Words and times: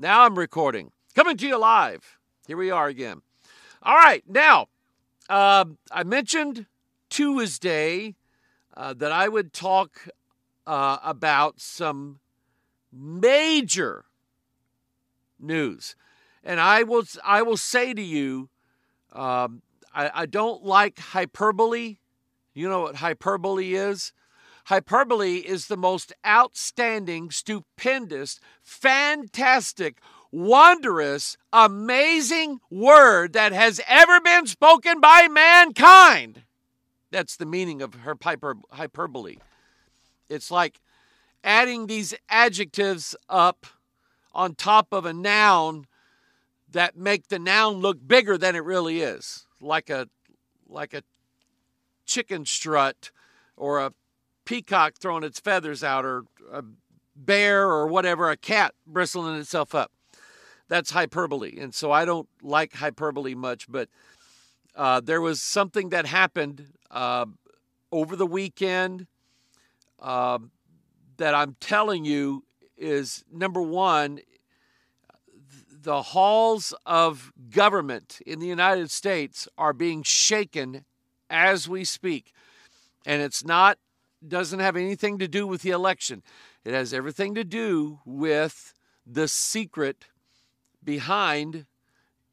Now 0.00 0.22
I'm 0.22 0.38
recording. 0.38 0.92
Coming 1.14 1.36
to 1.36 1.46
you 1.46 1.58
live. 1.58 2.16
Here 2.46 2.56
we 2.56 2.70
are 2.70 2.88
again. 2.88 3.20
All 3.82 3.96
right. 3.96 4.24
Now, 4.26 4.68
uh, 5.28 5.66
I 5.92 6.04
mentioned 6.04 6.64
Tuesday 7.10 8.14
uh, 8.74 8.94
that 8.94 9.12
I 9.12 9.28
would 9.28 9.52
talk 9.52 10.08
uh, 10.66 10.96
about 11.04 11.60
some 11.60 12.20
major 12.90 14.06
news. 15.38 15.96
And 16.42 16.60
I 16.60 16.82
will, 16.82 17.04
I 17.22 17.42
will 17.42 17.58
say 17.58 17.92
to 17.92 18.02
you, 18.02 18.48
um, 19.12 19.60
I, 19.94 20.10
I 20.14 20.24
don't 20.24 20.64
like 20.64 20.98
hyperbole. 20.98 21.98
You 22.54 22.70
know 22.70 22.80
what 22.80 22.96
hyperbole 22.96 23.74
is? 23.74 24.14
Hyperbole 24.70 25.38
is 25.38 25.66
the 25.66 25.76
most 25.76 26.12
outstanding, 26.24 27.32
stupendous, 27.32 28.38
fantastic, 28.62 29.98
wondrous, 30.30 31.36
amazing 31.52 32.60
word 32.70 33.32
that 33.32 33.50
has 33.50 33.80
ever 33.88 34.20
been 34.20 34.46
spoken 34.46 35.00
by 35.00 35.26
mankind. 35.26 36.44
That's 37.10 37.34
the 37.34 37.46
meaning 37.46 37.82
of 37.82 37.94
her 37.94 38.16
hyper- 38.22 38.58
hyperbole. 38.70 39.38
It's 40.28 40.52
like 40.52 40.80
adding 41.42 41.88
these 41.88 42.14
adjectives 42.28 43.16
up 43.28 43.66
on 44.32 44.54
top 44.54 44.92
of 44.92 45.04
a 45.04 45.12
noun 45.12 45.88
that 46.70 46.96
make 46.96 47.26
the 47.26 47.40
noun 47.40 47.78
look 47.78 47.98
bigger 48.06 48.38
than 48.38 48.54
it 48.54 48.62
really 48.62 49.00
is, 49.00 49.46
like 49.60 49.90
a 49.90 50.08
like 50.68 50.94
a 50.94 51.02
chicken 52.06 52.46
strut 52.46 53.10
or 53.56 53.80
a 53.80 53.92
peacock 54.50 54.94
throwing 54.98 55.22
its 55.22 55.38
feathers 55.38 55.84
out 55.84 56.04
or 56.04 56.24
a 56.52 56.64
bear 57.14 57.70
or 57.70 57.86
whatever, 57.86 58.28
a 58.30 58.36
cat 58.36 58.74
bristling 58.84 59.36
itself 59.36 59.76
up. 59.76 59.92
That's 60.66 60.90
hyperbole. 60.90 61.56
And 61.60 61.72
so 61.72 61.92
I 61.92 62.04
don't 62.04 62.28
like 62.42 62.74
hyperbole 62.74 63.36
much, 63.36 63.70
but 63.70 63.88
uh, 64.74 65.02
there 65.02 65.20
was 65.20 65.40
something 65.40 65.90
that 65.90 66.04
happened 66.04 66.66
uh, 66.90 67.26
over 67.92 68.16
the 68.16 68.26
weekend 68.26 69.06
uh, 70.00 70.40
that 71.18 71.32
I'm 71.32 71.54
telling 71.60 72.04
you 72.04 72.42
is 72.76 73.22
number 73.32 73.62
one, 73.62 74.18
the 75.80 76.02
halls 76.02 76.74
of 76.84 77.32
government 77.50 78.18
in 78.26 78.40
the 78.40 78.48
United 78.48 78.90
States 78.90 79.46
are 79.56 79.72
being 79.72 80.02
shaken 80.02 80.84
as 81.28 81.68
we 81.68 81.84
speak. 81.84 82.32
And 83.06 83.22
it's 83.22 83.44
not 83.44 83.78
doesn't 84.26 84.60
have 84.60 84.76
anything 84.76 85.18
to 85.18 85.28
do 85.28 85.46
with 85.46 85.62
the 85.62 85.70
election. 85.70 86.22
It 86.64 86.74
has 86.74 86.92
everything 86.92 87.34
to 87.34 87.44
do 87.44 88.00
with 88.04 88.74
the 89.06 89.28
secret 89.28 90.06
behind 90.84 91.66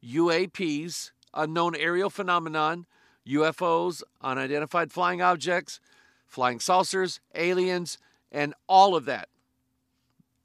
UAPs, 0.04 1.10
unknown 1.34 1.74
aerial 1.76 2.10
phenomenon, 2.10 2.86
UFOs, 3.26 4.02
unidentified 4.20 4.92
flying 4.92 5.20
objects, 5.20 5.80
flying 6.26 6.60
saucers, 6.60 7.20
aliens, 7.34 7.98
and 8.30 8.54
all 8.68 8.94
of 8.94 9.04
that. 9.06 9.28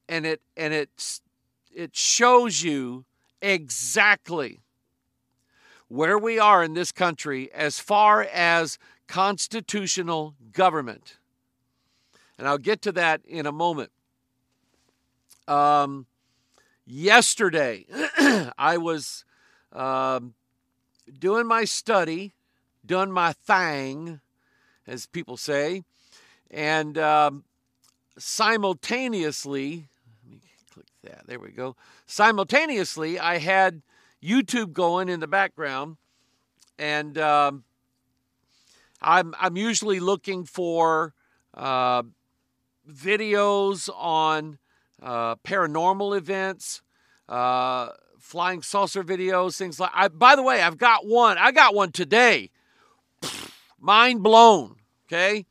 And 0.09 0.25
it 0.25 0.41
and 0.57 0.73
it 0.73 0.89
it 1.73 1.95
shows 1.95 2.61
you 2.61 3.05
exactly 3.41 4.61
where 5.87 6.17
we 6.17 6.39
are 6.39 6.63
in 6.63 6.73
this 6.73 6.91
country 6.91 7.51
as 7.53 7.79
far 7.79 8.23
as 8.23 8.77
constitutional 9.07 10.35
government. 10.51 11.17
And 12.43 12.49
I'll 12.49 12.57
get 12.57 12.81
to 12.81 12.91
that 12.91 13.21
in 13.25 13.45
a 13.45 13.53
moment. 13.53 13.89
Um, 15.47 16.07
yesterday, 16.85 17.85
I 18.57 18.75
was 18.75 19.23
um, 19.71 20.33
doing 21.17 21.47
my 21.47 21.63
study, 21.63 22.33
doing 22.85 23.11
my 23.11 23.31
thing, 23.31 24.19
as 24.85 25.05
people 25.05 25.37
say, 25.37 25.85
and 26.51 26.97
um, 26.97 27.45
simultaneously, 28.17 29.87
let 30.25 30.33
me 30.33 30.41
click 30.69 30.87
that. 31.05 31.25
There 31.25 31.39
we 31.39 31.51
go. 31.51 31.77
Simultaneously, 32.07 33.19
I 33.19 33.37
had 33.37 33.81
YouTube 34.21 34.73
going 34.73 35.07
in 35.07 35.21
the 35.21 35.27
background, 35.27 35.95
and 36.77 37.17
um, 37.17 37.63
I'm 39.01 39.33
I'm 39.39 39.55
usually 39.55 40.01
looking 40.01 40.43
for 40.43 41.13
uh, 41.53 42.03
videos 42.89 43.89
on 43.95 44.57
uh, 45.01 45.35
paranormal 45.37 46.17
events, 46.17 46.81
uh, 47.29 47.89
flying 48.19 48.61
saucer 48.61 49.03
videos, 49.03 49.57
things 49.57 49.79
like. 49.79 49.91
I, 49.93 50.07
by 50.07 50.35
the 50.35 50.43
way, 50.43 50.61
I've 50.61 50.77
got 50.77 51.05
one. 51.05 51.37
I 51.37 51.51
got 51.51 51.75
one 51.75 51.91
today. 51.91 52.49
Mind 53.79 54.23
blown. 54.23 54.77
Okay, 55.07 55.45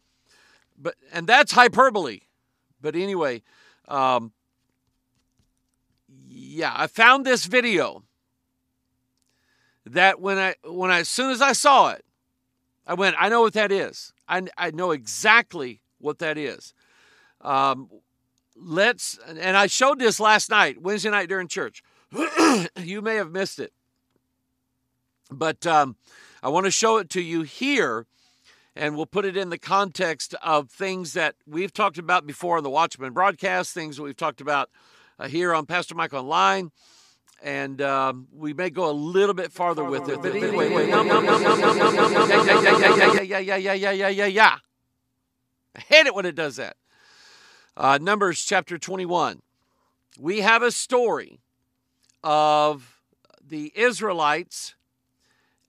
but 0.78 0.94
and 1.12 1.26
that's 1.26 1.52
hyperbole. 1.52 2.20
But 2.80 2.96
anyway, 2.96 3.42
um, 3.88 4.32
yeah, 6.28 6.72
I 6.74 6.86
found 6.86 7.24
this 7.24 7.44
video 7.44 8.02
that 9.86 10.20
when 10.20 10.38
I 10.38 10.54
when 10.64 10.90
I 10.90 11.00
as 11.00 11.08
soon 11.08 11.30
as 11.30 11.42
I 11.42 11.52
saw 11.52 11.90
it, 11.90 12.04
I 12.86 12.94
went, 12.94 13.16
I 13.18 13.28
know 13.28 13.42
what 13.42 13.52
that 13.54 13.70
is. 13.70 14.12
I 14.28 14.42
I 14.56 14.70
know 14.70 14.90
exactly 14.90 15.82
what 15.98 16.18
that 16.18 16.38
is. 16.38 16.74
Um, 17.42 17.88
let's 18.56 19.18
and 19.26 19.56
I 19.56 19.66
showed 19.66 19.98
this 19.98 20.20
last 20.20 20.50
night, 20.50 20.80
Wednesday 20.80 21.10
night 21.10 21.28
during 21.28 21.48
church. 21.48 21.82
you 22.76 23.02
may 23.02 23.16
have 23.16 23.30
missed 23.30 23.58
it, 23.58 23.72
but 25.30 25.66
um, 25.66 25.96
I 26.42 26.48
want 26.48 26.66
to 26.66 26.70
show 26.70 26.98
it 26.98 27.08
to 27.10 27.20
you 27.20 27.42
here, 27.42 28.06
and 28.76 28.96
we'll 28.96 29.06
put 29.06 29.24
it 29.24 29.36
in 29.36 29.50
the 29.50 29.58
context 29.58 30.34
of 30.42 30.70
things 30.70 31.14
that 31.14 31.36
we've 31.46 31.72
talked 31.72 31.98
about 31.98 32.26
before 32.26 32.58
on 32.58 32.62
the 32.62 32.70
Watchman 32.70 33.12
broadcast, 33.12 33.72
things 33.72 33.96
that 33.96 34.02
we've 34.02 34.16
talked 34.16 34.40
about 34.40 34.70
uh, 35.18 35.28
here 35.28 35.54
on 35.54 35.66
Pastor 35.66 35.94
Mike 35.94 36.12
Online 36.12 36.70
and 37.42 37.82
um, 37.82 38.28
we 38.32 38.54
may 38.54 38.70
go 38.70 38.88
a 38.88 38.92
little 38.92 39.34
bit 39.34 39.52
farther 39.52 39.84
with 39.84 40.08
it. 40.08 40.22
But 40.22 40.34
anyway, 40.34 40.70
yeah, 43.28 43.38
yeah, 43.38 43.56
yeah, 43.56 43.74
yeah, 43.74 43.90
yeah, 43.90 44.08
yeah, 44.08 44.26
yeah. 44.26 44.56
I 45.74 45.80
hate 45.80 46.06
it 46.06 46.14
when 46.14 46.24
it 46.24 46.34
does 46.34 46.56
that. 46.56 46.76
Uh, 47.74 47.98
Numbers 48.00 48.44
chapter 48.44 48.76
21. 48.76 49.40
We 50.18 50.42
have 50.42 50.62
a 50.62 50.70
story 50.70 51.40
of 52.22 52.98
the 53.42 53.72
Israelites 53.74 54.74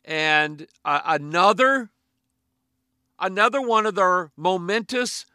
and 0.03 0.67
uh, 0.83 0.99
another 1.05 1.91
another 3.19 3.61
one 3.61 3.85
of 3.85 3.95
their 3.95 4.31
momentous 4.35 5.25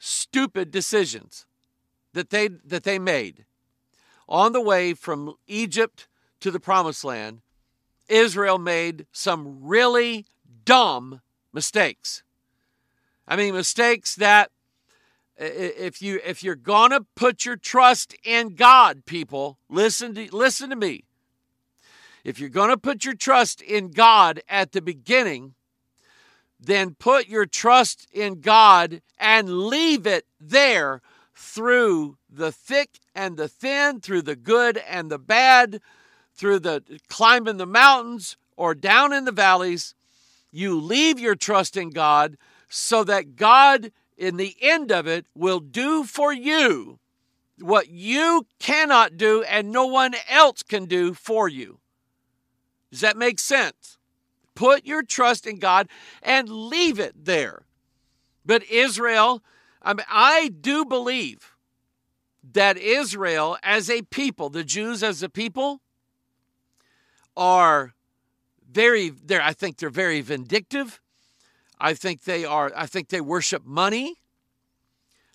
stupid 0.00 0.72
decisions 0.72 1.46
that 2.14 2.30
they 2.30 2.48
that 2.48 2.82
they 2.82 2.98
made 2.98 3.44
on 4.28 4.52
the 4.52 4.60
way 4.60 4.94
from 4.94 5.34
Egypt 5.46 6.08
to 6.40 6.50
the 6.50 6.58
promised 6.58 7.04
land, 7.04 7.42
Israel 8.08 8.58
made 8.58 9.06
some 9.12 9.58
really 9.62 10.26
dumb 10.64 11.20
mistakes. 11.52 12.24
I 13.28 13.36
mean, 13.36 13.54
mistakes 13.54 14.16
that 14.16 14.50
if 15.38 16.02
you 16.02 16.20
if 16.24 16.42
you're 16.42 16.56
going 16.56 16.90
to 16.90 17.06
put 17.14 17.44
your 17.44 17.56
trust 17.56 18.14
in 18.24 18.54
God, 18.54 19.04
people, 19.06 19.58
listen 19.68 20.14
to 20.14 20.34
listen 20.34 20.70
to 20.70 20.76
me. 20.76 21.04
If 22.24 22.40
you're 22.40 22.48
going 22.48 22.70
to 22.70 22.76
put 22.76 23.04
your 23.04 23.14
trust 23.14 23.62
in 23.62 23.90
God 23.90 24.42
at 24.48 24.72
the 24.72 24.82
beginning, 24.82 25.54
then 26.60 26.94
put 26.94 27.28
your 27.28 27.46
trust 27.46 28.08
in 28.12 28.40
God 28.40 29.00
and 29.16 29.66
leave 29.66 30.06
it 30.06 30.26
there 30.40 31.00
through 31.34 32.18
the 32.28 32.50
thick 32.50 32.98
and 33.14 33.36
the 33.36 33.48
thin, 33.48 34.00
through 34.00 34.22
the 34.22 34.36
good 34.36 34.76
and 34.78 35.10
the 35.10 35.18
bad, 35.18 35.80
through 36.34 36.58
the 36.58 36.82
climbing 37.08 37.56
the 37.56 37.66
mountains 37.66 38.36
or 38.56 38.74
down 38.74 39.12
in 39.12 39.24
the 39.24 39.32
valleys. 39.32 39.94
You 40.50 40.78
leave 40.78 41.20
your 41.20 41.36
trust 41.36 41.76
in 41.76 41.90
God 41.90 42.36
so 42.68 43.04
that 43.04 43.36
God, 43.36 43.92
in 44.18 44.36
the 44.36 44.56
end 44.60 44.90
of 44.92 45.06
it, 45.06 45.26
will 45.34 45.60
do 45.60 46.04
for 46.04 46.32
you 46.32 46.98
what 47.60 47.88
you 47.88 48.46
cannot 48.58 49.16
do 49.16 49.42
and 49.44 49.72
no 49.72 49.86
one 49.86 50.14
else 50.28 50.62
can 50.62 50.84
do 50.84 51.14
for 51.14 51.48
you. 51.48 51.78
Does 52.90 53.00
that 53.00 53.16
make 53.16 53.38
sense? 53.38 53.98
Put 54.54 54.86
your 54.86 55.02
trust 55.02 55.46
in 55.46 55.58
God 55.58 55.88
and 56.22 56.48
leave 56.48 56.98
it 56.98 57.24
there. 57.24 57.62
But 58.44 58.64
Israel, 58.70 59.42
I 59.82 59.94
mean, 59.94 60.06
I 60.08 60.48
do 60.48 60.84
believe 60.84 61.54
that 62.52 62.76
Israel 62.76 63.56
as 63.62 63.90
a 63.90 64.02
people, 64.02 64.50
the 64.50 64.64
Jews 64.64 65.02
as 65.02 65.22
a 65.22 65.28
people, 65.28 65.80
are 67.36 67.94
very 68.70 69.12
I 69.30 69.52
think 69.52 69.76
they're 69.76 69.90
very 69.90 70.20
vindictive. 70.20 71.00
I 71.80 71.94
think 71.94 72.22
they 72.22 72.44
are 72.44 72.72
I 72.74 72.86
think 72.86 73.08
they 73.08 73.20
worship 73.20 73.64
money. 73.64 74.16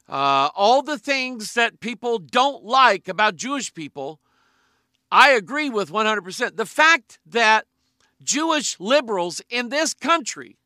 Uh, 0.10 0.50
all 0.56 0.82
the 0.82 1.00
things 1.00 1.54
that 1.54 1.80
people 1.80 2.20
don't 2.20 2.64
like 2.64 3.08
about 3.08 3.36
Jewish 3.38 3.74
people, 3.74 4.20
I 5.10 5.32
agree 5.32 5.70
with 5.70 5.90
100%. 5.90 6.58
The 6.58 6.66
fact 6.66 7.20
that 7.26 7.66
Jewish 8.22 8.80
liberals 8.80 9.42
in 9.50 9.70
this 9.70 9.94
country, 9.94 10.58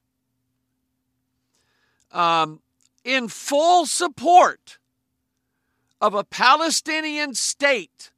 um, 2.12 2.62
in 3.04 3.28
full 3.28 3.86
support 3.86 4.80
of 6.02 6.14
a 6.14 6.24
Palestinian 6.24 7.36
state 7.36 8.12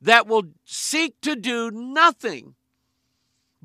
that 0.00 0.26
will 0.26 0.44
seek 0.64 1.20
to 1.22 1.34
do 1.34 1.70
nothing 1.70 2.54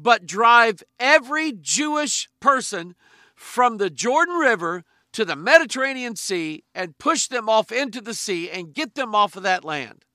but 0.01 0.25
drive 0.25 0.81
every 1.00 1.51
Jewish 1.51 2.30
person 2.40 2.96
from 3.36 3.78
the 3.78 3.90
Jordan 3.90 4.36
River 4.36 4.84
to 5.12 5.25
the 5.25 5.36
Mediterranean 5.36 6.16
Sea 6.16 6.63
and 6.74 6.98
push 6.98 7.28
them 7.28 7.50
off 7.50 7.72
into 7.72 8.00
the 8.00 8.13
sea 8.13 8.50
and 8.50 8.74
get 8.74 8.96
them 8.96 9.13
off 9.13 9.36
of 9.36 9.44
that 9.44 9.66
land. 9.66 10.06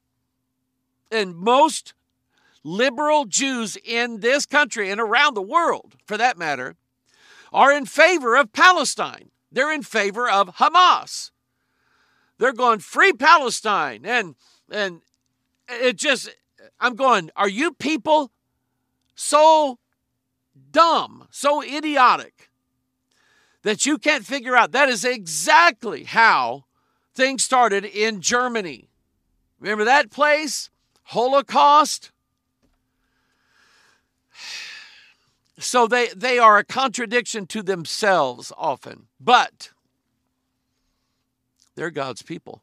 And 1.11 1.37
most 1.37 1.93
liberal 2.63 3.27
Jews 3.27 3.77
in 3.85 4.21
this 4.21 4.47
country 4.47 4.91
and 4.91 5.01
around 5.01 5.35
the 5.35 5.43
world, 5.43 5.97
for 6.07 6.17
that 6.17 6.39
matter, 6.39 6.77
are 7.53 7.73
in 7.73 7.85
favor 7.85 8.37
of 8.37 8.53
Palestine. 8.53 9.31
They're 9.53 9.73
in 9.73 9.83
favor 9.83 10.29
of 10.29 10.57
Hamas. 10.57 11.31
They're 12.39 12.53
going 12.53 12.81
free 12.81 13.13
Palestine 13.13 14.05
and 14.07 14.35
and 14.71 15.03
it 15.69 15.97
just 15.97 16.31
I'm 16.81 16.95
going, 16.97 17.31
are 17.37 17.49
you 17.49 17.73
people 17.73 18.33
so 19.14 19.78
dumb, 20.70 21.26
so 21.31 21.62
idiotic 21.62 22.50
that 23.62 23.87
you 23.87 23.99
can't 23.99 24.25
figure 24.25 24.56
out? 24.56 24.72
That 24.72 24.88
is 24.88 25.05
exactly 25.05 26.05
how 26.05 26.64
things 27.14 27.43
started 27.43 27.84
in 27.84 28.20
Germany. 28.20 28.88
Remember 29.58 29.84
that 29.84 30.11
place? 30.11 30.70
Holocaust? 31.05 32.11
So 35.56 35.87
they, 35.87 36.08
they 36.08 36.40
are 36.40 36.58
a 36.58 36.64
contradiction 36.64 37.46
to 37.46 37.62
themselves 37.62 38.52
often, 38.56 39.06
but 39.20 39.70
they're 41.76 41.93
God's 41.93 42.22
people. 42.22 42.61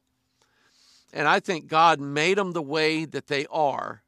And 1.13 1.25
I 1.25 1.39
think 1.39 1.68
God 1.68 2.01
made 2.01 2.38
them 2.38 2.51
the 2.51 2.62
way 2.62 3.06
that 3.06 3.27
they 3.27 3.45
are 3.48 4.03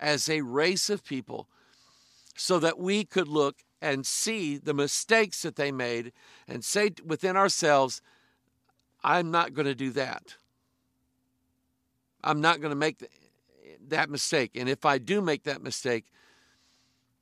as 0.00 0.28
a 0.28 0.42
race 0.42 0.90
of 0.90 1.04
people 1.04 1.48
so 2.36 2.58
that 2.58 2.78
we 2.78 3.04
could 3.04 3.28
look 3.28 3.62
and 3.80 4.06
see 4.06 4.56
the 4.56 4.74
mistakes 4.74 5.42
that 5.42 5.56
they 5.56 5.72
made 5.72 6.12
and 6.48 6.64
say 6.64 6.90
within 7.04 7.36
ourselves, 7.36 8.00
I'm 9.04 9.30
not 9.30 9.54
going 9.54 9.66
to 9.66 9.74
do 9.74 9.90
that. 9.92 10.36
I'm 12.24 12.40
not 12.40 12.60
going 12.60 12.70
to 12.70 12.76
make 12.76 13.08
that 13.88 14.10
mistake. 14.10 14.52
And 14.54 14.68
if 14.68 14.84
I 14.84 14.98
do 14.98 15.20
make 15.20 15.44
that 15.44 15.62
mistake, 15.62 16.06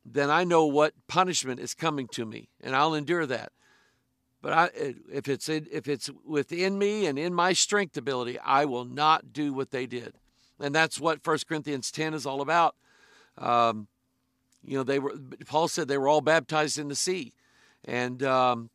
then 0.05 0.31
I 0.31 0.44
know 0.44 0.67
what 0.67 0.94
punishment 1.09 1.61
is 1.61 1.75
coming 1.75 2.09
to 2.09 2.27
me, 2.27 2.49
and 2.61 2.77
I'll 2.77 2.94
endure 2.94 3.27
that. 3.27 3.53
But 4.43 4.53
I, 4.53 4.70
if 5.11 5.29
it's 5.29 5.49
if 5.49 5.88
it's 5.88 6.11
within 6.27 6.79
me 6.79 7.06
and 7.06 7.19
in 7.19 7.32
my 7.32 7.55
strength 7.55 7.97
ability, 7.97 8.38
I 8.38 8.67
will 8.67 8.85
not 8.85 9.32
do 9.32 9.55
what 9.55 9.70
they 9.70 9.87
did, 9.87 10.15
and 10.61 10.75
that's 10.75 11.01
what 11.01 11.27
1 11.27 11.39
Corinthians 11.49 11.91
10 11.91 12.15
is 12.15 12.27
all 12.27 12.41
about. 12.41 12.75
Um, 13.39 13.89
you 14.62 14.77
know, 14.79 14.85
they 14.85 14.99
were 14.99 15.15
Paul 15.47 15.69
said 15.69 15.89
they 15.89 15.99
were 15.99 16.09
all 16.09 16.21
baptized 16.21 16.79
in 16.79 16.89
the 16.89 16.95
sea, 16.95 17.33
and 17.85 18.23
um, 18.23 18.71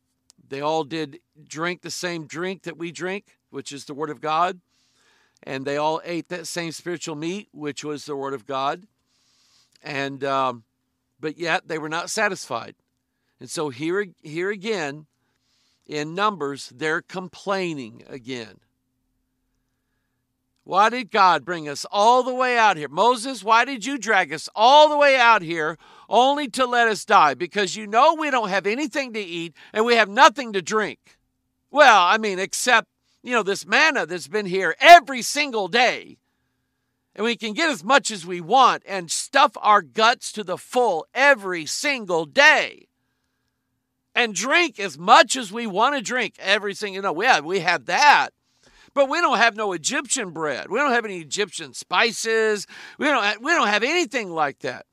they 0.48 0.60
all 0.60 0.84
did 0.84 1.18
drink 1.48 1.82
the 1.82 1.90
same 1.90 2.26
drink 2.26 2.62
that 2.62 2.76
we 2.76 2.92
drink, 2.92 3.38
which 3.50 3.72
is 3.72 3.86
the 3.86 3.94
Word 3.94 4.10
of 4.10 4.20
God, 4.20 4.60
and 5.42 5.64
they 5.64 5.76
all 5.76 6.00
ate 6.04 6.28
that 6.28 6.46
same 6.46 6.70
spiritual 6.72 7.16
meat, 7.16 7.48
which 7.52 7.82
was 7.82 8.04
the 8.04 8.14
Word 8.14 8.34
of 8.34 8.46
God, 8.46 8.86
and 9.82 10.22
um, 10.22 10.62
but 11.18 11.38
yet 11.38 11.66
they 11.66 11.78
were 11.78 11.88
not 11.88 12.08
satisfied, 12.08 12.76
and 13.40 13.50
so 13.50 13.70
here 13.70 14.06
here 14.22 14.50
again 14.50 15.06
in 15.86 16.14
Numbers, 16.14 16.72
they're 16.72 17.02
complaining 17.02 18.04
again. 18.08 18.60
Why 20.64 20.90
did 20.90 21.10
God 21.10 21.44
bring 21.44 21.68
us 21.68 21.86
all 21.90 22.22
the 22.22 22.34
way 22.34 22.58
out 22.58 22.76
here? 22.76 22.88
Moses, 22.88 23.42
why 23.42 23.64
did 23.64 23.84
you 23.84 23.98
drag 23.98 24.32
us 24.32 24.48
all 24.54 24.88
the 24.88 24.96
way 24.96 25.16
out 25.16 25.42
here 25.42 25.78
only 26.08 26.48
to 26.48 26.66
let 26.66 26.86
us 26.86 27.04
die? 27.04 27.34
Because 27.34 27.76
you 27.76 27.86
know 27.86 28.14
we 28.14 28.30
don't 28.30 28.50
have 28.50 28.66
anything 28.66 29.12
to 29.14 29.20
eat 29.20 29.54
and 29.72 29.84
we 29.84 29.96
have 29.96 30.08
nothing 30.08 30.52
to 30.52 30.62
drink. 30.62 31.18
Well, 31.70 32.02
I 32.02 32.18
mean, 32.18 32.38
except, 32.38 32.88
you 33.22 33.32
know, 33.32 33.42
this 33.42 33.66
manna 33.66 34.06
that's 34.06 34.28
been 34.28 34.46
here 34.46 34.76
every 34.80 35.22
single 35.22 35.68
day. 35.68 36.18
And 37.14 37.24
we 37.24 37.36
can 37.36 37.54
get 37.54 37.70
as 37.70 37.82
much 37.82 38.10
as 38.10 38.24
we 38.24 38.40
want 38.40 38.82
and 38.86 39.10
stuff 39.10 39.52
our 39.56 39.82
guts 39.82 40.30
to 40.32 40.44
the 40.44 40.58
full 40.58 41.06
every 41.14 41.66
single 41.66 42.24
day 42.24 42.86
and 44.14 44.34
drink 44.34 44.78
as 44.78 44.98
much 44.98 45.36
as 45.36 45.50
we 45.52 45.66
want 45.66 45.96
to 45.96 46.02
drink. 46.02 46.34
Everything, 46.38 46.94
you 46.94 47.02
know, 47.02 47.12
we 47.12 47.26
have, 47.26 47.44
we 47.44 47.60
have 47.60 47.86
that. 47.86 48.30
But 48.92 49.08
we 49.08 49.20
don't 49.20 49.38
have 49.38 49.56
no 49.56 49.72
Egyptian 49.72 50.30
bread. 50.30 50.70
We 50.70 50.78
don't 50.78 50.92
have 50.92 51.04
any 51.04 51.20
Egyptian 51.20 51.74
spices. 51.74 52.66
We 52.98 53.06
don't 53.06 53.22
have, 53.22 53.38
we 53.40 53.52
don't 53.52 53.68
have 53.68 53.82
anything 53.82 54.30
like 54.30 54.60
that. 54.60 54.86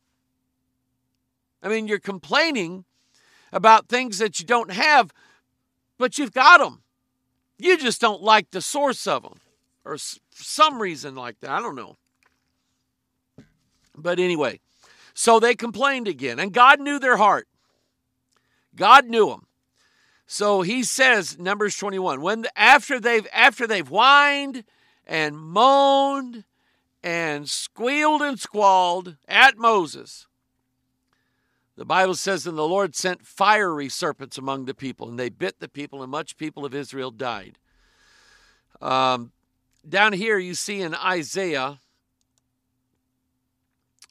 I 1.64 1.70
mean, 1.70 1.88
you're 1.88 2.00
complaining 2.00 2.86
about 3.52 3.88
things 3.88 4.20
that 4.20 4.40
you 4.40 4.46
don't 4.46 4.72
have, 4.72 5.14
but 5.98 6.18
you've 6.18 6.34
got 6.34 6.60
them. 6.60 6.84
You 7.58 7.78
just 7.78 8.00
don't 8.00 8.22
like 8.22 8.52
the 8.52 8.62
source 8.62 9.08
of 9.08 9.24
them 9.24 9.40
or 9.84 9.98
some 10.32 10.82
reason 10.82 11.16
like 11.16 11.40
that. 11.40 11.50
I 11.50 11.60
don't 11.60 11.76
know. 11.76 11.96
But 13.96 14.20
anyway, 14.20 14.60
so 15.16 15.40
they 15.40 15.56
complained 15.56 16.08
again, 16.08 16.40
and 16.40 16.54
God 16.54 16.80
knew 16.80 17.00
their 17.00 17.18
heart. 17.18 17.48
God 18.76 19.06
knew 19.06 19.28
them. 19.28 19.47
So 20.30 20.62
he 20.62 20.84
says, 20.84 21.40
Numbers 21.40 21.78
21, 21.78 22.20
when 22.20 22.46
after 22.58 23.00
they've 23.00 23.26
after 23.32 23.66
they've 23.66 23.88
whined 23.88 24.66
and 25.06 25.38
moaned 25.38 26.44
and 27.02 27.50
squealed 27.50 28.22
and 28.22 28.38
squalled 28.38 29.16
at 29.26 29.58
Moses, 29.58 30.28
the 31.78 31.86
Bible 31.86 32.16
says, 32.16 32.46
and 32.46 32.58
the 32.58 32.68
Lord 32.68 32.94
sent 32.94 33.26
fiery 33.26 33.88
serpents 33.88 34.38
among 34.38 34.66
the 34.66 34.74
people, 34.74 35.08
and 35.08 35.18
they 35.18 35.30
bit 35.30 35.60
the 35.60 35.70
people, 35.70 36.02
and 36.04 36.12
much 36.12 36.36
people 36.36 36.66
of 36.66 36.76
Israel 36.76 37.12
died. 37.12 37.58
Um, 38.82 39.32
down 39.88 40.12
here, 40.12 40.38
you 40.38 40.56
see 40.56 40.82
in 40.82 40.94
Isaiah 40.94 41.80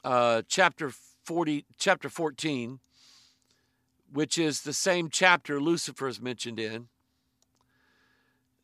uh, 0.03 0.41
chapter 0.47 0.91
40, 1.25 1.65
chapter 1.77 2.09
14, 2.09 2.79
which 4.11 4.37
is 4.37 4.61
the 4.61 4.73
same 4.73 5.09
chapter 5.09 5.59
Lucifer 5.59 6.07
is 6.07 6.21
mentioned 6.21 6.59
in. 6.59 6.87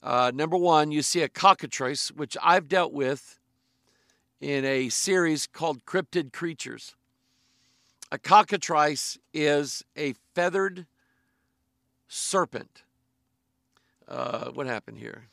Uh, 0.01 0.31
number 0.33 0.57
one, 0.57 0.91
you 0.91 1.01
see 1.01 1.21
a 1.21 1.29
cockatrice, 1.29 2.09
which 2.11 2.35
I've 2.41 2.67
dealt 2.67 2.91
with 2.91 3.39
in 4.41 4.65
a 4.65 4.89
series 4.89 5.47
called 5.47 5.85
Cryptid 5.85 6.33
Creatures. 6.33 6.95
A 8.11 8.17
cockatrice 8.17 9.17
is 9.33 9.83
a 9.95 10.13
feathered 10.35 10.85
serpent. 12.07 12.83
Uh, 14.07 14.51
what 14.51 14.67
happened 14.67 14.97
here? 14.97 15.27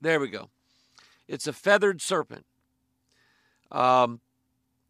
There 0.00 0.20
we 0.20 0.28
go. 0.28 0.50
It's 1.26 1.46
a 1.46 1.52
feathered 1.54 2.02
serpent, 2.02 2.44
um, 3.72 4.20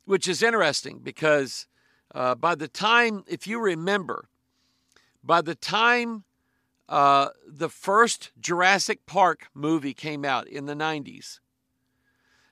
which 0.05 0.27
is 0.27 0.43
interesting 0.43 0.99
because 0.99 1.69
uh, 2.15 2.35
by 2.35 2.55
the 2.55 2.69
time, 2.69 3.25
if 3.27 3.47
you 3.47 3.59
remember, 3.59 4.29
by 5.23 5.43
the 5.43 5.57
time 5.57 6.25
uh, 6.89 7.29
the 7.47 7.69
first 7.69 8.31
Jurassic 8.39 9.05
Park 9.05 9.49
movie 9.53 9.95
came 9.95 10.25
out 10.25 10.47
in 10.47 10.67
the 10.67 10.75
90s, 10.75 11.41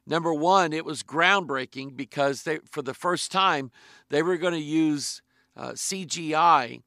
number 0.05 0.35
one, 0.35 0.73
it 0.73 0.85
was 0.85 1.05
groundbreaking 1.05 1.97
because 1.97 2.43
they, 2.43 2.59
for 2.69 2.83
the 2.83 2.95
first 2.95 3.31
time, 3.31 3.71
they 4.09 4.23
were 4.23 4.37
going 4.37 4.55
to 4.55 4.59
use 4.59 5.23
uh, 5.57 5.71
CGI 5.71 6.83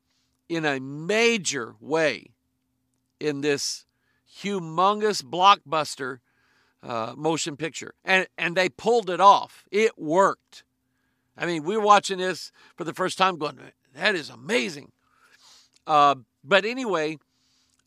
in 0.50 0.66
a 0.66 0.80
major 0.80 1.76
way 1.80 2.32
in 3.22 3.40
this 3.40 3.86
humongous 4.44 5.24
blockbuster 5.24 6.20
uh, 6.84 7.14
motion 7.16 7.56
picture. 7.56 7.94
And, 8.04 8.28
and 8.38 8.58
they 8.58 8.68
pulled 8.68 9.10
it 9.10 9.22
off. 9.22 9.64
It 9.72 9.98
worked. 9.98 10.65
I 11.38 11.46
mean, 11.46 11.64
we 11.64 11.76
were 11.76 11.84
watching 11.84 12.18
this 12.18 12.52
for 12.76 12.84
the 12.84 12.94
first 12.94 13.18
time 13.18 13.38
going, 13.38 13.60
that 13.94 14.16
is 14.16 14.30
amazing. 14.30 14.92
Uh, 15.86 16.16
but 16.44 16.66
anyway, 16.66 17.18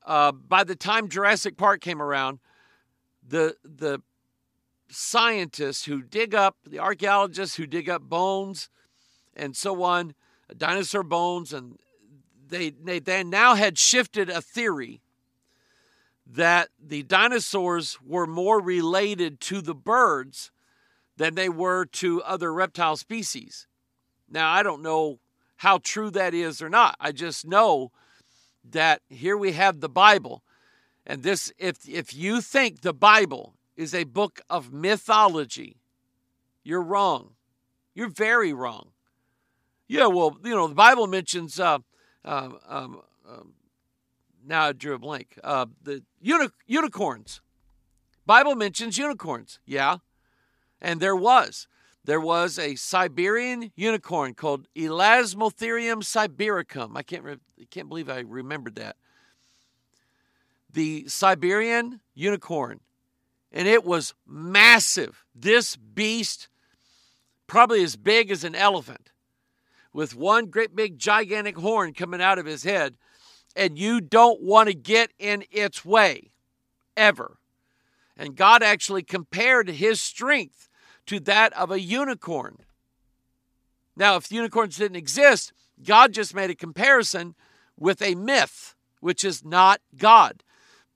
uh, 0.07 0.33
by 0.33 0.65
the 0.65 0.77
time 0.77 1.09
Jurassic 1.09 1.57
Park 1.57 1.81
came 1.81 2.01
around, 2.03 2.41
the, 3.27 3.57
the 3.65 4.01
scientists 4.91 5.85
who 5.85 6.03
dig 6.03 6.35
up, 6.35 6.57
the 6.67 6.79
archaeologists 6.79 7.57
who 7.57 7.67
dig 7.67 7.89
up 7.89 8.03
bones 8.03 8.69
and 9.37 9.57
so 9.57 9.83
on, 9.83 10.15
dinosaur 10.57 11.03
bones, 11.03 11.53
and 11.53 11.79
they, 12.49 12.71
they, 12.71 12.99
they 12.99 13.23
now 13.23 13.55
had 13.55 13.79
shifted 13.79 14.31
a 14.31 14.41
theory 14.41 15.01
that 16.27 16.69
the 16.83 17.03
dinosaurs 17.03 17.99
were 18.05 18.27
more 18.27 18.61
related 18.61 19.41
to 19.41 19.61
the 19.61 19.75
birds 19.75 20.51
than 21.19 21.35
they 21.35 21.49
were 21.49 21.85
to 21.85 22.23
other 22.23 22.53
reptile 22.53 22.97
species. 22.97 23.67
Now, 24.31 24.51
I 24.51 24.63
don't 24.63 24.83
know 24.83 25.19
how 25.57 25.79
true 25.79 26.11
that 26.11 26.33
is 26.33 26.63
or 26.63 26.69
not. 26.69 26.97
I 27.01 27.13
just 27.13 27.47
know 27.47 27.91
that 28.65 29.03
here 29.09 29.37
we 29.37 29.53
have 29.53 29.81
the 29.81 29.89
Bible. 29.89 30.43
And 31.05 31.23
this 31.23 31.53
if 31.59 31.89
if 31.89 32.15
you 32.15 32.41
think 32.41 32.81
the 32.81 32.93
Bible 32.93 33.55
is 33.77 33.95
a 33.95 34.05
book 34.05 34.41
of 34.49 34.73
mythology, 34.73 35.81
you're 36.63 36.83
wrong. 36.83 37.35
You're 37.95 38.11
very 38.11 38.53
wrong. 38.53 38.91
Yeah, 39.89 40.07
well, 40.07 40.37
you 40.45 40.55
know, 40.55 40.69
the 40.69 40.75
Bible 40.75 41.07
mentions 41.07 41.59
uh, 41.59 41.79
uh, 42.25 42.51
um, 42.69 43.01
um, 43.29 43.55
now 44.47 44.67
I 44.67 44.73
drew 44.73 44.95
a 44.95 44.99
blank. 44.99 45.39
Uh, 45.43 45.67
the 45.83 46.05
uni- 46.21 46.51
unicorns. 46.67 47.41
Bible 48.27 48.55
mentions 48.55 48.99
unicorns. 48.99 49.59
Yeah, 49.65 49.97
and 50.81 51.01
there 51.01 51.17
was 51.17 51.67
there 52.09 52.21
was 52.21 52.59
a 52.59 52.75
Siberian 52.75 53.71
unicorn 53.77 54.33
called 54.33 54.67
Elasmotherium 54.75 56.03
sibericum. 56.03 56.97
I 56.97 57.03
can't, 57.03 57.23
re- 57.23 57.37
I 57.61 57.67
can't 57.71 57.87
believe 57.87 58.09
I 58.09 58.21
remembered 58.21 58.77
that. 58.77 58.97
The 60.73 61.07
Siberian 61.07 62.01
unicorn, 62.15 62.81
and 63.53 63.69
it 63.69 63.85
was 63.85 64.15
massive. 64.27 65.23
This 65.35 65.77
beast, 65.77 66.49
probably 67.47 67.85
as 67.85 67.97
big 67.97 68.31
as 68.31 68.43
an 68.43 68.55
elephant, 68.55 69.13
with 69.93 70.15
one 70.15 70.47
great 70.47 70.75
big 70.75 70.99
gigantic 70.99 71.59
horn 71.59 71.93
coming 71.93 72.23
out 72.23 72.39
of 72.39 72.47
his 72.47 72.63
head, 72.63 72.97
and 73.55 73.79
you 73.79 74.01
don't 74.01 74.41
want 74.41 74.71
to 74.71 74.75
get 74.75 75.11
in 75.19 75.45
its 75.51 75.85
way 75.85 76.31
ever. 76.97 77.37
And 78.17 78.35
God 78.35 78.63
actually 78.63 79.03
compared 79.03 79.69
his 79.69 80.01
strength 80.01 80.68
to 81.09 81.19
that 81.21 81.53
of 81.55 81.71
a 81.71 81.81
unicorn. 81.81 82.59
Now, 83.97 84.17
if 84.17 84.31
unicorns 84.31 84.77
didn't 84.77 84.97
exist, 84.97 85.53
God 85.83 86.13
just 86.13 86.35
made 86.35 86.51
a 86.51 86.55
comparison 86.55 87.35
with 87.77 88.03
a 88.03 88.15
myth, 88.15 88.75
which 89.01 89.25
is 89.25 89.45
not 89.45 89.81
God. 89.97 90.45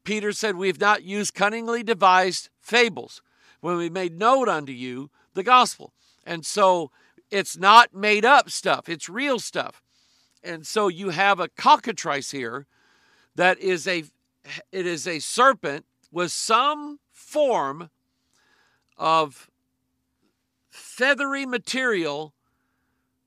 Peter 0.04 0.32
said, 0.32 0.56
We've 0.56 0.80
not 0.80 1.02
used 1.02 1.34
cunningly 1.34 1.82
devised 1.82 2.50
fables 2.60 3.22
when 3.60 3.76
we 3.76 3.88
made 3.88 4.18
known 4.18 4.48
unto 4.48 4.72
you 4.72 5.10
the 5.34 5.42
gospel. 5.42 5.94
And 6.24 6.44
so 6.44 6.90
it's 7.30 7.56
not 7.56 7.94
made 7.94 8.24
up 8.24 8.50
stuff, 8.50 8.88
it's 8.88 9.08
real 9.08 9.38
stuff. 9.38 9.82
And 10.44 10.66
so 10.66 10.88
you 10.88 11.10
have 11.10 11.40
a 11.40 11.48
cockatrice 11.48 12.32
here 12.32 12.66
that 13.34 13.58
is 13.58 13.86
a 13.88 14.04
it 14.72 14.86
is 14.86 15.06
a 15.06 15.20
serpent 15.20 15.86
with 16.10 16.32
some 16.32 16.98
form 17.12 17.90
of 18.98 19.48
feathery 20.92 21.46
material, 21.46 22.34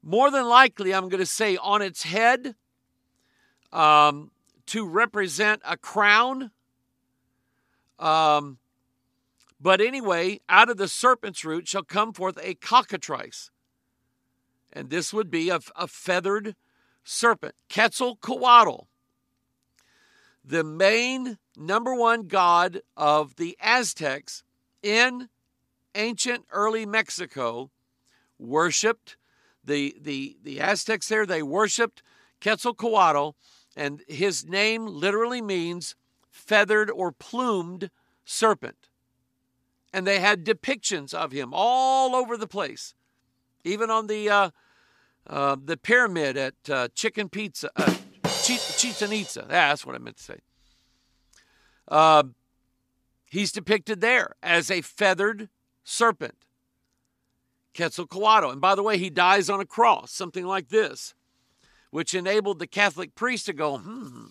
more 0.04 0.30
than 0.30 0.46
likely, 0.46 0.94
I'm 0.94 1.10
going 1.10 1.20
to 1.20 1.26
say 1.26 1.58
on 1.58 1.82
its 1.82 2.04
head 2.04 2.54
um, 3.72 4.30
to 4.68 4.88
represent 4.88 5.64
a 5.66 5.76
crown. 5.76 6.52
Um, 7.98 8.60
but 9.60 9.82
anyway, 9.82 10.42
out 10.48 10.70
of 10.70 10.78
the 10.78 10.88
serpent's 10.88 11.44
root 11.44 11.68
shall 11.68 11.84
come 11.84 12.14
forth 12.14 12.38
a 12.40 12.54
cockatrice. 12.54 13.50
And 14.72 14.92
this 14.92 15.12
would 15.12 15.32
be 15.32 15.50
a, 15.50 15.60
a 15.76 15.88
feathered 15.88 16.56
serpent, 17.04 17.56
Quetzalcoatl, 17.68 18.88
the 20.44 20.64
main 20.64 21.40
number 21.58 21.96
one 21.96 22.28
god 22.28 22.82
of 22.96 23.38
the 23.38 23.58
Aztecs 23.60 24.44
in 24.84 25.30
ancient 25.96 26.46
early 26.52 26.86
Mexico 26.86 27.72
worshiped 28.38 29.18
the 29.64 29.96
the 30.00 30.38
the 30.44 30.62
Aztecs 30.62 31.08
there 31.08 31.25
they 31.25 31.42
worshiped 31.42 32.04
Quetzalcoatl 32.42 33.32
and 33.75 34.02
his 34.08 34.46
name 34.46 34.86
literally 34.86 35.42
means 35.42 35.96
feathered 36.30 36.90
or 36.90 37.12
plumed 37.12 37.90
serpent. 38.24 38.90
And 39.94 40.06
they 40.06 40.20
had 40.20 40.46
depictions 40.46 41.14
of 41.14 41.32
him 41.32 41.52
all 41.54 42.16
over 42.16 42.38
the 42.38 42.48
place. 42.48 42.94
Even 43.64 43.90
on 43.90 44.08
the 44.08 44.30
uh, 44.30 44.50
uh, 45.28 45.56
the 45.64 45.78
pyramid 45.78 46.38
at 46.38 46.54
uh, 46.70 46.88
Chicken 46.94 47.30
Pizza, 47.30 47.70
uh, 47.75 47.96
Chichen 48.44 49.12
Itza. 49.12 49.42
Yeah, 49.50 49.70
that's 49.70 49.86
what 49.86 49.96
I 49.96 49.98
meant 49.98 50.18
to 50.18 50.24
say. 50.24 50.40
Uh, 51.88 52.24
he's 53.30 53.52
depicted 53.52 54.02
there 54.02 54.36
as 54.44 54.70
a 54.70 54.82
feathered 54.82 55.50
serpent, 55.86 56.36
Quetzalcoatl. 57.74 58.50
And 58.50 58.60
by 58.60 58.75
the 58.75 58.84
way, 58.84 58.98
he 58.98 59.10
dies 59.10 59.50
on 59.50 59.62
a 59.62 59.65
cross, 59.65 60.12
something 60.12 60.46
like 60.46 60.68
this, 60.68 61.13
which 61.92 62.13
enabled 62.13 62.60
the 62.60 62.68
Catholic 62.68 63.15
priest 63.15 63.46
to 63.46 63.54
go, 63.54 63.77
hmm, 63.77 64.25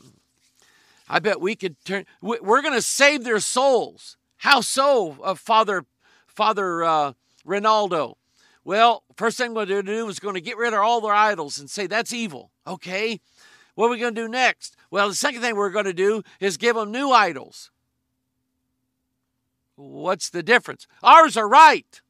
I 1.08 1.20
bet 1.20 1.40
we 1.40 1.54
could 1.54 1.82
turn, 1.84 2.04
we're 2.20 2.62
going 2.62 2.74
to 2.74 2.82
save 2.82 3.24
their 3.24 3.40
souls. 3.40 4.18
How 4.38 4.60
so, 4.60 5.16
uh, 5.22 5.34
Father, 5.34 5.86
Father 6.26 6.84
uh, 6.84 7.12
Ronaldo? 7.46 8.16
Well, 8.64 9.04
first 9.16 9.38
thing 9.38 9.54
we're 9.54 9.66
going 9.66 9.86
to 9.86 9.92
do 9.92 10.08
is 10.08 10.18
going 10.18 10.34
to 10.34 10.40
get 10.40 10.56
rid 10.56 10.72
of 10.72 10.80
all 10.80 11.00
their 11.00 11.14
idols 11.14 11.58
and 11.58 11.70
say 11.70 11.86
that's 11.86 12.12
evil. 12.12 12.50
Okay. 12.66 13.20
What 13.74 13.86
are 13.86 13.90
we 13.90 13.98
going 13.98 14.14
to 14.14 14.22
do 14.22 14.28
next? 14.28 14.76
Well, 14.90 15.08
the 15.08 15.14
second 15.14 15.40
thing 15.40 15.56
we're 15.56 15.70
going 15.70 15.84
to 15.84 15.92
do 15.92 16.22
is 16.40 16.56
give 16.56 16.76
them 16.76 16.90
new 16.90 17.10
idols. 17.10 17.70
What's 19.76 20.30
the 20.30 20.42
difference? 20.42 20.86
Ours 21.02 21.36
are 21.36 21.48
right. 21.48 22.00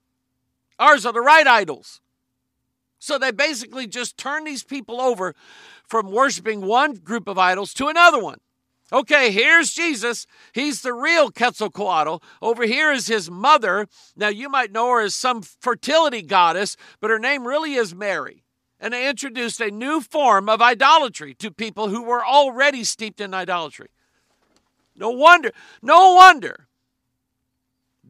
Ours 0.79 1.07
are 1.07 1.13
the 1.13 1.21
right 1.21 1.47
idols. 1.47 2.01
So 2.99 3.19
they 3.19 3.33
basically 3.33 3.87
just 3.87 4.17
turn 4.17 4.45
these 4.45 4.65
people 4.65 5.01
over 5.01 5.35
from 5.87 6.11
worshiping 6.11 6.63
one 6.63 6.95
group 6.95 7.29
of 7.29 7.39
idols 7.39 7.75
to 7.75 7.89
another 7.89 8.19
one. 8.19 8.39
Okay, 8.93 9.31
here's 9.31 9.73
Jesus. 9.73 10.27
He's 10.53 10.83
the 10.83 10.93
real 10.93 11.31
Quetzalcoatl. 11.31 12.23
Over 12.41 12.65
here 12.65 12.93
is 12.93 13.07
his 13.07 13.31
mother. 13.31 13.89
Now, 14.17 14.29
you 14.29 14.49
might 14.49 14.73
know 14.73 14.91
her 14.91 15.01
as 15.01 15.15
some 15.15 15.43
fertility 15.43 16.23
goddess, 16.23 16.77
but 17.01 17.11
her 17.11 17.19
name 17.19 17.47
really 17.47 17.75
is 17.75 17.95
Mary. 17.95 18.45
And 18.79 18.93
they 18.93 19.09
introduced 19.09 19.61
a 19.61 19.71
new 19.71 20.01
form 20.01 20.49
of 20.49 20.61
idolatry 20.61 21.35
to 21.35 21.51
people 21.51 21.89
who 21.89 22.03
were 22.03 22.25
already 22.25 22.85
steeped 22.85 23.21
in 23.21 23.33
idolatry. 23.33 23.89
No 24.97 25.11
wonder, 25.11 25.51
no 25.83 26.15
wonder 26.15 26.69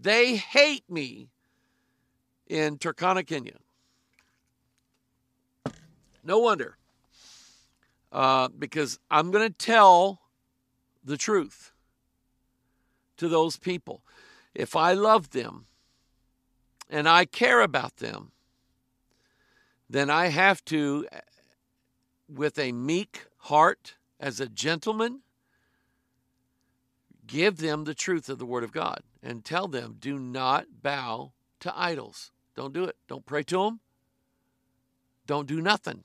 they 0.05 0.37
hate 0.37 0.85
me 0.89 1.31
in 2.47 2.77
Turkana, 2.77 3.27
Kenya. 3.27 3.57
No 6.23 6.39
wonder. 6.39 6.77
Uh, 8.13 8.49
because 8.57 8.99
I'm 9.11 9.31
going 9.31 9.49
to 9.49 9.55
tell 9.55 10.21
the 11.03 11.17
truth 11.17 11.73
to 13.17 13.29
those 13.29 13.57
people. 13.57 14.03
If 14.55 14.77
I 14.77 14.93
love 14.93 15.31
them 15.31 15.67
and 16.91 17.09
I 17.09 17.25
care 17.25 17.63
about 17.63 17.97
them, 17.97 18.31
then 19.89 20.11
I 20.11 20.27
have 20.27 20.63
to, 20.67 21.07
with 22.29 22.59
a 22.59 22.73
meek 22.73 23.27
heart, 23.39 23.95
as 24.21 24.39
a 24.39 24.49
gentleman, 24.49 25.21
give 27.27 27.59
them 27.59 27.85
the 27.85 27.95
truth 27.95 28.29
of 28.29 28.39
the 28.39 28.47
Word 28.47 28.65
of 28.65 28.73
God 28.73 29.01
and 29.23 29.45
tell 29.45 29.69
them 29.69 29.97
do 29.99 30.19
not 30.19 30.67
bow 30.83 31.33
to 31.61 31.79
idols. 31.79 32.31
Don't 32.55 32.73
do 32.73 32.85
it. 32.85 32.97
Don't 33.09 33.27
pray 33.27 33.43
to 33.45 33.65
them. 33.65 33.81
Don't 35.27 35.49
do 35.49 35.61
nothing. 35.61 36.05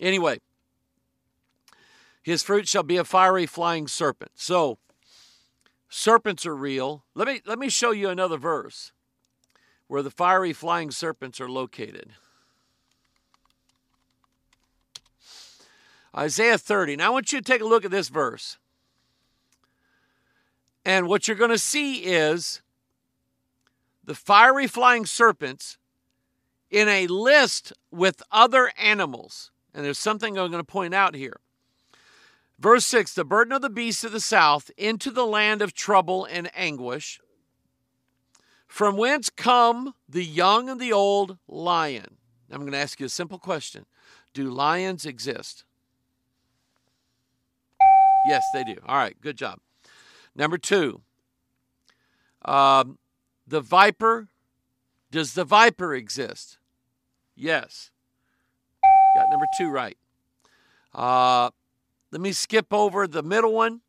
Anyway, 0.00 0.38
his 2.22 2.42
fruit 2.42 2.68
shall 2.68 2.82
be 2.82 2.96
a 2.96 3.04
fiery 3.04 3.46
flying 3.46 3.86
serpent. 3.86 4.32
So, 4.34 4.78
serpents 5.88 6.46
are 6.46 6.56
real. 6.56 7.04
Let 7.14 7.28
me 7.28 7.40
let 7.44 7.58
me 7.58 7.68
show 7.68 7.90
you 7.90 8.08
another 8.08 8.38
verse 8.38 8.92
where 9.88 10.02
the 10.02 10.10
fiery 10.10 10.52
flying 10.52 10.90
serpents 10.90 11.40
are 11.40 11.48
located. 11.48 12.12
Isaiah 16.16 16.58
30. 16.58 16.96
Now 16.96 17.08
I 17.08 17.10
want 17.10 17.32
you 17.32 17.38
to 17.38 17.44
take 17.44 17.60
a 17.60 17.66
look 17.66 17.84
at 17.84 17.90
this 17.90 18.08
verse. 18.08 18.58
And 20.84 21.08
what 21.08 21.26
you're 21.26 21.36
going 21.36 21.50
to 21.50 21.58
see 21.58 22.04
is 22.04 22.60
the 24.04 24.14
fiery 24.14 24.66
flying 24.66 25.06
serpents 25.06 25.78
in 26.70 26.88
a 26.88 27.06
list 27.06 27.72
with 27.90 28.22
other 28.30 28.70
animals. 28.78 29.50
And 29.72 29.84
there's 29.84 29.98
something 29.98 30.38
I'm 30.38 30.50
going 30.50 30.62
to 30.62 30.64
point 30.64 30.94
out 30.94 31.14
here. 31.14 31.40
Verse 32.58 32.84
6 32.86 33.14
The 33.14 33.24
burden 33.24 33.52
of 33.52 33.62
the 33.62 33.70
beasts 33.70 34.04
of 34.04 34.12
the 34.12 34.20
south 34.20 34.70
into 34.76 35.10
the 35.10 35.26
land 35.26 35.62
of 35.62 35.72
trouble 35.72 36.24
and 36.24 36.50
anguish, 36.54 37.20
from 38.66 38.96
whence 38.96 39.30
come 39.30 39.94
the 40.08 40.24
young 40.24 40.68
and 40.68 40.80
the 40.80 40.92
old 40.92 41.38
lion. 41.48 42.16
I'm 42.50 42.60
going 42.60 42.72
to 42.72 42.78
ask 42.78 43.00
you 43.00 43.06
a 43.06 43.10
simple 43.10 43.38
question 43.38 43.86
Do 44.32 44.50
lions 44.50 45.06
exist? 45.06 45.64
Yes, 48.26 48.42
they 48.54 48.64
do. 48.64 48.76
All 48.86 48.96
right, 48.96 49.20
good 49.20 49.36
job. 49.36 49.58
Number 50.36 50.58
two, 50.58 51.02
um, 52.44 52.98
the 53.46 53.60
viper 53.60 54.28
Does 55.10 55.34
the 55.34 55.44
viper 55.44 55.94
exist? 55.94 56.58
Yes. 57.36 57.92
Got 59.14 59.30
number 59.30 59.46
two 59.56 59.68
right. 59.68 59.96
Uh, 60.92 61.50
let 62.10 62.20
me 62.20 62.32
skip 62.32 62.72
over 62.72 63.06
the 63.06 63.22
middle 63.22 63.52
one. 63.52 63.82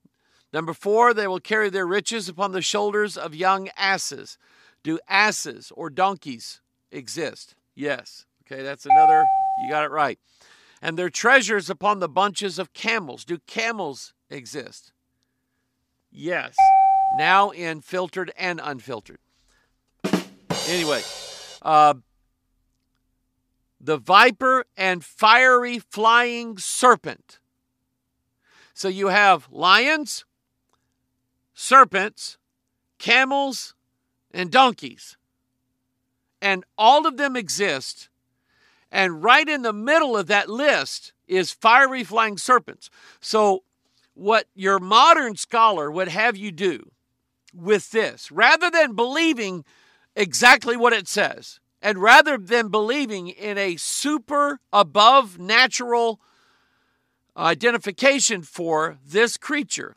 Number 0.53 0.73
four, 0.73 1.15
they 1.15 1.27
will 1.27 1.39
carry 1.39 1.71
their 1.71 1.87
riches 1.87 2.29
upon 2.29 2.51
the 2.51 2.61
shoulders 2.61 3.17
of 3.17 3.33
young 3.33 3.69
asses. 3.75 4.37
Do 4.83 4.99
asses 5.09 5.71
or 5.75 5.89
donkeys 5.89 6.61
exist? 6.91 7.55
Yes. 7.73 8.27
Okay, 8.45 8.61
that's 8.61 8.85
another, 8.85 9.25
you 9.63 9.69
got 9.71 9.83
it 9.83 9.89
right. 9.89 10.19
And 10.79 10.95
their 10.95 11.09
treasures 11.09 11.71
upon 11.71 11.99
the 11.99 12.07
bunches 12.07 12.59
of 12.59 12.73
camels. 12.73 13.25
Do 13.25 13.39
camels 13.47 14.13
exist? 14.29 14.93
Yes. 16.15 16.55
Now 17.17 17.49
in 17.49 17.81
filtered 17.81 18.31
and 18.37 18.61
unfiltered. 18.63 19.19
Anyway, 20.67 21.01
uh, 21.61 21.95
the 23.79 23.97
viper 23.97 24.65
and 24.77 25.03
fiery 25.03 25.79
flying 25.79 26.57
serpent. 26.57 27.39
So 28.73 28.87
you 28.87 29.07
have 29.07 29.47
lions, 29.51 30.25
serpents, 31.53 32.37
camels, 32.97 33.75
and 34.31 34.51
donkeys. 34.51 35.17
And 36.41 36.63
all 36.77 37.05
of 37.05 37.17
them 37.17 37.35
exist. 37.35 38.09
And 38.91 39.21
right 39.23 39.47
in 39.47 39.61
the 39.61 39.73
middle 39.73 40.15
of 40.17 40.27
that 40.27 40.49
list 40.49 41.13
is 41.27 41.51
fiery 41.51 42.03
flying 42.03 42.37
serpents. 42.37 42.89
So, 43.19 43.63
what 44.15 44.47
your 44.55 44.79
modern 44.79 45.35
scholar 45.35 45.91
would 45.91 46.07
have 46.07 46.35
you 46.35 46.51
do 46.51 46.89
with 47.53 47.91
this, 47.91 48.31
rather 48.31 48.71
than 48.71 48.95
believing 48.95 49.63
exactly 50.15 50.75
what 50.75 50.93
it 50.93 51.07
says, 51.07 51.59
and 51.81 51.99
rather 51.99 52.37
than 52.37 52.69
believing 52.69 53.27
in 53.27 53.57
a 53.57 53.75
super 53.75 54.59
above 54.73 55.37
natural 55.37 56.19
identification 57.37 58.41
for 58.41 58.97
this 59.05 59.37
creature, 59.37 59.95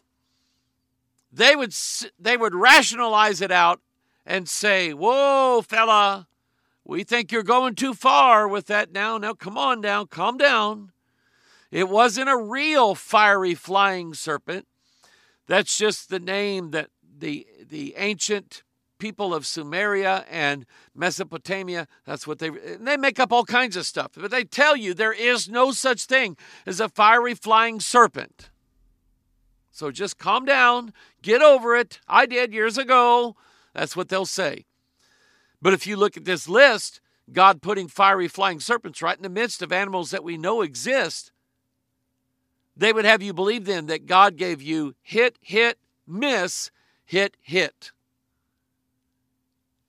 they 1.33 1.57
would 1.57 1.75
they 2.19 2.37
would 2.37 2.55
rationalize 2.55 3.41
it 3.41 3.53
out 3.53 3.81
and 4.27 4.49
say, 4.49 4.93
"Whoa, 4.93 5.63
fella, 5.63 6.29
we 6.85 7.05
think 7.05 7.31
you're 7.31 7.43
going 7.43 7.75
too 7.75 7.95
far 7.95 8.49
with 8.49 8.67
that 8.67 8.93
now. 8.93 9.19
Now 9.19 9.35
come 9.35 9.57
on 9.57 9.81
down, 9.81 10.09
calm 10.09 10.37
down." 10.37 10.93
It 11.71 11.89
wasn't 11.89 12.31
a 12.31 12.37
real 12.37 12.95
fiery 12.95 13.55
flying 13.55 14.15
serpent. 14.15 14.67
That's 15.47 15.77
just 15.77 16.09
the 16.09 16.21
name 16.21 16.71
that 16.71 16.91
the 17.03 17.47
the 17.69 17.95
ancient 17.97 18.63
people 18.99 19.35
of 19.35 19.45
Sumeria 19.45 20.25
and 20.31 20.67
Mesopotamia. 20.95 21.87
That's 22.05 22.27
what 22.27 22.39
they 22.39 22.51
they 22.51 22.97
make 22.97 23.19
up 23.19 23.33
all 23.33 23.45
kinds 23.45 23.77
of 23.77 23.87
stuff. 23.87 24.13
But 24.17 24.31
they 24.31 24.45
tell 24.45 24.77
you 24.77 24.95
there 24.95 25.13
is 25.13 25.49
no 25.49 25.71
such 25.73 26.05
thing 26.05 26.37
as 26.67 26.81
a 26.81 26.89
fiery 26.89 27.35
flying 27.35 27.81
serpent. 27.81 28.51
So 29.71 29.91
just 29.91 30.19
calm 30.19 30.45
down, 30.45 30.93
get 31.23 31.41
over 31.41 31.77
it. 31.77 32.01
I 32.09 32.27
did 32.27 32.53
years 32.53 32.77
ago. 32.79 33.37
That's 33.75 33.95
what 33.95 34.09
they'll 34.09 34.27
say. 34.27 34.65
But 35.63 35.73
if 35.73 35.87
you 35.87 35.97
look 35.97 36.17
at 36.17 36.25
this 36.25 36.49
list, 36.49 37.01
God 37.33 37.63
putting 37.63 37.89
fiery 37.89 38.29
flying 38.29 38.61
serpents 38.61 39.03
right 39.03 39.17
in 39.17 39.23
the 39.23 39.29
midst 39.29 39.63
of 39.63 39.73
animals 39.73 40.11
that 40.11 40.25
we 40.25 40.37
know 40.37 40.63
exist, 40.63 41.31
they 42.79 42.93
would 42.93 43.05
have 43.05 43.23
you 43.23 43.35
believe 43.35 43.65
then 43.65 43.87
that 43.87 44.07
God 44.07 44.37
gave 44.37 44.63
you 44.63 44.95
hit, 45.03 45.37
hit, 45.43 45.79
miss, 46.07 46.71
hit, 47.05 47.37
hit. 47.43 47.91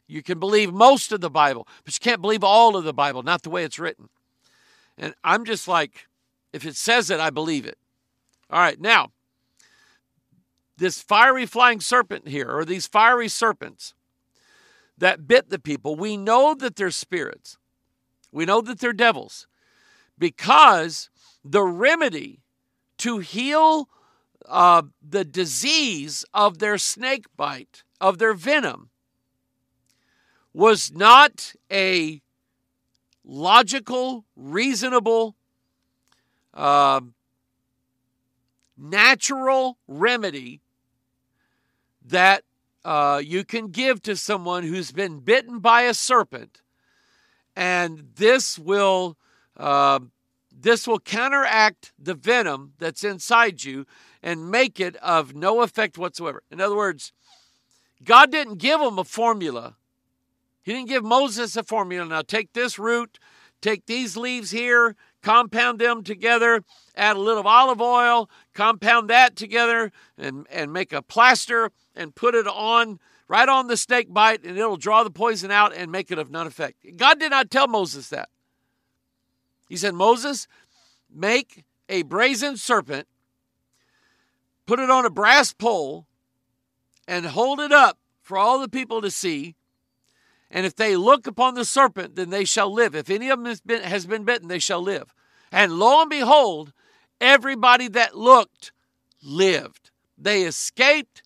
You 0.08 0.24
can 0.24 0.40
believe 0.40 0.74
most 0.74 1.12
of 1.12 1.22
the 1.22 1.30
Bible, 1.30 1.68
but 1.86 1.94
you 1.94 2.00
can't 2.02 2.22
believe 2.22 2.44
all 2.44 2.76
of 2.76 2.84
the 2.84 2.94
Bible, 2.94 3.22
not 3.22 3.44
the 3.44 3.52
way 3.52 3.64
it's 3.64 3.78
written. 3.78 4.10
And 4.98 5.14
I'm 5.24 5.46
just 5.46 5.68
like, 5.68 6.08
if 6.52 6.66
it 6.66 6.76
says 6.76 7.12
it, 7.12 7.20
I 7.20 7.30
believe 7.30 7.68
it. 7.68 7.78
All 8.50 8.60
right, 8.60 8.82
now, 8.82 9.12
this 10.78 11.00
fiery 11.00 11.46
flying 11.46 11.80
serpent 11.80 12.28
here, 12.28 12.50
or 12.50 12.66
these 12.66 12.88
fiery 12.88 13.28
serpents 13.28 13.94
that 14.98 15.28
bit 15.28 15.52
the 15.52 15.60
people, 15.60 15.96
we 15.96 16.18
know 16.18 16.56
that 16.56 16.76
they're 16.76 16.90
spirits. 16.90 17.58
We 18.32 18.46
know 18.46 18.62
that 18.62 18.80
they're 18.80 18.94
devils 18.94 19.48
because 20.18 21.10
the 21.44 21.64
remedy 21.64 22.42
to 23.00 23.20
heal 23.20 23.90
uh, 24.48 24.84
the 25.08 25.26
disease 25.26 26.24
of 26.34 26.60
their 26.60 26.78
snake 26.78 27.26
bite, 27.36 27.84
of 28.00 28.18
their 28.18 28.34
venom, 28.34 28.90
was 30.54 30.92
not 30.92 31.54
a 31.72 32.22
logical, 33.24 34.26
reasonable, 34.36 35.36
uh, 36.54 37.02
natural 38.78 39.78
remedy 39.88 40.62
that 42.06 42.44
uh, 42.84 43.22
you 43.24 43.44
can 43.44 43.68
give 43.68 44.02
to 44.02 44.16
someone 44.16 44.64
who's 44.64 44.92
been 44.92 45.20
bitten 45.20 45.60
by 45.60 45.84
a 45.84 45.94
serpent, 45.94 46.62
and 47.56 48.10
this 48.16 48.58
will 48.58 49.18
uh, 49.58 50.00
this 50.62 50.88
will 50.88 51.00
counteract 51.00 51.94
the 51.98 52.14
venom 52.14 52.74
that's 52.80 53.04
inside 53.04 53.64
you 53.64 53.86
and 54.22 54.52
make 54.52 54.80
it 54.80 54.96
of 54.98 55.36
no 55.36 55.62
effect 55.62 55.98
whatsoever. 55.98 56.44
In 56.52 56.60
other 56.60 56.76
words, 56.76 57.14
God 58.04 58.32
didn't 58.32 58.58
give 58.58 58.80
them 58.80 59.00
a 59.00 59.04
formula. 59.04 59.76
He 60.62 60.74
didn't 60.74 60.90
give 60.90 61.04
Moses 61.04 61.56
a 61.56 61.64
formula. 61.64 62.06
Now 62.06 62.22
take 62.22 62.54
this 62.54 62.78
root, 62.78 63.20
take 63.62 63.86
these 63.86 64.18
leaves 64.18 64.52
here, 64.52 64.96
compound 65.22 65.80
them 65.80 66.04
together, 66.04 66.64
add 66.96 67.18
a 67.18 67.22
little 67.22 67.48
olive 67.48 67.82
oil, 67.82 68.30
compound 68.54 69.10
that 69.10 69.36
together, 69.36 69.92
and, 70.18 70.46
and 70.50 70.74
make 70.74 70.94
a 70.94 71.02
plaster 71.02 71.72
and 71.96 72.16
put 72.16 72.36
it 72.36 72.48
on 72.48 73.00
right 73.28 73.48
on 73.48 73.68
the 73.68 73.78
snake 73.78 74.12
bite, 74.14 74.44
and 74.44 74.58
it'll 74.58 74.76
draw 74.76 75.04
the 75.04 75.12
poison 75.12 75.52
out 75.52 75.74
and 75.74 75.92
make 75.92 76.12
it 76.12 76.18
of 76.18 76.32
none 76.32 76.48
effect. 76.48 76.84
God 76.98 77.20
did 77.20 77.30
not 77.30 77.52
tell 77.52 77.68
Moses 77.68 78.10
that. 78.10 78.30
He 79.70 79.78
said, 79.78 79.94
Moses, 79.94 80.48
make 81.14 81.64
a 81.88 82.02
brazen 82.02 82.58
serpent, 82.58 83.08
put 84.66 84.80
it 84.80 84.90
on 84.90 85.06
a 85.06 85.10
brass 85.10 85.54
pole, 85.54 86.08
and 87.08 87.26
hold 87.26 87.60
it 87.60 87.72
up 87.72 87.98
for 88.22 88.38
all 88.38 88.60
the 88.60 88.68
people 88.68 89.02
to 89.02 89.12
see. 89.12 89.56
And 90.52 90.66
if 90.66 90.76
they 90.76 90.96
look 90.96 91.28
upon 91.28 91.54
the 91.54 91.66
serpent, 91.66 92.16
then 92.16 92.32
they 92.32 92.44
shall 92.44 92.74
live. 92.74 92.96
If 92.96 93.10
any 93.10 93.30
of 93.30 93.40
them 93.40 93.46
has 93.46 93.62
been, 93.62 93.84
has 93.84 94.08
been 94.08 94.26
bitten, 94.26 94.48
they 94.48 94.60
shall 94.60 94.82
live. 94.82 95.14
And 95.52 95.74
lo 95.74 96.02
and 96.02 96.10
behold, 96.10 96.74
everybody 97.22 97.88
that 97.90 98.18
looked 98.18 98.72
lived. 99.24 99.92
They 100.18 100.44
escaped 100.44 101.22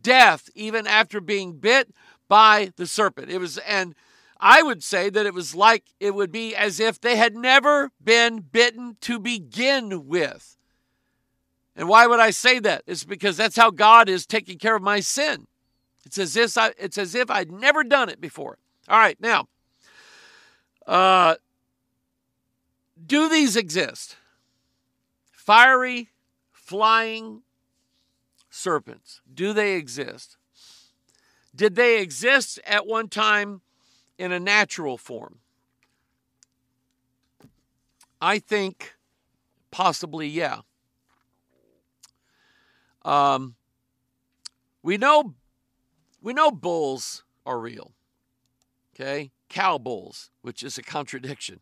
death 0.00 0.48
even 0.54 0.86
after 0.86 1.20
being 1.20 1.58
bit 1.58 1.92
by 2.28 2.72
the 2.76 2.86
serpent. 2.86 3.30
It 3.30 3.38
was, 3.38 3.58
and 3.58 3.94
I 4.40 4.62
would 4.62 4.84
say 4.84 5.10
that 5.10 5.26
it 5.26 5.34
was 5.34 5.54
like 5.54 5.84
it 5.98 6.14
would 6.14 6.30
be 6.30 6.54
as 6.54 6.78
if 6.78 7.00
they 7.00 7.16
had 7.16 7.34
never 7.34 7.90
been 8.02 8.40
bitten 8.40 8.96
to 9.02 9.18
begin 9.18 10.06
with. 10.06 10.56
And 11.74 11.88
why 11.88 12.06
would 12.06 12.20
I 12.20 12.30
say 12.30 12.58
that? 12.60 12.82
It's 12.86 13.04
because 13.04 13.36
that's 13.36 13.56
how 13.56 13.70
God 13.70 14.08
is 14.08 14.26
taking 14.26 14.58
care 14.58 14.76
of 14.76 14.82
my 14.82 15.00
sin. 15.00 15.46
It's 16.04 16.18
as 16.18 16.36
if 16.36 16.56
I, 16.56 16.72
it's 16.78 16.98
as 16.98 17.14
if 17.14 17.30
I'd 17.30 17.52
never 17.52 17.84
done 17.84 18.08
it 18.08 18.20
before. 18.20 18.58
All 18.88 18.98
right, 18.98 19.20
now, 19.20 19.48
uh, 20.86 21.36
do 23.04 23.28
these 23.28 23.56
exist? 23.56 24.16
Fiery, 25.30 26.08
flying 26.52 27.42
serpents. 28.50 29.20
Do 29.32 29.52
they 29.52 29.74
exist? 29.74 30.36
Did 31.54 31.74
they 31.74 32.00
exist 32.00 32.58
at 32.66 32.86
one 32.86 33.08
time 33.08 33.60
in 34.18 34.32
a 34.32 34.40
natural 34.40 34.98
form? 34.98 35.38
I 38.20 38.38
think 38.38 38.96
possibly, 39.70 40.26
yeah. 40.26 40.60
Um, 43.04 43.54
we 44.82 44.96
know 44.96 45.34
we 46.20 46.32
know 46.32 46.50
bulls 46.50 47.22
are 47.46 47.58
real. 47.58 47.92
Okay? 48.94 49.30
Cow 49.48 49.78
bulls, 49.78 50.30
which 50.42 50.62
is 50.62 50.76
a 50.76 50.82
contradiction. 50.82 51.60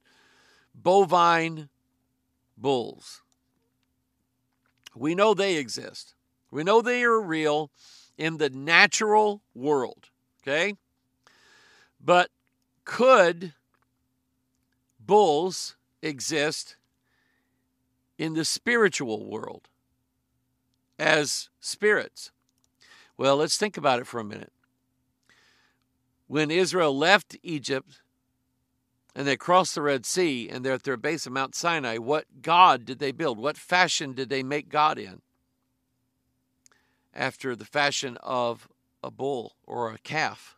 Bovine 0.75 1.69
bulls. 2.57 3.23
We 4.95 5.15
know 5.15 5.35
they 5.35 5.57
exist. 5.57 6.15
We 6.51 6.65
know 6.65 6.81
they 6.81 7.05
are 7.05 7.21
real 7.21 7.71
in 8.17 8.39
the 8.39 8.49
natural 8.49 9.43
world. 9.55 10.09
Okay? 10.43 10.75
But 12.03 12.31
could 12.87 13.53
bulls 14.99 15.77
exist 16.01 16.77
in 18.17 18.33
the 18.33 18.45
spiritual 18.47 19.27
world 19.27 19.69
as 20.99 21.51
spirits? 21.61 22.31
Well, 23.19 23.37
let's 23.37 23.59
think 23.59 23.77
about 23.77 24.01
it 24.01 24.07
for 24.07 24.21
a 24.21 24.25
minute. 24.25 24.53
when 26.27 26.51
Israel 26.51 26.97
left 26.97 27.37
Egypt 27.43 28.03
and 29.15 29.27
they 29.27 29.37
crossed 29.37 29.75
the 29.75 29.83
Red 29.83 30.05
Sea 30.05 30.49
and 30.49 30.65
they're 30.65 30.75
at 30.75 30.83
their 30.83 30.97
base 30.97 31.27
of 31.27 31.33
Mount 31.33 31.55
Sinai, 31.55 31.99
what 31.99 32.43
God 32.43 32.85
did 32.85 32.99
they 32.99 33.13
build? 33.13 33.39
What 33.39 33.57
fashion 33.57 34.13
did 34.13 34.29
they 34.29 34.43
make 34.43 34.69
God 34.69 34.99
in? 34.99 35.23
After 37.15 37.57
the 37.57 37.65
fashion 37.65 38.19
of 38.23 38.69
a 39.03 39.11
bull 39.11 39.57
or 39.65 39.93
a 39.93 39.99
calf. 39.99 40.57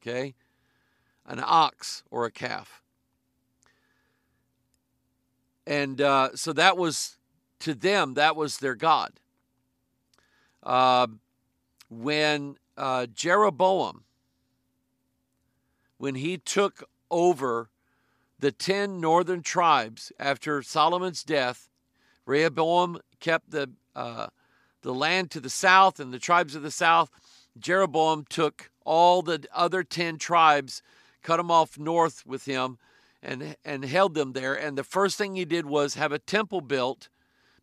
Okay? 0.00 0.34
An 1.26 1.42
ox 1.42 2.02
or 2.10 2.24
a 2.24 2.30
calf. 2.30 2.82
And 5.66 6.00
uh, 6.00 6.36
so 6.36 6.52
that 6.52 6.76
was, 6.76 7.18
to 7.60 7.74
them, 7.74 8.14
that 8.14 8.36
was 8.36 8.58
their 8.58 8.76
God. 8.76 9.12
Uh, 10.62 11.08
when 11.90 12.56
uh, 12.76 13.06
Jeroboam, 13.06 14.04
when 15.98 16.14
he 16.14 16.38
took 16.38 16.84
over 17.10 17.70
the 18.38 18.52
10 18.52 19.00
northern 19.00 19.42
tribes 19.42 20.12
after 20.18 20.62
Solomon's 20.62 21.24
death, 21.24 21.68
Rehoboam 22.26 22.98
kept 23.20 23.50
the, 23.50 23.70
uh, 23.94 24.26
the 24.82 24.92
land 24.92 25.30
to 25.30 25.40
the 25.40 25.50
south 25.50 26.00
and 26.00 26.12
the 26.12 26.18
tribes 26.18 26.54
of 26.54 26.62
the 26.62 26.70
south. 26.70 27.10
Jeroboam 27.58 28.24
took 28.28 28.70
all 28.84 29.22
the 29.22 29.46
other 29.54 29.82
10 29.82 30.18
tribes, 30.18 30.82
cut 31.26 31.38
them 31.38 31.50
off 31.50 31.78
north 31.78 32.24
with 32.24 32.44
him, 32.44 32.78
and, 33.22 33.56
and 33.64 33.84
held 33.84 34.14
them 34.14 34.32
there. 34.32 34.54
And 34.54 34.78
the 34.78 34.84
first 34.84 35.18
thing 35.18 35.34
he 35.34 35.44
did 35.44 35.66
was 35.66 35.94
have 35.94 36.12
a 36.12 36.18
temple 36.18 36.60
built 36.60 37.08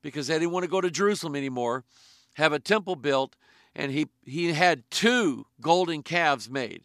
because 0.02 0.28
they 0.28 0.38
didn't 0.38 0.52
want 0.52 0.63
to 0.63 0.69
go 0.69 0.82
to 0.82 0.91
Jerusalem 0.91 1.36
anymore, 1.36 1.86
have 2.34 2.52
a 2.52 2.60
temple 2.60 2.95
built 2.95 3.36
and 3.76 3.91
he 3.91 4.08
he 4.23 4.54
had 4.54 4.84
two 4.89 5.45
golden 5.62 6.04
calves 6.04 6.49
made. 6.49 6.84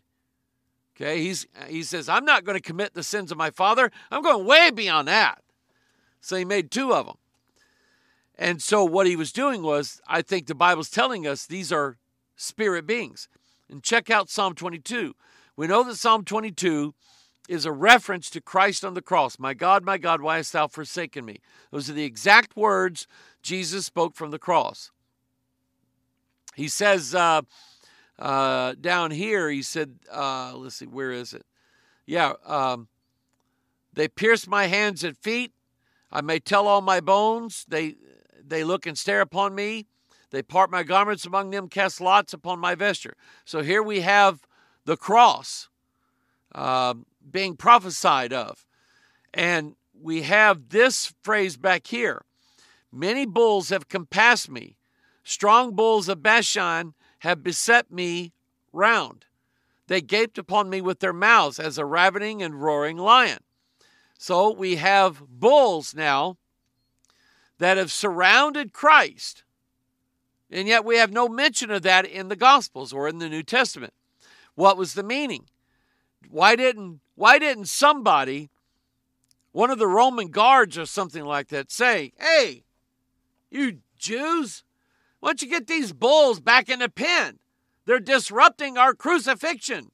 Okay, 0.96 1.22
he's 1.22 1.46
he 1.68 1.82
says, 1.82 2.08
I'm 2.08 2.24
not 2.24 2.44
going 2.44 2.56
to 2.56 2.62
commit 2.62 2.94
the 2.94 3.02
sins 3.02 3.30
of 3.30 3.38
my 3.38 3.50
father. 3.50 3.90
I'm 4.10 4.22
going 4.22 4.46
way 4.46 4.70
beyond 4.70 5.08
that. 5.08 5.42
So 6.20 6.36
he 6.36 6.44
made 6.44 6.70
two 6.70 6.92
of 6.92 7.06
them. 7.06 7.16
And 8.36 8.62
so 8.62 8.84
what 8.84 9.06
he 9.06 9.16
was 9.16 9.32
doing 9.32 9.62
was, 9.62 10.00
I 10.06 10.22
think 10.22 10.46
the 10.46 10.54
Bible's 10.54 10.90
telling 10.90 11.26
us 11.26 11.46
these 11.46 11.72
are 11.72 11.96
spirit 12.36 12.86
beings. 12.86 13.28
And 13.68 13.82
check 13.82 14.10
out 14.10 14.30
Psalm 14.30 14.54
22. 14.54 15.14
We 15.58 15.66
know 15.66 15.82
that 15.82 15.96
Psalm 15.96 16.24
22 16.24 16.94
is 17.48 17.66
a 17.66 17.72
reference 17.72 18.30
to 18.30 18.40
Christ 18.40 18.84
on 18.84 18.94
the 18.94 19.02
cross. 19.02 19.40
My 19.40 19.54
God, 19.54 19.84
my 19.84 19.98
God, 19.98 20.20
why 20.20 20.36
hast 20.36 20.52
thou 20.52 20.68
forsaken 20.68 21.24
me? 21.24 21.40
Those 21.72 21.90
are 21.90 21.94
the 21.94 22.04
exact 22.04 22.56
words 22.56 23.08
Jesus 23.42 23.84
spoke 23.84 24.14
from 24.14 24.30
the 24.30 24.38
cross. 24.38 24.92
He 26.54 26.68
says 26.68 27.12
uh, 27.12 27.42
uh, 28.20 28.76
down 28.80 29.10
here, 29.10 29.50
he 29.50 29.62
said, 29.62 29.96
uh, 30.12 30.52
let's 30.54 30.76
see, 30.76 30.86
where 30.86 31.10
is 31.10 31.34
it? 31.34 31.44
Yeah, 32.06 32.34
um, 32.46 32.86
they 33.94 34.06
pierced 34.06 34.46
my 34.46 34.66
hands 34.66 35.02
and 35.02 35.18
feet. 35.18 35.50
I 36.12 36.20
may 36.20 36.38
tell 36.38 36.68
all 36.68 36.82
my 36.82 37.00
bones. 37.00 37.66
They 37.66 37.96
they 38.46 38.62
look 38.62 38.86
and 38.86 38.96
stare 38.96 39.22
upon 39.22 39.56
me. 39.56 39.88
They 40.30 40.40
part 40.40 40.70
my 40.70 40.84
garments 40.84 41.26
among 41.26 41.50
them, 41.50 41.68
cast 41.68 42.00
lots 42.00 42.32
upon 42.32 42.60
my 42.60 42.76
vesture. 42.76 43.16
So 43.44 43.62
here 43.62 43.82
we 43.82 44.02
have 44.02 44.46
the 44.88 44.96
cross 44.96 45.68
uh, 46.55 46.94
being 47.31 47.57
prophesied 47.57 48.33
of. 48.33 48.64
And 49.35 49.77
we 49.92 50.22
have 50.22 50.70
this 50.70 51.12
phrase 51.22 51.57
back 51.57 51.87
here 51.87 52.22
Many 52.90 53.27
bulls 53.27 53.68
have 53.68 53.90
compassed 53.90 54.51
me. 54.51 54.79
Strong 55.22 55.77
bulls 55.77 56.09
of 56.09 56.22
Bashan 56.22 56.94
have 57.18 57.42
beset 57.42 57.90
me 57.90 58.33
round. 58.72 59.27
They 59.88 60.01
gaped 60.01 60.38
upon 60.38 60.70
me 60.70 60.81
with 60.81 61.01
their 61.01 61.12
mouths 61.12 61.61
as 61.61 61.77
a 61.77 61.85
ravening 61.85 62.42
and 62.42 62.62
roaring 62.62 62.96
lion. 62.96 63.40
So 64.18 64.51
we 64.51 64.77
have 64.77 65.20
bulls 65.29 65.94
now 65.94 66.38
that 67.59 67.77
have 67.77 67.92
surrounded 67.92 68.72
Christ. 68.72 69.44
And 70.51 70.66
yet 70.66 70.83
we 70.83 70.96
have 70.96 71.12
no 71.12 71.29
mention 71.29 71.70
of 71.70 71.83
that 71.83 72.07
in 72.07 72.29
the 72.29 72.37
Gospels 72.37 72.94
or 72.94 73.07
in 73.07 73.18
the 73.18 73.29
New 73.29 73.42
Testament. 73.42 73.92
What 74.58 74.76
was 74.76 74.94
the 74.94 75.04
meaning? 75.04 75.44
Why 76.28 76.56
didn't 76.56 76.98
why 77.14 77.38
didn't 77.38 77.66
somebody, 77.66 78.50
one 79.52 79.70
of 79.70 79.78
the 79.78 79.86
Roman 79.86 80.32
guards 80.32 80.76
or 80.76 80.84
something 80.84 81.24
like 81.24 81.46
that, 81.50 81.70
say, 81.70 82.12
Hey, 82.18 82.64
you 83.52 83.78
Jews, 83.98 84.64
why 85.20 85.28
don't 85.28 85.42
you 85.42 85.48
get 85.48 85.68
these 85.68 85.92
bulls 85.92 86.40
back 86.40 86.68
in 86.68 86.80
the 86.80 86.88
pen? 86.88 87.38
They're 87.84 88.00
disrupting 88.00 88.76
our 88.76 88.94
crucifixion. 88.94 89.92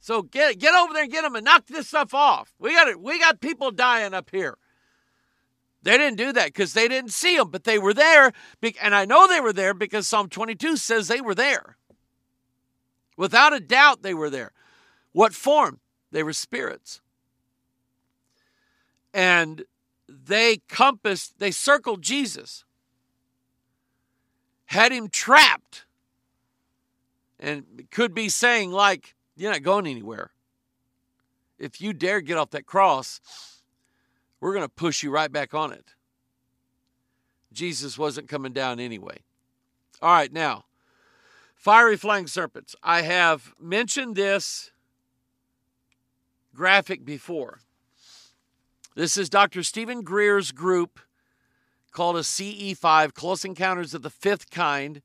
So 0.00 0.22
get 0.22 0.58
get 0.58 0.74
over 0.74 0.94
there 0.94 1.02
and 1.02 1.12
get 1.12 1.20
them 1.20 1.36
and 1.36 1.44
knock 1.44 1.66
this 1.66 1.88
stuff 1.88 2.14
off. 2.14 2.54
We 2.58 2.72
got 2.72 2.88
it. 2.88 2.98
We 2.98 3.18
got 3.18 3.42
people 3.42 3.70
dying 3.70 4.14
up 4.14 4.30
here. 4.30 4.56
They 5.82 5.98
didn't 5.98 6.16
do 6.16 6.32
that 6.32 6.46
because 6.46 6.72
they 6.72 6.88
didn't 6.88 7.12
see 7.12 7.36
them, 7.36 7.50
but 7.50 7.64
they 7.64 7.78
were 7.78 7.92
there. 7.92 8.32
And 8.80 8.94
I 8.94 9.04
know 9.04 9.28
they 9.28 9.42
were 9.42 9.52
there 9.52 9.74
because 9.74 10.08
Psalm 10.08 10.30
22 10.30 10.78
says 10.78 11.08
they 11.08 11.20
were 11.20 11.34
there. 11.34 11.76
Without 13.16 13.52
a 13.52 13.60
doubt, 13.60 14.02
they 14.02 14.14
were 14.14 14.30
there. 14.30 14.52
What 15.12 15.34
form? 15.34 15.80
They 16.10 16.22
were 16.22 16.32
spirits. 16.32 17.00
And 19.12 19.64
they 20.08 20.58
compassed, 20.68 21.38
they 21.38 21.50
circled 21.50 22.02
Jesus 22.02 22.64
had 24.66 24.92
him 24.92 25.08
trapped 25.08 25.84
and 27.38 27.86
could 27.90 28.14
be 28.14 28.28
saying, 28.28 28.72
like, 28.72 29.14
you're 29.36 29.52
not 29.52 29.62
going 29.62 29.86
anywhere. 29.86 30.30
If 31.58 31.80
you 31.80 31.92
dare 31.92 32.20
get 32.20 32.36
off 32.36 32.50
that 32.50 32.66
cross, 32.66 33.20
we're 34.40 34.52
going 34.52 34.64
to 34.64 34.68
push 34.68 35.02
you 35.02 35.10
right 35.10 35.30
back 35.30 35.54
on 35.54 35.72
it. 35.72 35.94
Jesus 37.52 37.96
wasn't 37.96 38.28
coming 38.28 38.52
down 38.52 38.80
anyway. 38.80 39.18
All 40.02 40.12
right, 40.12 40.32
now, 40.32 40.64
fiery 41.64 41.96
flying 41.96 42.26
serpents. 42.26 42.76
I 42.82 43.00
have 43.00 43.54
mentioned 43.58 44.16
this 44.16 44.70
graphic 46.54 47.06
before. 47.06 47.60
This 48.94 49.16
is 49.16 49.30
Dr. 49.30 49.62
Steven 49.62 50.02
Greer's 50.02 50.52
group 50.52 51.00
called 51.90 52.16
a 52.16 52.20
CE5, 52.20 53.14
Close 53.14 53.46
Encounters 53.46 53.94
of 53.94 54.02
the 54.02 54.10
Fifth 54.10 54.50
Kind. 54.50 55.00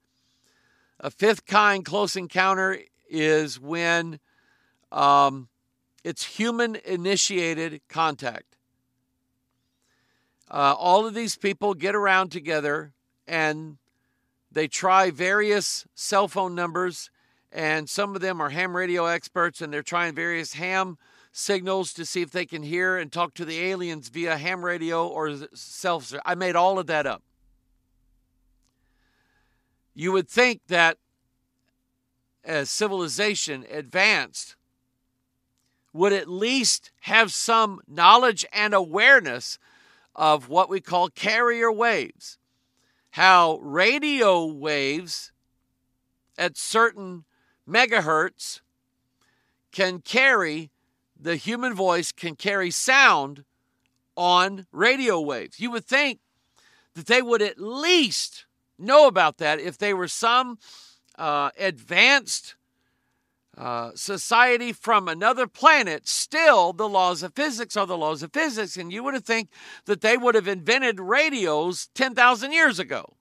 A 0.99 1.09
fifth 1.09 1.45
kind 1.45 1.85
close 1.85 2.17
encounter 2.17 2.77
is 3.09 3.57
when 3.57 4.19
um, 4.91 5.47
it's 6.03 6.25
human 6.25 6.75
initiated 6.83 7.79
contact. 7.87 8.57
Uh, 10.51 10.75
all 10.77 11.05
of 11.05 11.13
these 11.13 11.37
people 11.37 11.73
get 11.73 11.95
around 11.95 12.33
together 12.33 12.91
and 13.25 13.77
they 14.51 14.67
try 14.67 15.11
various 15.11 15.85
cell 15.93 16.27
phone 16.27 16.55
numbers, 16.55 17.09
and 17.51 17.89
some 17.89 18.15
of 18.15 18.21
them 18.21 18.41
are 18.41 18.49
ham 18.49 18.75
radio 18.75 19.05
experts 19.05 19.61
and 19.61 19.71
they're 19.71 19.83
trying 19.83 20.15
various 20.15 20.53
ham 20.53 20.97
signals 21.31 21.93
to 21.93 22.05
see 22.05 22.21
if 22.21 22.31
they 22.31 22.45
can 22.45 22.63
hear 22.63 22.97
and 22.97 23.11
talk 23.11 23.33
to 23.35 23.45
the 23.45 23.59
aliens 23.59 24.09
via 24.09 24.37
ham 24.37 24.65
radio 24.65 25.07
or 25.07 25.35
cell. 25.53 26.03
I 26.25 26.35
made 26.35 26.55
all 26.55 26.79
of 26.79 26.87
that 26.87 27.05
up. 27.05 27.23
You 29.93 30.11
would 30.11 30.29
think 30.29 30.61
that 30.67 30.97
as 32.43 32.69
civilization 32.69 33.63
advanced, 33.69 34.55
would 35.93 36.13
at 36.13 36.27
least 36.27 36.91
have 37.01 37.31
some 37.31 37.79
knowledge 37.87 38.45
and 38.51 38.73
awareness 38.73 39.59
of 40.15 40.49
what 40.49 40.69
we 40.69 40.81
call 40.81 41.09
carrier 41.09 41.71
waves. 41.71 42.38
How 43.11 43.57
radio 43.57 44.45
waves 44.45 45.31
at 46.37 46.57
certain 46.57 47.25
megahertz 47.67 48.61
can 49.71 49.99
carry 49.99 50.71
the 51.19 51.35
human 51.35 51.73
voice 51.73 52.11
can 52.11 52.35
carry 52.35 52.71
sound 52.71 53.43
on 54.15 54.65
radio 54.71 55.19
waves. 55.19 55.59
You 55.59 55.71
would 55.71 55.85
think 55.85 56.19
that 56.93 57.07
they 57.07 57.21
would 57.21 57.41
at 57.41 57.59
least 57.59 58.45
know 58.77 59.07
about 59.07 59.37
that 59.37 59.59
if 59.59 59.77
they 59.77 59.93
were 59.93 60.07
some 60.07 60.57
uh, 61.17 61.51
advanced 61.57 62.55
uh, 63.59 63.91
society 63.93 64.71
from 64.71 65.09
another 65.09 65.45
planet. 65.45 66.07
Still, 66.07 66.71
the 66.71 66.87
laws 66.87 67.23
of 67.23 67.35
physics 67.35 67.75
are 67.75 67.85
the 67.85 67.97
laws 67.97 68.23
of 68.23 68.31
physics, 68.31 68.77
and 68.77 68.91
you 68.91 69.03
would 69.03 69.13
have 69.13 69.25
think 69.25 69.49
that 69.83 69.99
they 69.99 70.15
would 70.15 70.33
have 70.35 70.47
invented 70.47 70.97
radios 70.97 71.89
10,000 71.93 72.53
years 72.53 72.79
ago. 72.79 73.17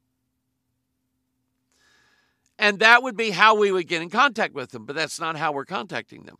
And 2.57 2.79
that 2.79 3.03
would 3.03 3.17
be 3.17 3.31
how 3.31 3.57
we 3.57 3.73
would 3.73 3.89
get 3.89 4.01
in 4.01 4.11
contact 4.11 4.55
with 4.55 4.71
them, 4.71 4.87
but 4.87 4.95
that's 4.95 5.19
not 5.19 5.37
how 5.37 5.51
we're 5.51 5.65
contacting 5.65 6.23
them. 6.23 6.37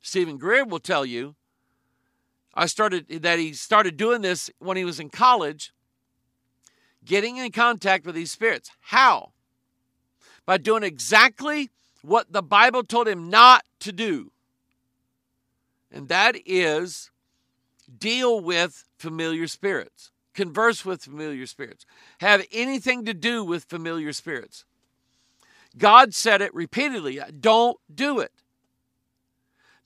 Steven 0.00 0.38
Greer 0.38 0.64
will 0.64 0.80
tell 0.80 1.04
you, 1.04 1.34
I 2.54 2.64
started 2.64 3.06
that 3.22 3.38
he 3.38 3.52
started 3.52 3.98
doing 3.98 4.22
this 4.22 4.50
when 4.58 4.78
he 4.78 4.84
was 4.84 4.98
in 4.98 5.10
college, 5.10 5.74
getting 7.04 7.36
in 7.36 7.52
contact 7.52 8.06
with 8.06 8.14
these 8.14 8.32
spirits. 8.32 8.70
How? 8.80 9.32
By 10.46 10.56
doing 10.56 10.82
exactly 10.82 11.70
what 12.02 12.32
the 12.32 12.42
Bible 12.42 12.84
told 12.84 13.08
him 13.08 13.30
not 13.30 13.64
to 13.80 13.92
do. 13.92 14.32
And 15.90 16.08
that 16.08 16.36
is 16.46 17.10
deal 17.98 18.40
with 18.40 18.84
familiar 18.98 19.46
spirits, 19.46 20.10
converse 20.34 20.84
with 20.84 21.02
familiar 21.02 21.46
spirits, 21.46 21.84
have 22.18 22.44
anything 22.52 23.04
to 23.04 23.14
do 23.14 23.44
with 23.44 23.64
familiar 23.64 24.12
spirits. 24.12 24.64
God 25.78 26.14
said 26.14 26.42
it 26.42 26.54
repeatedly 26.54 27.20
don't 27.40 27.78
do 27.92 28.20
it. 28.20 28.32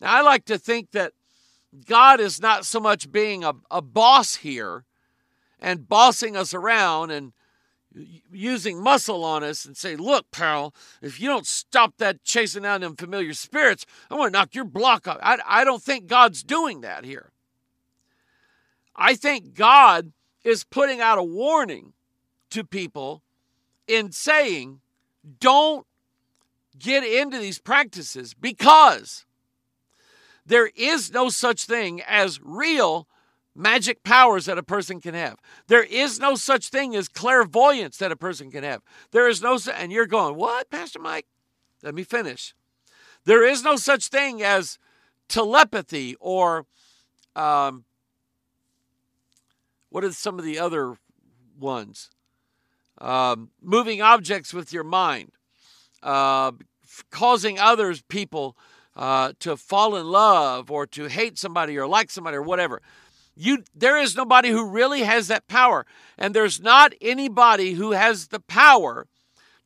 Now, 0.00 0.16
I 0.16 0.20
like 0.20 0.44
to 0.46 0.58
think 0.58 0.92
that 0.92 1.12
God 1.86 2.20
is 2.20 2.40
not 2.40 2.64
so 2.64 2.80
much 2.80 3.10
being 3.10 3.44
a, 3.44 3.54
a 3.70 3.82
boss 3.82 4.36
here 4.36 4.84
and 5.58 5.88
bossing 5.88 6.36
us 6.36 6.54
around 6.54 7.10
and 7.10 7.32
using 8.32 8.82
muscle 8.82 9.24
on 9.24 9.42
us 9.42 9.64
and 9.64 9.76
say, 9.76 9.96
Look, 9.96 10.30
pal, 10.30 10.74
if 11.02 11.20
you 11.20 11.28
don't 11.28 11.46
stop 11.46 11.94
that 11.98 12.24
chasing 12.24 12.62
down 12.62 12.80
them 12.80 12.96
familiar 12.96 13.34
spirits, 13.34 13.86
I'm 14.10 14.18
going 14.18 14.32
to 14.32 14.38
knock 14.38 14.54
your 14.54 14.64
block 14.64 15.08
off. 15.08 15.18
I, 15.22 15.38
I 15.46 15.64
don't 15.64 15.82
think 15.82 16.06
God's 16.06 16.42
doing 16.42 16.82
that 16.82 17.04
here. 17.04 17.30
I 18.94 19.14
think 19.14 19.54
God 19.54 20.12
is 20.44 20.64
putting 20.64 21.00
out 21.00 21.18
a 21.18 21.24
warning 21.24 21.92
to 22.50 22.64
people 22.64 23.22
in 23.86 24.12
saying, 24.12 24.80
Don't 25.40 25.86
get 26.78 27.04
into 27.04 27.38
these 27.38 27.58
practices 27.58 28.34
because 28.34 29.24
there 30.44 30.70
is 30.76 31.12
no 31.12 31.28
such 31.28 31.64
thing 31.64 32.00
as 32.02 32.40
real 32.42 33.08
magic 33.56 34.02
powers 34.02 34.46
that 34.46 34.58
a 34.58 34.62
person 34.62 35.00
can 35.00 35.14
have. 35.14 35.38
There 35.66 35.82
is 35.82 36.20
no 36.20 36.34
such 36.34 36.68
thing 36.68 36.94
as 36.94 37.08
clairvoyance 37.08 37.96
that 37.98 38.12
a 38.12 38.16
person 38.16 38.50
can 38.50 38.62
have. 38.64 38.82
There 39.10 39.28
is 39.28 39.42
no, 39.42 39.58
and 39.74 39.90
you're 39.90 40.06
going, 40.06 40.36
what, 40.36 40.70
Pastor 40.70 41.00
Mike? 41.00 41.26
Let 41.82 41.94
me 41.94 42.04
finish. 42.04 42.54
There 43.24 43.44
is 43.44 43.62
no 43.62 43.76
such 43.76 44.08
thing 44.08 44.42
as 44.42 44.78
telepathy 45.28 46.16
or 46.20 46.66
um, 47.34 47.84
what 49.90 50.04
are 50.04 50.12
some 50.12 50.38
of 50.38 50.44
the 50.44 50.58
other 50.58 50.96
ones? 51.58 52.10
Um, 52.98 53.50
moving 53.60 54.00
objects 54.00 54.54
with 54.54 54.72
your 54.72 54.84
mind, 54.84 55.32
uh, 56.02 56.52
causing 57.10 57.58
others, 57.58 58.02
people, 58.02 58.56
uh, 58.94 59.32
to 59.40 59.56
fall 59.56 59.96
in 59.96 60.06
love 60.06 60.70
or 60.70 60.86
to 60.86 61.06
hate 61.06 61.38
somebody 61.38 61.76
or 61.76 61.86
like 61.86 62.10
somebody 62.10 62.36
or 62.36 62.42
whatever. 62.42 62.80
You, 63.36 63.64
there 63.74 63.98
is 63.98 64.16
nobody 64.16 64.48
who 64.48 64.66
really 64.66 65.02
has 65.02 65.28
that 65.28 65.46
power. 65.46 65.84
And 66.16 66.34
there's 66.34 66.60
not 66.60 66.94
anybody 67.00 67.74
who 67.74 67.92
has 67.92 68.28
the 68.28 68.40
power 68.40 69.06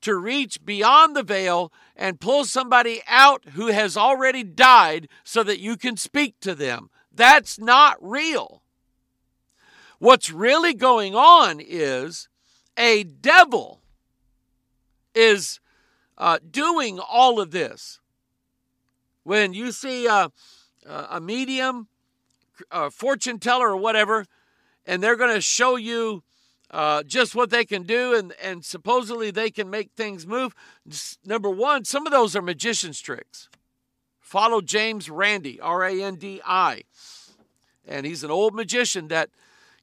to 0.00 0.16
reach 0.16 0.64
beyond 0.64 1.14
the 1.14 1.22
veil 1.22 1.72
and 1.94 2.20
pull 2.20 2.44
somebody 2.44 3.00
out 3.06 3.50
who 3.50 3.68
has 3.68 3.96
already 3.96 4.42
died 4.42 5.08
so 5.22 5.42
that 5.44 5.60
you 5.60 5.76
can 5.76 5.96
speak 5.96 6.40
to 6.40 6.54
them. 6.54 6.90
That's 7.12 7.58
not 7.58 7.96
real. 8.00 8.62
What's 9.98 10.30
really 10.30 10.74
going 10.74 11.14
on 11.14 11.60
is 11.60 12.28
a 12.76 13.04
devil 13.04 13.82
is 15.14 15.60
uh, 16.16 16.38
doing 16.50 16.98
all 16.98 17.38
of 17.38 17.50
this. 17.50 18.00
When 19.22 19.52
you 19.52 19.70
see 19.70 20.06
a, 20.06 20.32
a 20.86 21.20
medium 21.20 21.88
a 22.70 22.90
fortune 22.90 23.38
teller 23.38 23.70
or 23.70 23.76
whatever, 23.76 24.26
and 24.86 25.02
they're 25.02 25.16
going 25.16 25.34
to 25.34 25.40
show 25.40 25.76
you 25.76 26.22
uh, 26.70 27.02
just 27.02 27.34
what 27.34 27.50
they 27.50 27.64
can 27.64 27.82
do, 27.82 28.14
and, 28.14 28.32
and 28.42 28.64
supposedly 28.64 29.30
they 29.30 29.50
can 29.50 29.68
make 29.68 29.90
things 29.96 30.26
move. 30.26 30.54
Number 31.24 31.50
one, 31.50 31.84
some 31.84 32.06
of 32.06 32.12
those 32.12 32.36
are 32.36 32.42
magician's 32.42 33.00
tricks. 33.00 33.48
Follow 34.20 34.60
James 34.60 35.10
Randi, 35.10 35.60
R 35.60 35.84
A 35.84 36.02
N 36.02 36.14
D 36.14 36.40
I. 36.46 36.82
And 37.86 38.06
he's 38.06 38.22
an 38.22 38.30
old 38.30 38.54
magician 38.54 39.08
that 39.08 39.30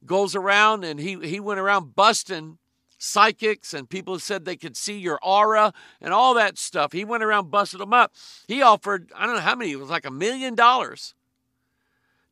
goes 0.05 0.35
around 0.35 0.85
and 0.85 0.99
he, 0.99 1.15
he 1.27 1.41
went 1.41 1.59
around 1.59 1.95
busting 1.95 2.57
psychics 2.97 3.73
and 3.73 3.89
people 3.89 4.19
said 4.19 4.45
they 4.45 4.55
could 4.55 4.77
see 4.77 4.97
your 4.97 5.19
aura 5.21 5.73
and 5.99 6.13
all 6.13 6.33
that 6.35 6.57
stuff. 6.57 6.93
He 6.93 7.03
went 7.03 7.23
around 7.23 7.51
busting 7.51 7.79
them 7.79 7.93
up. 7.93 8.13
He 8.47 8.61
offered, 8.61 9.11
I 9.15 9.25
don't 9.25 9.35
know 9.35 9.41
how 9.41 9.55
many, 9.55 9.71
it 9.71 9.79
was 9.79 9.89
like 9.89 10.05
a 10.05 10.11
million 10.11 10.55
dollars 10.55 11.13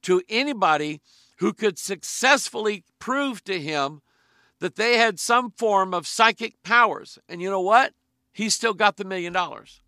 to 0.06 0.22
anybody 0.30 1.02
who 1.38 1.52
could 1.52 1.78
successfully 1.78 2.84
prove 3.00 3.44
to 3.44 3.60
him 3.60 4.02
that 4.60 4.76
they 4.76 4.98
had 4.98 5.20
some 5.20 5.52
form 5.52 5.94
of 5.94 6.08
psychic 6.08 6.62
powers. 6.64 7.18
And 7.28 7.42
you 7.42 7.50
know 7.50 7.62
what? 7.62 7.94
He 8.32 8.50
still 8.50 8.74
got 8.74 8.98
the 8.98 9.04
million 9.04 9.34
dollars. 9.34 9.82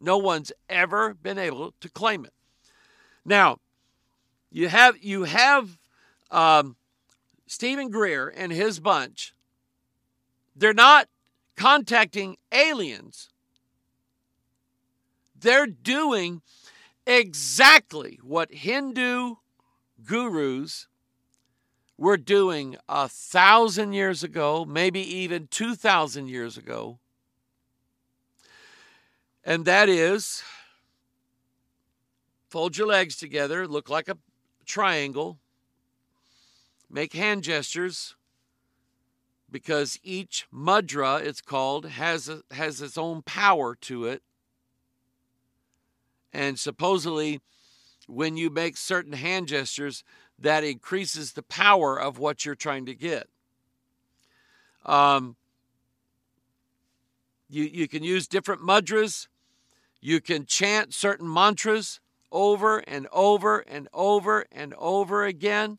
No 0.00 0.16
one's 0.18 0.52
ever 0.68 1.14
been 1.14 1.38
able 1.38 1.74
to 1.80 1.88
claim 1.88 2.24
it. 2.24 2.32
Now, 3.24 3.58
you 4.50 4.68
have 4.68 4.98
you 5.02 5.24
have 5.24 5.78
um, 6.30 6.76
Steven 7.46 7.90
Greer 7.90 8.28
and 8.28 8.52
his 8.52 8.80
bunch. 8.80 9.34
They're 10.56 10.74
not 10.74 11.08
contacting 11.56 12.36
aliens. 12.50 13.28
They're 15.38 15.66
doing 15.66 16.42
exactly 17.06 18.18
what 18.22 18.52
Hindu 18.52 19.36
gurus 20.04 20.86
were 21.98 22.16
doing 22.16 22.76
a 22.88 23.08
thousand 23.08 23.92
years 23.92 24.24
ago, 24.24 24.64
maybe 24.64 25.00
even 25.00 25.46
2,000 25.48 26.28
years 26.28 26.56
ago. 26.56 26.98
And 29.44 29.64
that 29.64 29.88
is 29.88 30.42
fold 32.48 32.76
your 32.76 32.86
legs 32.86 33.16
together, 33.16 33.66
look 33.66 33.88
like 33.88 34.08
a 34.08 34.18
triangle, 34.66 35.38
make 36.90 37.14
hand 37.14 37.42
gestures 37.42 38.14
because 39.50 39.98
each 40.02 40.46
mudra, 40.52 41.20
it's 41.20 41.40
called, 41.40 41.86
has, 41.86 42.28
a, 42.28 42.42
has 42.50 42.82
its 42.82 42.98
own 42.98 43.22
power 43.22 43.74
to 43.76 44.04
it. 44.04 44.22
And 46.32 46.58
supposedly, 46.58 47.40
when 48.06 48.36
you 48.36 48.50
make 48.50 48.76
certain 48.76 49.12
hand 49.12 49.48
gestures, 49.48 50.04
that 50.38 50.64
increases 50.64 51.32
the 51.32 51.42
power 51.42 51.98
of 51.98 52.18
what 52.18 52.44
you're 52.44 52.54
trying 52.54 52.86
to 52.86 52.94
get. 52.94 53.28
Um, 54.84 55.36
you, 57.48 57.64
you 57.64 57.86
can 57.86 58.02
use 58.02 58.26
different 58.26 58.62
mudras. 58.62 59.28
You 60.00 60.20
can 60.20 60.46
chant 60.46 60.94
certain 60.94 61.32
mantras 61.32 62.00
over 62.32 62.78
and 62.78 63.06
over 63.12 63.60
and 63.60 63.88
over 63.92 64.46
and 64.50 64.74
over 64.78 65.24
again. 65.24 65.78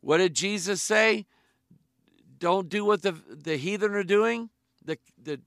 What 0.00 0.18
did 0.18 0.34
Jesus 0.34 0.82
say? 0.82 1.26
Don't 2.38 2.68
do 2.68 2.84
what 2.84 3.02
the, 3.02 3.12
the 3.12 3.56
heathen 3.56 3.94
are 3.94 4.04
doing. 4.04 4.50
The, 4.84 4.98
the, 5.22 5.40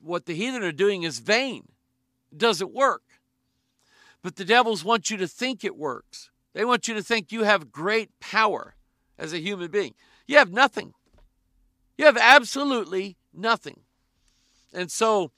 what 0.00 0.26
the 0.26 0.34
heathen 0.34 0.62
are 0.62 0.72
doing 0.72 1.02
is 1.02 1.18
vain, 1.18 1.68
it 2.30 2.38
doesn't 2.38 2.72
work. 2.72 3.02
But 4.22 4.36
the 4.36 4.44
devils 4.44 4.84
want 4.84 5.10
you 5.10 5.16
to 5.18 5.28
think 5.28 5.64
it 5.64 5.76
works. 5.76 6.30
They 6.52 6.64
want 6.64 6.88
you 6.88 6.94
to 6.94 7.02
think 7.02 7.32
you 7.32 7.44
have 7.44 7.72
great 7.72 8.10
power 8.20 8.74
as 9.18 9.32
a 9.32 9.40
human 9.40 9.70
being. 9.70 9.94
You 10.26 10.38
have 10.38 10.52
nothing. 10.52 10.94
You 11.96 12.06
have 12.06 12.16
absolutely 12.16 13.16
nothing. 13.32 13.80
And 14.72 14.90
so 14.90 15.32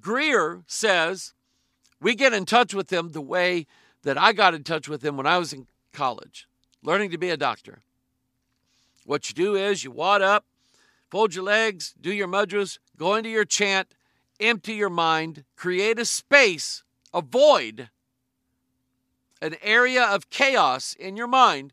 Greer 0.00 0.62
says 0.66 1.34
we 2.00 2.14
get 2.14 2.32
in 2.32 2.44
touch 2.44 2.74
with 2.74 2.88
them 2.88 3.10
the 3.10 3.20
way 3.20 3.66
that 4.02 4.18
I 4.18 4.32
got 4.32 4.54
in 4.54 4.64
touch 4.64 4.88
with 4.88 5.00
them 5.00 5.16
when 5.16 5.26
I 5.26 5.38
was 5.38 5.52
in 5.52 5.66
college, 5.92 6.46
learning 6.82 7.10
to 7.10 7.18
be 7.18 7.30
a 7.30 7.36
doctor. 7.36 7.82
What 9.04 9.28
you 9.28 9.34
do 9.34 9.54
is 9.54 9.84
you 9.84 9.90
wad 9.90 10.22
up, 10.22 10.44
fold 11.10 11.34
your 11.34 11.44
legs, 11.44 11.94
do 12.00 12.12
your 12.12 12.28
mudras, 12.28 12.78
go 12.96 13.14
into 13.14 13.30
your 13.30 13.44
chant, 13.44 13.94
empty 14.40 14.74
your 14.74 14.90
mind, 14.90 15.44
create 15.56 15.98
a 15.98 16.04
space 16.04 16.82
a 17.12 17.20
void, 17.20 17.90
an 19.40 19.56
area 19.62 20.04
of 20.04 20.30
chaos 20.30 20.94
in 20.94 21.16
your 21.16 21.26
mind, 21.26 21.72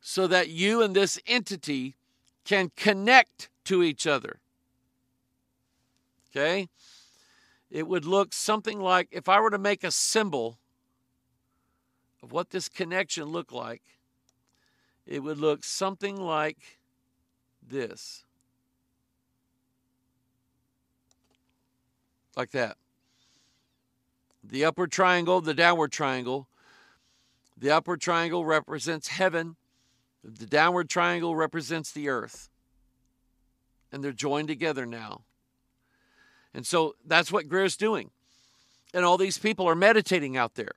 so 0.00 0.26
that 0.26 0.48
you 0.48 0.82
and 0.82 0.94
this 0.94 1.18
entity 1.26 1.96
can 2.44 2.70
connect 2.76 3.48
to 3.64 3.82
each 3.82 4.06
other. 4.06 4.40
Okay? 6.30 6.68
It 7.70 7.88
would 7.88 8.04
look 8.04 8.32
something 8.32 8.80
like 8.80 9.08
if 9.10 9.28
I 9.28 9.40
were 9.40 9.50
to 9.50 9.58
make 9.58 9.82
a 9.82 9.90
symbol 9.90 10.58
of 12.22 12.32
what 12.32 12.50
this 12.50 12.68
connection 12.68 13.24
looked 13.24 13.52
like, 13.52 13.82
it 15.06 15.22
would 15.22 15.38
look 15.38 15.64
something 15.64 16.16
like 16.16 16.78
this. 17.66 18.24
Like 22.36 22.50
that 22.50 22.76
the 24.46 24.64
upward 24.64 24.92
triangle, 24.92 25.40
the 25.40 25.54
downward 25.54 25.92
triangle. 25.92 26.48
The 27.56 27.70
upward 27.70 28.00
triangle 28.00 28.44
represents 28.44 29.08
heaven, 29.08 29.56
the 30.22 30.46
downward 30.46 30.88
triangle 30.88 31.36
represents 31.36 31.92
the 31.92 32.08
earth. 32.08 32.48
And 33.92 34.02
they're 34.02 34.12
joined 34.12 34.48
together 34.48 34.86
now. 34.86 35.22
And 36.52 36.66
so 36.66 36.96
that's 37.04 37.30
what 37.30 37.48
Greer's 37.48 37.76
doing. 37.76 38.10
And 38.92 39.04
all 39.04 39.16
these 39.16 39.38
people 39.38 39.68
are 39.68 39.74
meditating 39.74 40.36
out 40.36 40.54
there. 40.54 40.72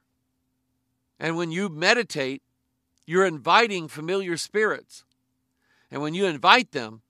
And 1.19 1.35
when 1.35 1.51
you 1.51 1.69
meditate, 1.69 2.43
you're 3.05 3.25
inviting 3.25 3.87
familiar 3.87 4.37
spirits. 4.37 5.03
And 5.89 6.01
when 6.01 6.13
you 6.13 6.25
invite 6.25 6.73
them, 6.73 7.01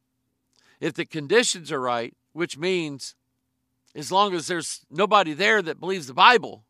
if 0.80 0.94
the 0.94 1.06
conditions 1.06 1.72
are 1.72 1.82
right, 1.82 2.16
which 2.34 2.58
means 2.58 3.16
as 3.98 4.12
long 4.12 4.34
as 4.36 4.48
there's 4.48 4.86
nobody 4.92 5.34
there 5.34 5.62
that 5.62 5.80
believes 5.80 6.06
the 6.06 6.14
Bible, 6.14 6.64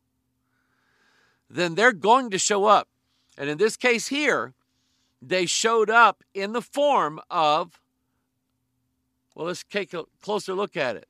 then 1.50 1.76
they're 1.76 1.92
going 1.92 2.30
to 2.30 2.40
show 2.40 2.66
up. 2.66 2.88
And 3.38 3.50
in 3.50 3.58
this 3.58 3.76
case 3.76 4.08
here, 4.08 4.54
they 5.22 5.46
showed 5.46 5.90
up 5.90 6.24
in 6.34 6.54
the 6.54 6.62
form 6.62 7.20
of, 7.30 7.80
well, 9.36 9.48
let's 9.48 9.64
take 9.70 9.94
a 9.94 10.06
closer 10.22 10.54
look 10.54 10.78
at 10.78 10.96
it. 10.96 11.08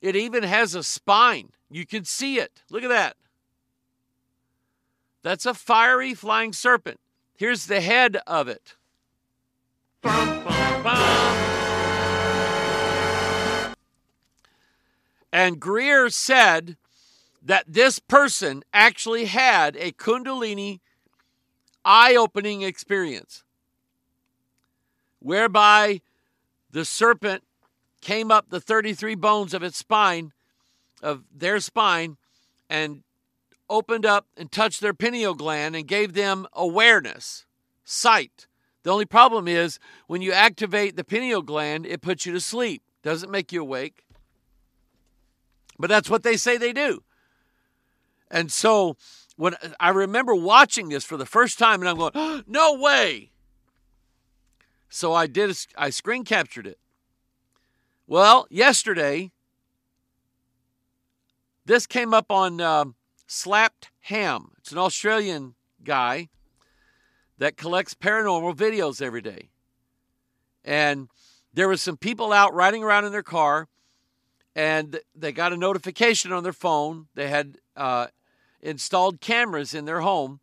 It 0.00 0.16
even 0.16 0.42
has 0.42 0.74
a 0.74 0.82
spine. 0.82 1.50
You 1.70 1.86
can 1.86 2.04
see 2.04 2.38
it. 2.38 2.62
Look 2.70 2.82
at 2.82 2.88
that. 2.88 3.16
That's 5.22 5.46
a 5.46 5.54
fiery 5.54 6.12
flying 6.12 6.52
serpent. 6.52 7.00
Here's 7.36 7.66
the 7.66 7.80
head 7.80 8.18
of 8.26 8.48
it. 8.48 8.74
Bum, 10.02 10.44
bum. 10.44 10.63
And 15.34 15.58
Greer 15.58 16.10
said 16.10 16.76
that 17.42 17.64
this 17.66 17.98
person 17.98 18.62
actually 18.72 19.24
had 19.24 19.76
a 19.76 19.90
Kundalini 19.90 20.78
eye 21.84 22.14
opening 22.14 22.62
experience 22.62 23.42
whereby 25.18 26.00
the 26.70 26.84
serpent 26.84 27.42
came 28.00 28.30
up 28.30 28.50
the 28.50 28.60
33 28.60 29.16
bones 29.16 29.52
of 29.52 29.64
its 29.64 29.76
spine, 29.76 30.32
of 31.02 31.24
their 31.34 31.58
spine, 31.58 32.16
and 32.70 33.02
opened 33.68 34.06
up 34.06 34.26
and 34.36 34.52
touched 34.52 34.80
their 34.80 34.94
pineal 34.94 35.34
gland 35.34 35.74
and 35.74 35.88
gave 35.88 36.12
them 36.12 36.46
awareness, 36.52 37.44
sight. 37.82 38.46
The 38.84 38.92
only 38.92 39.04
problem 39.04 39.48
is 39.48 39.80
when 40.06 40.22
you 40.22 40.30
activate 40.30 40.94
the 40.94 41.02
pineal 41.02 41.42
gland, 41.42 41.86
it 41.86 42.02
puts 42.02 42.24
you 42.24 42.32
to 42.34 42.40
sleep, 42.40 42.84
doesn't 43.02 43.32
make 43.32 43.50
you 43.50 43.60
awake. 43.60 44.04
But 45.78 45.90
that's 45.90 46.10
what 46.10 46.22
they 46.22 46.36
say 46.36 46.56
they 46.56 46.72
do. 46.72 47.02
And 48.30 48.50
so 48.50 48.96
when 49.36 49.56
I 49.80 49.90
remember 49.90 50.34
watching 50.34 50.88
this 50.88 51.04
for 51.04 51.16
the 51.16 51.26
first 51.26 51.58
time 51.58 51.80
and 51.80 51.88
I'm 51.88 51.96
going, 51.96 52.12
oh, 52.14 52.42
no 52.46 52.74
way. 52.74 53.30
So 54.88 55.12
I 55.12 55.26
did, 55.26 55.56
I 55.76 55.90
screen 55.90 56.24
captured 56.24 56.66
it. 56.66 56.78
Well, 58.06 58.46
yesterday, 58.50 59.32
this 61.64 61.86
came 61.86 62.14
up 62.14 62.30
on 62.30 62.60
um, 62.60 62.94
Slapped 63.26 63.90
Ham. 64.02 64.52
It's 64.58 64.72
an 64.72 64.78
Australian 64.78 65.54
guy 65.82 66.28
that 67.38 67.56
collects 67.56 67.94
paranormal 67.94 68.54
videos 68.54 69.02
every 69.02 69.22
day. 69.22 69.50
And 70.64 71.08
there 71.52 71.68
were 71.68 71.76
some 71.76 71.96
people 71.96 72.32
out 72.32 72.54
riding 72.54 72.82
around 72.84 73.04
in 73.04 73.12
their 73.12 73.22
car, 73.22 73.68
and 74.54 75.00
they 75.14 75.32
got 75.32 75.52
a 75.52 75.56
notification 75.56 76.32
on 76.32 76.42
their 76.42 76.52
phone. 76.52 77.06
They 77.14 77.28
had 77.28 77.58
uh, 77.76 78.08
installed 78.60 79.20
cameras 79.20 79.74
in 79.74 79.84
their 79.84 80.00
home, 80.00 80.40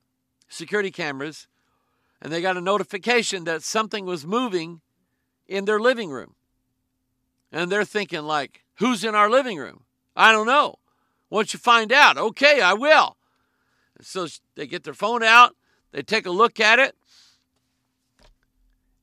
security 0.50 0.92
cameras, 0.92 1.48
and 2.22 2.32
they 2.32 2.42
got 2.42 2.58
a 2.58 2.62
notification 2.62 3.46
that 3.46 3.64
something 3.64 4.06
was 4.06 4.26
moving 4.26 4.82
in 5.48 5.66
their 5.66 5.80
living 5.80 6.12
room. 6.12 6.36
And 7.52 7.72
they're 7.72 7.86
thinking, 7.86 8.22
like, 8.22 8.64
who's 8.76 9.04
in 9.04 9.16
our 9.16 9.30
living 9.30 9.58
room? 9.58 9.84
I 10.16 10.32
don't 10.32 10.48
know. 10.48 10.76
Once 11.30 11.54
you 11.54 11.60
find 11.60 11.92
out, 11.92 12.18
okay, 12.18 12.62
I 12.62 12.74
will. 12.74 13.18
So 14.02 14.28
they 14.56 14.68
get 14.68 14.84
their 14.84 14.94
phone 14.94 15.24
out, 15.24 15.56
they 15.92 16.02
take 16.02 16.26
a 16.26 16.32
look 16.32 16.60
at 16.60 16.80
it, 16.80 16.96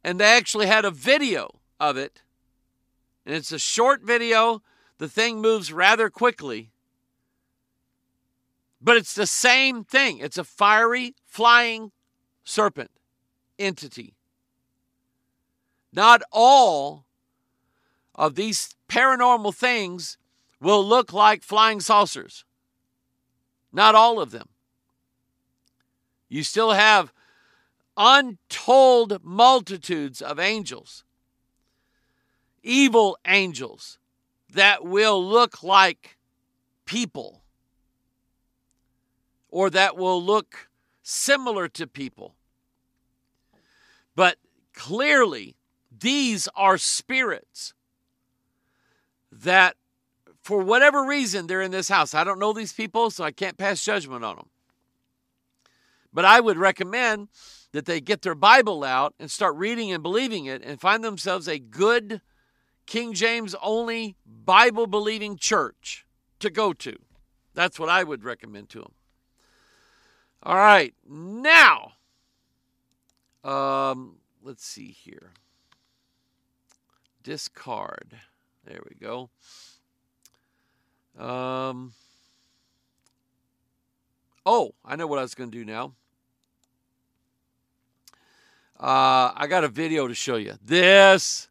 and 0.04 0.20
they 0.20 0.24
actually 0.24 0.66
had 0.66 0.84
a 0.84 0.90
video 0.90 1.60
of 1.80 1.96
it. 1.96 2.22
And 3.26 3.34
it's 3.34 3.52
a 3.52 3.58
short 3.58 4.02
video. 4.02 4.62
The 4.98 5.08
thing 5.08 5.40
moves 5.40 5.72
rather 5.72 6.10
quickly. 6.10 6.70
But 8.80 8.96
it's 8.96 9.14
the 9.14 9.26
same 9.26 9.84
thing. 9.84 10.18
It's 10.18 10.38
a 10.38 10.44
fiery, 10.44 11.14
flying 11.24 11.92
serpent 12.44 12.90
entity. 13.58 14.14
Not 15.92 16.22
all 16.32 17.06
of 18.14 18.34
these 18.34 18.74
paranormal 18.88 19.54
things 19.54 20.18
will 20.60 20.84
look 20.84 21.12
like 21.12 21.42
flying 21.42 21.80
saucers. 21.80 22.44
Not 23.72 23.94
all 23.94 24.20
of 24.20 24.30
them. 24.30 24.48
You 26.28 26.42
still 26.42 26.72
have 26.72 27.12
untold 27.96 29.24
multitudes 29.24 30.20
of 30.20 30.38
angels, 30.38 31.04
evil 32.62 33.18
angels 33.26 33.98
that 34.52 34.84
will 34.84 35.24
look 35.24 35.62
like 35.62 36.16
people 36.84 37.42
or 39.50 39.70
that 39.70 39.96
will 39.96 40.22
look 40.22 40.68
similar 41.02 41.68
to 41.68 41.86
people. 41.86 42.34
But 44.14 44.36
clearly, 44.74 45.56
these 45.96 46.48
are 46.54 46.78
spirits 46.78 47.74
that 49.30 49.76
for 50.42 50.62
whatever 50.62 51.04
reason, 51.04 51.46
they're 51.46 51.62
in 51.62 51.70
this 51.70 51.88
house. 51.88 52.14
I 52.14 52.24
don't 52.24 52.38
know 52.38 52.52
these 52.52 52.72
people, 52.72 53.10
so 53.10 53.24
I 53.24 53.32
can't 53.32 53.58
pass 53.58 53.84
judgment 53.84 54.24
on 54.24 54.36
them. 54.36 54.48
But 56.12 56.24
I 56.24 56.40
would 56.40 56.56
recommend 56.56 57.28
that 57.72 57.84
they 57.84 58.00
get 58.00 58.22
their 58.22 58.34
Bible 58.34 58.82
out 58.82 59.14
and 59.18 59.30
start 59.30 59.56
reading 59.56 59.92
and 59.92 60.02
believing 60.02 60.46
it 60.46 60.62
and 60.64 60.80
find 60.80 61.04
themselves 61.04 61.48
a 61.48 61.58
good 61.58 62.22
King 62.88 63.12
James 63.12 63.54
only 63.60 64.16
Bible 64.24 64.86
believing 64.86 65.36
church 65.36 66.06
to 66.38 66.48
go 66.48 66.72
to. 66.72 66.96
That's 67.52 67.78
what 67.78 67.90
I 67.90 68.02
would 68.02 68.24
recommend 68.24 68.70
to 68.70 68.78
them. 68.78 68.92
All 70.42 70.56
right, 70.56 70.94
now, 71.06 71.92
um, 73.44 74.16
let's 74.42 74.64
see 74.64 74.90
here. 74.90 75.32
Discard. 77.22 78.14
There 78.64 78.80
we 78.88 78.96
go. 78.96 79.28
Um, 81.18 81.92
oh, 84.46 84.72
I 84.82 84.96
know 84.96 85.06
what 85.06 85.18
I 85.18 85.22
was 85.22 85.34
going 85.34 85.50
to 85.50 85.58
do 85.58 85.64
now. 85.66 85.92
Uh, 88.80 89.32
I 89.36 89.46
got 89.46 89.64
a 89.64 89.68
video 89.68 90.08
to 90.08 90.14
show 90.14 90.36
you. 90.36 90.54
This 90.64 91.48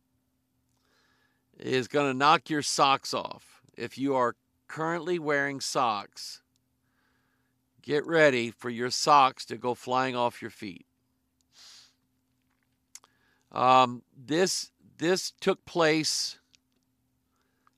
is 1.60 1.88
going 1.88 2.12
to 2.12 2.18
knock 2.18 2.50
your 2.50 2.62
socks 2.62 3.14
off. 3.14 3.62
If 3.78 3.98
you 3.98 4.16
are 4.16 4.36
currently 4.68 5.20
wearing 5.20 5.60
socks, 5.60 6.42
get 7.82 8.06
ready 8.06 8.52
for 8.52 8.70
your 8.70 8.90
socks 8.90 9.46
to 9.46 9.58
go 9.58 9.74
flying 9.74 10.16
off 10.16 10.42
your 10.42 10.52
feet. 10.52 10.86
Um, 13.52 14.04
this 14.16 14.72
this 14.98 15.32
took 15.40 15.64
place 15.66 16.38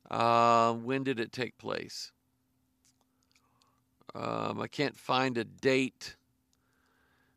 uh, 0.10 0.74
when 0.74 1.04
did 1.04 1.20
it 1.20 1.32
take 1.32 1.58
place? 1.58 2.12
Um, 4.16 4.60
I 4.60 4.68
can't 4.68 4.98
find 4.98 5.38
a 5.38 5.44
date. 5.44 6.16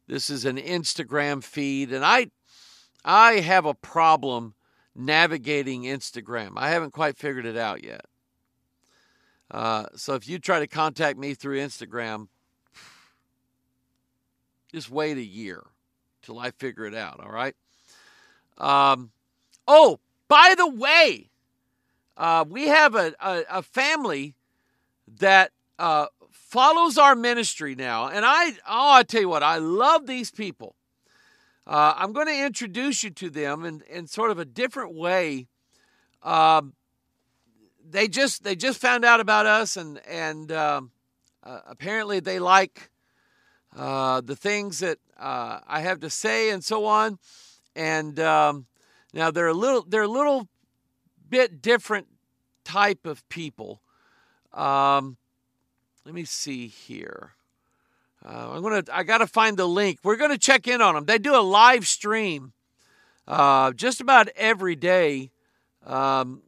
This 0.07 0.31
is 0.31 0.45
an 0.45 0.57
Instagram 0.57 1.45
feed, 1.45 1.93
and 1.93 2.05
I, 2.05 2.29
I 3.05 3.35
have 3.35 3.67
a 3.67 3.75
problem 3.75 4.55
navigating 4.95 5.85
Instagram. 5.85 6.53
I 6.57 6.71
haven't 6.71 6.93
quite 6.93 7.17
figured 7.17 7.47
it 7.47 7.57
out 7.57 7.85
yet. 7.85 8.05
Uh, 9.51 9.87
so 9.95 10.15
if 10.15 10.29
you 10.29 10.39
try 10.39 10.61
to 10.61 10.67
contact 10.67 11.19
me 11.19 11.35
through 11.35 11.59
Instagram, 11.59 12.29
just 14.73 14.91
wait 14.91 15.19
a 15.19 15.23
year 15.23 15.65
till 16.23 16.39
I 16.39 16.51
figure 16.51 16.87
it 16.87 16.95
out. 16.95 17.21
All 17.23 17.31
right. 17.31 17.55
Um, 18.59 19.11
oh, 19.69 20.01
by 20.29 20.55
the 20.57 20.69
way, 20.69 21.31
uh, 22.17 22.45
we 22.49 22.69
have 22.69 22.95
a, 22.95 23.13
a, 23.21 23.43
a 23.51 23.63
family 23.63 24.35
that 25.19 25.51
uh, 25.79 26.07
follows 26.31 26.97
our 26.97 27.15
ministry 27.15 27.75
now. 27.75 28.09
And 28.09 28.25
I, 28.25 28.53
oh, 28.69 28.93
I 28.93 29.03
tell 29.03 29.21
you 29.21 29.29
what, 29.29 29.43
I 29.43 29.59
love 29.59 30.07
these 30.07 30.31
people. 30.31 30.77
Uh, 31.67 31.95
I'm 31.97 32.13
going 32.13 32.27
to 32.27 32.45
introduce 32.45 33.05
you 33.05 33.11
to 33.11 33.31
them 33.31 33.65
in, 33.65 33.83
in 33.89 34.07
sort 34.07 34.31
of 34.31 34.39
a 34.39 34.45
different 34.45 34.95
way. 34.95 35.47
Um, 36.23 36.75
they 37.89 38.09
just 38.09 38.45
they 38.45 38.57
just 38.57 38.81
found 38.81 39.05
out 39.05 39.21
about 39.21 39.47
us, 39.47 39.77
and 39.77 40.01
and 40.07 40.51
um, 40.53 40.91
uh, 41.43 41.61
apparently 41.67 42.21
they 42.21 42.39
like 42.39 42.91
uh, 43.77 44.21
the 44.21 44.37
things 44.37 44.81
that 44.81 44.99
uh, 45.19 45.61
I 45.67 45.81
have 45.81 46.01
to 46.01 46.11
say, 46.11 46.51
and 46.51 46.65
so 46.65 46.85
on. 46.85 47.19
And 47.75 48.19
um, 48.21 48.67
now 49.13 49.31
they're 49.31 49.49
a 49.49 49.55
little 49.55 49.83
they're 49.83 50.03
a 50.03 50.09
little 50.09 50.49
bit 51.29 51.63
different 51.63 52.09
type 52.65 53.07
of 53.07 53.29
people. 53.29 53.83
Um, 54.53 55.17
let 56.05 56.15
me 56.15 56.25
see 56.25 56.67
here. 56.67 57.33
Uh, 58.25 58.53
I'm 58.53 58.63
gonna. 58.63 58.85
I 58.93 59.03
gotta 59.03 59.27
find 59.27 59.57
the 59.57 59.67
link. 59.67 59.99
We're 60.03 60.17
gonna 60.17 60.39
check 60.39 60.69
in 60.69 60.81
on 60.81 60.95
them. 60.95 61.05
They 61.07 61.19
do 61.19 61.35
a 61.35 61.43
live 61.43 61.87
stream 61.87 62.53
uh, 63.27 63.73
just 63.73 64.01
about 64.01 64.29
every 64.37 64.77
day, 64.77 65.31
um, 65.85 66.43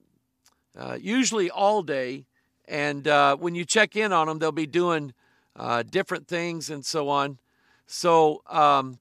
uh, 0.79 0.99
usually 1.01 1.51
all 1.51 1.83
day. 1.83 2.27
And 2.67 3.07
uh, 3.07 3.37
when 3.37 3.55
you 3.55 3.65
check 3.65 3.97
in 3.97 4.13
on 4.13 4.27
them, 4.27 4.39
they'll 4.39 4.53
be 4.53 4.67
doing 4.67 5.13
uh, 5.57 5.83
different 5.83 6.29
things 6.29 6.71
and 6.71 6.85
so 6.85 7.09
on. 7.09 7.39
So 7.87 8.43
um, 8.49 8.99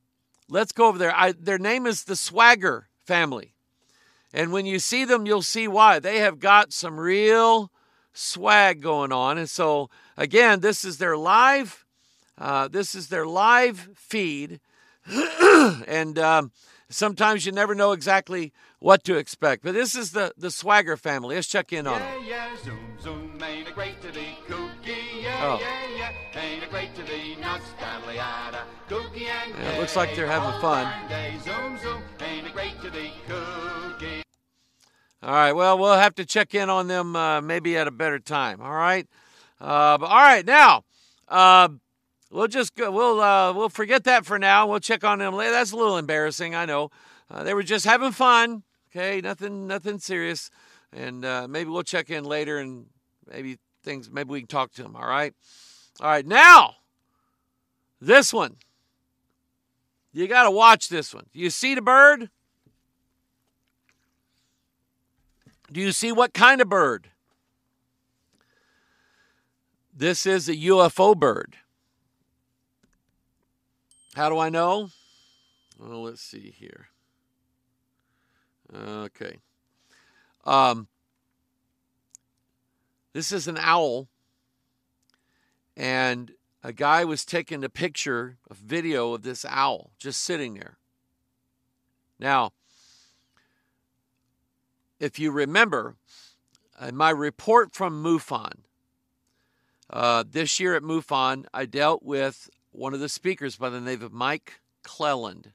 let's 0.50 0.72
go 0.72 0.88
over 0.88 0.98
there. 0.98 1.16
I, 1.16 1.32
their 1.32 1.58
name 1.58 1.86
is 1.86 2.04
the 2.04 2.16
Swagger 2.16 2.90
family. 2.98 3.54
And 4.34 4.52
when 4.52 4.66
you 4.66 4.80
see 4.80 5.06
them, 5.06 5.26
you'll 5.26 5.44
see 5.44 5.68
why. 5.68 6.00
They 6.00 6.20
have 6.20 6.40
got 6.40 6.74
some 6.74 7.00
real 7.00 7.72
swag 8.14 8.82
going 8.82 9.12
on. 9.12 9.38
And 9.38 9.50
so, 9.50 9.90
again, 10.18 10.60
this 10.60 10.84
is 10.84 10.98
their 10.98 11.16
live. 11.16 11.86
Uh, 12.38 12.68
this 12.68 12.96
is 12.96 13.08
their 13.10 13.26
live 13.26 13.90
feed, 13.96 14.60
and 15.88 16.18
um, 16.18 16.52
sometimes 16.90 17.46
you 17.46 17.52
never 17.52 17.76
know 17.76 17.92
exactly 17.92 18.52
what 18.80 19.04
to 19.04 19.16
expect. 19.18 19.64
But 19.64 19.74
this 19.74 19.96
is 19.96 20.12
the 20.12 20.34
the 20.38 20.50
Swagger 20.52 20.98
family. 20.98 21.36
Let's 21.36 21.48
check 21.48 21.72
in 21.72 21.86
on 21.88 22.00
Yeah, 22.00 22.16
them. 22.16 22.24
yeah, 22.28 22.58
zoom, 22.64 22.98
zoom, 23.02 23.44
ain't 23.44 23.68
it 23.68 23.76
great 23.76 24.02
to 24.02 24.12
be 24.12 24.38
kooky? 24.48 25.22
Yeah, 25.22 25.40
Oh. 25.44 25.60
yeah, 25.62 26.12
yeah, 26.36 26.42
ain't 26.42 26.64
it 26.64 26.70
great 26.72 26.96
to 26.96 27.04
be 27.04 27.38
nostalgiada? 27.40 28.64
Kooky 28.90 29.28
and 29.28 29.54
Yeah, 29.60 29.72
it 29.76 29.80
looks 29.80 29.96
like 29.96 30.16
they're 30.16 30.28
having 30.28 30.60
fun. 30.60 31.08
day. 31.10 31.36
Zoom, 31.44 31.78
zoom, 31.78 32.02
ain't 32.22 32.48
it 32.48 32.54
great 32.54 32.82
to 32.82 32.90
be 32.92 33.12
kooky? 33.28 34.22
All 35.22 35.32
right. 35.32 35.54
Well, 35.54 35.78
we'll 35.78 35.94
have 35.94 36.16
to 36.16 36.26
check 36.26 36.54
in 36.54 36.70
on 36.70 36.88
them 36.90 37.16
uh, 37.16 37.40
maybe 37.40 37.78
at 37.78 37.88
a 37.88 37.92
better 37.92 38.20
time. 38.20 38.60
All 38.60 38.74
right. 38.74 39.08
Uh, 39.62 39.98
but 39.98 40.08
all 40.08 40.18
right 40.18 40.46
now. 40.46 40.84
Uh, 41.30 41.70
We'll 42.34 42.48
just 42.48 42.74
go, 42.74 42.90
we'll 42.90 43.22
uh, 43.22 43.54
we'll 43.54 43.70
forget 43.70 44.06
that 44.06 44.26
for 44.26 44.40
now. 44.40 44.66
We'll 44.66 44.80
check 44.80 45.04
on 45.04 45.20
them 45.20 45.36
later. 45.36 45.52
That's 45.52 45.72
a 45.72 45.78
little 45.78 46.00
embarrassing, 46.00 46.56
I 46.56 46.66
know. 46.66 46.90
Uh, 47.30 47.44
they 47.44 47.54
were 47.54 47.62
just 47.62 47.86
having 47.86 48.12
fun. 48.12 48.64
Okay, 48.90 49.22
nothing 49.22 49.68
nothing 49.68 50.00
serious, 50.00 50.50
and 50.92 51.24
uh, 51.24 51.48
maybe 51.48 51.70
we'll 51.70 51.84
check 51.84 52.10
in 52.10 52.24
later 52.24 52.58
and 52.58 52.88
maybe 53.32 53.60
things 53.84 54.10
maybe 54.10 54.32
we 54.32 54.40
can 54.40 54.48
talk 54.48 54.74
to 54.74 54.82
them. 54.82 54.96
All 54.96 55.08
right, 55.08 55.36
all 56.02 56.08
right. 56.08 56.26
Now, 56.26 56.78
this 58.02 58.34
one, 58.34 58.56
you 60.12 60.28
got 60.28 60.46
to 60.46 60.52
watch 60.52 60.90
this 60.90 61.14
one. 61.14 61.28
Do 61.34 61.40
you 61.40 61.52
see 61.52 61.76
the 61.76 61.84
bird? 61.84 62.32
Do 65.72 65.80
you 65.80 65.92
see 65.92 66.12
what 66.12 66.34
kind 66.34 66.62
of 66.62 66.70
bird? 66.70 67.12
This 69.96 70.26
is 70.26 70.50
a 70.50 70.56
UFO 70.56 71.16
bird. 71.16 71.58
How 74.16 74.30
do 74.30 74.38
I 74.38 74.50
know? 74.50 74.90
Well, 75.80 76.04
let's 76.04 76.22
see 76.22 76.54
here. 76.56 76.90
Okay. 78.74 79.40
Um, 80.46 80.88
this 83.14 83.32
is 83.32 83.48
an 83.48 83.58
owl, 83.60 84.08
and 85.76 86.32
a 86.64 86.74
guy 86.74 87.04
was 87.04 87.26
taking 87.26 87.64
a 87.64 87.70
picture, 87.70 88.38
a 88.50 88.54
video 88.54 89.14
of 89.14 89.24
this 89.24 89.46
owl 89.50 89.92
just 89.98 90.22
sitting 90.22 90.54
there. 90.56 90.78
Now, 92.20 92.54
if 95.00 95.18
you 95.18 95.32
remember, 95.32 95.96
in 96.80 96.96
my 96.96 97.10
report 97.10 97.74
from 97.74 98.04
MUFON, 98.04 98.60
uh, 99.90 100.24
this 100.30 100.60
year 100.60 100.76
at 100.76 100.84
MUFON, 100.84 101.46
I 101.54 101.66
dealt 101.66 102.04
with 102.04 102.50
one 102.74 102.94
of 102.94 103.00
the 103.00 103.10
speakers 103.10 103.56
by 103.56 103.70
the 103.70 103.80
name 103.80 104.02
of 104.02 104.12
Mike 104.12 104.60
Clelland. 104.84 105.54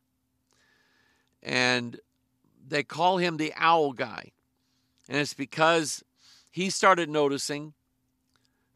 And 1.43 2.01
they 2.67 2.83
call 2.83 3.19
him 3.19 3.37
the 3.37 3.53
owl 3.57 3.93
guy. 3.93 4.33
And 5.09 5.19
it's 5.19 5.35
because 5.35 6.03
he 6.51 6.71
started 6.71 7.09
noticing 7.09 7.75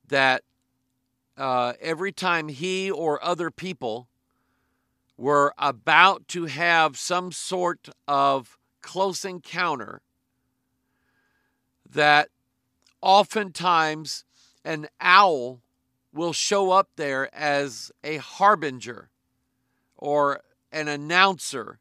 that 0.08 0.42
uh, 1.36 1.74
every 1.80 2.12
time 2.12 2.48
he 2.48 2.90
or 2.90 3.22
other 3.24 3.50
people 3.50 4.08
were 5.16 5.54
about 5.56 6.26
to 6.28 6.46
have 6.46 6.98
some 6.98 7.32
sort 7.32 7.88
of 8.08 8.58
close 8.80 9.24
encounter, 9.24 10.00
that 11.88 12.28
oftentimes 13.00 14.24
an 14.64 14.88
owl 15.00 15.60
will 16.12 16.32
show 16.32 16.70
up 16.70 16.90
there 16.96 17.34
as 17.34 17.90
a 18.04 18.18
harbinger 18.18 19.08
or 19.96 20.40
an 20.70 20.88
announcer 20.88 21.78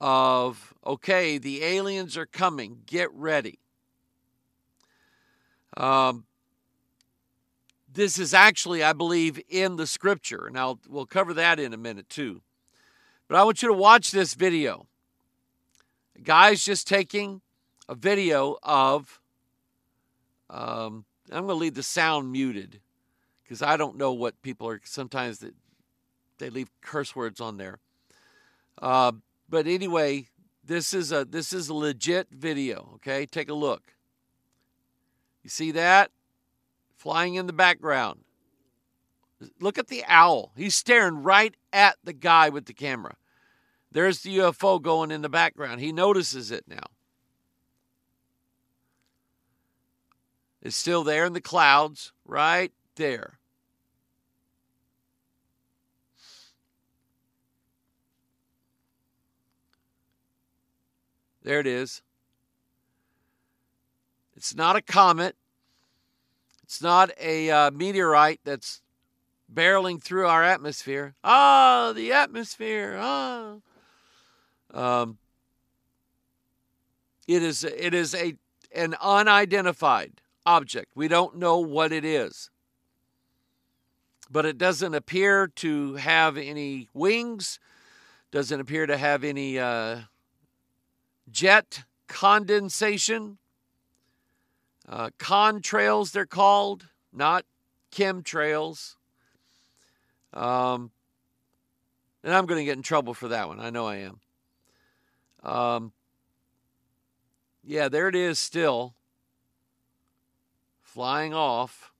of, 0.00 0.74
okay, 0.84 1.38
the 1.38 1.62
aliens 1.62 2.16
are 2.16 2.26
coming, 2.26 2.78
get 2.86 3.12
ready. 3.12 3.58
Um, 5.76 6.24
this 7.90 8.18
is 8.18 8.34
actually, 8.34 8.82
I 8.82 8.92
believe, 8.92 9.40
in 9.48 9.76
the 9.76 9.86
scripture. 9.86 10.50
Now, 10.52 10.78
we'll 10.88 11.06
cover 11.06 11.32
that 11.34 11.58
in 11.58 11.72
a 11.72 11.78
minute 11.78 12.08
too. 12.08 12.42
But 13.28 13.36
I 13.38 13.44
want 13.44 13.62
you 13.62 13.68
to 13.68 13.74
watch 13.74 14.10
this 14.10 14.34
video. 14.34 14.86
A 16.16 16.20
guy's 16.20 16.64
just 16.64 16.86
taking 16.86 17.40
a 17.88 17.94
video 17.94 18.58
of, 18.62 19.20
um, 20.50 21.04
I'm 21.30 21.46
going 21.46 21.48
to 21.48 21.54
leave 21.54 21.74
the 21.74 21.82
sound 21.82 22.30
muted 22.30 22.80
because 23.54 23.72
I 23.72 23.76
don't 23.76 23.96
know 23.96 24.12
what 24.12 24.42
people 24.42 24.68
are. 24.68 24.80
Sometimes 24.82 25.38
they, 25.38 25.50
they 26.38 26.50
leave 26.50 26.68
curse 26.80 27.14
words 27.14 27.40
on 27.40 27.56
there. 27.56 27.78
Uh, 28.82 29.12
but 29.48 29.68
anyway, 29.68 30.26
this 30.64 30.92
is 30.92 31.12
a 31.12 31.24
this 31.24 31.52
is 31.52 31.68
a 31.68 31.74
legit 31.74 32.26
video. 32.32 32.90
Okay, 32.96 33.26
take 33.26 33.48
a 33.48 33.54
look. 33.54 33.94
You 35.44 35.50
see 35.50 35.70
that 35.70 36.10
flying 36.96 37.36
in 37.36 37.46
the 37.46 37.52
background? 37.52 38.24
Look 39.60 39.78
at 39.78 39.86
the 39.86 40.02
owl. 40.08 40.50
He's 40.56 40.74
staring 40.74 41.22
right 41.22 41.54
at 41.72 41.96
the 42.02 42.12
guy 42.12 42.48
with 42.48 42.64
the 42.64 42.74
camera. 42.74 43.14
There's 43.92 44.22
the 44.22 44.38
UFO 44.38 44.82
going 44.82 45.12
in 45.12 45.22
the 45.22 45.28
background. 45.28 45.80
He 45.80 45.92
notices 45.92 46.50
it 46.50 46.64
now. 46.66 46.86
It's 50.60 50.76
still 50.76 51.04
there 51.04 51.24
in 51.24 51.34
the 51.34 51.40
clouds, 51.40 52.12
right 52.26 52.72
there. 52.96 53.38
There 61.44 61.60
it 61.60 61.66
is. 61.66 62.02
It's 64.34 64.54
not 64.54 64.76
a 64.76 64.82
comet. 64.82 65.36
It's 66.62 66.82
not 66.82 67.10
a 67.20 67.50
uh, 67.50 67.70
meteorite 67.70 68.40
that's 68.44 68.80
barreling 69.52 70.02
through 70.02 70.26
our 70.26 70.42
atmosphere. 70.42 71.14
Ah, 71.22 71.92
the 71.94 72.12
atmosphere. 72.12 72.96
Ah. 72.98 73.56
Um, 74.72 75.18
it 77.28 77.42
is 77.42 77.62
it 77.62 77.94
is 77.94 78.14
a 78.14 78.34
an 78.74 78.96
unidentified 79.00 80.20
object. 80.44 80.92
We 80.94 81.08
don't 81.08 81.36
know 81.36 81.58
what 81.58 81.92
it 81.92 82.04
is. 82.04 82.50
But 84.30 84.46
it 84.46 84.58
doesn't 84.58 84.94
appear 84.94 85.46
to 85.46 85.94
have 85.94 86.38
any 86.38 86.88
wings, 86.92 87.60
doesn't 88.32 88.58
appear 88.58 88.86
to 88.86 88.96
have 88.96 89.22
any 89.22 89.58
uh, 89.58 90.00
jet 91.30 91.84
condensation. 92.08 93.38
Uh, 94.88 95.10
contrails, 95.18 96.12
they're 96.12 96.26
called, 96.26 96.88
not 97.12 97.44
chemtrails. 97.90 98.96
Um, 100.32 100.90
and 102.22 102.34
I'm 102.34 102.46
going 102.46 102.58
to 102.58 102.64
get 102.64 102.76
in 102.76 102.82
trouble 102.82 103.14
for 103.14 103.28
that 103.28 103.48
one. 103.48 103.60
I 103.60 103.70
know 103.70 103.86
I 103.86 103.96
am. 103.96 104.20
Um, 105.42 105.92
yeah, 107.62 107.88
there 107.88 108.08
it 108.08 108.14
is 108.14 108.38
still 108.38 108.94
flying 110.82 111.34
off. 111.34 111.92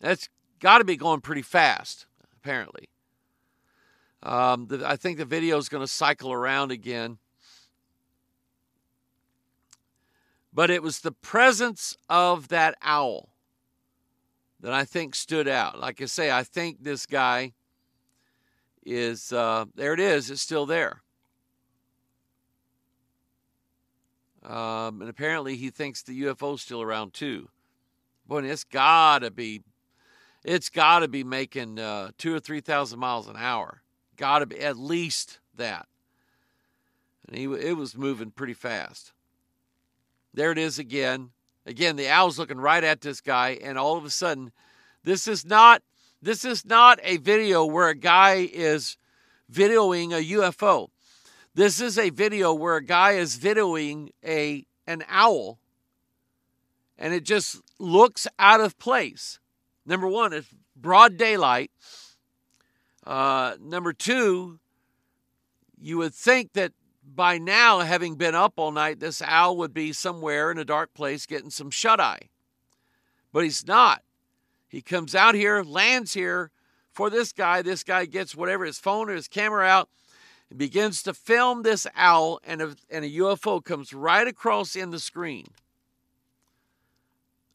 That's 0.00 0.28
got 0.60 0.78
to 0.78 0.84
be 0.84 0.96
going 0.96 1.20
pretty 1.20 1.42
fast, 1.42 2.06
apparently. 2.36 2.88
Um, 4.22 4.66
the, 4.66 4.86
I 4.86 4.96
think 4.96 5.18
the 5.18 5.24
video 5.24 5.58
is 5.58 5.68
going 5.68 5.82
to 5.82 5.88
cycle 5.88 6.32
around 6.32 6.70
again. 6.70 7.18
But 10.52 10.70
it 10.70 10.82
was 10.82 11.00
the 11.00 11.12
presence 11.12 11.96
of 12.08 12.48
that 12.48 12.76
owl 12.82 13.30
that 14.60 14.72
I 14.72 14.84
think 14.84 15.14
stood 15.14 15.48
out. 15.48 15.78
Like 15.78 16.02
I 16.02 16.06
say, 16.06 16.30
I 16.30 16.42
think 16.42 16.82
this 16.82 17.06
guy 17.06 17.52
is 18.84 19.32
uh, 19.32 19.66
there. 19.74 19.94
It 19.94 20.00
is. 20.00 20.30
It's 20.30 20.42
still 20.42 20.66
there. 20.66 21.02
Um, 24.44 25.02
and 25.02 25.10
apparently 25.10 25.56
he 25.56 25.70
thinks 25.70 26.02
the 26.02 26.22
UFO's 26.22 26.62
still 26.62 26.80
around 26.80 27.12
too. 27.12 27.48
Boy, 28.26 28.44
it's 28.44 28.64
gotta 28.64 29.30
be, 29.30 29.62
it's 30.44 30.70
gotta 30.70 31.08
be 31.08 31.24
making 31.24 31.78
uh, 31.78 32.10
two 32.16 32.34
or 32.34 32.40
three 32.40 32.60
thousand 32.60 32.98
miles 32.98 33.28
an 33.28 33.36
hour. 33.36 33.82
Gotta 34.16 34.46
be 34.46 34.58
at 34.60 34.78
least 34.78 35.40
that. 35.56 35.86
And 37.26 37.36
he, 37.36 37.44
it 37.44 37.76
was 37.76 37.96
moving 37.96 38.30
pretty 38.30 38.54
fast. 38.54 39.12
There 40.32 40.52
it 40.52 40.58
is 40.58 40.78
again. 40.78 41.30
Again, 41.66 41.96
the 41.96 42.08
owl's 42.08 42.38
looking 42.38 42.58
right 42.58 42.82
at 42.82 43.00
this 43.00 43.20
guy, 43.20 43.58
and 43.62 43.78
all 43.78 43.96
of 43.96 44.04
a 44.04 44.10
sudden, 44.10 44.52
this 45.04 45.28
is 45.28 45.44
not 45.44 45.82
this 46.22 46.44
is 46.44 46.66
not 46.66 47.00
a 47.02 47.16
video 47.16 47.64
where 47.64 47.88
a 47.88 47.94
guy 47.94 48.48
is 48.52 48.98
videoing 49.50 50.12
a 50.12 50.22
UFO. 50.34 50.88
This 51.54 51.80
is 51.80 51.98
a 51.98 52.10
video 52.10 52.52
where 52.52 52.76
a 52.76 52.84
guy 52.84 53.12
is 53.12 53.38
videoing 53.38 54.10
a 54.24 54.66
an 54.86 55.04
owl 55.08 55.58
and 56.98 57.14
it 57.14 57.24
just 57.24 57.60
looks 57.78 58.28
out 58.38 58.60
of 58.60 58.78
place. 58.78 59.40
Number 59.86 60.06
one, 60.06 60.32
it's 60.32 60.48
broad 60.76 61.16
daylight. 61.16 61.70
Uh, 63.06 63.56
number 63.60 63.92
two, 63.94 64.60
you 65.80 65.96
would 65.96 66.14
think 66.14 66.52
that 66.52 66.72
by 67.14 67.38
now, 67.38 67.80
having 67.80 68.16
been 68.16 68.34
up 68.34 68.54
all 68.56 68.72
night, 68.72 69.00
this 69.00 69.22
owl 69.22 69.56
would 69.58 69.74
be 69.74 69.92
somewhere 69.92 70.50
in 70.50 70.58
a 70.58 70.64
dark 70.64 70.94
place 70.94 71.26
getting 71.26 71.50
some 71.50 71.70
shut 71.70 72.00
eye. 72.00 72.28
But 73.32 73.44
he's 73.44 73.66
not. 73.66 74.02
He 74.68 74.80
comes 74.80 75.14
out 75.14 75.34
here, 75.34 75.62
lands 75.62 76.14
here 76.14 76.50
for 76.92 77.10
this 77.10 77.32
guy. 77.32 77.62
This 77.62 77.82
guy 77.82 78.04
gets 78.04 78.34
whatever 78.34 78.64
his 78.64 78.78
phone 78.78 79.10
or 79.10 79.14
his 79.14 79.28
camera 79.28 79.66
out 79.66 79.88
and 80.48 80.58
begins 80.58 81.02
to 81.02 81.14
film 81.14 81.62
this 81.62 81.86
owl, 81.96 82.40
and 82.44 82.62
a, 82.62 82.76
and 82.88 83.04
a 83.04 83.10
UFO 83.10 83.62
comes 83.64 83.92
right 83.92 84.26
across 84.26 84.74
in 84.76 84.90
the 84.90 84.98
screen. 84.98 85.46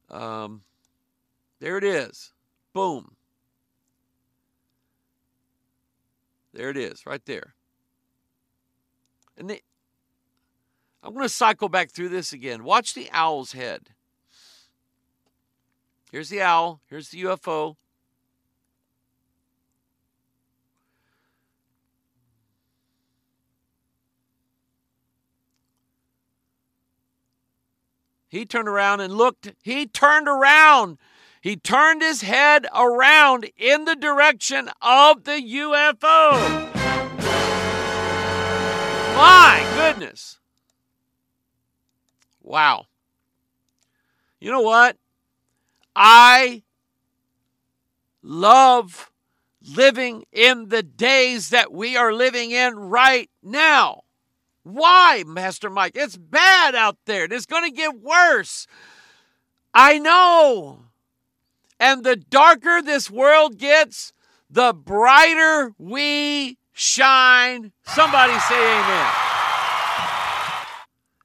Um, 0.09 0.61
there 1.59 1.77
it 1.77 1.83
is. 1.83 2.31
Boom. 2.73 3.15
There 6.53 6.69
it 6.69 6.77
is, 6.77 7.05
right 7.05 7.25
there. 7.25 7.54
And 9.37 9.49
the, 9.49 9.61
I'm 11.03 11.13
going 11.13 11.25
to 11.25 11.29
cycle 11.29 11.69
back 11.69 11.91
through 11.91 12.09
this 12.09 12.33
again. 12.33 12.63
Watch 12.63 12.93
the 12.93 13.09
owl's 13.11 13.51
head. 13.51 13.89
Here's 16.11 16.29
the 16.29 16.41
owl. 16.41 16.81
Here's 16.87 17.09
the 17.09 17.23
UFO. 17.23 17.75
He 28.35 28.45
turned 28.45 28.67
around 28.67 28.99
and 28.99 29.13
looked. 29.13 29.53
He 29.63 29.85
turned 29.85 30.27
around. 30.27 30.97
He 31.39 31.55
turned 31.55 32.01
his 32.01 32.21
head 32.21 32.65
around 32.75 33.49
in 33.55 33.85
the 33.85 33.95
direction 33.95 34.69
of 34.81 35.23
the 35.23 35.39
UFO. 35.41 36.71
My 39.15 39.65
goodness. 39.75 40.39
Wow. 42.41 42.85
You 44.39 44.51
know 44.51 44.61
what? 44.61 44.97
I 45.95 46.63
love 48.21 49.11
living 49.65 50.25
in 50.31 50.67
the 50.67 50.83
days 50.83 51.49
that 51.49 51.71
we 51.71 51.95
are 51.95 52.13
living 52.13 52.51
in 52.51 52.75
right 52.75 53.29
now. 53.41 54.01
Why, 54.63 55.23
Master 55.25 55.69
Mike? 55.69 55.93
It's 55.95 56.17
bad 56.17 56.75
out 56.75 56.97
there. 57.05 57.23
and 57.23 57.33
It's 57.33 57.45
going 57.45 57.69
to 57.69 57.75
get 57.75 58.01
worse. 58.01 58.67
I 59.73 59.97
know. 59.99 60.85
And 61.79 62.03
the 62.03 62.15
darker 62.15 62.81
this 62.81 63.09
world 63.09 63.57
gets, 63.57 64.11
the 64.49 64.73
brighter 64.73 65.73
we 65.77 66.57
shine. 66.75 67.71
Somebody 67.83 68.37
say 68.39 68.79
amen. 68.79 69.11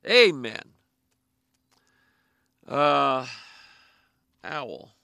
Amen. 0.08 0.62
Uh, 2.66 3.26
owl. 4.44 4.94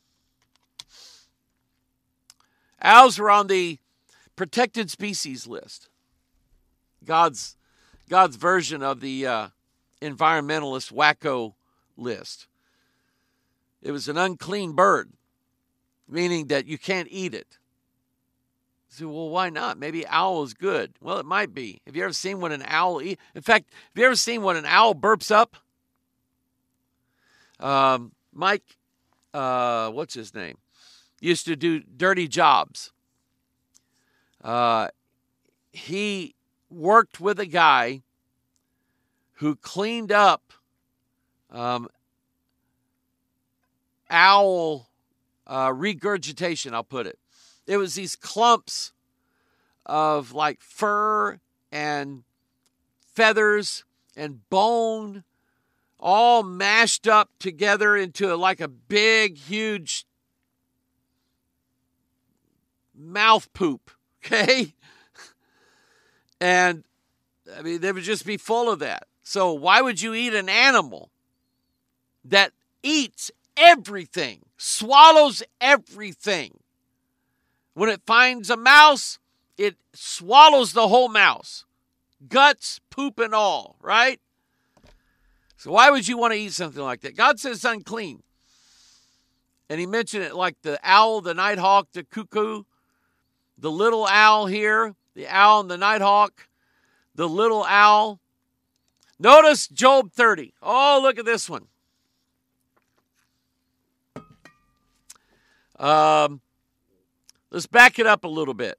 Owls 2.80 3.18
are 3.18 3.30
on 3.30 3.48
the 3.48 3.78
protected 4.36 4.88
species 4.90 5.46
list. 5.46 5.88
God's 7.04 7.56
God's 8.08 8.36
version 8.36 8.82
of 8.84 9.00
the 9.00 9.26
uh, 9.26 9.48
environmentalist 10.00 10.92
wacko 10.92 11.54
list. 11.96 12.46
It 13.82 13.90
was 13.90 14.08
an 14.08 14.16
unclean 14.16 14.72
bird, 14.72 15.10
meaning 16.08 16.46
that 16.46 16.66
you 16.66 16.78
can't 16.78 17.08
eat 17.10 17.34
it. 17.34 17.58
So, 18.96 19.08
well, 19.08 19.28
why 19.28 19.50
not? 19.50 19.78
Maybe 19.78 20.06
owl 20.06 20.42
is 20.42 20.54
good. 20.54 20.94
Well, 21.02 21.18
it 21.18 21.26
might 21.26 21.52
be. 21.52 21.82
Have 21.86 21.94
you 21.94 22.04
ever 22.04 22.14
seen 22.14 22.40
when 22.40 22.50
an 22.50 22.64
owl 22.66 23.02
eat? 23.02 23.20
In 23.34 23.42
fact, 23.42 23.66
have 23.70 24.00
you 24.00 24.06
ever 24.06 24.16
seen 24.16 24.42
when 24.42 24.56
an 24.56 24.64
owl 24.64 24.94
burps 24.94 25.30
up? 25.30 25.56
Um, 27.60 28.12
Mike, 28.32 28.78
uh, 29.34 29.90
what's 29.90 30.14
his 30.14 30.34
name? 30.34 30.56
Used 31.20 31.44
to 31.44 31.56
do 31.56 31.80
dirty 31.80 32.26
jobs. 32.26 32.90
Uh, 34.42 34.88
he 35.72 36.34
worked 36.70 37.20
with 37.20 37.38
a 37.38 37.46
guy 37.46 38.00
who 39.34 39.56
cleaned 39.56 40.10
up 40.10 40.54
um, 41.50 41.88
owl 44.08 44.88
uh, 45.46 45.70
regurgitation, 45.74 46.72
I'll 46.72 46.82
put 46.82 47.06
it. 47.06 47.18
It 47.66 47.76
was 47.76 47.94
these 47.94 48.16
clumps 48.16 48.92
of 49.84 50.32
like 50.32 50.60
fur 50.60 51.40
and 51.72 52.24
feathers 53.14 53.84
and 54.16 54.48
bone 54.50 55.24
all 55.98 56.42
mashed 56.42 57.08
up 57.08 57.30
together 57.38 57.96
into 57.96 58.32
a, 58.32 58.36
like 58.36 58.60
a 58.60 58.68
big, 58.68 59.36
huge 59.38 60.06
mouth 62.94 63.52
poop. 63.52 63.90
Okay. 64.26 64.74
And 66.40 66.82
I 67.56 67.62
mean, 67.62 67.80
they 67.80 67.92
would 67.92 68.02
just 68.02 68.26
be 68.26 68.36
full 68.36 68.68
of 68.68 68.80
that. 68.80 69.06
So, 69.22 69.52
why 69.52 69.80
would 69.80 70.02
you 70.02 70.14
eat 70.14 70.34
an 70.34 70.48
animal 70.48 71.10
that 72.24 72.50
eats 72.82 73.30
everything, 73.56 74.40
swallows 74.56 75.44
everything? 75.60 76.58
When 77.76 77.90
it 77.90 78.00
finds 78.06 78.48
a 78.48 78.56
mouse, 78.56 79.18
it 79.58 79.76
swallows 79.92 80.72
the 80.72 80.88
whole 80.88 81.10
mouse, 81.10 81.66
guts, 82.26 82.80
poop, 82.88 83.18
and 83.18 83.34
all, 83.34 83.76
right? 83.82 84.18
So, 85.58 85.72
why 85.72 85.90
would 85.90 86.08
you 86.08 86.16
want 86.16 86.32
to 86.32 86.38
eat 86.38 86.54
something 86.54 86.82
like 86.82 87.02
that? 87.02 87.14
God 87.14 87.38
says 87.38 87.56
it's 87.56 87.64
unclean. 87.66 88.22
And 89.68 89.78
he 89.78 89.84
mentioned 89.84 90.22
it 90.22 90.34
like 90.34 90.56
the 90.62 90.80
owl, 90.82 91.20
the 91.20 91.34
nighthawk, 91.34 91.88
the 91.92 92.02
cuckoo, 92.02 92.62
the 93.58 93.70
little 93.70 94.06
owl 94.06 94.46
here, 94.46 94.94
the 95.14 95.28
owl 95.28 95.60
and 95.60 95.70
the 95.70 95.76
nighthawk, 95.76 96.48
the 97.14 97.28
little 97.28 97.64
owl. 97.64 98.20
Notice 99.18 99.68
Job 99.68 100.12
30. 100.12 100.54
Oh, 100.62 100.98
look 101.02 101.18
at 101.18 101.26
this 101.26 101.50
one. 101.50 101.66
Um, 105.78 106.40
let's 107.56 107.66
back 107.66 107.98
it 107.98 108.06
up 108.06 108.22
a 108.22 108.28
little 108.28 108.52
bit. 108.52 108.78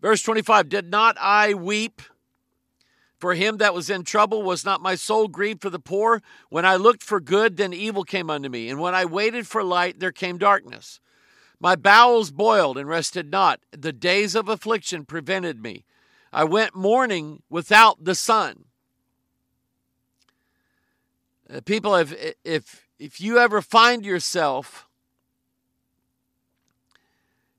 Verse 0.00 0.22
25 0.22 0.70
Did 0.70 0.90
not 0.90 1.18
I 1.20 1.52
weep 1.52 2.00
for 3.18 3.34
him 3.34 3.58
that 3.58 3.74
was 3.74 3.90
in 3.90 4.02
trouble? 4.02 4.42
Was 4.42 4.64
not 4.64 4.80
my 4.80 4.94
soul 4.94 5.28
grieved 5.28 5.60
for 5.60 5.68
the 5.68 5.78
poor? 5.78 6.22
When 6.48 6.64
I 6.64 6.76
looked 6.76 7.02
for 7.02 7.20
good, 7.20 7.58
then 7.58 7.74
evil 7.74 8.02
came 8.02 8.30
unto 8.30 8.48
me. 8.48 8.70
And 8.70 8.80
when 8.80 8.94
I 8.94 9.04
waited 9.04 9.46
for 9.46 9.62
light, 9.62 10.00
there 10.00 10.10
came 10.10 10.38
darkness. 10.38 11.00
My 11.60 11.76
bowels 11.76 12.30
boiled 12.30 12.78
and 12.78 12.88
rested 12.88 13.30
not. 13.30 13.60
The 13.72 13.92
days 13.92 14.34
of 14.34 14.48
affliction 14.48 15.04
prevented 15.04 15.62
me. 15.62 15.84
I 16.32 16.44
went 16.44 16.74
mourning 16.74 17.42
without 17.50 18.02
the 18.02 18.14
sun. 18.14 18.64
Uh, 21.52 21.60
people, 21.60 21.94
if, 21.94 22.34
if, 22.42 22.86
if 22.98 23.20
you 23.20 23.38
ever 23.38 23.60
find 23.60 24.06
yourself 24.06 24.86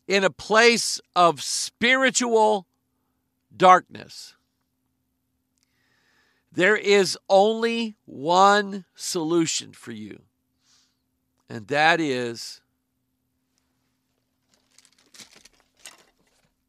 in 0.08 0.24
a 0.24 0.30
place 0.30 1.00
of 1.16 1.42
spiritual 1.42 2.68
darkness, 3.56 4.36
there 6.52 6.76
is 6.76 7.18
only 7.30 7.96
one 8.06 8.86
solution 8.96 9.72
for 9.72 9.92
you, 9.92 10.22
and 11.50 11.68
that 11.68 12.02
is 12.02 12.62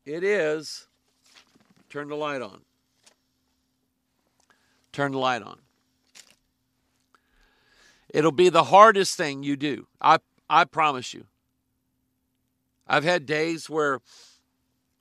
it 0.05 0.23
is 0.23 0.87
turn 1.89 2.09
the 2.09 2.17
light 2.17 2.43
on. 2.43 2.61
Turn 4.93 5.13
the 5.13 5.19
light 5.19 5.43
on. 5.43 5.59
It'll 8.09 8.31
be 8.31 8.51
the 8.51 8.65
hardest 8.65 9.17
thing 9.17 9.43
you 9.43 9.57
do. 9.57 9.87
I 10.01 10.19
I 10.49 10.65
promise 10.65 11.15
you. 11.15 11.25
I've 12.87 13.05
had 13.05 13.27
days 13.27 13.71
where 13.71 14.01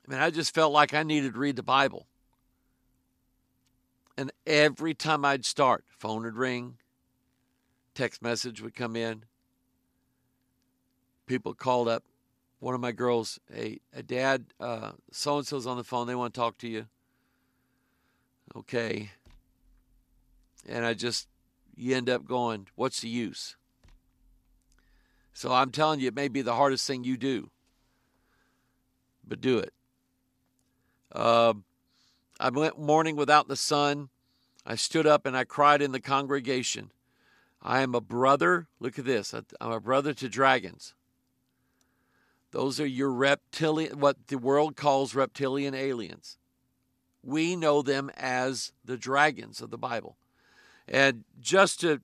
I 0.06 0.10
mean 0.10 0.20
I 0.20 0.30
just 0.30 0.54
felt 0.54 0.72
like 0.72 0.94
I 0.94 1.02
needed 1.02 1.34
to 1.34 1.38
read 1.38 1.56
the 1.56 1.62
Bible. 1.62 2.06
And 4.16 4.30
every 4.46 4.94
time 4.94 5.24
I'd 5.24 5.44
start, 5.44 5.84
phone 5.98 6.22
would 6.24 6.36
ring, 6.36 6.76
text 7.94 8.22
message 8.22 8.60
would 8.60 8.74
come 8.74 8.94
in. 8.94 9.24
People 11.26 11.54
called 11.54 11.88
up. 11.88 12.04
One 12.60 12.74
of 12.74 12.80
my 12.80 12.92
girls, 12.92 13.40
hey, 13.52 13.80
a 13.92 14.02
dad, 14.02 14.44
uh, 14.60 14.92
so 15.10 15.38
and 15.38 15.46
so's 15.46 15.66
on 15.66 15.78
the 15.78 15.82
phone. 15.82 16.06
They 16.06 16.14
want 16.14 16.32
to 16.34 16.40
talk 16.40 16.58
to 16.58 16.68
you. 16.68 16.86
Okay. 18.54 19.10
And 20.68 20.84
I 20.84 20.94
just, 20.94 21.26
you 21.74 21.96
end 21.96 22.08
up 22.08 22.24
going, 22.24 22.68
what's 22.76 23.00
the 23.00 23.08
use? 23.08 23.56
So 25.32 25.52
I'm 25.52 25.70
telling 25.70 26.00
you, 26.00 26.08
it 26.08 26.14
may 26.14 26.28
be 26.28 26.42
the 26.42 26.54
hardest 26.54 26.86
thing 26.86 27.02
you 27.02 27.16
do, 27.16 27.50
but 29.26 29.40
do 29.40 29.58
it. 29.58 29.72
Uh, 31.10 31.54
I 32.40 32.50
went 32.50 32.78
morning 32.78 33.16
without 33.16 33.48
the 33.48 33.56
sun. 33.56 34.08
I 34.64 34.74
stood 34.74 35.06
up 35.06 35.26
and 35.26 35.36
I 35.36 35.44
cried 35.44 35.82
in 35.82 35.92
the 35.92 36.00
congregation. 36.00 36.90
I 37.62 37.82
am 37.82 37.94
a 37.94 38.00
brother. 38.00 38.66
Look 38.80 38.98
at 38.98 39.04
this. 39.04 39.32
I'm 39.32 39.70
a 39.70 39.80
brother 39.80 40.12
to 40.14 40.28
dragons. 40.28 40.94
Those 42.50 42.80
are 42.80 42.86
your 42.86 43.10
reptilian, 43.10 43.98
what 43.98 44.26
the 44.26 44.36
world 44.36 44.76
calls 44.76 45.14
reptilian 45.14 45.74
aliens. 45.74 46.38
We 47.22 47.56
know 47.56 47.82
them 47.82 48.10
as 48.16 48.72
the 48.84 48.96
dragons 48.96 49.60
of 49.60 49.70
the 49.70 49.78
Bible. 49.78 50.16
And 50.88 51.24
just 51.40 51.80
to 51.80 52.00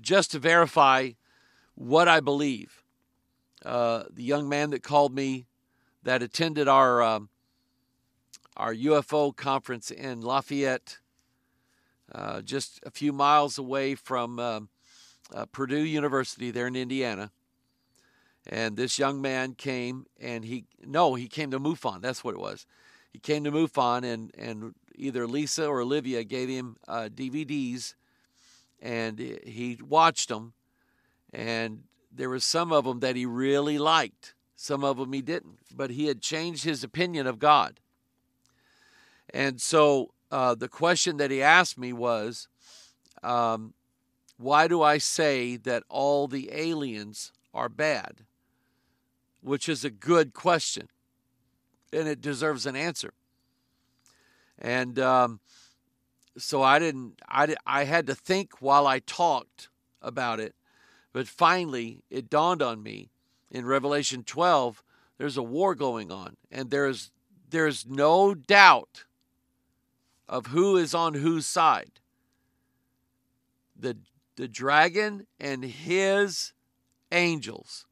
just 0.00 0.30
to 0.30 0.38
verify 0.38 1.10
what 1.74 2.08
I 2.08 2.20
believe, 2.20 2.82
uh, 3.64 4.04
the 4.10 4.22
young 4.22 4.48
man 4.48 4.70
that 4.70 4.82
called 4.82 5.14
me 5.14 5.46
that 6.02 6.22
attended 6.22 6.68
our 6.68 7.02
um, 7.02 7.28
our 8.56 8.74
UFO 8.74 9.34
conference 9.34 9.90
in 9.90 10.20
Lafayette, 10.20 10.98
uh, 12.14 12.42
just 12.42 12.80
a 12.84 12.90
few 12.90 13.12
miles 13.12 13.58
away 13.58 13.94
from 13.94 14.38
um, 14.38 14.68
uh, 15.34 15.46
Purdue 15.46 15.84
University 15.84 16.50
there 16.50 16.66
in 16.66 16.76
Indiana. 16.76 17.30
And 18.46 18.76
this 18.76 18.98
young 18.98 19.22
man 19.22 19.54
came 19.54 20.06
and 20.20 20.44
he, 20.44 20.64
no, 20.84 21.14
he 21.14 21.28
came 21.28 21.50
to 21.52 21.60
MUFON. 21.60 22.02
That's 22.02 22.24
what 22.24 22.34
it 22.34 22.40
was. 22.40 22.66
He 23.12 23.18
came 23.18 23.44
to 23.44 23.52
MUFON 23.52 24.04
and, 24.04 24.32
and 24.36 24.74
either 24.96 25.26
Lisa 25.26 25.66
or 25.66 25.80
Olivia 25.80 26.24
gave 26.24 26.48
him 26.48 26.76
uh, 26.88 27.08
DVDs 27.14 27.94
and 28.80 29.18
he 29.18 29.78
watched 29.80 30.28
them. 30.28 30.54
And 31.32 31.84
there 32.10 32.28
were 32.28 32.40
some 32.40 32.72
of 32.72 32.84
them 32.84 33.00
that 33.00 33.16
he 33.16 33.24
really 33.24 33.78
liked, 33.78 34.34
some 34.62 34.84
of 34.84 34.96
them 34.96 35.12
he 35.12 35.22
didn't, 35.22 35.58
but 35.74 35.90
he 35.90 36.06
had 36.06 36.20
changed 36.20 36.62
his 36.62 36.84
opinion 36.84 37.26
of 37.26 37.40
God. 37.40 37.80
And 39.30 39.60
so 39.60 40.12
uh, 40.30 40.54
the 40.54 40.68
question 40.68 41.16
that 41.16 41.32
he 41.32 41.42
asked 41.42 41.76
me 41.76 41.92
was, 41.92 42.46
um, 43.24 43.74
why 44.36 44.68
do 44.68 44.80
I 44.80 44.98
say 44.98 45.56
that 45.56 45.82
all 45.88 46.28
the 46.28 46.48
aliens 46.52 47.32
are 47.52 47.68
bad? 47.68 48.18
Which 49.40 49.68
is 49.68 49.84
a 49.84 49.90
good 49.90 50.32
question, 50.32 50.86
and 51.92 52.06
it 52.06 52.20
deserves 52.20 52.64
an 52.64 52.76
answer. 52.76 53.14
And 54.60 54.96
um, 55.00 55.40
so 56.38 56.62
I 56.62 56.78
didn't. 56.78 57.20
I 57.28 57.56
I 57.66 57.82
had 57.82 58.06
to 58.06 58.14
think 58.14 58.62
while 58.62 58.86
I 58.86 59.00
talked 59.00 59.70
about 60.00 60.38
it, 60.38 60.54
but 61.12 61.26
finally 61.26 62.04
it 62.10 62.30
dawned 62.30 62.62
on 62.62 62.80
me 62.80 63.10
in 63.52 63.66
Revelation 63.66 64.24
12. 64.24 64.82
There's 65.18 65.36
a 65.36 65.42
war 65.42 65.76
going 65.76 66.10
on, 66.10 66.36
and 66.50 66.70
there's 66.70 67.12
there's 67.50 67.86
no 67.86 68.34
doubt 68.34 69.04
of 70.26 70.46
who 70.46 70.76
is 70.78 70.94
on 70.94 71.14
whose 71.14 71.46
side. 71.46 72.00
The, 73.78 73.98
the 74.36 74.48
dragon 74.48 75.26
and 75.38 75.62
his 75.62 76.54
angels 77.12 77.86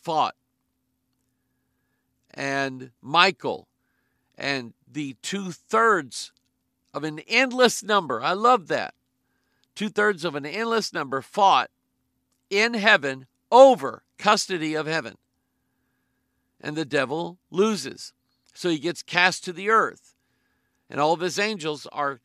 fought. 0.00 0.36
And 2.32 2.92
Michael 3.02 3.66
and 4.38 4.72
the 4.90 5.16
two 5.22 5.50
thirds 5.50 6.30
of 6.94 7.02
an 7.02 7.18
endless 7.26 7.82
number, 7.82 8.22
I 8.22 8.34
love 8.34 8.68
that. 8.68 8.94
Two 9.74 9.88
thirds 9.88 10.24
of 10.24 10.36
an 10.36 10.46
endless 10.46 10.92
number 10.92 11.20
fought 11.20 11.70
in 12.48 12.74
heaven 12.74 13.26
over 13.50 14.04
custody 14.22 14.74
of 14.74 14.86
heaven. 14.86 15.16
And 16.60 16.76
the 16.76 16.84
devil 16.84 17.38
loses. 17.50 18.12
So 18.54 18.68
he 18.68 18.78
gets 18.78 19.02
cast 19.02 19.44
to 19.44 19.52
the 19.52 19.68
earth 19.68 20.14
and 20.88 21.00
all 21.00 21.12
of 21.12 21.20
his 21.20 21.38
angels 21.38 21.88
are 21.90 22.20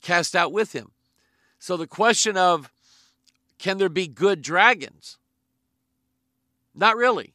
cast 0.00 0.36
out 0.36 0.52
with 0.52 0.72
him. 0.72 0.92
So 1.58 1.76
the 1.76 1.88
question 1.88 2.36
of 2.36 2.70
can 3.58 3.76
there 3.76 3.90
be 3.90 4.06
good 4.06 4.40
dragons? 4.40 5.18
Not 6.74 6.96
really. 6.96 7.34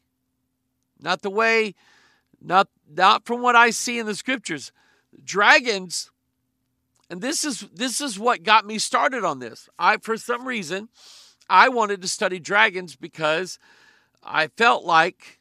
Not 0.99 1.21
the 1.21 1.29
way 1.29 1.75
not 2.41 2.69
not 2.89 3.25
from 3.25 3.41
what 3.41 3.55
I 3.55 3.69
see 3.69 3.99
in 3.99 4.05
the 4.05 4.15
scriptures. 4.15 4.71
Dragons 5.23 6.09
and 7.09 7.21
this 7.21 7.45
is 7.45 7.67
this 7.73 8.01
is 8.01 8.17
what 8.17 8.41
got 8.41 8.65
me 8.65 8.79
started 8.79 9.23
on 9.23 9.39
this. 9.39 9.69
I 9.77 9.97
for 9.97 10.17
some 10.17 10.47
reason 10.47 10.89
I 11.49 11.69
wanted 11.69 12.01
to 12.01 12.07
study 12.07 12.39
dragons 12.39 12.95
because 12.95 13.59
I 14.23 14.47
felt 14.47 14.85
like 14.85 15.39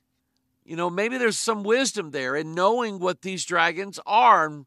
you 0.65 0.77
know 0.77 0.91
maybe 0.91 1.19
there's 1.19 1.39
some 1.39 1.63
wisdom 1.63 2.11
there 2.11 2.37
in 2.37 2.55
knowing 2.55 2.99
what 2.99 3.23
these 3.23 3.45
dragons 3.45 3.99
are 4.07 4.47
and 4.47 4.67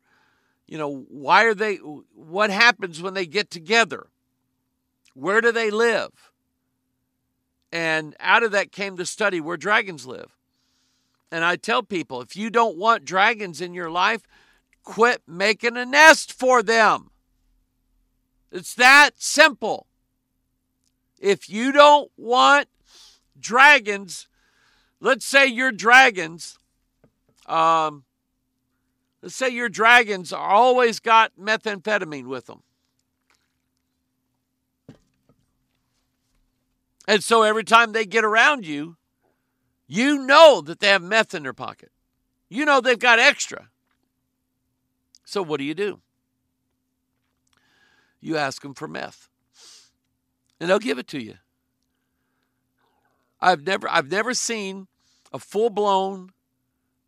you 0.68 0.78
know, 0.78 1.06
why 1.08 1.46
are 1.46 1.54
they, 1.54 1.76
what 1.76 2.50
happens 2.50 3.02
when 3.02 3.14
they 3.14 3.26
get 3.26 3.50
together? 3.50 4.08
Where 5.14 5.42
do 5.42 5.52
they 5.52 5.72
live? 5.72 6.32
And 7.72 8.16
out 8.20 8.44
of 8.44 8.52
that 8.52 8.72
came 8.72 8.98
the 8.98 9.06
study 9.06 9.40
where 9.42 9.58
dragons 9.58 10.06
live. 10.06 10.36
And 11.32 11.44
I 11.44 11.56
tell 11.56 11.84
people 11.84 12.22
if 12.22 12.36
you 12.36 12.50
don't 12.50 12.78
want 12.78 13.06
dragons 13.06 13.62
in 13.62 13.74
your 13.74 13.90
life, 13.90 14.22
quit 14.84 15.22
making 15.26 15.78
a 15.78 15.86
nest 15.86 16.32
for 16.32 16.62
them. 16.62 17.12
It's 18.52 18.74
that 18.76 19.12
simple. 19.18 19.87
If 21.20 21.50
you 21.50 21.72
don't 21.72 22.12
want 22.18 22.68
dragons, 23.40 24.28
let's 25.00 25.26
say 25.26 25.48
your 25.48 25.72
dragons, 25.72 26.58
um, 27.48 28.04
Let's 29.22 29.36
say 29.36 29.50
your 29.50 29.70
dragons 29.70 30.32
are 30.32 30.50
always 30.50 31.00
got 31.00 31.34
methamphetamine 31.40 32.28
with 32.28 32.46
them. 32.46 32.64
And 37.08 37.24
so 37.24 37.44
every 37.44 37.64
time 37.64 37.94
they 37.94 38.06
get 38.06 38.24
around 38.24 38.66
you, 38.66 38.98
you 39.88 40.26
know 40.26 40.62
that 40.62 40.80
they 40.80 40.88
have 40.88 41.02
meth 41.02 41.34
in 41.34 41.44
their 41.44 41.54
pocket. 41.54 41.92
You 42.50 42.66
know 42.66 42.82
they've 42.82 43.00
got 43.00 43.20
extra. 43.20 43.70
So 45.26 45.42
what 45.42 45.58
do 45.58 45.64
you 45.64 45.74
do? 45.74 46.00
You 48.20 48.38
ask 48.38 48.62
them 48.62 48.74
for 48.74 48.88
meth. 48.88 49.30
And 50.60 50.70
they'll 50.70 50.80
give 50.80 50.98
it 50.98 51.08
to 51.10 51.22
you. 51.22 51.36
I've 53.40 53.66
never 53.66 53.88
I've 53.90 54.10
never 54.10 54.34
seen 54.34 54.88
a 55.32 55.40
full-blown 55.40 56.32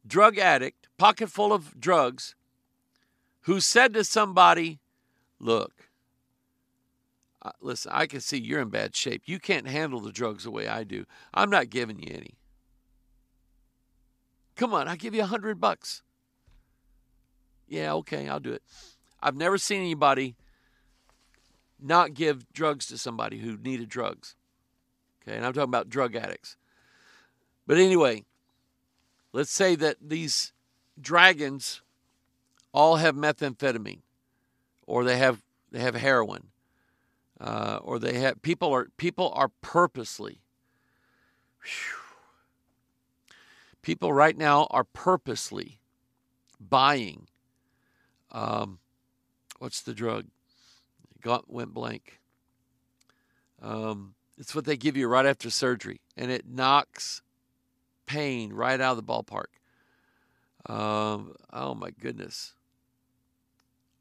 drug 0.06 0.38
addict 0.38 0.88
pocket 0.98 1.30
full 1.30 1.52
of 1.52 1.80
drugs 1.80 2.36
who 3.42 3.60
said 3.60 3.94
to 3.94 4.04
somebody, 4.04 4.80
Look, 5.40 5.90
listen, 7.62 7.92
I 7.94 8.06
can 8.06 8.22
see 8.22 8.38
you're 8.38 8.62
in 8.62 8.70
bad 8.70 8.96
shape. 8.96 9.24
You 9.26 9.40
can't 9.40 9.68
handle 9.68 10.00
the 10.00 10.12
drugs 10.12 10.44
the 10.44 10.52
way 10.52 10.68
I 10.68 10.84
do. 10.84 11.06
I'm 11.34 11.50
not 11.50 11.70
giving 11.70 12.00
you 12.00 12.14
any. 12.14 12.38
Come 14.56 14.74
on, 14.74 14.88
I'll 14.88 14.98
give 14.98 15.16
you 15.16 15.22
a 15.22 15.28
hundred 15.28 15.60
bucks. 15.62 16.04
Yeah, 17.68 17.94
okay, 17.94 18.28
I'll 18.28 18.42
do 18.42 18.52
it. 18.52 18.64
I've 19.22 19.36
never 19.36 19.58
seen 19.58 19.80
anybody 19.82 20.36
not 21.82 22.14
give 22.14 22.52
drugs 22.54 22.88
to 22.88 22.98
somebody 22.98 23.40
who 23.40 23.58
needed 23.58 23.90
drugs. 23.90 24.36
Okay, 25.22 25.36
and 25.36 25.46
I'm 25.46 25.54
talking 25.54 25.70
about 25.70 25.90
drug 25.90 26.16
addicts. 26.16 26.58
But 27.68 27.78
anyway, 27.78 28.26
let's 29.34 29.52
say 29.52 29.76
that 29.76 29.98
these 30.02 30.54
dragons 31.00 31.82
all 32.74 32.98
have 32.98 33.16
methamphetamine, 33.16 34.02
or 34.88 35.04
they 35.04 35.18
have 35.18 35.44
they 35.72 35.80
have 35.80 35.96
heroin, 35.96 36.48
uh, 37.40 37.80
or 37.82 38.00
they 38.00 38.16
have 38.20 38.42
people 38.42 38.74
are 38.74 38.88
people 38.98 39.32
are 39.36 39.50
purposely. 39.62 40.42
Whew, 41.64 42.00
people 43.82 44.14
right 44.14 44.38
now 44.38 44.68
are 44.72 44.84
purposely 44.84 45.80
buying. 46.60 47.28
Um, 48.32 48.80
what's 49.60 49.82
the 49.82 49.94
drug? 49.94 50.26
Got 51.22 51.52
went 51.52 51.74
blank. 51.74 52.20
Um, 53.62 54.16
it's 54.38 54.56
what 54.56 54.66
they 54.66 54.78
give 54.78 54.96
you 54.96 55.08
right 55.08 55.26
after 55.26 55.50
surgery, 55.50 56.00
and 56.16 56.32
it 56.32 56.48
knocks 56.48 57.22
pain 58.06 58.54
right 58.54 58.80
out 58.80 58.98
of 58.98 59.06
the 59.06 59.14
ballpark. 59.14 59.46
Um, 60.66 61.34
oh 61.52 61.76
my 61.76 61.92
goodness. 61.92 62.54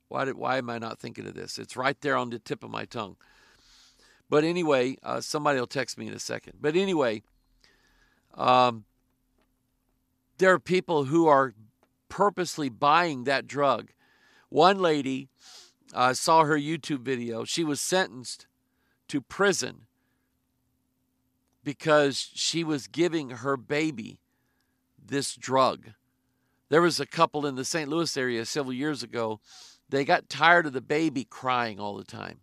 Why 0.08 0.24
did 0.24 0.36
why 0.36 0.58
am 0.58 0.70
I 0.70 0.78
not 0.78 0.98
thinking 0.98 1.26
of 1.26 1.34
this? 1.34 1.58
It's 1.58 1.76
right 1.76 2.00
there 2.00 2.16
on 2.16 2.30
the 2.30 2.38
tip 2.38 2.64
of 2.64 2.70
my 2.70 2.84
tongue. 2.84 3.16
But 4.30 4.44
anyway, 4.44 4.96
uh, 5.02 5.20
somebody 5.20 5.58
will 5.58 5.66
text 5.66 5.98
me 5.98 6.06
in 6.06 6.12
a 6.12 6.18
second. 6.18 6.54
But 6.60 6.76
anyway, 6.76 7.22
um, 8.34 8.84
there 10.38 10.52
are 10.52 10.58
people 10.58 11.04
who 11.04 11.26
are 11.26 11.54
purposely 12.08 12.68
buying 12.68 13.24
that 13.24 13.46
drug. 13.46 13.90
One 14.48 14.78
lady 14.78 15.28
uh, 15.94 16.14
saw 16.14 16.44
her 16.44 16.58
YouTube 16.58 17.00
video. 17.00 17.44
She 17.44 17.64
was 17.64 17.80
sentenced 17.80 18.46
to 19.08 19.20
prison 19.20 19.86
because 21.64 22.30
she 22.34 22.64
was 22.64 22.86
giving 22.86 23.30
her 23.30 23.56
baby 23.56 24.20
this 25.04 25.34
drug. 25.34 25.90
There 26.68 26.82
was 26.82 27.00
a 27.00 27.06
couple 27.06 27.46
in 27.46 27.56
the 27.56 27.64
St. 27.64 27.88
Louis 27.88 28.16
area 28.16 28.44
several 28.44 28.74
years 28.74 29.02
ago. 29.02 29.40
They 29.88 30.04
got 30.04 30.28
tired 30.28 30.66
of 30.66 30.72
the 30.72 30.80
baby 30.80 31.24
crying 31.24 31.80
all 31.80 31.96
the 31.96 32.04
time. 32.04 32.40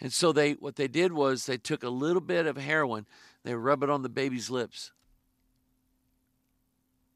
And 0.00 0.12
so 0.12 0.32
they 0.32 0.52
what 0.52 0.76
they 0.76 0.88
did 0.88 1.12
was 1.12 1.46
they 1.46 1.58
took 1.58 1.82
a 1.82 1.88
little 1.88 2.20
bit 2.20 2.46
of 2.46 2.56
heroin, 2.56 3.06
they 3.42 3.54
rub 3.54 3.82
it 3.82 3.90
on 3.90 4.02
the 4.02 4.08
baby's 4.08 4.48
lips. 4.48 4.92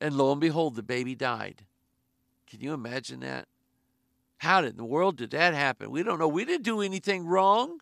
And 0.01 0.17
lo 0.17 0.33
and 0.33 0.41
behold, 0.41 0.75
the 0.75 0.83
baby 0.83 1.15
died. 1.15 1.65
Can 2.49 2.61
you 2.61 2.75
imagine 2.75 3.21
that? 3.21 3.47
How 4.43 4.65
in 4.65 4.77
the 4.77 4.85
world 4.85 5.19
did 5.19 5.31
that 5.31 5.55
happen? 5.55 5.93
We 5.93 6.03
don't 6.03 6.19
know. 6.19 6.27
We 6.27 6.45
didn't 6.45 6.65
do 6.65 6.81
anything 6.81 7.25
wrong. 7.25 7.79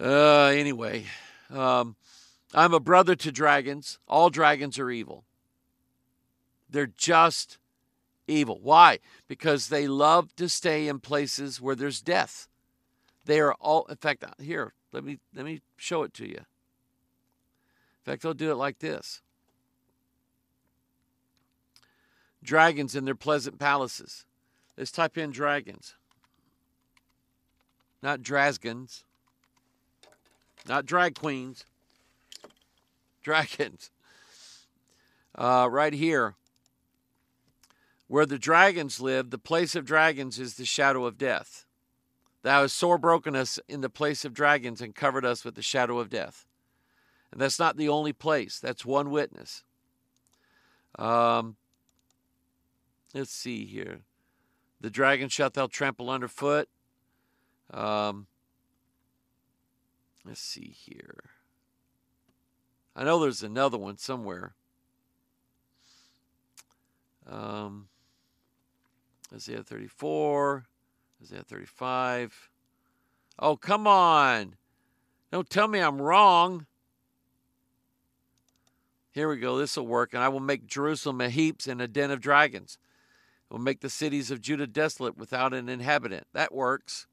Uh, 0.00 0.46
anyway, 0.46 1.04
um, 1.50 1.94
I'm 2.54 2.72
a 2.72 2.80
brother 2.80 3.14
to 3.14 3.30
dragons. 3.30 3.98
All 4.08 4.30
dragons 4.30 4.78
are 4.78 4.90
evil. 4.90 5.24
They're 6.70 6.86
just 6.86 7.58
evil. 8.26 8.60
Why? 8.62 9.00
Because 9.28 9.68
they 9.68 9.86
love 9.86 10.34
to 10.36 10.48
stay 10.48 10.88
in 10.88 10.98
places 11.00 11.60
where 11.60 11.74
there's 11.74 12.00
death. 12.00 12.48
They 13.26 13.40
are 13.40 13.52
all 13.60 13.84
in 13.90 13.96
fact 13.96 14.24
here, 14.40 14.72
let 14.92 15.04
me 15.04 15.18
let 15.34 15.44
me 15.44 15.60
show 15.76 16.02
it 16.02 16.14
to 16.14 16.26
you. 16.26 16.38
In 16.38 16.44
fact, 18.04 18.22
they'll 18.22 18.32
do 18.32 18.50
it 18.50 18.56
like 18.56 18.78
this. 18.78 19.20
Dragons 22.46 22.94
in 22.94 23.04
their 23.04 23.16
pleasant 23.16 23.58
palaces. 23.58 24.24
Let's 24.78 24.92
type 24.92 25.18
in 25.18 25.32
dragons. 25.32 25.94
Not 28.02 28.22
dragons. 28.22 29.02
Not 30.68 30.86
drag 30.86 31.16
queens. 31.16 31.66
Dragons. 33.20 33.90
Uh, 35.34 35.66
right 35.68 35.92
here. 35.92 36.36
Where 38.06 38.26
the 38.26 38.38
dragons 38.38 39.00
live, 39.00 39.30
the 39.30 39.38
place 39.38 39.74
of 39.74 39.84
dragons 39.84 40.38
is 40.38 40.54
the 40.54 40.64
shadow 40.64 41.04
of 41.04 41.18
death. 41.18 41.66
Thou 42.42 42.62
hast 42.62 42.76
sore 42.76 42.96
broken 42.96 43.34
us 43.34 43.58
in 43.68 43.80
the 43.80 43.90
place 43.90 44.24
of 44.24 44.32
dragons 44.32 44.80
and 44.80 44.94
covered 44.94 45.24
us 45.24 45.44
with 45.44 45.56
the 45.56 45.62
shadow 45.62 45.98
of 45.98 46.10
death. 46.10 46.46
And 47.32 47.40
that's 47.40 47.58
not 47.58 47.76
the 47.76 47.88
only 47.88 48.12
place, 48.12 48.60
that's 48.60 48.86
one 48.86 49.10
witness. 49.10 49.64
Um, 50.96 51.56
let's 53.16 53.32
see 53.32 53.64
here. 53.64 54.00
The 54.80 54.90
dragon 54.90 55.28
shalt 55.28 55.54
thou 55.54 55.66
trample 55.66 56.10
underfoot. 56.10 56.68
Um, 57.72 58.26
let's 60.24 60.40
see 60.40 60.74
here. 60.76 61.30
I 62.94 63.04
know 63.04 63.18
there's 63.18 63.42
another 63.42 63.78
one 63.78 63.96
somewhere. 63.96 64.54
Um, 67.26 67.88
Isaiah 69.34 69.62
34, 69.62 70.64
Isaiah 71.22 71.42
35. 71.42 72.50
Oh, 73.38 73.56
come 73.56 73.86
on. 73.86 74.56
Don't 75.32 75.50
tell 75.50 75.68
me 75.68 75.80
I'm 75.80 76.00
wrong. 76.00 76.66
Here 79.10 79.28
we 79.28 79.38
go. 79.38 79.58
This 79.58 79.76
will 79.76 79.86
work. 79.86 80.12
And 80.12 80.22
I 80.22 80.28
will 80.28 80.40
make 80.40 80.66
Jerusalem 80.66 81.20
a 81.20 81.30
heaps 81.30 81.66
and 81.66 81.80
a 81.80 81.88
den 81.88 82.10
of 82.10 82.20
dragons. 82.20 82.78
I 83.50 83.54
will 83.54 83.60
make 83.60 83.80
the 83.80 83.90
cities 83.90 84.30
of 84.30 84.40
Judah 84.40 84.66
desolate 84.66 85.16
without 85.16 85.54
an 85.54 85.68
inhabitant. 85.68 86.26
That 86.32 86.52
works. 86.52 87.06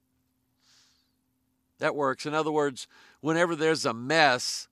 That 1.79 1.95
works. 1.95 2.25
In 2.25 2.33
other 2.33 2.51
words, 2.51 2.87
whenever 3.21 3.55
there's 3.55 3.85
a 3.85 3.93
mess 3.93 4.67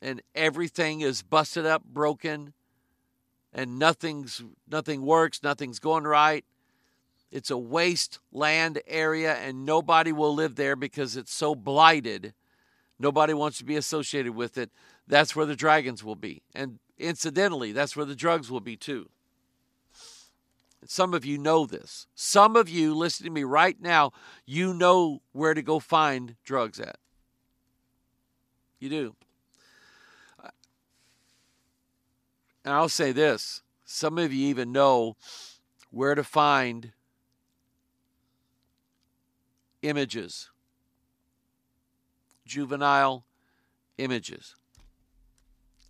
and 0.00 0.22
everything 0.34 1.02
is 1.02 1.22
busted 1.22 1.66
up, 1.66 1.84
broken, 1.84 2.54
and 3.52 3.78
nothing's 3.78 4.42
nothing 4.70 5.02
works, 5.02 5.42
nothing's 5.42 5.78
going 5.78 6.04
right, 6.04 6.44
it's 7.30 7.50
a 7.50 7.58
wasteland 7.58 8.80
area 8.86 9.34
and 9.34 9.64
nobody 9.64 10.12
will 10.12 10.34
live 10.34 10.56
there 10.56 10.76
because 10.76 11.16
it's 11.16 11.32
so 11.32 11.54
blighted. 11.54 12.32
Nobody 12.98 13.34
wants 13.34 13.58
to 13.58 13.64
be 13.64 13.76
associated 13.76 14.34
with 14.34 14.58
it. 14.58 14.70
That's 15.06 15.34
where 15.34 15.46
the 15.46 15.56
dragons 15.56 16.02
will 16.02 16.16
be. 16.16 16.42
And 16.54 16.78
incidentally, 16.98 17.72
that's 17.72 17.96
where 17.96 18.06
the 18.06 18.14
drugs 18.14 18.50
will 18.50 18.60
be 18.60 18.76
too. 18.76 19.08
Some 20.86 21.14
of 21.14 21.24
you 21.24 21.38
know 21.38 21.66
this. 21.66 22.06
Some 22.14 22.56
of 22.56 22.68
you 22.68 22.94
listening 22.94 23.30
to 23.30 23.34
me 23.34 23.44
right 23.44 23.80
now, 23.80 24.12
you 24.46 24.72
know 24.72 25.20
where 25.32 25.54
to 25.54 25.62
go 25.62 25.78
find 25.78 26.36
drugs 26.44 26.80
at. 26.80 26.96
You 28.78 28.88
do. 28.88 29.16
And 32.64 32.74
I'll 32.74 32.88
say 32.88 33.12
this 33.12 33.62
some 33.84 34.18
of 34.18 34.32
you 34.32 34.46
even 34.48 34.72
know 34.72 35.16
where 35.90 36.14
to 36.14 36.24
find 36.24 36.92
images, 39.82 40.50
juvenile 42.46 43.24
images. 43.98 44.54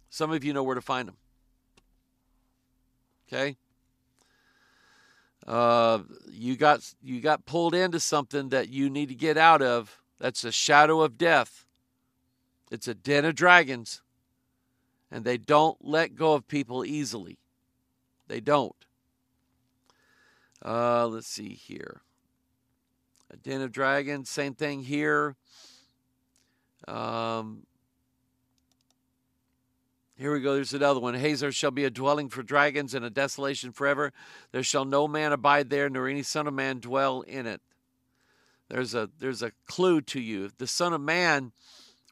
Some 0.09 0.33
of 0.33 0.43
you 0.43 0.53
know 0.53 0.63
where 0.63 0.75
to 0.75 0.81
find 0.81 1.07
them. 1.07 1.17
Okay? 3.29 3.57
Uh, 5.47 6.01
you 6.31 6.57
got 6.57 6.95
you 7.03 7.21
got 7.21 7.47
pulled 7.47 7.75
into 7.75 7.99
something 7.99 8.51
that 8.51 8.69
you 8.69 8.91
need 8.91 9.09
to 9.09 9.15
get 9.15 9.37
out 9.37 9.63
of. 9.63 10.01
That's 10.19 10.45
a 10.45 10.53
shadow 10.53 11.01
of 11.01 11.17
death. 11.17 11.65
It's 12.71 12.87
a 12.87 12.95
den 12.95 13.25
of 13.25 13.35
dragons. 13.35 14.03
And 15.11 15.25
they 15.25 15.39
don't 15.39 15.77
let 15.81 16.15
go 16.15 16.35
of 16.35 16.47
people 16.47 16.85
easily. 16.85 17.39
They 18.29 18.41
don't. 18.41 18.77
Uh, 20.65 21.07
let's 21.09 21.27
see 21.27 21.49
here. 21.55 22.03
A 23.33 23.37
den 23.37 23.61
of 23.61 23.73
dragons, 23.73 24.29
same 24.29 24.55
thing 24.55 24.85
here. 24.85 25.37
Um, 26.87 27.65
here 30.21 30.35
we 30.35 30.41
go. 30.41 30.55
There's 30.55 30.75
another 30.75 31.01
one. 31.01 31.15
Hazor 31.15 31.51
shall 31.51 31.71
be 31.71 31.87
a 31.87 31.91
dwelling 31.91 32.29
for 32.29 32.43
dragons 32.43 32.93
and 32.93 33.07
a 33.07 33.09
desolation 33.09 33.73
forever. 33.73 34.13
There 34.53 34.63
shall 34.63 34.85
no 34.85 35.09
man 35.09 35.33
abide 35.33 35.71
there, 35.71 35.89
nor 35.89 36.09
any 36.09 36.23
son 36.23 36.47
of 36.47 36.53
man 36.53 36.79
dwell 36.79 37.23
in 37.23 37.47
it. 37.47 37.63
There's 38.69 38.95
a 38.95 39.09
there's 39.19 39.43
a 39.43 39.53
clue 39.67 40.03
to 40.03 40.21
you. 40.21 40.51
The 40.59 40.67
son 40.67 40.93
of 40.93 41.01
man 41.01 41.53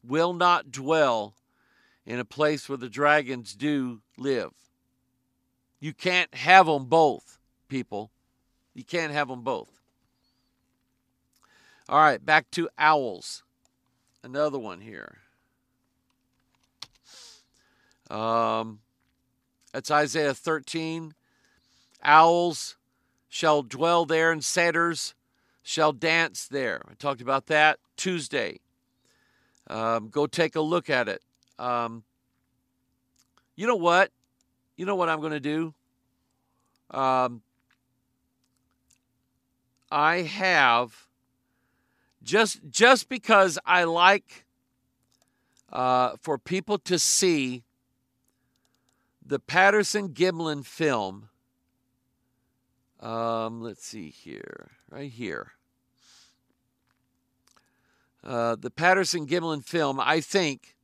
will 0.02 0.32
not 0.32 0.72
dwell 0.72 1.34
in 2.06 2.18
a 2.18 2.24
place 2.24 2.66
where 2.66 2.78
the 2.78 2.88
dragons 2.88 3.52
do 3.52 4.00
live. 4.16 4.52
You 5.78 5.92
can't 5.92 6.34
have 6.34 6.64
them 6.64 6.86
both, 6.86 7.38
people. 7.68 8.10
You 8.72 8.84
can't 8.84 9.12
have 9.12 9.28
them 9.28 9.42
both. 9.42 9.82
All 11.90 11.98
right, 11.98 12.24
back 12.24 12.50
to 12.52 12.70
owls. 12.78 13.42
Another 14.24 14.58
one 14.58 14.80
here. 14.80 15.18
Um, 18.10 18.80
that's 19.72 19.90
Isaiah 19.90 20.34
13. 20.34 21.14
Owls 22.02 22.76
shall 23.28 23.62
dwell 23.62 24.04
there, 24.04 24.32
and 24.32 24.44
satyrs 24.44 25.14
shall 25.62 25.92
dance 25.92 26.46
there. 26.46 26.82
I 26.90 26.94
talked 26.94 27.20
about 27.20 27.46
that 27.46 27.78
Tuesday. 27.96 28.60
Um, 29.68 30.08
go 30.08 30.26
take 30.26 30.56
a 30.56 30.60
look 30.60 30.88
at 30.88 31.08
it. 31.08 31.22
Um, 31.58 32.04
you 33.56 33.66
know 33.66 33.76
what? 33.76 34.10
You 34.76 34.86
know 34.86 34.94
what 34.94 35.08
I'm 35.08 35.20
going 35.20 35.32
to 35.32 35.40
do? 35.40 35.74
Um, 36.90 37.42
I 39.90 40.22
have 40.22 41.06
just 42.22 42.60
just 42.70 43.08
because 43.08 43.58
I 43.66 43.84
like 43.84 44.44
uh, 45.72 46.16
for 46.20 46.38
people 46.38 46.78
to 46.78 46.98
see 46.98 47.62
the 49.28 49.38
Patterson 49.38 50.08
Gimlin 50.08 50.64
film 50.64 51.28
Um, 52.98 53.60
let's 53.60 53.84
see 53.84 54.08
here, 54.08 54.70
right 54.90 55.10
here. 55.10 55.52
Uh, 58.24 58.56
the 58.56 58.70
Patterson 58.70 59.26
Gimlin 59.26 59.64
film, 59.64 60.00
I 60.00 60.20
think, 60.20 60.74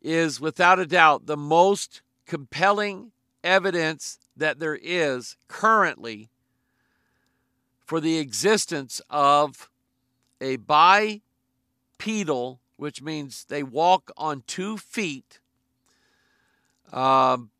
is 0.00 0.40
without 0.40 0.78
a 0.78 0.86
doubt 0.86 1.26
the 1.26 1.36
most 1.36 2.00
compelling 2.26 3.12
evidence 3.44 4.18
that 4.36 4.58
there 4.58 4.78
is 4.80 5.36
currently 5.48 6.30
for 7.84 8.00
the 8.00 8.18
existence 8.18 9.02
of 9.10 9.68
a 10.40 10.56
bipedal, 10.56 12.60
which 12.76 13.02
means 13.02 13.44
they 13.44 13.62
walk 13.62 14.10
on 14.16 14.44
two 14.46 14.78
feet, 14.78 15.40
um, 16.92 17.50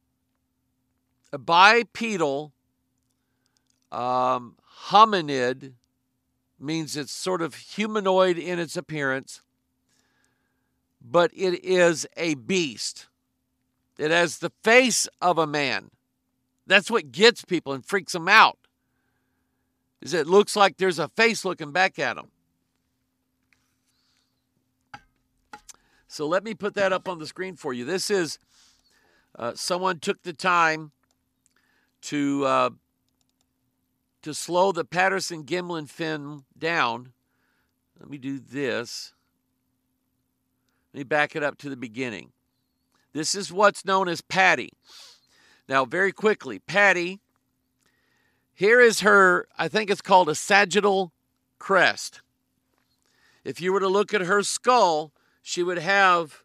a 1.33 1.39
bipedal 1.39 2.53
um, 3.93 4.57
hominid 4.89 5.73
means 6.59 6.97
it's 6.97 7.13
sort 7.13 7.43
of 7.43 7.55
humanoid 7.55 8.39
in 8.39 8.59
its 8.59 8.77
appearance, 8.77 9.43
but 11.01 11.31
it 11.35 11.65
is 11.65 12.07
a 12.17 12.35
beast. 12.35 13.07
It 13.99 14.11
has 14.11 14.39
the 14.39 14.53
face 14.63 15.09
of 15.21 15.39
a 15.39 15.47
man. 15.47 15.91
That's 16.67 16.91
what 16.91 17.13
gets 17.13 17.45
people 17.45 17.73
and 17.73 17.85
freaks 17.85 18.13
them 18.13 18.29
out. 18.29 18.59
Is 20.01 20.13
it 20.13 20.27
looks 20.27 20.57
like 20.57 20.77
there's 20.77 20.99
a 20.99 21.09
face 21.09 21.45
looking 21.45 21.73
back 21.73 21.99
at 21.99 22.17
them. 22.17 22.31
So 26.09 26.27
let 26.27 26.45
me 26.45 26.55
put 26.55 26.75
that 26.75 26.93
up 26.93 27.09
on 27.09 27.19
the 27.19 27.27
screen 27.27 27.57
for 27.57 27.73
you. 27.73 27.85
This 27.85 28.11
is 28.11 28.39
uh, 29.37 29.53
someone 29.55 30.01
took 30.01 30.23
the 30.23 30.33
time 30.33 30.93
to 32.03 32.45
uh, 32.45 32.71
to 34.23 34.35
slow 34.35 34.73
the 34.73 34.85
Patterson 34.85 35.45
Gimlin 35.45 35.89
fin 35.89 36.45
down. 36.59 37.13
Let 38.01 38.11
me 38.11 38.19
do 38.19 38.39
this. 38.39 39.13
Let 40.93 41.01
me 41.01 41.05
back 41.05 41.37
it 41.37 41.43
up 41.43 41.59
to 41.59 41.71
the 41.71 41.77
beginning. 41.77 42.33
This 43.13 43.35
is 43.35 43.53
what's 43.53 43.85
known 43.85 44.09
as 44.09 44.21
Patty. 44.21 44.71
Now, 45.69 45.85
very 45.85 46.13
quickly, 46.13 46.59
Patty, 46.59 47.21
here 48.55 48.81
is 48.81 49.01
her, 49.01 49.47
I 49.59 49.69
think 49.69 49.91
it's 49.91 50.03
called 50.03 50.29
a 50.29 50.35
sagittal 50.35 51.13
crest. 51.59 52.21
If 53.45 53.61
you 53.61 53.73
were 53.73 53.81
to 53.81 53.89
look 53.89 54.13
at 54.13 54.23
her 54.23 54.43
skull, 54.43 55.13
she 55.43 55.63
would 55.63 55.79
have 55.79 56.43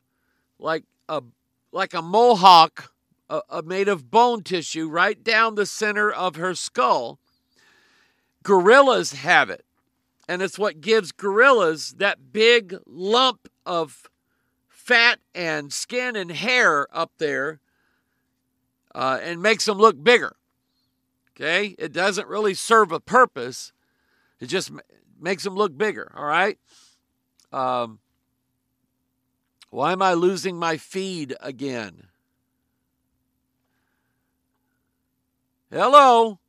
like 0.59 0.83
a 1.09 1.23
like 1.72 1.93
a 1.93 2.01
mohawk 2.01 2.91
uh, 3.30 3.41
uh, 3.49 3.61
made 3.65 3.88
of 3.88 4.11
bone 4.11 4.43
tissue 4.43 4.89
right 4.89 5.24
down 5.24 5.55
the 5.55 5.65
center 5.65 6.11
of 6.11 6.36
her 6.36 6.53
skull. 6.53 7.17
Gorillas 8.43 9.13
have 9.13 9.49
it. 9.49 9.65
And 10.28 10.41
it's 10.41 10.59
what 10.59 10.82
gives 10.82 11.11
gorillas 11.11 11.95
that 11.97 12.32
big 12.32 12.76
lump 12.86 13.47
of 13.65 14.09
fat 14.67 15.19
and 15.34 15.72
skin 15.72 16.15
and 16.15 16.32
hair 16.32 16.88
up 16.95 17.11
there 17.17 17.59
uh, 18.93 19.19
and 19.22 19.41
makes 19.41 19.65
them 19.65 19.78
look 19.78 20.01
bigger. 20.03 20.36
Okay? 21.36 21.76
It 21.80 21.93
doesn't 21.93 22.28
really 22.28 22.53
serve 22.53 22.91
a 22.91 22.99
purpose, 22.99 23.72
it 24.39 24.47
just 24.47 24.72
makes 25.19 25.43
them 25.43 25.55
look 25.55 25.78
bigger. 25.78 26.11
All 26.15 26.26
right? 26.26 26.57
Um, 27.53 27.99
why 29.72 29.93
am 29.93 30.01
I 30.01 30.13
losing 30.13 30.57
my 30.57 30.78
feed 30.78 31.34
again? 31.39 32.03
Hello? 35.72 36.39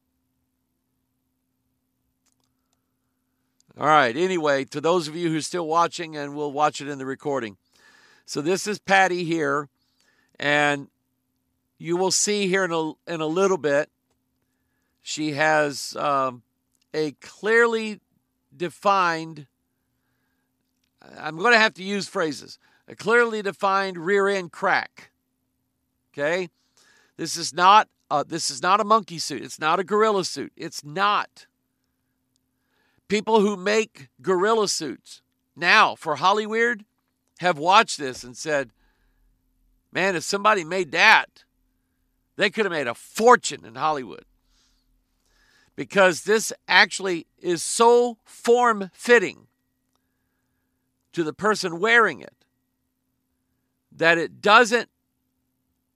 All 3.79 3.87
right. 3.87 4.17
Anyway, 4.17 4.65
to 4.67 4.81
those 4.81 5.07
of 5.07 5.15
you 5.15 5.31
who 5.31 5.39
are 5.39 5.41
still 5.41 5.67
watching 5.67 6.17
and 6.17 6.35
we'll 6.35 6.53
watch 6.53 6.81
it 6.81 6.89
in 6.89 6.99
the 6.99 7.07
recording. 7.07 7.57
So 8.27 8.43
this 8.43 8.67
is 8.67 8.81
Patty 8.81 9.23
here, 9.23 9.69
and 10.39 10.89
you 11.79 11.97
will 11.97 12.11
see 12.11 12.49
here 12.49 12.65
in 12.65 12.73
a, 12.73 12.93
in 13.07 13.21
a 13.21 13.27
little 13.27 13.57
bit, 13.57 13.89
she 15.01 15.33
has 15.33 15.95
um, 15.97 16.43
a 16.93 17.13
clearly 17.21 18.01
defined, 18.57 19.47
I'm 21.19 21.39
going 21.39 21.53
to 21.53 21.59
have 21.59 21.75
to 21.75 21.85
use 21.85 22.09
phrases, 22.09 22.59
a 22.89 22.95
clearly 22.95 23.43
defined 23.43 23.99
rear 23.99 24.29
end 24.29 24.53
crack. 24.53 25.11
Okay? 26.13 26.51
This 27.17 27.37
is 27.37 27.53
not 27.53 27.89
uh, 28.11 28.25
this 28.27 28.51
is 28.51 28.63
not 28.63 28.81
a 28.81 28.85
monkey 28.85 29.19
suit. 29.19 29.43
It's 29.43 29.59
not 29.59 29.81
a 29.81 29.85
gorilla 29.85 30.25
suit. 30.25 30.53
It's 30.55 30.85
not. 30.85 31.47
People 33.09 33.41
who 33.41 33.57
make 33.57 34.09
gorilla 34.21 34.69
suits 34.69 35.23
now 35.57 35.95
for 35.95 36.17
Hollywood 36.17 36.85
have 37.39 37.57
watched 37.57 37.99
this 37.99 38.23
and 38.23 38.37
said, 38.37 38.71
man, 39.93 40.15
if 40.15 40.25
somebody 40.25 40.63
made 40.63 40.93
that, 40.93 41.45
they 42.37 42.51
could 42.51 42.67
have 42.67 42.73
made 42.73 42.87
a 42.87 42.95
fortune 42.95 43.65
in 43.65 43.77
Hollywood. 43.77 44.25
Because 45.75 46.25
this 46.25 46.53
actually 46.69 47.27
is 47.39 47.63
so 47.63 48.19
form 48.25 48.91
fitting 48.93 49.47
to 51.13 51.25
the 51.25 51.33
person 51.33 51.81
wearing 51.81 52.21
it 52.21 52.42
that 54.03 54.19
it 54.19 54.43
doesn't 54.43 54.91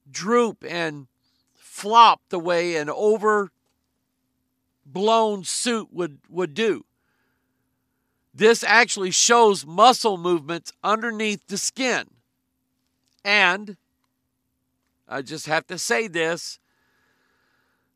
droop 0.08 0.64
and 0.64 1.08
flop 1.56 2.20
the 2.28 2.38
way 2.38 2.76
an 2.76 2.88
overblown 2.88 3.50
suit 5.42 5.88
would, 5.92 6.18
would 6.30 6.54
do. 6.54 6.84
This 8.32 8.62
actually 8.62 9.10
shows 9.10 9.66
muscle 9.66 10.18
movements 10.18 10.72
underneath 10.84 11.48
the 11.48 11.58
skin. 11.58 12.04
And 13.24 13.76
I 15.08 15.20
just 15.22 15.46
have 15.46 15.66
to 15.66 15.76
say 15.76 16.06
this 16.06 16.60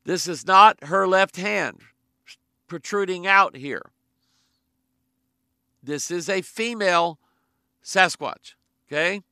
this 0.02 0.26
is 0.26 0.44
not 0.44 0.82
her 0.86 1.06
left 1.06 1.36
hand 1.36 1.82
protruding 2.66 3.28
out 3.28 3.54
here. 3.54 3.92
This 5.80 6.10
is 6.10 6.28
a 6.28 6.42
female 6.42 7.20
Sasquatch. 7.84 8.54
Okay? 8.88 9.22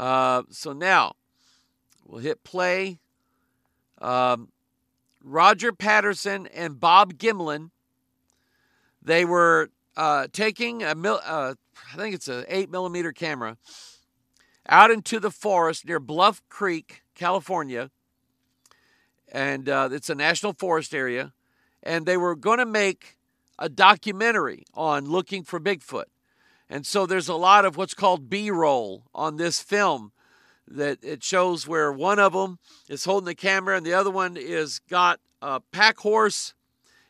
Uh, 0.00 0.44
so 0.48 0.72
now 0.72 1.12
we'll 2.06 2.22
hit 2.22 2.42
play. 2.42 2.98
Um, 4.00 4.48
Roger 5.22 5.72
Patterson 5.72 6.46
and 6.46 6.80
Bob 6.80 7.18
Gimlin, 7.18 7.68
they 9.02 9.26
were 9.26 9.68
uh, 9.98 10.28
taking 10.32 10.82
a 10.82 10.94
mil, 10.94 11.20
uh, 11.22 11.52
I 11.92 11.96
think 11.98 12.14
it's 12.14 12.28
an 12.28 12.46
eight 12.48 12.70
millimeter 12.70 13.12
camera 13.12 13.58
out 14.66 14.90
into 14.90 15.20
the 15.20 15.30
forest 15.30 15.84
near 15.84 16.00
Bluff 16.00 16.40
Creek, 16.48 17.02
California, 17.14 17.90
and 19.30 19.68
uh, 19.68 19.90
it's 19.92 20.08
a 20.08 20.14
national 20.14 20.54
forest 20.54 20.94
area, 20.94 21.34
and 21.82 22.06
they 22.06 22.16
were 22.16 22.34
going 22.34 22.58
to 22.58 22.64
make 22.64 23.18
a 23.58 23.68
documentary 23.68 24.64
on 24.72 25.04
looking 25.04 25.44
for 25.44 25.60
Bigfoot. 25.60 26.04
And 26.70 26.86
so 26.86 27.04
there's 27.04 27.28
a 27.28 27.34
lot 27.34 27.64
of 27.64 27.76
what's 27.76 27.94
called 27.94 28.30
B 28.30 28.48
roll 28.48 29.02
on 29.12 29.36
this 29.36 29.60
film 29.60 30.12
that 30.68 30.98
it 31.02 31.24
shows 31.24 31.66
where 31.66 31.92
one 31.92 32.20
of 32.20 32.32
them 32.32 32.60
is 32.88 33.04
holding 33.04 33.26
the 33.26 33.34
camera 33.34 33.76
and 33.76 33.84
the 33.84 33.92
other 33.92 34.10
one 34.10 34.36
is 34.36 34.78
got 34.88 35.18
a 35.42 35.58
pack 35.72 35.98
horse 35.98 36.54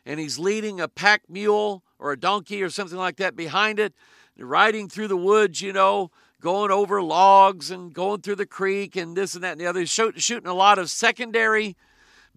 and 0.03 0.19
he's 0.19 0.39
leading 0.39 0.81
a 0.81 0.87
pack 0.87 1.21
mule 1.29 1.83
or 1.99 2.11
a 2.11 2.19
donkey 2.19 2.63
or 2.63 2.71
something 2.71 2.97
like 2.97 3.17
that 3.17 3.35
behind 3.35 3.79
it, 3.79 3.93
riding 4.35 4.89
through 4.89 5.07
the 5.07 5.15
woods, 5.15 5.61
you 5.61 5.71
know, 5.71 6.09
going 6.41 6.71
over 6.71 7.03
logs 7.03 7.69
and 7.69 7.93
going 7.93 8.21
through 8.21 8.37
the 8.37 8.47
creek 8.47 8.95
and 8.95 9.15
this 9.15 9.35
and 9.35 9.43
that 9.43 9.51
and 9.51 9.61
the 9.61 9.67
other. 9.67 9.81
He's 9.81 9.91
shooting 9.91 10.47
a 10.47 10.55
lot 10.55 10.79
of 10.79 10.89
secondary 10.89 11.77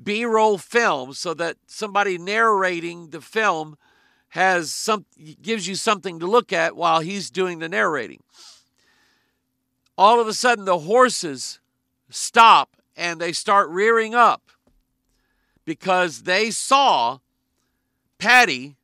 B 0.03 0.27
roll 0.27 0.59
films 0.59 1.19
so 1.19 1.33
that 1.35 1.57
somebody 1.67 2.19
narrating 2.19 3.09
the 3.09 3.23
film 3.23 3.79
has 4.35 4.73
some 4.73 5.05
gives 5.43 5.69
you 5.69 5.77
something 5.77 6.19
to 6.19 6.27
look 6.27 6.53
at 6.53 6.75
while 6.75 6.99
he's 6.99 7.31
doing 7.31 7.61
the 7.61 7.69
narrating. 7.69 8.21
All 9.97 10.21
of 10.21 10.27
a 10.27 10.35
sudden 10.35 10.65
the 10.65 10.81
horses 10.81 11.61
stop 12.11 12.77
and 12.97 13.21
they 13.21 13.31
start 13.31 13.69
rearing 13.69 14.13
up 14.13 14.51
because 15.65 16.25
they 16.25 16.51
saw 16.51 17.19
Patty 18.19 18.75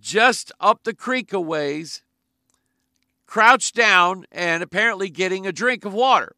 just 0.00 0.52
up 0.60 0.84
the 0.84 0.94
creek 0.94 1.32
a 1.32 1.40
ways, 1.40 2.02
crouched 3.26 3.74
down 3.74 4.26
and 4.30 4.62
apparently 4.62 5.10
getting 5.10 5.44
a 5.44 5.52
drink 5.52 5.84
of 5.84 5.92
water. 5.92 6.36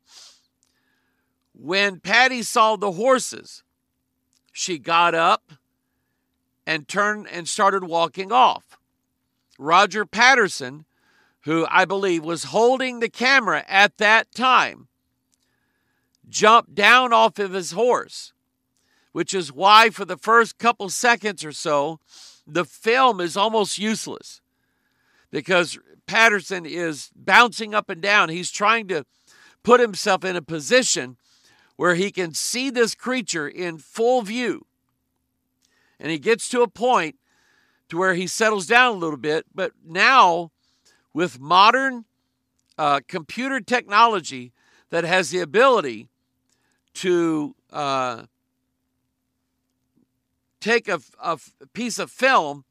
When 1.52 2.00
Patty 2.00 2.42
saw 2.42 2.76
the 2.76 2.92
horses, 2.92 3.62
she 4.50 4.78
got 4.78 5.14
up 5.14 5.52
and 6.66 6.88
turned 6.88 7.28
and 7.28 7.48
started 7.48 7.84
walking 7.84 8.32
off. 8.32 8.78
Roger 9.58 10.04
Patterson, 10.04 10.84
who 11.42 11.66
I 11.70 11.84
believe 11.84 12.24
was 12.24 12.44
holding 12.44 13.00
the 13.00 13.08
camera 13.08 13.64
at 13.68 13.98
that 13.98 14.32
time, 14.34 14.88
jumped 16.28 16.74
down 16.74 17.12
off 17.12 17.38
of 17.38 17.52
his 17.52 17.72
horse 17.72 18.32
which 19.12 19.34
is 19.34 19.52
why 19.52 19.90
for 19.90 20.04
the 20.04 20.16
first 20.16 20.58
couple 20.58 20.88
seconds 20.88 21.44
or 21.44 21.52
so, 21.52 22.00
the 22.46 22.64
film 22.64 23.20
is 23.20 23.36
almost 23.36 23.78
useless 23.78 24.40
because 25.30 25.78
Patterson 26.06 26.66
is 26.66 27.10
bouncing 27.14 27.74
up 27.74 27.88
and 27.88 28.02
down. 28.02 28.30
He's 28.30 28.50
trying 28.50 28.88
to 28.88 29.04
put 29.62 29.80
himself 29.80 30.24
in 30.24 30.34
a 30.34 30.42
position 30.42 31.16
where 31.76 31.94
he 31.94 32.10
can 32.10 32.34
see 32.34 32.70
this 32.70 32.94
creature 32.94 33.48
in 33.48 33.78
full 33.78 34.22
view. 34.22 34.66
And 36.02 36.10
he 36.10 36.18
gets 36.18 36.48
to 36.48 36.62
a 36.62 36.68
point 36.68 37.16
to 37.88 37.96
where 37.96 38.14
he 38.14 38.26
settles 38.26 38.66
down 38.66 38.96
a 38.96 38.98
little 38.98 39.16
bit, 39.16 39.46
but 39.54 39.72
now 39.86 40.50
with 41.14 41.38
modern 41.38 42.04
uh, 42.76 43.00
computer 43.06 43.60
technology 43.60 44.52
that 44.90 45.04
has 45.04 45.30
the 45.30 45.38
ability 45.38 46.08
to 46.94 47.54
uh, 47.72 48.24
take 50.60 50.88
a, 50.88 51.00
piece 51.72 52.00
of 52.00 52.10
film 52.10 52.64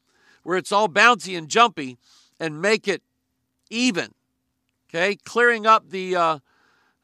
where 0.43 0.57
it's 0.57 0.71
all 0.71 0.89
bouncy 0.89 1.38
and 1.38 1.47
jumpy 1.47 1.97
and 2.38 2.61
make 2.61 2.86
it 2.86 3.01
even. 3.69 4.13
Okay, 4.89 5.15
clearing 5.23 5.65
up 5.65 5.89
the 5.89 6.17
uh, 6.17 6.39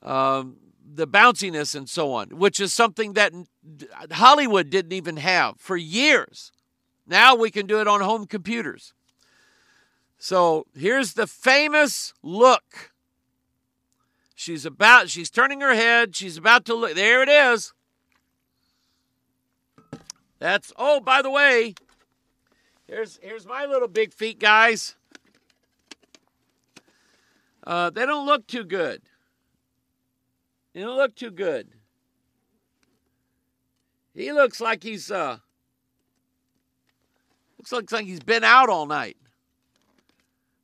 um, 0.04 0.58
the 0.94 1.08
bounciness 1.08 1.74
and 1.74 1.90
so 1.90 2.12
on, 2.12 2.30
which 2.30 2.60
is 2.60 2.74
something 2.74 3.14
that 3.14 3.32
Hollywood 4.12 4.70
didn't 4.70 4.94
even 4.94 5.18
have 5.18 5.60
for 5.60 5.78
years. 5.78 6.52
Now 7.06 7.36
we 7.36 7.52
can 7.52 7.68
do 7.68 7.80
it 7.80 7.88
on 7.88 8.02
home 8.02 8.26
computers. 8.26 8.94
So 10.18 10.66
here's 10.76 11.14
the 11.14 11.28
famous 11.28 12.14
look. 12.24 12.92
She's 14.36 14.66
about, 14.66 15.10
she's 15.10 15.30
turning 15.30 15.62
her 15.62 15.74
head. 15.74 16.16
She's 16.16 16.38
about 16.38 16.66
to 16.66 16.76
look. 16.76 16.96
There 16.96 17.24
it 17.24 17.30
is. 17.30 17.74
That's, 20.40 20.72
oh, 20.78 21.00
by 21.00 21.22
the 21.22 21.32
way, 21.32 21.74
here's, 22.88 23.20
here's 23.24 23.48
my 23.48 23.66
little 23.66 23.88
big 23.88 24.14
feet, 24.14 24.40
guys. 24.40 24.96
Uh, 27.66 27.90
they 27.90 28.06
don't 28.06 28.26
look 28.26 28.46
too 28.48 28.64
good. 28.64 29.02
They 30.74 30.82
don't 30.82 30.96
look 30.96 31.16
too 31.16 31.32
good. 31.32 31.70
He 34.18 34.32
looks 34.32 34.60
like 34.60 34.82
he's, 34.82 35.12
uh, 35.12 35.38
looks 37.72 37.92
like 37.92 38.08
he's 38.08 38.20
been 38.20 38.44
out 38.44 38.68
all 38.68 38.88
night. 38.88 39.16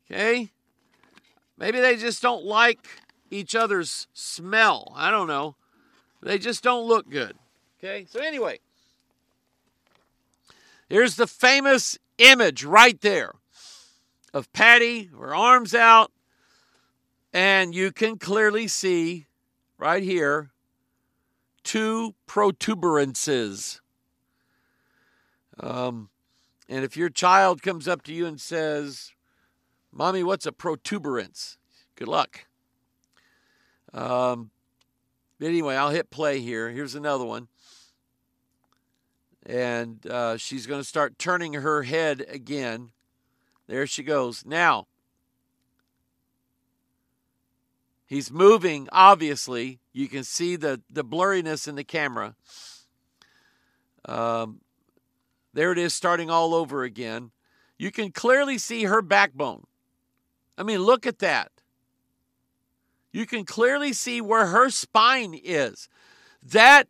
Okay? 0.09 0.49
Maybe 1.55 1.79
they 1.79 1.95
just 1.95 2.19
don't 2.19 2.43
like 2.43 2.79
each 3.29 3.53
other's 3.53 4.07
smell. 4.11 4.91
I 4.95 5.11
don't 5.11 5.27
know. 5.27 5.55
They 6.23 6.39
just 6.39 6.63
don't 6.63 6.87
look 6.87 7.07
good. 7.11 7.35
Okay? 7.77 8.07
So, 8.09 8.19
anyway, 8.19 8.57
here's 10.89 11.15
the 11.15 11.27
famous 11.27 11.99
image 12.17 12.65
right 12.65 12.99
there 13.01 13.33
of 14.33 14.51
Patty, 14.51 15.11
her 15.15 15.35
arms 15.35 15.75
out, 15.75 16.11
and 17.31 17.75
you 17.75 17.91
can 17.91 18.17
clearly 18.17 18.67
see 18.67 19.27
right 19.77 20.01
here 20.01 20.52
two 21.63 22.15
protuberances. 22.27 23.81
Um, 25.59 26.09
and 26.69 26.83
if 26.83 26.97
your 26.97 27.09
child 27.09 27.61
comes 27.61 27.87
up 27.87 28.01
to 28.03 28.13
you 28.13 28.25
and 28.25 28.39
says, 28.39 29.11
Mommy, 29.91 30.23
what's 30.23 30.45
a 30.45 30.51
protuberance? 30.51 31.57
Good 31.95 32.07
luck. 32.07 32.45
Um, 33.93 34.49
anyway, 35.41 35.75
I'll 35.75 35.91
hit 35.91 36.09
play 36.09 36.39
here. 36.39 36.71
Here's 36.71 36.95
another 36.95 37.25
one. 37.25 37.47
And 39.45 40.05
uh, 40.07 40.37
she's 40.37 40.65
going 40.65 40.81
to 40.81 40.87
start 40.87 41.19
turning 41.19 41.53
her 41.53 41.83
head 41.83 42.25
again. 42.29 42.89
There 43.67 43.85
she 43.85 44.03
goes. 44.03 44.45
Now, 44.45 44.87
he's 48.13 48.31
moving, 48.31 48.87
obviously. 48.91 49.79
You 49.91 50.07
can 50.07 50.23
see 50.23 50.55
the, 50.55 50.81
the 50.89 51.03
blurriness 51.03 51.67
in 51.67 51.75
the 51.75 51.83
camera. 51.83 52.35
Um, 54.05 54.61
there 55.53 55.71
it 55.71 55.79
is, 55.79 55.93
starting 55.93 56.29
all 56.29 56.53
over 56.53 56.83
again. 56.83 57.31
You 57.77 57.91
can 57.91 58.11
clearly 58.11 58.59
see 58.59 58.83
her 58.83 59.01
backbone. 59.01 59.65
I 60.57 60.63
mean, 60.63 60.79
look 60.79 61.07
at 61.07 61.19
that. 61.19 61.51
You 63.11 63.25
can 63.25 63.45
clearly 63.45 63.93
see 63.93 64.21
where 64.21 64.47
her 64.47 64.69
spine 64.69 65.39
is. 65.43 65.89
That 66.43 66.87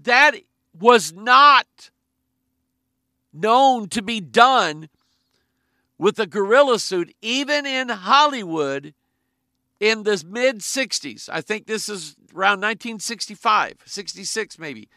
that 0.00 0.36
was 0.78 1.12
not 1.12 1.90
known 3.32 3.88
to 3.88 4.02
be 4.02 4.20
done 4.20 4.88
with 5.98 6.18
a 6.18 6.26
gorilla 6.26 6.78
suit 6.78 7.14
even 7.20 7.66
in 7.66 7.88
Hollywood 7.88 8.94
in 9.80 10.04
the 10.04 10.22
mid 10.28 10.60
60s. 10.60 11.28
I 11.32 11.40
think 11.40 11.66
this 11.66 11.88
is 11.88 12.14
around 12.34 12.60
1965, 12.60 13.74
66 13.84 14.58
maybe. 14.58 14.88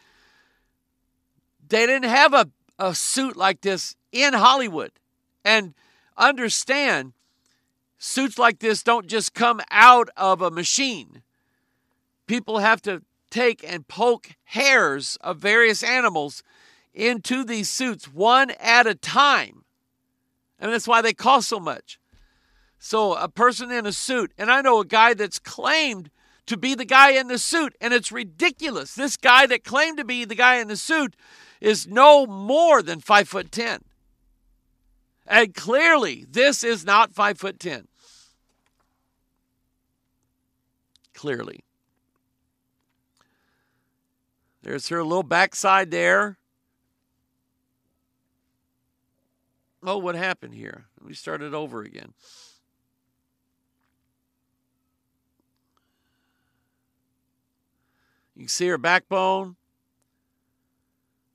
They 1.66 1.86
didn't 1.86 2.10
have 2.10 2.34
a, 2.34 2.50
a 2.78 2.94
suit 2.94 3.36
like 3.36 3.62
this 3.62 3.96
in 4.12 4.34
Hollywood. 4.34 4.92
And 5.44 5.74
understand 6.16 7.14
Suits 8.06 8.38
like 8.38 8.58
this 8.58 8.82
don't 8.82 9.06
just 9.06 9.32
come 9.32 9.62
out 9.70 10.10
of 10.14 10.42
a 10.42 10.50
machine. 10.50 11.22
People 12.26 12.58
have 12.58 12.82
to 12.82 13.00
take 13.30 13.64
and 13.64 13.88
poke 13.88 14.32
hairs 14.44 15.16
of 15.22 15.38
various 15.38 15.82
animals 15.82 16.42
into 16.92 17.44
these 17.44 17.70
suits 17.70 18.04
one 18.04 18.50
at 18.60 18.86
a 18.86 18.94
time. 18.94 19.64
And 20.58 20.70
that's 20.70 20.86
why 20.86 21.00
they 21.00 21.14
cost 21.14 21.48
so 21.48 21.58
much. 21.58 21.98
So, 22.86 23.14
a 23.14 23.30
person 23.30 23.70
in 23.70 23.86
a 23.86 23.92
suit, 23.92 24.32
and 24.36 24.50
I 24.50 24.60
know 24.60 24.78
a 24.78 24.84
guy 24.84 25.14
that's 25.14 25.38
claimed 25.38 26.10
to 26.44 26.58
be 26.58 26.74
the 26.74 26.84
guy 26.84 27.12
in 27.12 27.28
the 27.28 27.38
suit, 27.38 27.74
and 27.80 27.94
it's 27.94 28.12
ridiculous. 28.12 28.94
This 28.94 29.16
guy 29.16 29.46
that 29.46 29.64
claimed 29.64 29.96
to 29.96 30.04
be 30.04 30.26
the 30.26 30.34
guy 30.34 30.56
in 30.56 30.68
the 30.68 30.76
suit 30.76 31.16
is 31.62 31.86
no 31.86 32.26
more 32.26 32.82
than 32.82 33.00
five 33.00 33.26
foot 33.26 33.50
ten. 33.50 33.80
And 35.26 35.54
clearly, 35.54 36.26
this 36.28 36.62
is 36.62 36.84
not 36.84 37.14
five 37.14 37.38
foot 37.38 37.58
ten. 37.58 37.88
clearly. 41.14 41.64
There's 44.62 44.88
her 44.88 45.02
little 45.02 45.22
backside 45.22 45.90
there. 45.90 46.36
Oh, 49.82 49.96
what 49.96 50.16
happened 50.16 50.52
here? 50.52 50.84
We 51.02 51.14
started 51.14 51.54
over 51.54 51.80
again. 51.80 52.12
You 58.34 58.42
can 58.42 58.48
see 58.48 58.68
her 58.68 58.78
backbone. 58.78 59.56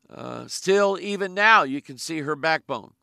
Uh, 0.10 0.48
still, 0.48 0.98
even 1.00 1.34
now, 1.34 1.64
you 1.64 1.82
can 1.82 1.98
see 1.98 2.22
her 2.22 2.36
backbone. 2.36 2.94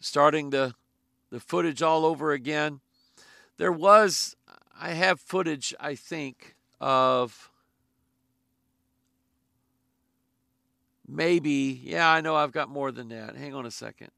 Starting 0.00 0.50
the, 0.50 0.74
the 1.30 1.38
footage 1.38 1.80
all 1.80 2.04
over 2.04 2.32
again. 2.32 2.80
There 3.56 3.72
was, 3.72 4.36
I 4.78 4.90
have 4.90 5.20
footage, 5.20 5.74
I 5.78 5.94
think, 5.94 6.56
of 6.80 7.50
maybe, 11.06 11.80
yeah, 11.84 12.10
I 12.10 12.20
know 12.20 12.34
I've 12.34 12.52
got 12.52 12.68
more 12.68 12.90
than 12.90 13.08
that. 13.10 13.36
Hang 13.36 13.54
on 13.54 13.64
a 13.64 13.70
second. 13.70 14.10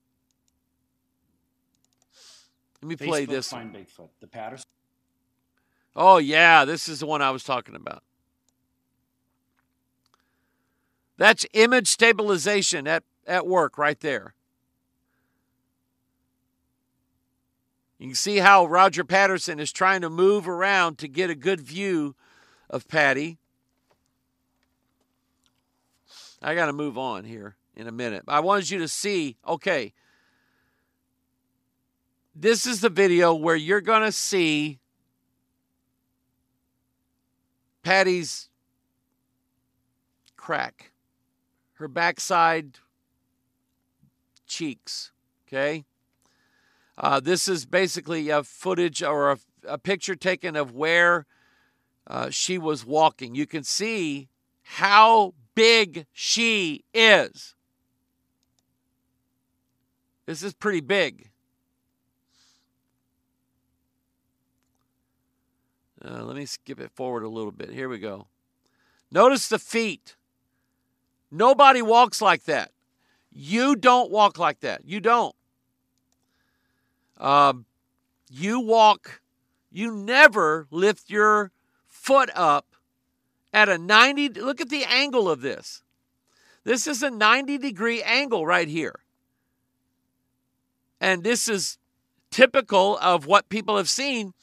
Let 2.81 2.89
me 2.89 2.97
play 2.97 3.27
this. 3.27 3.51
Find 3.51 3.75
Bigfoot. 3.75 4.09
The 4.21 4.27
Patterson. 4.27 4.65
Oh, 5.97 6.19
yeah, 6.19 6.65
this 6.65 6.89
is 6.89 7.01
the 7.01 7.07
one 7.07 7.23
I 7.23 7.31
was 7.31 7.45
talking 7.45 7.77
about. 7.77 8.03
That's 11.17 11.47
image 11.53 11.87
stabilization 11.87 12.89
at, 12.89 13.05
at 13.27 13.47
work 13.47 13.79
right 13.79 13.99
there. 14.01 14.35
You 17.99 18.09
can 18.09 18.17
see 18.17 18.39
how 18.39 18.67
Roger 18.67 19.05
Patterson 19.05 19.61
is 19.61 19.73
trying 19.73 20.01
to 20.01 20.11
move 20.11 20.49
around 20.49 20.99
to 20.99 21.09
get 21.09 21.31
a 21.31 21.35
good 21.35 21.61
view 21.61 22.17
of 22.69 22.89
Patty. 22.89 23.39
I 26.43 26.55
got 26.55 26.67
to 26.67 26.73
move 26.73 26.99
on 26.99 27.25
here 27.25 27.57
in 27.77 27.87
a 27.87 27.93
minute. 27.93 28.25
I 28.29 28.41
wanted 28.41 28.69
you 28.69 28.79
to 28.81 28.89
see 28.89 29.37
okay, 29.47 29.95
this 32.35 32.67
is 32.67 32.81
the 32.81 32.91
video 32.91 33.33
where 33.33 33.57
you're 33.57 33.81
going 33.81 34.03
to 34.03 34.13
see 34.13 34.81
Patty's 37.85 38.49
crack, 40.37 40.93
her 41.75 41.87
backside 41.87 42.79
cheeks, 44.47 45.13
okay? 45.47 45.85
Uh, 46.97 47.21
this 47.21 47.47
is 47.47 47.67
basically 47.67 48.31
a 48.31 48.43
footage 48.43 49.03
or 49.03 49.33
a, 49.33 49.39
a, 49.69 49.79
picture 49.79 50.15
taken 50.15 50.57
of 50.57 50.73
where 50.73 51.27
uh, 52.07 52.31
she 52.31 52.57
was 52.57 52.87
walking. 52.87 53.35
You 53.35 53.47
can 53.47 53.65
see 53.65 54.29
how 54.63 55.35
big 55.55 56.07
she 56.13 56.85
is. 56.95 57.55
This 60.25 60.43
is 60.43 60.55
pretty 60.55 60.81
big. 60.81 61.31
Uh, 66.07 66.23
let 66.23 66.37
me 66.37 66.45
skip 66.45 66.81
it 66.81 66.91
forward 66.91 67.23
a 67.23 67.29
little 67.29 67.53
bit. 67.53 67.71
Here 67.71 67.89
we 67.89 67.99
go. 67.99 68.27
Notice 69.11 69.49
the 69.49 69.59
feet. 69.59 70.17
Nobody 71.31 71.81
walks 71.81 72.21
like 72.21 72.45
that. 72.45 72.73
You 73.33 73.75
don't 73.75 74.11
walk 74.11 74.39
like 74.39 74.61
that. 74.61 74.85
You 74.85 75.01
don't. 75.01 75.35
Um, 77.17 77.65
you 78.31 78.61
walk, 78.61 79.21
you 79.73 79.93
never 79.93 80.67
lift 80.71 81.11
your 81.11 81.53
foot 81.87 82.31
up 82.35 82.67
at 83.53 83.69
a 83.69 83.79
90. 83.79 84.29
Look 84.41 84.61
at 84.61 84.69
the 84.69 84.85
angle 84.85 85.31
of 85.31 85.41
this. 85.41 85.83
This 86.65 86.87
is 86.87 87.03
a 87.03 87.11
90 87.11 87.59
degree 87.59 88.03
angle 88.03 88.47
right 88.47 88.69
here. 88.69 89.01
And 91.01 91.23
this 91.23 91.49
is 91.49 91.79
typical 92.31 92.99
of 92.99 93.27
what 93.27 93.49
people 93.49 93.77
have 93.77 93.89
seen 93.89 94.35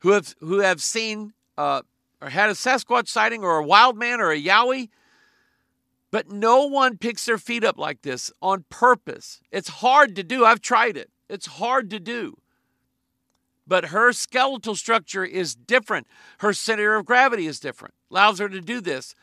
who 0.00 0.10
have 0.10 0.34
who 0.40 0.58
have 0.58 0.82
seen 0.82 1.32
uh, 1.56 1.82
or 2.20 2.28
had 2.28 2.50
a 2.50 2.54
Sasquatch 2.54 3.08
sighting 3.08 3.42
or 3.42 3.58
a 3.58 3.64
wild 3.64 3.96
man 3.96 4.20
or 4.20 4.30
a 4.30 4.40
Yowie. 4.40 4.88
But 6.10 6.30
no 6.30 6.66
one 6.66 6.98
picks 6.98 7.26
their 7.26 7.38
feet 7.38 7.62
up 7.62 7.78
like 7.78 8.02
this 8.02 8.32
on 8.42 8.64
purpose. 8.68 9.40
It's 9.52 9.68
hard 9.68 10.16
to 10.16 10.24
do. 10.24 10.44
I've 10.44 10.60
tried 10.60 10.96
it. 10.96 11.10
It's 11.28 11.46
hard 11.46 11.88
to 11.90 12.00
do. 12.00 12.36
But 13.64 13.86
her 13.86 14.12
skeletal 14.12 14.74
structure 14.74 15.24
is 15.24 15.54
different. 15.54 16.08
Her 16.38 16.52
center 16.52 16.96
of 16.96 17.06
gravity 17.06 17.46
is 17.46 17.60
different. 17.60 17.94
Allows 18.10 18.40
her 18.40 18.48
to 18.48 18.60
do 18.60 18.80
this. 18.80 19.14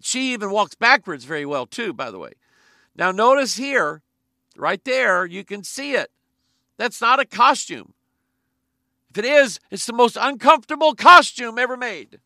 She 0.00 0.32
even 0.32 0.50
walks 0.50 0.74
backwards 0.74 1.26
very 1.26 1.44
well, 1.44 1.66
too, 1.66 1.92
by 1.92 2.10
the 2.10 2.18
way. 2.18 2.32
Now, 2.96 3.10
notice 3.10 3.56
here, 3.56 4.00
right 4.56 4.82
there, 4.84 5.26
you 5.26 5.44
can 5.44 5.64
see 5.64 5.92
it. 5.92 6.10
That's 6.78 7.02
not 7.02 7.20
a 7.20 7.26
costume. 7.26 7.92
If 9.14 9.18
it 9.18 9.26
is, 9.26 9.60
it's 9.70 9.86
the 9.86 9.92
most 9.92 10.18
uncomfortable 10.20 10.92
costume 10.92 11.56
ever 11.56 11.76
made. 11.76 12.18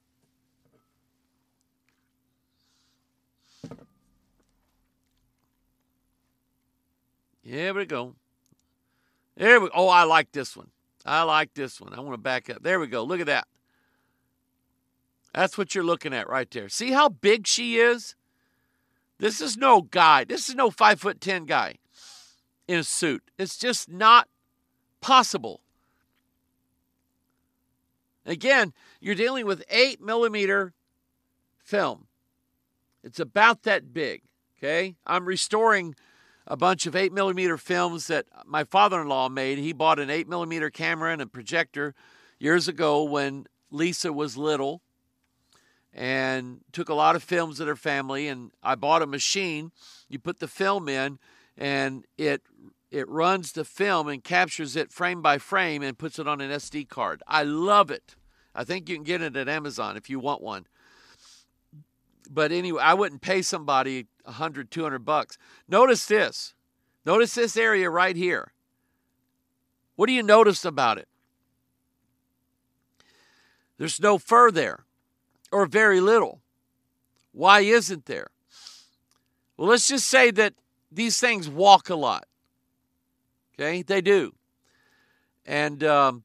Here 7.43 7.75
we 7.75 7.85
go. 7.85 8.15
There 9.37 9.61
we 9.61 9.69
Oh, 9.75 9.89
I 9.89 10.05
like 10.05 10.33
this 10.33 10.57
one. 10.57 10.71
I 11.05 11.25
like 11.25 11.53
this 11.53 11.79
one. 11.79 11.93
I 11.93 12.01
want 12.01 12.15
to 12.15 12.19
back 12.19 12.49
up. 12.49 12.63
There 12.63 12.81
we 12.81 12.87
go. 12.87 13.05
Look 13.05 13.21
at 13.21 13.27
that. 13.27 13.47
That's 15.35 15.59
what 15.59 15.75
you're 15.75 15.85
looking 15.85 16.15
at 16.15 16.27
right 16.27 16.51
there. 16.51 16.71
See 16.71 16.93
how 16.93 17.11
big 17.11 17.47
she 17.47 17.77
is? 17.77 18.15
This 19.19 19.43
is 19.43 19.59
no 19.59 19.83
guy. 19.83 20.25
This 20.25 20.49
is 20.49 20.55
no 20.55 20.71
five 20.71 21.01
foot 21.01 21.21
ten 21.21 21.45
guy 21.45 21.75
in 22.67 22.79
a 22.79 22.85
suit. 22.85 23.23
It's 23.39 23.59
just 23.59 23.91
not 23.91 24.27
possible. 25.03 25.61
Again, 28.29 28.73
you're 29.01 29.15
dealing 29.15 29.47
with 29.47 29.65
eight 29.71 30.01
millimeter 30.01 30.75
film. 31.59 32.07
It's 33.03 33.19
about 33.19 33.63
that 33.65 33.93
big. 33.93 34.23
Okay. 34.59 34.97
I'm 35.07 35.25
restoring 35.25 35.95
a 36.47 36.57
bunch 36.57 36.87
of 36.87 36.97
8 36.97 37.13
millimeter 37.13 37.57
films 37.57 38.07
that 38.07 38.27
my 38.47 38.65
father 38.65 39.01
in 39.01 39.09
law 39.09 39.29
made. 39.29 39.59
He 39.59 39.73
bought 39.73 39.99
an 39.99 40.11
8 40.11 40.29
millimeter 40.29 40.71
camera 40.71 41.13
and 41.13 41.23
a 41.23 41.27
projector 41.27 41.95
years 42.39 42.69
ago 42.69 43.03
when 43.05 43.47
Lisa 43.71 44.13
was 44.13 44.37
little 44.37 44.81
and 45.93 46.61
took 46.73 46.89
a 46.89 46.95
lot 46.95 47.17
of 47.17 47.23
films 47.23 47.61
of 47.61 47.69
her 47.69 47.77
family. 47.77 48.29
And 48.29 48.51
I 48.63 48.75
bought 48.75 49.03
a 49.03 49.07
machine. 49.07 49.73
You 50.09 50.19
put 50.19 50.41
the 50.41 50.49
film 50.49 50.89
in, 50.89 51.19
and 51.57 52.07
it 52.17 52.43
it 52.91 53.09
runs 53.09 53.53
the 53.53 53.65
film 53.65 54.09
and 54.09 54.25
captures 54.25 54.77
it 54.77 54.93
frame 54.93 55.21
by 55.21 55.39
frame 55.39 55.83
and 55.83 55.99
puts 55.99 56.19
it 56.19 56.27
on 56.27 56.41
an 56.41 56.51
SD 56.51 56.89
card. 56.89 57.23
I 57.27 57.43
love 57.43 57.91
it. 57.91 58.17
I 58.55 58.65
think 58.65 58.89
you 58.89 58.97
can 58.97 59.05
get 59.05 59.23
it 59.23 59.37
at 59.37 59.49
Amazon 59.49 59.97
if 59.97 60.09
you 60.09 60.19
want 60.19 60.43
one. 60.43 60.67
But 62.31 62.53
anyway, 62.53 62.83
I 62.83 62.95
wouldn't 62.95 63.21
pay 63.21 63.43
somebody 63.43 64.07
100, 64.25 64.71
200 64.71 65.05
bucks. 65.05 65.39
Notice 65.69 66.07
this. 66.07 66.55
Notice 67.05 67.35
this 67.35 67.57
area 67.57 67.89
right 67.89 68.17
here. 68.17 68.53
What 69.97 70.07
do 70.07 70.13
you 70.13 70.23
notice 70.23 70.65
about 70.65 70.99
it? 70.99 71.09
There's 73.79 74.01
no 74.01 74.19
fur 74.19 74.51
there, 74.51 74.85
or 75.53 75.67
very 75.67 76.01
little. 76.01 76.41
Why 77.33 77.61
isn't 77.61 78.07
there? 78.07 78.29
Well, 79.57 79.69
let's 79.69 79.89
just 79.89 80.07
say 80.07 80.31
that 80.33 80.55
these 80.91 81.21
things 81.21 81.49
walk 81.49 81.89
a 81.89 81.95
lot. 81.95 82.27
Okay, 83.59 83.83
they 83.83 84.01
do. 84.01 84.35
And 85.45 85.83
um, 85.83 86.23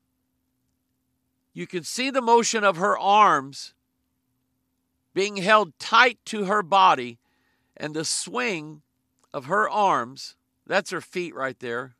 you 1.54 1.66
can 1.66 1.84
see 1.84 2.12
the 2.12 2.22
motion 2.22 2.64
of 2.64 2.78
her 2.78 2.98
arms 2.98 3.74
being 5.14 5.38
held 5.38 5.78
tight 5.80 6.20
to 6.26 6.46
her 6.46 6.62
body 6.62 7.18
and 7.76 7.96
the 7.96 8.06
swing 8.06 8.82
of 9.34 9.46
her 9.46 9.70
arms, 9.70 10.36
that's 10.68 10.92
her 10.92 11.02
feet 11.02 11.34
right 11.34 11.60
there. 11.60 11.96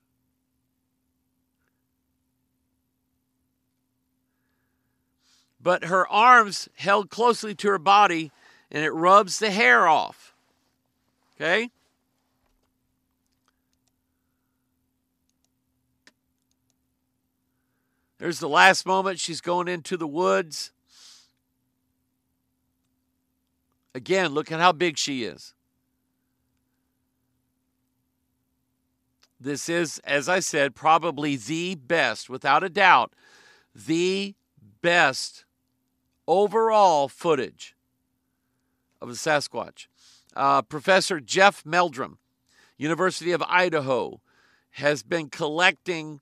But 5.62 5.86
her 5.86 6.08
arms 6.10 6.68
held 6.76 7.10
closely 7.10 7.56
to 7.56 7.70
her 7.70 7.80
body 7.80 8.32
and 8.70 8.84
it 8.84 8.92
rubs 8.92 9.40
the 9.40 9.50
hair 9.50 9.88
off. 9.88 10.36
Okay? 11.36 11.70
There's 18.24 18.40
the 18.40 18.48
last 18.48 18.86
moment. 18.86 19.20
She's 19.20 19.42
going 19.42 19.68
into 19.68 19.98
the 19.98 20.08
woods. 20.08 20.72
Again, 23.94 24.32
look 24.32 24.50
at 24.50 24.62
how 24.62 24.72
big 24.72 24.98
she 24.98 25.26
is. 25.26 25.54
This 29.42 29.68
is, 29.68 30.00
as 30.06 30.30
I 30.30 30.40
said, 30.40 30.74
probably 30.74 31.36
the 31.36 31.76
best, 31.76 32.30
without 32.30 32.64
a 32.64 32.70
doubt, 32.70 33.12
the 33.76 34.36
best 34.82 35.44
overall 36.26 37.10
footage 37.10 37.76
of 39.02 39.10
the 39.10 39.16
Sasquatch. 39.16 39.88
Uh, 40.34 40.62
Professor 40.62 41.20
Jeff 41.20 41.66
Meldrum, 41.66 42.20
University 42.78 43.34
of 43.34 43.44
Idaho, 43.50 44.22
has 44.70 45.04
been 45.04 45.28
collecting 45.28 46.22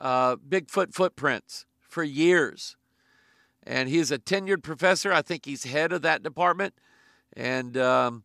uh, 0.00 0.36
Bigfoot 0.36 0.94
footprints 0.94 1.66
for 1.80 2.02
years. 2.02 2.76
And 3.62 3.88
he's 3.88 4.10
a 4.10 4.18
tenured 4.18 4.62
professor. 4.62 5.12
I 5.12 5.22
think 5.22 5.44
he's 5.44 5.64
head 5.64 5.92
of 5.92 6.02
that 6.02 6.22
department. 6.22 6.74
And 7.36 7.76
um, 7.76 8.24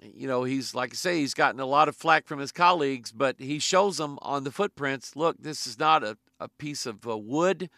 you 0.00 0.28
know, 0.28 0.44
he's 0.44 0.74
like 0.74 0.92
I 0.92 0.96
say, 0.96 1.18
he's 1.18 1.34
gotten 1.34 1.60
a 1.60 1.66
lot 1.66 1.88
of 1.88 1.96
flack 1.96 2.26
from 2.26 2.38
his 2.38 2.52
colleagues, 2.52 3.12
but 3.12 3.36
he 3.38 3.58
shows 3.58 3.96
them 3.96 4.18
on 4.22 4.44
the 4.44 4.52
footprints. 4.52 5.16
Look, 5.16 5.36
this 5.40 5.66
is 5.66 5.78
not 5.78 6.04
a, 6.04 6.16
a 6.38 6.48
piece 6.48 6.86
of 6.86 7.06
uh, 7.06 7.16
wood. 7.16 7.70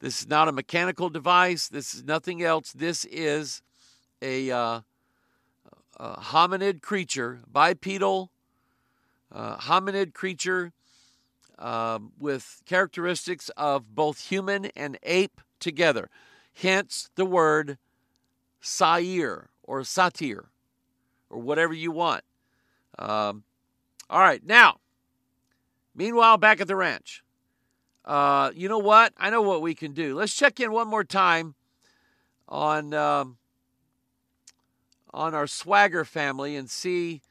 This 0.00 0.20
is 0.20 0.28
not 0.28 0.48
a 0.48 0.52
mechanical 0.52 1.08
device. 1.08 1.68
This 1.68 1.94
is 1.94 2.04
nothing 2.04 2.42
else. 2.42 2.72
This 2.72 3.06
is 3.06 3.62
a, 4.20 4.50
uh, 4.50 4.80
a 5.96 6.16
hominid 6.20 6.82
creature, 6.82 7.40
bipedal 7.50 8.30
uh, 9.32 9.56
hominid 9.56 10.14
creature 10.14 10.72
um, 11.58 12.12
with 12.18 12.62
characteristics 12.66 13.50
of 13.56 13.94
both 13.94 14.28
human 14.28 14.66
and 14.76 14.98
ape 15.02 15.40
together. 15.60 16.10
Hence 16.52 17.10
the 17.14 17.24
word 17.24 17.78
sair 18.60 19.48
or 19.62 19.84
satyr 19.84 20.50
or 21.30 21.40
whatever 21.40 21.72
you 21.72 21.90
want. 21.90 22.24
Um, 22.98 23.44
all 24.08 24.20
right, 24.20 24.44
now, 24.44 24.78
meanwhile, 25.94 26.36
back 26.36 26.60
at 26.60 26.68
the 26.68 26.76
ranch, 26.76 27.22
uh, 28.04 28.52
you 28.54 28.68
know 28.68 28.78
what? 28.78 29.12
I 29.16 29.30
know 29.30 29.42
what 29.42 29.62
we 29.62 29.74
can 29.74 29.92
do. 29.92 30.14
Let's 30.14 30.34
check 30.34 30.60
in 30.60 30.72
one 30.72 30.88
more 30.88 31.04
time 31.04 31.54
on 32.48 32.92
um, 32.92 33.38
on 35.12 35.34
our 35.34 35.46
Swagger 35.46 36.04
family 36.04 36.56
and 36.56 36.68
see 36.68 37.22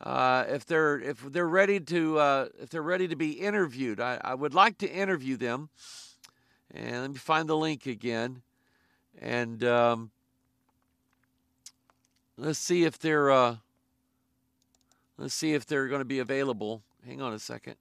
uh, 0.00 0.44
if 0.48 0.64
they're 0.66 0.98
if 0.98 1.20
they're 1.20 1.48
ready 1.48 1.80
to 1.80 2.18
uh, 2.18 2.48
if 2.60 2.70
they're 2.70 2.82
ready 2.82 3.08
to 3.08 3.16
be 3.16 3.32
interviewed. 3.32 4.00
I, 4.00 4.20
I 4.22 4.34
would 4.34 4.54
like 4.54 4.78
to 4.78 4.90
interview 4.90 5.36
them, 5.36 5.68
and 6.72 7.02
let 7.02 7.10
me 7.10 7.16
find 7.18 7.48
the 7.48 7.56
link 7.56 7.86
again, 7.86 8.42
and 9.20 9.64
um, 9.64 10.10
Let's 12.40 12.60
see 12.60 12.84
if 12.84 13.00
they're 13.00 13.32
uh, 13.32 13.56
let's 15.16 15.34
see 15.34 15.54
if 15.54 15.66
they're 15.66 15.88
going 15.88 16.00
to 16.00 16.04
be 16.04 16.20
available. 16.20 16.84
Hang 17.04 17.20
on 17.20 17.32
a 17.32 17.38
second. 17.40 17.74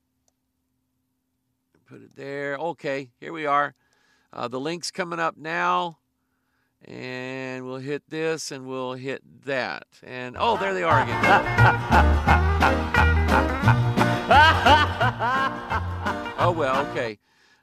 Put 1.88 2.02
it 2.02 2.16
there. 2.16 2.56
Okay, 2.58 3.12
here 3.20 3.32
we 3.32 3.46
are. 3.46 3.76
Uh, 4.34 4.48
the 4.48 4.60
link's 4.60 4.90
coming 4.90 5.20
up 5.20 5.38
now. 5.38 6.00
And 6.86 7.66
we'll 7.66 7.78
hit 7.78 8.04
this 8.10 8.52
and 8.52 8.68
we'll 8.68 8.94
hit 8.94 9.22
that. 9.46 9.88
And 10.04 10.36
oh, 10.40 10.58
there 10.58 10.74
they 10.74 10.84
are 10.84 11.02
again. 11.02 11.26
oh 16.38 16.54
well, 16.56 16.86
okay. 16.88 17.20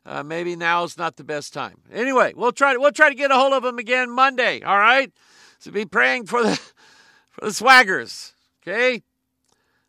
Uh, 0.06 0.22
maybe 0.22 0.56
now's 0.56 0.98
not 0.98 1.16
the 1.16 1.24
best 1.24 1.54
time. 1.54 1.80
Anyway, 1.92 2.34
we'll 2.36 2.52
try 2.52 2.74
to 2.74 2.80
we'll 2.80 2.92
try 2.92 3.08
to 3.08 3.14
get 3.14 3.30
a 3.30 3.34
hold 3.34 3.52
of 3.52 3.62
them 3.62 3.78
again 3.78 4.10
Monday. 4.10 4.62
All 4.62 4.78
right. 4.78 5.12
So 5.58 5.70
be 5.70 5.86
praying 5.86 6.26
for 6.26 6.42
the 6.42 6.56
for 7.30 7.42
the 7.42 7.50
swaggers. 7.50 8.32
Okay. 8.62 9.02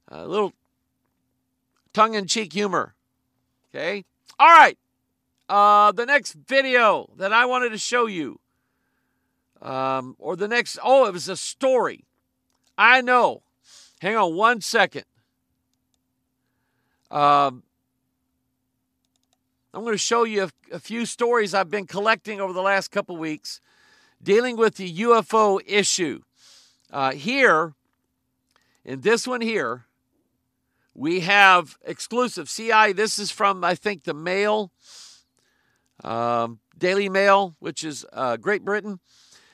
A 0.10 0.26
little 0.26 0.54
tongue-in-cheek 1.94 2.54
humor. 2.54 2.94
Okay. 3.74 4.06
All 4.40 4.48
right. 4.48 4.78
Uh, 5.48 5.92
the 5.92 6.06
next 6.06 6.34
video 6.34 7.10
that 7.18 7.34
I 7.34 7.46
wanted 7.46 7.70
to 7.70 7.78
show 7.78 8.06
you, 8.06 8.40
um, 9.66 10.16
or 10.20 10.36
the 10.36 10.48
next, 10.48 10.78
oh, 10.84 11.08
it 11.08 11.14
was 11.14 11.28
a 11.28 11.36
story. 11.36 12.06
I 12.78 13.02
know. 13.02 13.42
Hang 14.00 14.16
on 14.16 14.36
one 14.36 14.62
second. 14.62 15.06
Um, 17.10 17.64
I'm 19.74 19.82
going 19.82 19.94
to 19.94 19.98
show 19.98 20.24
you 20.24 20.44
a, 20.44 20.76
a, 20.76 20.80
few 20.80 21.06
stories 21.06 21.54
I've 21.54 21.70
been 21.70 21.88
collecting 21.88 22.40
over 22.40 22.54
the 22.54 22.62
last 22.62 22.90
couple 22.90 23.18
weeks 23.18 23.60
dealing 24.22 24.56
with 24.56 24.76
the 24.76 25.00
UFO 25.00 25.60
issue. 25.66 26.22
Uh, 26.92 27.12
here, 27.12 27.74
in 28.84 29.02
this 29.02 29.28
one 29.28 29.42
here, 29.42 29.86
we 30.94 31.22
have 31.22 31.78
exclusive 31.84 32.50
CI. 32.50 32.94
This 32.94 33.18
is 33.18 33.32
from, 33.32 33.64
I 33.64 33.74
think, 33.74 34.04
the 34.04 34.14
Mail, 34.14 34.72
um, 36.04 36.60
Daily 36.78 37.10
Mail, 37.10 37.56
which 37.60 37.84
is 37.84 38.06
uh, 38.14 38.38
Great 38.38 38.64
Britain. 38.64 39.00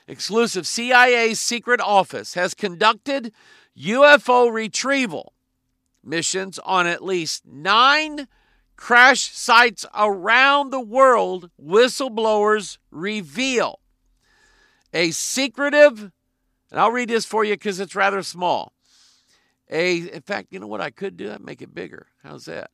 Exclusive 0.08 0.66
CIA 0.66 1.34
secret 1.34 1.80
office 1.80 2.34
has 2.34 2.54
conducted 2.54 3.32
UFO 3.78 4.52
retrieval 4.52 5.32
missions 6.04 6.58
on 6.60 6.86
at 6.86 7.04
least 7.04 7.46
nine 7.46 8.26
crash 8.76 9.30
sites 9.30 9.86
around 9.94 10.70
the 10.70 10.80
world, 10.80 11.50
whistleblowers 11.60 12.78
reveal. 12.90 13.78
A 14.92 15.12
secretive, 15.12 16.10
and 16.70 16.80
I'll 16.80 16.90
read 16.90 17.08
this 17.08 17.24
for 17.24 17.44
you 17.44 17.54
because 17.54 17.80
it's 17.80 17.94
rather 17.94 18.22
small. 18.22 18.72
A, 19.70 19.98
in 19.98 20.22
fact, 20.22 20.48
you 20.50 20.58
know 20.58 20.66
what 20.66 20.82
I 20.82 20.90
could 20.90 21.16
do? 21.16 21.32
I'd 21.32 21.40
make 21.40 21.62
it 21.62 21.74
bigger. 21.74 22.08
How's 22.22 22.44
that? 22.44 22.70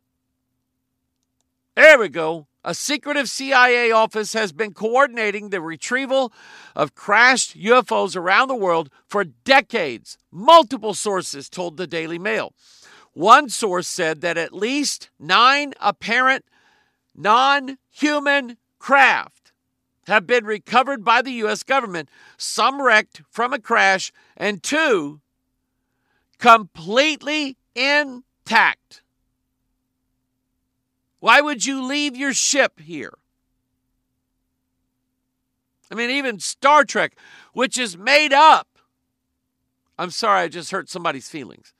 There 1.76 1.98
we 1.98 2.08
go. 2.08 2.47
A 2.64 2.74
secretive 2.74 3.30
CIA 3.30 3.92
office 3.92 4.32
has 4.32 4.52
been 4.52 4.74
coordinating 4.74 5.50
the 5.50 5.60
retrieval 5.60 6.32
of 6.74 6.94
crashed 6.94 7.56
UFOs 7.56 8.16
around 8.16 8.48
the 8.48 8.56
world 8.56 8.90
for 9.06 9.24
decades, 9.24 10.18
multiple 10.30 10.92
sources 10.92 11.48
told 11.48 11.76
the 11.76 11.86
Daily 11.86 12.18
Mail. 12.18 12.52
One 13.12 13.48
source 13.48 13.86
said 13.88 14.20
that 14.20 14.36
at 14.36 14.52
least 14.52 15.10
nine 15.18 15.72
apparent 15.80 16.44
non 17.14 17.78
human 17.90 18.56
craft 18.78 19.52
have 20.06 20.26
been 20.26 20.44
recovered 20.44 21.04
by 21.04 21.22
the 21.22 21.32
U.S. 21.32 21.62
government, 21.62 22.08
some 22.36 22.82
wrecked 22.82 23.22
from 23.30 23.52
a 23.52 23.58
crash, 23.58 24.10
and 24.36 24.62
two 24.62 25.20
completely 26.38 27.56
intact. 27.74 29.02
Why 31.20 31.40
would 31.40 31.66
you 31.66 31.82
leave 31.82 32.16
your 32.16 32.32
ship 32.32 32.80
here? 32.80 33.14
I 35.90 35.94
mean, 35.94 36.10
even 36.10 36.38
Star 36.38 36.84
Trek, 36.84 37.16
which 37.52 37.78
is 37.78 37.96
made 37.96 38.32
up. 38.32 38.68
I'm 39.98 40.10
sorry, 40.10 40.42
I 40.42 40.48
just 40.48 40.70
hurt 40.70 40.88
somebody's 40.88 41.28
feelings. 41.28 41.72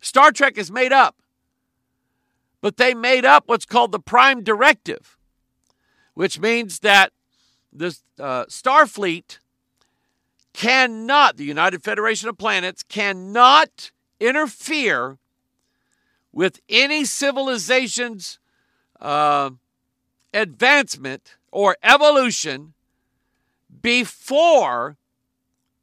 Star 0.00 0.30
Trek 0.30 0.58
is 0.58 0.70
made 0.70 0.92
up. 0.92 1.16
But 2.60 2.76
they 2.76 2.94
made 2.94 3.24
up 3.24 3.44
what's 3.46 3.66
called 3.66 3.92
the 3.92 3.98
Prime 3.98 4.42
Directive, 4.42 5.18
which 6.14 6.38
means 6.38 6.78
that 6.80 7.12
the 7.72 7.96
uh, 8.18 8.44
Starfleet 8.46 9.38
cannot, 10.54 11.36
the 11.36 11.44
United 11.44 11.82
Federation 11.82 12.28
of 12.28 12.38
Planets, 12.38 12.82
cannot 12.82 13.90
interfere 14.20 15.18
with 16.32 16.60
any 16.68 17.04
civilization's 17.04 18.38
uh, 19.04 19.50
advancement 20.32 21.36
or 21.52 21.76
evolution 21.82 22.72
before 23.82 24.96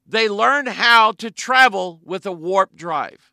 they 0.05 0.27
learn 0.27 0.65
how 0.65 1.11
to 1.13 1.29
travel 1.29 2.01
with 2.03 2.25
a 2.25 2.31
warp 2.31 2.75
drive. 2.75 3.31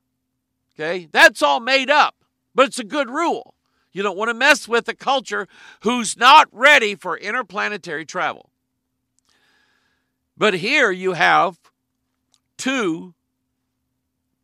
Okay? 0.75 1.09
That's 1.11 1.43
all 1.43 1.59
made 1.59 1.91
up, 1.91 2.15
but 2.55 2.67
it's 2.67 2.79
a 2.79 2.85
good 2.85 3.11
rule. 3.11 3.55
You 3.91 4.03
don't 4.03 4.17
want 4.17 4.29
to 4.29 4.35
mess 4.35 4.69
with 4.69 4.87
a 4.89 4.95
culture 4.95 5.49
who's 5.81 6.17
not 6.17 6.49
ready 6.53 6.95
for 6.95 7.17
interplanetary 7.17 8.05
travel. 8.05 8.51
But 10.37 10.55
here 10.55 10.91
you 10.93 11.15
have 11.15 11.59
two 12.59 13.15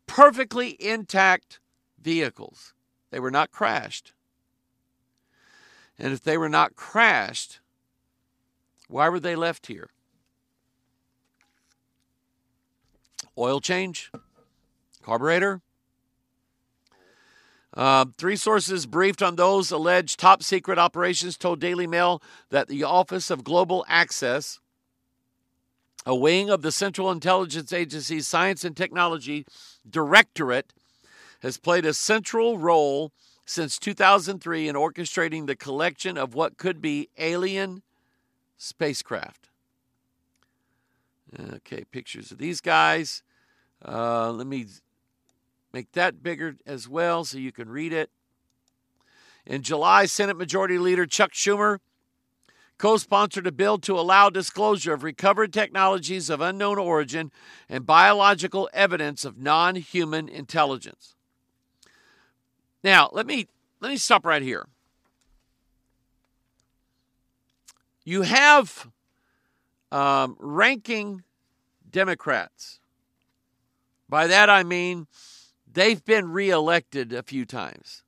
perfectly 0.07 0.75
intact 0.79 1.59
vehicles. 2.01 2.73
They 3.11 3.19
were 3.19 3.31
not 3.31 3.51
crashed. 3.51 4.14
And 5.97 6.13
if 6.13 6.21
they 6.21 6.37
were 6.37 6.49
not 6.49 6.75
crashed, 6.75 7.59
why 8.87 9.09
were 9.09 9.19
they 9.19 9.35
left 9.35 9.67
here? 9.67 9.89
Oil 13.37 13.59
change? 13.59 14.11
Carburetor? 15.03 15.61
Uh, 17.73 18.05
three 18.17 18.37
sources 18.37 18.85
briefed 18.85 19.21
on 19.21 19.35
those 19.35 19.69
alleged 19.71 20.19
top 20.19 20.41
secret 20.41 20.79
operations 20.79 21.37
told 21.37 21.59
Daily 21.59 21.87
Mail 21.87 22.21
that 22.49 22.69
the 22.69 22.83
Office 22.83 23.29
of 23.29 23.43
Global 23.43 23.85
Access 23.89 24.59
a 26.05 26.15
wing 26.15 26.49
of 26.49 26.61
the 26.61 26.71
Central 26.71 27.09
Intelligence 27.09 27.73
Agency's 27.73 28.27
Science 28.27 28.63
and 28.63 28.77
Technology 28.77 29.45
Directorate 29.89 30.71
has 31.41 31.57
played 31.57 31.85
a 31.85 31.93
central 31.93 32.57
role 32.59 33.11
since 33.45 33.77
2003 33.77 34.67
in 34.67 34.75
orchestrating 34.75 35.45
the 35.45 35.55
collection 35.55 36.17
of 36.17 36.33
what 36.33 36.57
could 36.57 36.81
be 36.81 37.09
alien 37.17 37.83
spacecraft. 38.57 39.49
Okay, 41.39 41.83
pictures 41.91 42.31
of 42.31 42.37
these 42.37 42.61
guys. 42.61 43.23
Uh, 43.85 44.31
let 44.31 44.47
me 44.47 44.65
make 45.73 45.91
that 45.91 46.23
bigger 46.23 46.55
as 46.65 46.87
well 46.87 47.23
so 47.23 47.37
you 47.37 47.51
can 47.51 47.69
read 47.69 47.93
it. 47.93 48.09
In 49.45 49.61
July, 49.61 50.05
Senate 50.05 50.37
Majority 50.37 50.77
Leader 50.77 51.05
Chuck 51.05 51.33
Schumer 51.33 51.79
co 52.77 52.97
sponsored 52.97 53.47
a 53.47 53.51
bill 53.51 53.77
to 53.79 53.99
allow 53.99 54.29
disclosure 54.29 54.93
of 54.93 55.03
recovered 55.03 55.53
technologies 55.53 56.29
of 56.29 56.41
unknown 56.41 56.77
origin 56.77 57.31
and 57.69 57.85
biological 57.85 58.69
evidence 58.73 59.23
of 59.23 59.37
non 59.37 59.75
human 59.75 60.27
intelligence. 60.27 61.14
Now, 62.85 63.09
let 63.11 63.25
me, 63.25 63.47
let 63.81 63.89
me 63.89 63.97
stop 63.97 64.27
right 64.27 64.43
here. 64.43 64.67
You 68.03 68.21
have 68.21 68.87
um, 69.91 70.37
ranking 70.39 71.23
Democrats. 71.89 72.79
By 74.07 74.27
that 74.27 74.51
I 74.51 74.61
mean 74.61 75.07
they've 75.65 76.05
been 76.05 76.29
reelected 76.29 77.11
a 77.11 77.23
few 77.23 77.43
times. 77.43 78.03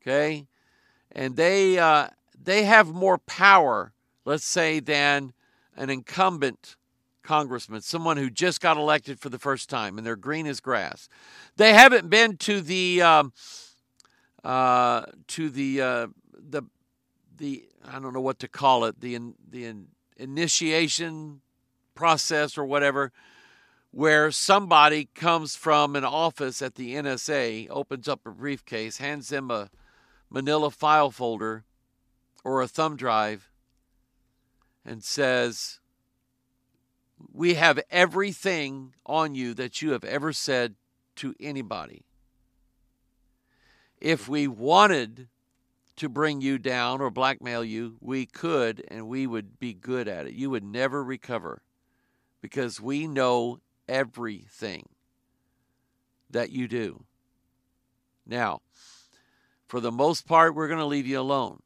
Okay? 0.00 0.46
And 1.10 1.34
they 1.34 1.76
uh, 1.76 2.10
they 2.40 2.62
have 2.62 2.86
more 2.94 3.18
power, 3.18 3.92
let's 4.24 4.46
say, 4.46 4.78
than 4.78 5.32
an 5.76 5.90
incumbent 5.90 6.75
congressman, 7.26 7.80
someone 7.82 8.16
who 8.16 8.30
just 8.30 8.60
got 8.60 8.76
elected 8.76 9.20
for 9.20 9.28
the 9.28 9.38
first 9.38 9.68
time 9.68 9.98
and 9.98 10.06
they're 10.06 10.16
green 10.16 10.46
as 10.46 10.60
grass. 10.60 11.08
They 11.56 11.74
haven't 11.74 12.08
been 12.08 12.36
to 12.38 12.60
the 12.60 13.02
um, 13.02 13.32
uh, 14.44 15.06
to 15.28 15.50
the 15.50 15.80
uh, 15.80 16.06
the 16.32 16.62
the 17.36 17.68
I 17.86 17.98
don't 17.98 18.14
know 18.14 18.20
what 18.20 18.38
to 18.40 18.48
call 18.48 18.84
it 18.84 19.00
the 19.00 19.18
the 19.50 19.74
initiation 20.16 21.40
process 21.94 22.56
or 22.56 22.64
whatever, 22.64 23.12
where 23.90 24.30
somebody 24.30 25.08
comes 25.14 25.56
from 25.56 25.96
an 25.96 26.04
office 26.04 26.62
at 26.62 26.76
the 26.76 26.94
NSA, 26.94 27.68
opens 27.70 28.08
up 28.08 28.20
a 28.24 28.30
briefcase, 28.30 28.98
hands 28.98 29.28
them 29.28 29.50
a 29.50 29.70
Manila 30.30 30.70
file 30.70 31.10
folder, 31.10 31.64
or 32.44 32.62
a 32.62 32.68
thumb 32.68 32.96
drive 32.96 33.50
and 34.84 35.02
says, 35.02 35.80
We 37.32 37.54
have 37.54 37.80
everything 37.90 38.94
on 39.04 39.34
you 39.34 39.54
that 39.54 39.80
you 39.82 39.92
have 39.92 40.04
ever 40.04 40.32
said 40.32 40.74
to 41.16 41.34
anybody. 41.40 42.04
If 44.00 44.28
we 44.28 44.46
wanted 44.46 45.28
to 45.96 46.08
bring 46.08 46.42
you 46.42 46.58
down 46.58 47.00
or 47.00 47.10
blackmail 47.10 47.64
you, 47.64 47.96
we 48.00 48.26
could 48.26 48.84
and 48.88 49.08
we 49.08 49.26
would 49.26 49.58
be 49.58 49.72
good 49.72 50.08
at 50.08 50.26
it. 50.26 50.34
You 50.34 50.50
would 50.50 50.64
never 50.64 51.02
recover 51.02 51.62
because 52.42 52.80
we 52.80 53.06
know 53.06 53.60
everything 53.88 54.88
that 56.30 56.50
you 56.50 56.68
do. 56.68 57.04
Now, 58.26 58.60
for 59.66 59.80
the 59.80 59.92
most 59.92 60.26
part, 60.26 60.54
we're 60.54 60.68
going 60.68 60.80
to 60.80 60.84
leave 60.84 61.06
you 61.06 61.18
alone. 61.18 61.60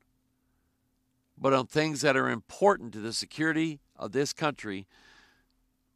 But 1.37 1.53
on 1.55 1.67
things 1.67 2.03
that 2.03 2.17
are 2.17 2.29
important 2.29 2.93
to 2.93 3.01
the 3.01 3.13
security 3.13 3.81
of 3.97 4.13
this 4.13 4.33
country, 4.33 4.87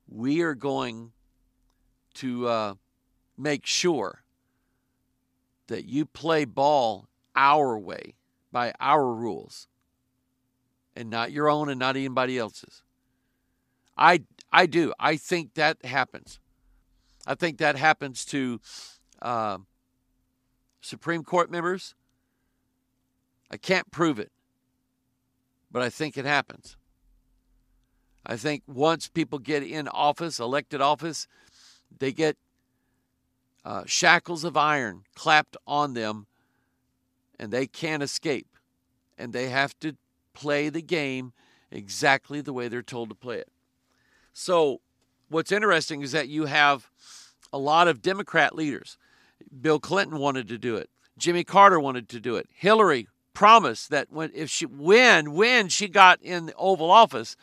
we 0.08 0.42
are 0.42 0.54
going 0.54 1.12
to 2.14 2.46
uh, 2.46 2.74
make 3.36 3.66
sure 3.66 4.22
that 5.66 5.86
you 5.86 6.04
play 6.04 6.44
ball 6.44 7.08
our 7.34 7.78
way 7.78 8.14
by 8.52 8.72
our 8.80 9.12
rules 9.12 9.66
and 10.94 11.10
not 11.10 11.32
your 11.32 11.48
own 11.48 11.68
and 11.68 11.78
not 11.78 11.96
anybody 11.96 12.38
else's. 12.38 12.82
I 13.96 14.22
I 14.52 14.66
do. 14.66 14.92
I 15.00 15.16
think 15.16 15.54
that 15.54 15.84
happens. 15.84 16.38
I 17.26 17.34
think 17.34 17.58
that 17.58 17.76
happens 17.76 18.24
to 18.26 18.60
uh, 19.22 19.58
Supreme 20.80 21.24
Court 21.24 21.50
members. 21.50 21.94
I 23.50 23.56
can't 23.56 23.90
prove 23.90 24.18
it, 24.18 24.30
but 25.70 25.82
I 25.82 25.90
think 25.90 26.16
it 26.16 26.24
happens. 26.24 26.76
I 28.26 28.36
think 28.36 28.62
once 28.66 29.08
people 29.08 29.38
get 29.38 29.62
in 29.62 29.88
office, 29.88 30.38
elected 30.40 30.80
office, 30.80 31.26
they 31.98 32.12
get 32.12 32.36
uh, 33.64 33.84
shackles 33.86 34.44
of 34.44 34.56
iron 34.56 35.04
clapped 35.14 35.56
on 35.66 35.94
them 35.94 36.26
and 37.38 37.52
they 37.52 37.66
can't 37.66 38.02
escape. 38.02 38.46
And 39.18 39.32
they 39.32 39.48
have 39.48 39.78
to 39.80 39.96
play 40.32 40.68
the 40.68 40.82
game 40.82 41.32
exactly 41.70 42.40
the 42.40 42.52
way 42.52 42.68
they're 42.68 42.82
told 42.82 43.08
to 43.10 43.14
play 43.14 43.38
it. 43.38 43.48
So, 44.32 44.80
what's 45.28 45.52
interesting 45.52 46.02
is 46.02 46.12
that 46.12 46.28
you 46.28 46.46
have 46.46 46.90
a 47.52 47.58
lot 47.58 47.86
of 47.86 48.02
Democrat 48.02 48.54
leaders. 48.54 48.98
Bill 49.60 49.78
Clinton 49.78 50.18
wanted 50.18 50.48
to 50.48 50.58
do 50.58 50.76
it. 50.76 50.90
Jimmy 51.16 51.44
Carter 51.44 51.78
wanted 51.78 52.08
to 52.08 52.20
do 52.20 52.34
it. 52.36 52.48
Hillary 52.52 53.06
promised 53.32 53.90
that 53.90 54.10
when 54.10 54.30
if 54.34 54.50
she 54.50 54.66
when 54.66 55.32
when 55.32 55.68
she 55.68 55.88
got 55.88 56.20
in 56.22 56.46
the 56.46 56.54
Oval 56.54 56.90
Office 56.90 57.36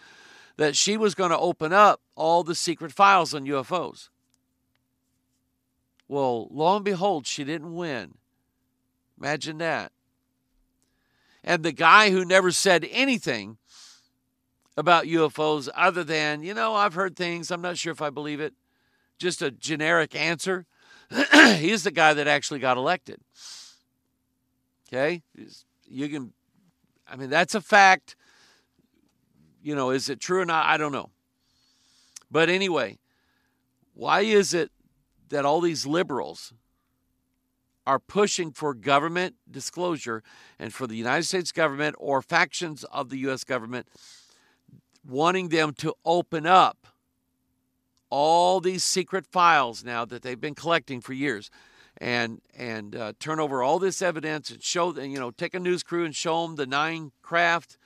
that 0.62 0.78
she 0.78 0.96
was 0.96 1.16
going 1.16 1.32
to 1.32 1.40
open 1.40 1.74
up 1.74 2.02
all 2.16 2.44
the 2.44 2.54
secret 2.54 2.92
files 2.92 3.34
on 3.34 3.48
UFOs. 3.48 4.10
Well, 6.08 6.50
lo 6.52 6.76
and 6.76 6.86
behold, 6.86 7.26
she 7.26 7.44
didn't 7.44 7.74
win. 7.74 8.14
Imagine 9.20 9.58
that. 9.58 9.92
And 11.44 11.64
the 11.64 11.72
guy 11.72 12.12
who 12.12 12.24
never 12.24 12.52
said 12.52 12.88
anything 12.92 13.58
about 14.78 15.06
UFOs 15.06 15.68
other 15.74 16.04
than, 16.04 16.44
you 16.44 16.54
know, 16.54 16.76
I've 16.76 16.94
heard 16.94 17.16
things, 17.16 17.50
I'm 17.50 17.62
not 17.62 17.80
sure 17.80 17.92
if 17.92 18.02
I 18.02 18.12
believe 18.12 18.40
it, 18.40 18.54
just 19.18 19.42
a 19.42 19.50
generic 19.50 20.14
answer, 20.14 20.68
he's 21.56 21.82
the 21.82 21.92
guy 21.92 22.14
that 22.14 22.28
actually 22.28 22.60
got 22.60 22.78
elected. 22.78 23.20
Okay? 24.88 25.24
You 25.90 26.08
can, 26.08 26.34
I 27.08 27.16
mean, 27.16 27.32
that's 27.32 27.56
a 27.56 27.62
fact. 27.62 28.16
You 29.62 29.76
know, 29.76 29.92
is 29.92 30.10
it 30.10 30.20
true 30.20 30.42
or 30.42 30.46
not? 30.46 30.66
I 30.66 30.78
don't 30.78 30.92
know. 30.92 31.10
But 32.30 32.50
anyway, 32.50 32.98
why 33.94 34.22
is 34.22 34.54
it 34.54 34.72
that 35.30 35.46
all 35.46 35.62
these 35.62 35.86
liberals 35.86 36.54
are 37.86 38.00
pushing 38.00 38.52
for 38.52 38.74
government 38.74 39.36
disclosure 39.50 40.24
and 40.60 40.74
for 40.74 40.88
the 40.88 40.96
United 40.96 41.24
States 41.24 41.52
government 41.52 41.96
or 42.00 42.22
factions 42.22 42.84
of 42.86 43.10
the 43.10 43.18
U.S. 43.20 43.44
government 43.44 43.88
wanting 45.08 45.50
them 45.50 45.74
to 45.74 45.94
open 46.06 46.46
up 46.46 46.88
all 48.10 48.60
these 48.60 48.84
secret 48.84 49.26
files 49.26 49.84
now 49.84 50.06
that 50.06 50.22
they've 50.22 50.40
been 50.40 50.56
collecting 50.56 51.02
for 51.02 51.14
years 51.14 51.50
and 51.98 52.42
and 52.56 52.96
uh, 52.96 53.14
turn 53.20 53.40
over 53.40 53.64
all 53.64 53.80
this 53.80 54.02
evidence 54.02 54.50
and 54.50 54.62
show 54.62 54.92
them, 54.92 55.10
you 55.10 55.20
know, 55.20 55.32
take 55.32 55.54
a 55.54 55.60
news 55.60 55.84
crew 55.84 56.06
and 56.06 56.16
show 56.16 56.46
them 56.46 56.56
the 56.56 56.66
nine 56.66 57.12
craft 57.22 57.78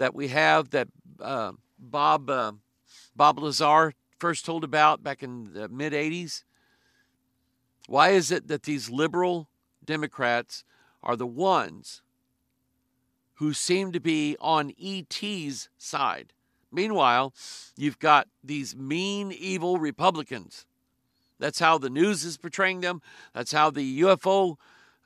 that 0.00 0.14
we 0.14 0.28
have 0.28 0.70
that 0.70 0.88
uh, 1.20 1.52
Bob 1.78 2.30
uh, 2.30 2.52
Bob 3.14 3.38
Lazar 3.38 3.92
first 4.18 4.46
told 4.46 4.64
about 4.64 5.02
back 5.02 5.22
in 5.22 5.52
the 5.52 5.68
mid 5.68 5.92
80s 5.92 6.42
why 7.86 8.10
is 8.10 8.30
it 8.30 8.48
that 8.48 8.62
these 8.62 8.88
liberal 8.88 9.50
Democrats 9.84 10.64
are 11.02 11.16
the 11.16 11.26
ones 11.26 12.00
who 13.34 13.52
seem 13.52 13.92
to 13.92 14.00
be 14.00 14.36
on 14.40 14.72
ET's 14.80 15.68
side? 15.76 16.32
Meanwhile, 16.72 17.34
you've 17.76 17.98
got 17.98 18.28
these 18.44 18.76
mean, 18.76 19.32
evil 19.32 19.78
Republicans. 19.78 20.64
That's 21.38 21.58
how 21.58 21.78
the 21.78 21.90
news 21.90 22.24
is 22.24 22.36
portraying 22.36 22.80
them. 22.80 23.02
That's 23.34 23.52
how 23.52 23.70
the 23.70 24.00
UFO 24.02 24.56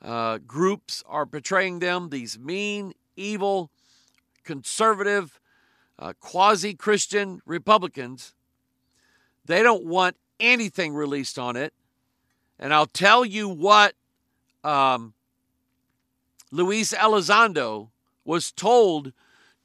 uh, 0.01 0.37
groups 0.45 1.03
are 1.07 1.25
portraying 1.25 1.79
them. 1.79 2.09
These 2.09 2.37
mean, 2.37 2.93
evil, 3.15 3.71
conservative, 4.45 5.39
uh, 5.99 6.13
quasi 6.19 6.73
Christian 6.73 7.41
Republicans. 7.45 8.33
They 9.45 9.61
don't 9.61 9.85
want 9.85 10.15
anything 10.39 10.93
released 10.93 11.37
on 11.37 11.55
it. 11.55 11.73
And 12.57 12.73
I'll 12.73 12.85
tell 12.85 13.25
you 13.25 13.49
what 13.49 13.95
um, 14.63 15.13
Luis 16.51 16.93
Elizondo 16.93 17.89
was 18.23 18.51
told 18.51 19.11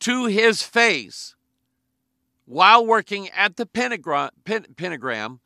to 0.00 0.26
his 0.26 0.62
face 0.62 1.36
while 2.46 2.84
working 2.84 3.28
at 3.28 3.56
the 3.56 3.66
pentagram, 3.66 4.30
pen, 4.44 4.66
pentagram 4.76 5.40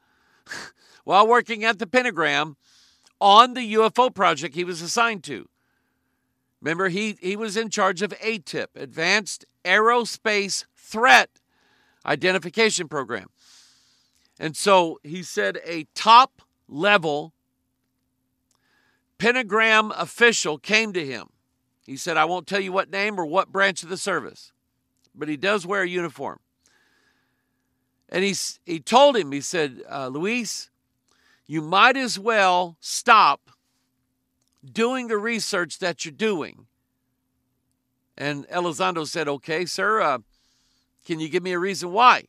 while 1.04 1.26
working 1.26 1.64
at 1.64 1.78
the 1.78 1.86
pentagram 1.86 2.56
on 3.20 3.54
the 3.54 3.74
UFO 3.74 4.14
project 4.14 4.54
he 4.54 4.64
was 4.64 4.80
assigned 4.80 5.22
to. 5.24 5.48
Remember, 6.64 6.88
he, 6.88 7.18
he 7.20 7.36
was 7.36 7.58
in 7.58 7.68
charge 7.68 8.00
of 8.00 8.10
ATIP, 8.20 8.68
Advanced 8.74 9.44
Aerospace 9.66 10.64
Threat 10.74 11.28
Identification 12.06 12.88
Program. 12.88 13.28
And 14.40 14.56
so 14.56 14.98
he 15.02 15.22
said 15.22 15.60
a 15.66 15.86
top 15.94 16.40
level 16.66 17.34
pentagram 19.18 19.90
official 19.90 20.56
came 20.56 20.94
to 20.94 21.04
him. 21.04 21.28
He 21.84 21.98
said, 21.98 22.16
I 22.16 22.24
won't 22.24 22.46
tell 22.46 22.60
you 22.60 22.72
what 22.72 22.90
name 22.90 23.20
or 23.20 23.26
what 23.26 23.52
branch 23.52 23.82
of 23.82 23.90
the 23.90 23.98
service, 23.98 24.50
but 25.14 25.28
he 25.28 25.36
does 25.36 25.66
wear 25.66 25.82
a 25.82 25.88
uniform. 25.88 26.40
And 28.08 28.24
he, 28.24 28.34
he 28.64 28.80
told 28.80 29.18
him, 29.18 29.32
he 29.32 29.42
said, 29.42 29.82
uh, 29.90 30.08
Luis, 30.08 30.70
you 31.46 31.60
might 31.60 31.98
as 31.98 32.18
well 32.18 32.78
stop 32.80 33.50
doing 34.72 35.08
the 35.08 35.18
research 35.18 35.78
that 35.78 36.04
you're 36.04 36.12
doing. 36.12 36.66
And 38.16 38.46
Elizondo 38.48 39.06
said, 39.06 39.28
Okay, 39.28 39.64
sir, 39.64 40.00
uh, 40.00 40.18
can 41.04 41.20
you 41.20 41.28
give 41.28 41.42
me 41.42 41.52
a 41.52 41.58
reason 41.58 41.92
why? 41.92 42.24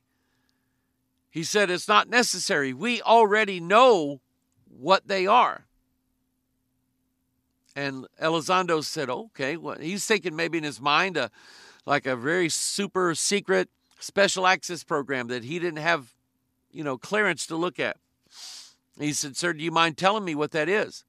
He 1.29 1.43
said, 1.43 1.69
It's 1.69 1.87
not 1.87 2.09
necessary. 2.09 2.73
We 2.73 3.01
already 3.01 3.59
know 3.59 4.21
what 4.67 5.07
they 5.07 5.27
are. 5.27 5.65
And 7.75 8.07
Elizondo 8.21 8.83
said, 8.83 9.09
okay, 9.09 9.57
well, 9.57 9.77
he's 9.77 10.05
thinking 10.05 10.35
maybe 10.35 10.57
in 10.57 10.63
his 10.63 10.79
mind 10.79 11.17
a, 11.17 11.29
like 11.85 12.05
a 12.05 12.15
very 12.15 12.47
super 12.47 13.13
secret 13.13 13.69
special 13.99 14.47
access 14.47 14.83
program 14.83 15.27
that 15.27 15.43
he 15.43 15.59
didn't 15.59 15.81
have, 15.81 16.13
you 16.71 16.83
know, 16.83 16.97
clearance 16.97 17.45
to 17.47 17.57
look 17.57 17.79
at. 17.79 17.97
He 18.97 19.11
said, 19.11 19.35
sir, 19.35 19.51
do 19.51 19.61
you 19.61 19.71
mind 19.71 19.97
telling 19.97 20.23
me 20.23 20.35
what 20.35 20.51
that 20.51 20.69
is? 20.69 21.03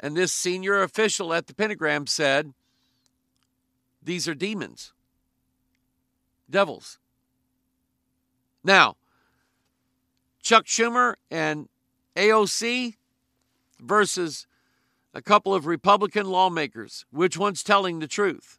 And 0.00 0.16
this 0.16 0.32
senior 0.32 0.82
official 0.82 1.34
at 1.34 1.46
the 1.46 1.54
pentagram 1.54 2.06
said, 2.06 2.52
these 4.02 4.28
are 4.28 4.34
demons, 4.34 4.92
devils. 6.48 6.98
Now, 8.62 8.96
Chuck 10.40 10.66
Schumer 10.66 11.14
and 11.30 11.68
AOC 12.16 12.94
versus 13.80 14.46
a 15.12 15.20
couple 15.20 15.54
of 15.54 15.66
Republican 15.66 16.26
lawmakers. 16.26 17.04
Which 17.10 17.36
one's 17.36 17.62
telling 17.62 17.98
the 17.98 18.06
truth? 18.06 18.58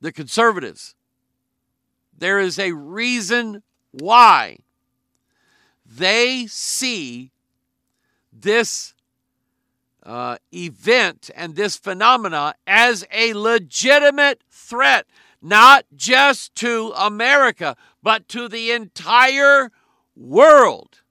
The 0.00 0.12
conservatives. 0.12 0.94
There 2.16 2.38
is 2.38 2.58
a 2.58 2.72
reason 2.72 3.62
why 3.92 4.58
they 5.84 6.46
see 6.46 7.32
this 8.40 8.94
uh, 10.02 10.38
event 10.54 11.30
and 11.34 11.54
this 11.54 11.76
phenomena 11.76 12.54
as 12.66 13.06
a 13.12 13.34
legitimate 13.34 14.42
threat, 14.50 15.06
not 15.42 15.84
just 15.94 16.54
to 16.56 16.92
America, 16.96 17.76
but 18.02 18.28
to 18.28 18.48
the 18.48 18.70
entire 18.70 19.70
world. 20.16 21.02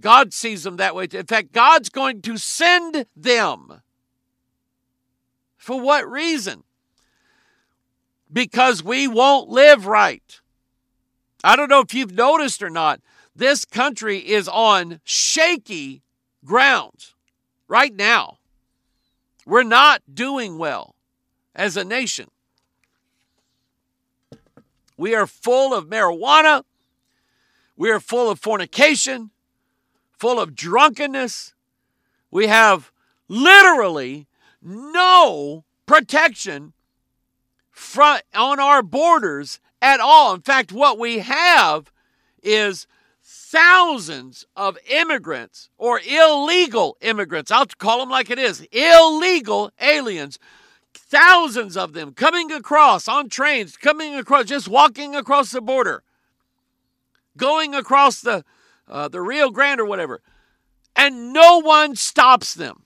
God 0.00 0.32
sees 0.32 0.62
them 0.62 0.76
that 0.76 0.94
way. 0.94 1.08
In 1.12 1.26
fact, 1.26 1.52
God's 1.52 1.88
going 1.88 2.22
to 2.22 2.36
send 2.36 3.06
them. 3.16 3.82
For 5.56 5.80
what 5.80 6.08
reason? 6.08 6.64
Because 8.32 8.82
we 8.82 9.08
won't 9.08 9.48
live 9.48 9.86
right. 9.86 10.40
I 11.42 11.56
don't 11.56 11.70
know 11.70 11.80
if 11.80 11.94
you've 11.94 12.12
noticed 12.12 12.62
or 12.62 12.70
not, 12.70 13.00
this 13.36 13.64
country 13.64 14.18
is 14.18 14.48
on 14.48 15.00
shaky 15.04 16.02
ground 16.44 17.12
right 17.68 17.94
now. 17.94 18.38
We're 19.44 19.62
not 19.62 20.02
doing 20.12 20.58
well 20.58 20.94
as 21.54 21.76
a 21.76 21.84
nation. 21.84 22.30
We 24.96 25.14
are 25.14 25.26
full 25.26 25.74
of 25.74 25.86
marijuana. 25.86 26.64
We 27.76 27.90
are 27.90 28.00
full 28.00 28.30
of 28.30 28.40
fornication, 28.40 29.30
full 30.18 30.40
of 30.40 30.54
drunkenness. 30.54 31.52
We 32.30 32.46
have 32.46 32.90
literally 33.28 34.26
no 34.62 35.64
protection 35.84 36.72
front 37.70 38.22
on 38.34 38.58
our 38.58 38.82
borders 38.82 39.60
at 39.82 40.00
all. 40.00 40.34
In 40.34 40.40
fact, 40.40 40.72
what 40.72 40.98
we 40.98 41.18
have 41.18 41.92
is 42.42 42.86
thousands 43.48 44.44
of 44.56 44.76
immigrants 44.90 45.70
or 45.78 46.00
illegal 46.00 46.96
immigrants. 47.00 47.50
I'll 47.50 47.66
call 47.66 48.00
them 48.00 48.10
like 48.10 48.28
it 48.28 48.38
is 48.38 48.66
illegal 48.72 49.70
aliens. 49.80 50.38
Thousands 50.92 51.76
of 51.76 51.92
them 51.92 52.12
coming 52.12 52.50
across 52.50 53.06
on 53.06 53.28
trains, 53.28 53.76
coming 53.76 54.16
across, 54.16 54.46
just 54.46 54.66
walking 54.66 55.14
across 55.14 55.52
the 55.52 55.60
border, 55.60 56.02
going 57.36 57.74
across 57.74 58.20
the, 58.20 58.44
uh, 58.88 59.06
the 59.06 59.20
Rio 59.20 59.50
Grande 59.50 59.80
or 59.80 59.84
whatever, 59.84 60.22
and 60.96 61.32
no 61.32 61.60
one 61.60 61.94
stops 61.94 62.54
them. 62.54 62.82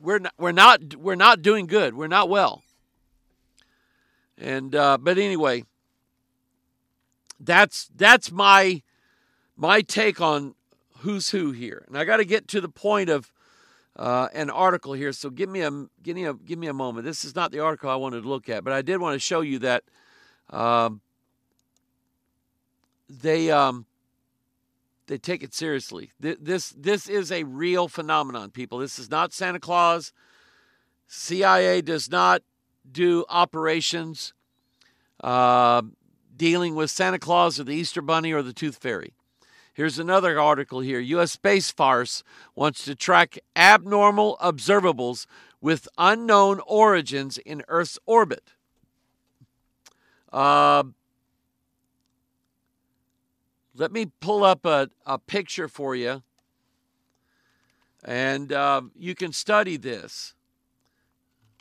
We're 0.00 0.20
not, 0.20 0.34
we're 0.38 0.52
not, 0.52 0.96
we're 0.96 1.14
not 1.14 1.42
doing 1.42 1.66
good. 1.66 1.94
We're 1.94 2.06
not 2.08 2.28
well. 2.30 2.62
And 4.38 4.74
uh, 4.74 4.98
but 4.98 5.18
anyway, 5.18 5.64
that's 7.44 7.90
that's 7.94 8.30
my 8.30 8.82
my 9.56 9.80
take 9.80 10.20
on 10.20 10.54
who's 10.98 11.30
who 11.30 11.52
here. 11.52 11.84
And 11.86 11.96
I 11.96 12.04
got 12.04 12.16
to 12.16 12.24
get 12.24 12.48
to 12.48 12.60
the 12.60 12.68
point 12.68 13.10
of 13.10 13.30
uh, 13.96 14.28
an 14.32 14.50
article 14.50 14.92
here. 14.92 15.12
So 15.12 15.30
give 15.30 15.48
me 15.48 15.60
a 15.60 15.70
give 16.02 16.16
me 16.16 16.24
a 16.24 16.34
give 16.34 16.58
me 16.58 16.66
a 16.66 16.72
moment. 16.72 17.04
This 17.04 17.24
is 17.24 17.34
not 17.34 17.52
the 17.52 17.60
article 17.60 17.90
I 17.90 17.96
wanted 17.96 18.22
to 18.22 18.28
look 18.28 18.48
at, 18.48 18.64
but 18.64 18.72
I 18.72 18.82
did 18.82 18.98
want 19.00 19.14
to 19.14 19.18
show 19.18 19.40
you 19.40 19.58
that 19.60 19.84
um, 20.50 21.00
they 23.08 23.50
um, 23.50 23.86
they 25.06 25.18
take 25.18 25.42
it 25.42 25.54
seriously. 25.54 26.10
This 26.18 26.74
this 26.76 27.08
is 27.08 27.30
a 27.30 27.44
real 27.44 27.88
phenomenon, 27.88 28.50
people. 28.50 28.78
This 28.78 28.98
is 28.98 29.10
not 29.10 29.32
Santa 29.32 29.60
Claus. 29.60 30.12
CIA 31.06 31.82
does 31.82 32.10
not 32.10 32.42
do 32.90 33.24
operations 33.28 34.32
uh, 35.22 35.82
dealing 36.36 36.74
with 36.74 36.90
Santa 36.90 37.18
Claus 37.18 37.58
or 37.60 37.64
the 37.64 37.74
Easter 37.74 38.02
Bunny 38.02 38.32
or 38.32 38.42
the 38.42 38.52
Tooth 38.52 38.76
Fairy. 38.76 39.12
Here's 39.72 39.98
another 39.98 40.40
article 40.40 40.80
here. 40.80 41.00
U.S. 41.00 41.32
Space 41.32 41.70
Force 41.70 42.22
wants 42.54 42.84
to 42.84 42.94
track 42.94 43.38
abnormal 43.56 44.36
observables 44.40 45.26
with 45.60 45.88
unknown 45.98 46.60
origins 46.66 47.38
in 47.38 47.62
Earth's 47.66 47.98
orbit. 48.06 48.52
Uh, 50.32 50.84
let 53.76 53.90
me 53.90 54.06
pull 54.20 54.44
up 54.44 54.64
a, 54.64 54.90
a 55.04 55.18
picture 55.18 55.66
for 55.66 55.96
you, 55.96 56.22
and 58.04 58.52
uh, 58.52 58.82
you 58.96 59.14
can 59.16 59.32
study 59.32 59.76
this. 59.76 60.34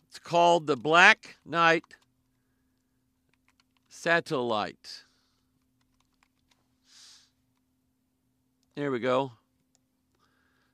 It's 0.10 0.20
called 0.20 0.68
the 0.68 0.78
Black 0.78 1.38
Knight 1.44 1.84
Satellite. 4.04 5.06
There 8.76 8.92
we 8.92 9.00
go. 9.00 9.32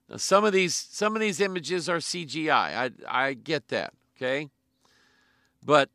Now 0.08 0.16
some 0.16 0.44
of 0.44 0.52
these 0.52 0.74
some 0.74 1.14
of 1.14 1.20
these 1.20 1.40
images 1.40 1.88
are 1.88 1.98
CGI. 1.98 2.50
I 2.50 2.90
I 3.06 3.34
get 3.34 3.68
that, 3.68 3.92
okay? 4.16 4.48
But 5.64 5.90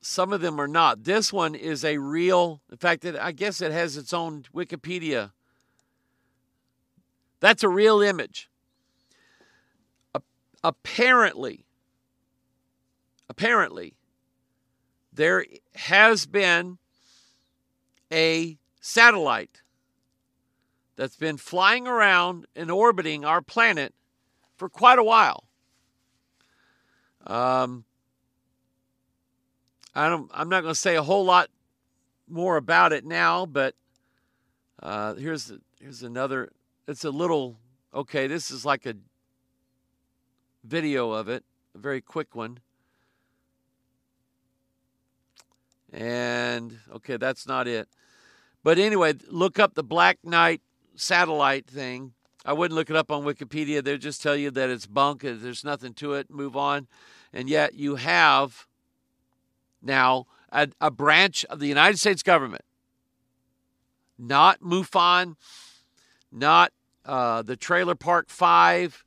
some 0.00 0.32
of 0.32 0.40
them 0.40 0.58
are 0.58 0.66
not. 0.66 1.04
This 1.04 1.30
one 1.30 1.54
is 1.54 1.84
a 1.84 1.98
real 1.98 2.62
in 2.70 2.78
fact 2.78 3.02
that 3.02 3.22
I 3.22 3.32
guess 3.32 3.60
it 3.60 3.72
has 3.72 3.98
its 3.98 4.14
own 4.14 4.44
Wikipedia. 4.54 5.32
That's 7.40 7.64
a 7.64 7.68
real 7.68 8.00
image. 8.00 8.48
Apparently, 10.64 11.66
apparently, 13.28 13.92
there 15.16 15.44
has 15.74 16.26
been 16.26 16.78
a 18.12 18.58
satellite 18.80 19.62
that's 20.94 21.16
been 21.16 21.36
flying 21.36 21.86
around 21.86 22.46
and 22.54 22.70
orbiting 22.70 23.24
our 23.24 23.42
planet 23.42 23.94
for 24.56 24.68
quite 24.68 24.98
a 24.98 25.04
while. 25.04 25.44
Um, 27.26 27.84
I 29.94 30.08
don't, 30.08 30.30
I'm 30.32 30.48
not 30.48 30.62
going 30.62 30.74
to 30.74 30.80
say 30.80 30.96
a 30.96 31.02
whole 31.02 31.24
lot 31.24 31.50
more 32.28 32.56
about 32.56 32.92
it 32.92 33.04
now, 33.04 33.46
but 33.46 33.74
uh, 34.82 35.14
here's 35.14 35.52
here's 35.80 36.02
another. 36.02 36.52
It's 36.86 37.04
a 37.04 37.10
little 37.10 37.56
okay. 37.92 38.26
This 38.26 38.50
is 38.50 38.64
like 38.64 38.86
a 38.86 38.94
video 40.62 41.10
of 41.10 41.28
it, 41.28 41.44
a 41.74 41.78
very 41.78 42.00
quick 42.00 42.34
one. 42.34 42.60
And 45.96 46.78
okay, 46.94 47.16
that's 47.16 47.48
not 47.48 47.66
it. 47.66 47.88
But 48.62 48.78
anyway, 48.78 49.14
look 49.30 49.58
up 49.58 49.74
the 49.74 49.82
Black 49.82 50.18
Knight 50.22 50.60
satellite 50.94 51.66
thing. 51.66 52.12
I 52.44 52.52
wouldn't 52.52 52.76
look 52.76 52.90
it 52.90 52.96
up 52.96 53.10
on 53.10 53.24
Wikipedia. 53.24 53.82
They'll 53.82 53.96
just 53.96 54.22
tell 54.22 54.36
you 54.36 54.50
that 54.52 54.68
it's 54.68 54.86
bunk, 54.86 55.22
there's 55.22 55.64
nothing 55.64 55.94
to 55.94 56.12
it, 56.12 56.30
move 56.30 56.54
on. 56.54 56.86
And 57.32 57.48
yet 57.48 57.74
you 57.74 57.96
have 57.96 58.66
now 59.82 60.26
a, 60.52 60.68
a 60.80 60.90
branch 60.90 61.46
of 61.46 61.60
the 61.60 61.66
United 61.66 61.98
States 61.98 62.22
government, 62.22 62.64
not 64.18 64.60
MUFON, 64.60 65.36
not 66.30 66.72
uh, 67.06 67.40
the 67.40 67.56
Trailer 67.56 67.94
Park 67.94 68.28
Five, 68.28 69.02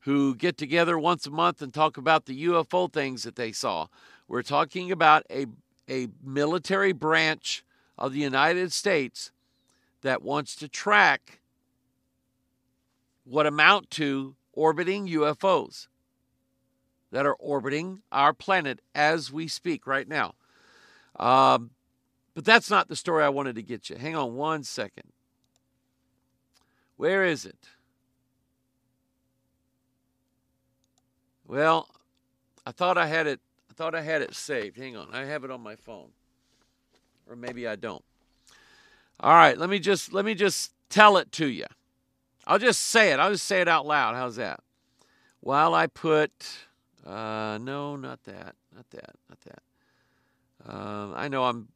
who 0.00 0.34
get 0.34 0.56
together 0.56 0.98
once 0.98 1.26
a 1.26 1.30
month 1.30 1.60
and 1.60 1.74
talk 1.74 1.96
about 1.98 2.24
the 2.24 2.46
UFO 2.46 2.90
things 2.90 3.22
that 3.22 3.36
they 3.36 3.52
saw. 3.52 3.86
We're 4.26 4.42
talking 4.42 4.90
about 4.90 5.24
a 5.30 5.46
a 5.92 6.08
military 6.24 6.92
branch 6.92 7.64
of 7.98 8.14
the 8.14 8.20
United 8.20 8.72
States 8.72 9.30
that 10.00 10.22
wants 10.22 10.56
to 10.56 10.68
track 10.68 11.40
what 13.24 13.46
amount 13.46 13.90
to 13.90 14.34
orbiting 14.54 15.06
UFOs 15.06 15.88
that 17.10 17.26
are 17.26 17.34
orbiting 17.34 18.00
our 18.10 18.32
planet 18.32 18.80
as 18.94 19.30
we 19.30 19.46
speak 19.46 19.86
right 19.86 20.08
now. 20.08 20.34
Um, 21.20 21.70
but 22.34 22.46
that's 22.46 22.70
not 22.70 22.88
the 22.88 22.96
story 22.96 23.22
I 23.22 23.28
wanted 23.28 23.56
to 23.56 23.62
get 23.62 23.90
you. 23.90 23.96
Hang 23.96 24.16
on 24.16 24.34
one 24.34 24.64
second. 24.64 25.12
Where 26.96 27.24
is 27.26 27.44
it? 27.44 27.68
Well, 31.46 31.86
I 32.64 32.72
thought 32.72 32.96
I 32.96 33.06
had 33.06 33.26
it 33.26 33.40
I 33.72 33.74
thought 33.74 33.94
I 33.94 34.02
had 34.02 34.20
it 34.20 34.34
saved. 34.34 34.76
Hang 34.76 34.98
on. 34.98 35.08
I 35.14 35.24
have 35.24 35.44
it 35.44 35.50
on 35.50 35.62
my 35.62 35.76
phone. 35.76 36.10
Or 37.26 37.34
maybe 37.34 37.66
I 37.66 37.74
don't. 37.74 38.04
All 39.18 39.32
right, 39.32 39.56
let 39.56 39.70
me 39.70 39.78
just 39.78 40.12
let 40.12 40.26
me 40.26 40.34
just 40.34 40.72
tell 40.90 41.16
it 41.16 41.32
to 41.32 41.46
you. 41.46 41.64
I'll 42.46 42.58
just 42.58 42.82
say 42.82 43.12
it. 43.12 43.18
I'll 43.18 43.30
just 43.30 43.46
say 43.46 43.62
it 43.62 43.68
out 43.68 43.86
loud. 43.86 44.14
How's 44.14 44.36
that? 44.36 44.60
While 45.40 45.72
I 45.74 45.86
put 45.86 46.32
uh 47.06 47.56
no, 47.62 47.96
not 47.96 48.22
that. 48.24 48.56
Not 48.74 48.90
that. 48.90 49.14
Not 49.30 49.38
that. 49.40 50.70
Um, 50.70 51.14
I 51.16 51.28
know 51.28 51.44
I'm 51.44 51.68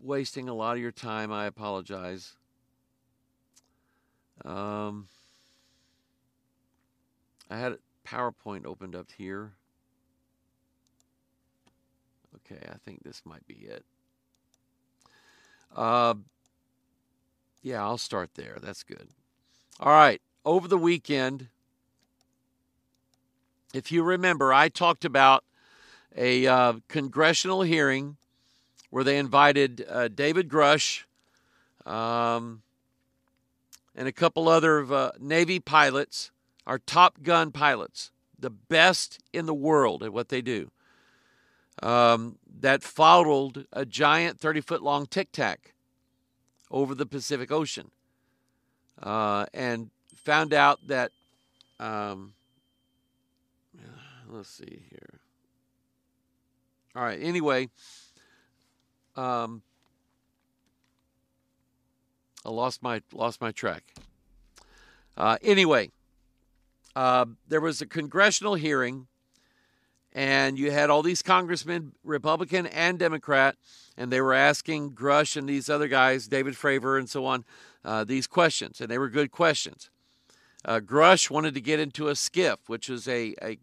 wasting 0.00 0.48
a 0.48 0.54
lot 0.54 0.76
of 0.76 0.82
your 0.82 0.90
time. 0.90 1.32
I 1.32 1.44
apologize. 1.44 2.32
Um, 4.42 5.08
I 7.50 7.58
had 7.58 7.76
PowerPoint 8.06 8.64
opened 8.64 8.96
up 8.96 9.10
here. 9.18 9.52
Okay, 12.46 12.64
I 12.70 12.76
think 12.84 13.02
this 13.02 13.22
might 13.24 13.46
be 13.46 13.54
it. 13.54 13.84
Uh, 15.74 16.14
yeah, 17.62 17.82
I'll 17.82 17.98
start 17.98 18.30
there. 18.34 18.58
That's 18.62 18.82
good. 18.82 19.08
All 19.80 19.92
right. 19.92 20.20
Over 20.44 20.68
the 20.68 20.78
weekend, 20.78 21.48
if 23.74 23.90
you 23.90 24.02
remember, 24.04 24.52
I 24.52 24.68
talked 24.68 25.04
about 25.04 25.44
a 26.16 26.46
uh, 26.46 26.74
congressional 26.88 27.62
hearing 27.62 28.16
where 28.90 29.02
they 29.04 29.18
invited 29.18 29.84
uh, 29.90 30.08
David 30.08 30.48
Grush, 30.48 31.02
um, 31.84 32.62
and 33.94 34.06
a 34.06 34.12
couple 34.12 34.48
other 34.48 34.84
uh, 34.92 35.10
Navy 35.18 35.58
pilots, 35.58 36.30
our 36.66 36.78
top 36.78 37.22
gun 37.22 37.50
pilots, 37.50 38.12
the 38.38 38.50
best 38.50 39.18
in 39.32 39.46
the 39.46 39.54
world 39.54 40.02
at 40.02 40.12
what 40.12 40.28
they 40.28 40.40
do, 40.40 40.70
um, 41.82 42.38
that 42.60 42.82
followed 42.82 43.66
a 43.72 43.84
giant 43.84 44.40
30 44.40 44.60
foot 44.60 44.82
long 44.82 45.06
tic 45.06 45.32
tac 45.32 45.74
over 46.70 46.94
the 46.94 47.06
Pacific 47.06 47.50
Ocean 47.50 47.90
uh, 49.02 49.46
and 49.52 49.90
found 50.14 50.52
out 50.52 50.86
that, 50.86 51.12
um, 51.78 52.32
let's 54.28 54.50
see 54.50 54.82
here. 54.90 55.20
All 56.94 57.02
right, 57.02 57.18
anyway, 57.20 57.68
um, 59.16 59.62
I 62.44 62.50
lost 62.50 62.82
my 62.82 63.02
lost 63.12 63.40
my 63.40 63.52
track. 63.52 63.82
Uh, 65.16 65.36
anyway, 65.42 65.90
uh, 66.94 67.26
there 67.48 67.60
was 67.60 67.82
a 67.82 67.86
congressional 67.86 68.54
hearing, 68.54 69.08
and 70.16 70.58
you 70.58 70.70
had 70.70 70.88
all 70.88 71.02
these 71.02 71.20
congressmen, 71.20 71.92
Republican 72.02 72.66
and 72.66 72.98
Democrat, 72.98 73.54
and 73.98 74.10
they 74.10 74.22
were 74.22 74.32
asking 74.32 74.92
Grush 74.92 75.36
and 75.36 75.46
these 75.46 75.68
other 75.68 75.88
guys, 75.88 76.26
David 76.26 76.54
Fravor 76.54 76.98
and 76.98 77.08
so 77.08 77.26
on, 77.26 77.44
uh, 77.84 78.02
these 78.02 78.26
questions, 78.26 78.80
and 78.80 78.90
they 78.90 78.96
were 78.96 79.10
good 79.10 79.30
questions. 79.30 79.90
Uh, 80.64 80.80
Grush 80.80 81.30
wanted 81.30 81.52
to 81.52 81.60
get 81.60 81.78
into 81.80 82.08
a 82.08 82.16
skiff, 82.16 82.60
which 82.66 82.88
is 82.88 83.06
a 83.06 83.34
a, 83.42 83.58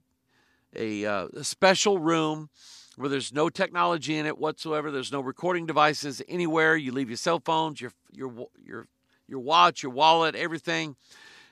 a, 0.76 1.06
uh, 1.06 1.28
a 1.34 1.44
special 1.44 1.98
room 1.98 2.50
where 2.98 3.10
there's 3.10 3.34
no 3.34 3.50
technology 3.50 4.16
in 4.16 4.28
it 4.28 4.38
whatsoever. 4.38 4.92
There's 4.92 5.12
no 5.12 5.22
recording 5.22 5.66
devices 5.66 6.22
anywhere. 6.30 6.76
You 6.76 6.92
leave 6.92 7.10
your 7.10 7.18
cell 7.18 7.42
phones, 7.44 7.82
your 7.82 7.94
your 8.12 8.32
your 8.64 8.86
your 9.28 9.40
watch, 9.40 9.82
your 9.82 9.92
wallet, 9.92 10.36
everything. 10.36 10.98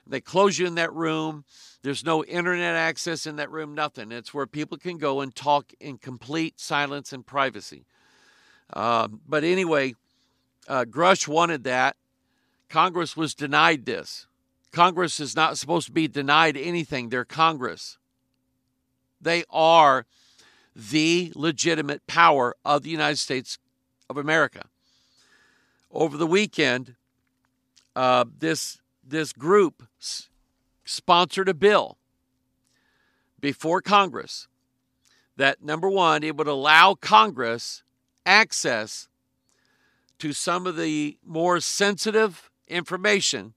They 0.06 0.20
close 0.20 0.58
you 0.58 0.66
in 0.66 0.74
that 0.76 0.92
room. 0.92 1.44
There's 1.82 2.04
no 2.04 2.24
internet 2.24 2.74
access 2.74 3.26
in 3.26 3.36
that 3.36 3.50
room, 3.50 3.74
nothing. 3.74 4.12
It's 4.12 4.34
where 4.34 4.46
people 4.46 4.78
can 4.78 4.98
go 4.98 5.20
and 5.20 5.34
talk 5.34 5.72
in 5.80 5.98
complete 5.98 6.60
silence 6.60 7.12
and 7.12 7.26
privacy. 7.26 7.86
Um, 8.72 9.20
but 9.28 9.44
anyway, 9.44 9.94
uh, 10.68 10.84
Grush 10.84 11.28
wanted 11.28 11.64
that. 11.64 11.96
Congress 12.68 13.16
was 13.16 13.34
denied 13.34 13.84
this. 13.84 14.26
Congress 14.72 15.20
is 15.20 15.36
not 15.36 15.58
supposed 15.58 15.86
to 15.86 15.92
be 15.92 16.08
denied 16.08 16.56
anything. 16.56 17.10
They're 17.10 17.24
Congress. 17.24 17.98
They 19.20 19.44
are 19.50 20.06
the 20.74 21.32
legitimate 21.36 22.06
power 22.06 22.56
of 22.64 22.82
the 22.82 22.90
United 22.90 23.18
States 23.18 23.58
of 24.08 24.16
America. 24.16 24.64
Over 25.90 26.16
the 26.16 26.26
weekend, 26.26 26.94
uh, 27.94 28.24
this 28.38 28.81
this 29.12 29.32
group 29.32 29.84
s- 30.00 30.28
sponsored 30.84 31.48
a 31.48 31.54
bill 31.54 31.98
before 33.38 33.80
Congress 33.80 34.48
that 35.36 35.62
number 35.62 35.88
one, 35.88 36.22
it 36.22 36.36
would 36.36 36.46
allow 36.46 36.94
Congress 36.94 37.82
access 38.26 39.08
to 40.18 40.32
some 40.32 40.66
of 40.66 40.76
the 40.76 41.18
more 41.24 41.58
sensitive 41.60 42.50
information 42.68 43.54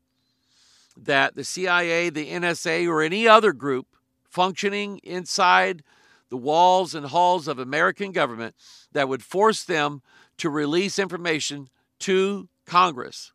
that 0.97 1.35
the 1.35 1.43
CIA, 1.43 2.09
the 2.09 2.31
NSA, 2.31 2.87
or 2.87 3.01
any 3.01 3.27
other 3.27 3.53
group 3.53 3.87
functioning 4.29 4.99
inside 5.03 5.83
the 6.29 6.37
walls 6.37 6.95
and 6.95 7.07
halls 7.07 7.47
of 7.47 7.59
American 7.59 8.11
government 8.11 8.55
that 8.93 9.07
would 9.07 9.21
force 9.21 9.63
them 9.63 10.01
to 10.37 10.49
release 10.49 10.97
information 10.97 11.69
to 11.99 12.49
Congress. 12.65 13.31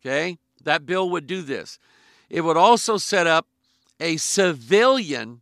Okay? 0.00 0.38
That 0.64 0.86
bill 0.86 1.08
would 1.10 1.26
do 1.26 1.42
this. 1.42 1.78
It 2.28 2.42
would 2.42 2.56
also 2.56 2.96
set 2.96 3.26
up 3.26 3.46
a 4.00 4.16
civilian 4.16 5.40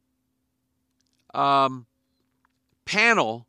um, 1.34 1.86
panel 2.84 3.46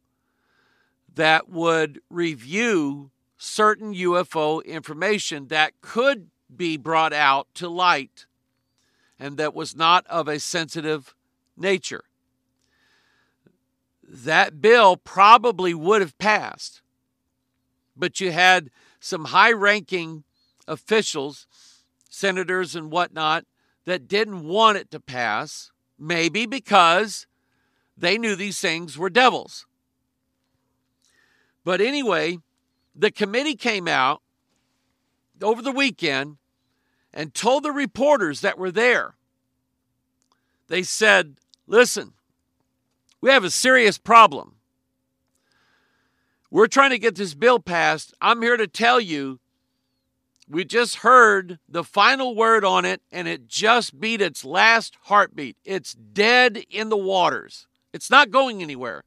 that 1.13 1.49
would 1.49 2.01
review 2.09 3.11
certain 3.37 3.93
UFO 3.93 4.63
information 4.65 5.47
that 5.47 5.73
could 5.81 6.29
be 6.55 6.77
brought 6.77 7.13
out 7.13 7.47
to 7.55 7.67
light 7.67 8.25
and 9.19 9.37
that 9.37 9.53
was 9.53 9.75
not 9.75 10.05
of 10.07 10.27
a 10.27 10.39
sensitive 10.39 11.15
nature. 11.55 12.03
That 14.03 14.61
bill 14.61 14.95
probably 14.95 15.73
would 15.73 16.01
have 16.01 16.17
passed, 16.17 16.81
but 17.95 18.21
you 18.21 18.31
had 18.31 18.69
some 18.99 19.25
high 19.25 19.51
ranking 19.51 20.23
officials, 20.67 21.47
senators 22.17 22.75
and 22.75 22.91
whatnot, 22.91 23.45
that 23.85 24.07
didn't 24.07 24.43
want 24.43 24.77
it 24.77 24.91
to 24.91 24.99
pass, 24.99 25.71
maybe 25.97 26.45
because 26.45 27.27
they 27.95 28.17
knew 28.17 28.35
these 28.35 28.59
things 28.59 28.97
were 28.97 29.09
devils. 29.09 29.65
But 31.63 31.79
anyway, 31.81 32.39
the 32.95 33.11
committee 33.11 33.55
came 33.55 33.87
out 33.87 34.21
over 35.41 35.61
the 35.61 35.71
weekend 35.71 36.37
and 37.13 37.33
told 37.33 37.63
the 37.63 37.71
reporters 37.71 38.41
that 38.41 38.57
were 38.57 38.71
there, 38.71 39.15
they 40.67 40.83
said, 40.83 41.37
listen, 41.65 42.13
we 43.21 43.29
have 43.29 43.43
a 43.43 43.49
serious 43.49 43.97
problem. 43.97 44.55
We're 46.49 46.67
trying 46.67 46.91
to 46.91 46.99
get 46.99 47.15
this 47.15 47.33
bill 47.33 47.59
passed. 47.59 48.13
I'm 48.21 48.41
here 48.41 48.57
to 48.57 48.67
tell 48.67 48.99
you 48.99 49.39
we 50.49 50.63
just 50.63 50.97
heard 50.97 51.59
the 51.67 51.83
final 51.83 52.35
word 52.35 52.63
on 52.63 52.85
it, 52.85 53.01
and 53.11 53.27
it 53.27 53.47
just 53.47 53.99
beat 53.99 54.21
its 54.21 54.45
last 54.45 54.97
heartbeat. 55.03 55.57
It's 55.65 55.93
dead 55.93 56.63
in 56.69 56.89
the 56.89 56.97
waters. 56.97 57.67
It's 57.93 58.09
not 58.09 58.31
going 58.31 58.61
anywhere. 58.61 59.03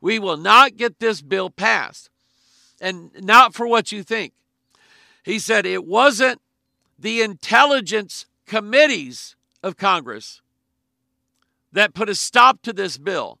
We 0.00 0.18
will 0.18 0.36
not 0.36 0.76
get 0.76 0.98
this 0.98 1.22
bill 1.22 1.50
passed. 1.50 2.10
And 2.80 3.10
not 3.22 3.54
for 3.54 3.66
what 3.66 3.92
you 3.92 4.02
think. 4.02 4.32
He 5.22 5.38
said 5.38 5.64
it 5.64 5.86
wasn't 5.86 6.40
the 6.98 7.22
intelligence 7.22 8.26
committees 8.46 9.36
of 9.62 9.76
Congress 9.76 10.42
that 11.72 11.94
put 11.94 12.08
a 12.08 12.14
stop 12.14 12.60
to 12.62 12.72
this 12.72 12.98
bill. 12.98 13.38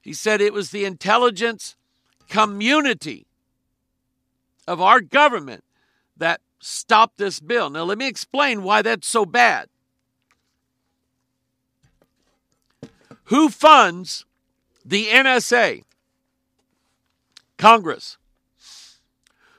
He 0.00 0.12
said 0.12 0.40
it 0.40 0.52
was 0.52 0.70
the 0.70 0.84
intelligence 0.84 1.76
community 2.28 3.26
of 4.66 4.80
our 4.80 5.00
government 5.00 5.64
that 6.16 6.40
stopped 6.60 7.18
this 7.18 7.40
bill. 7.40 7.70
Now, 7.70 7.84
let 7.84 7.98
me 7.98 8.08
explain 8.08 8.62
why 8.62 8.82
that's 8.82 9.06
so 9.06 9.26
bad. 9.26 9.68
Who 13.24 13.48
funds 13.48 14.24
the 14.84 15.06
NSA? 15.06 15.84
Congress. 17.56 18.18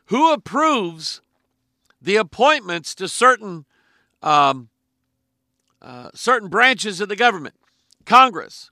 Who 0.06 0.32
approves 0.32 1.22
the 2.02 2.18
appointments 2.18 2.94
to 2.96 3.08
certain 3.08 3.66
um, 4.22 4.70
uh, 5.82 6.10
certain 6.14 6.50
branches 6.50 7.02
of 7.02 7.10
the 7.10 7.16
government? 7.16 7.56
Congress. 8.06 8.70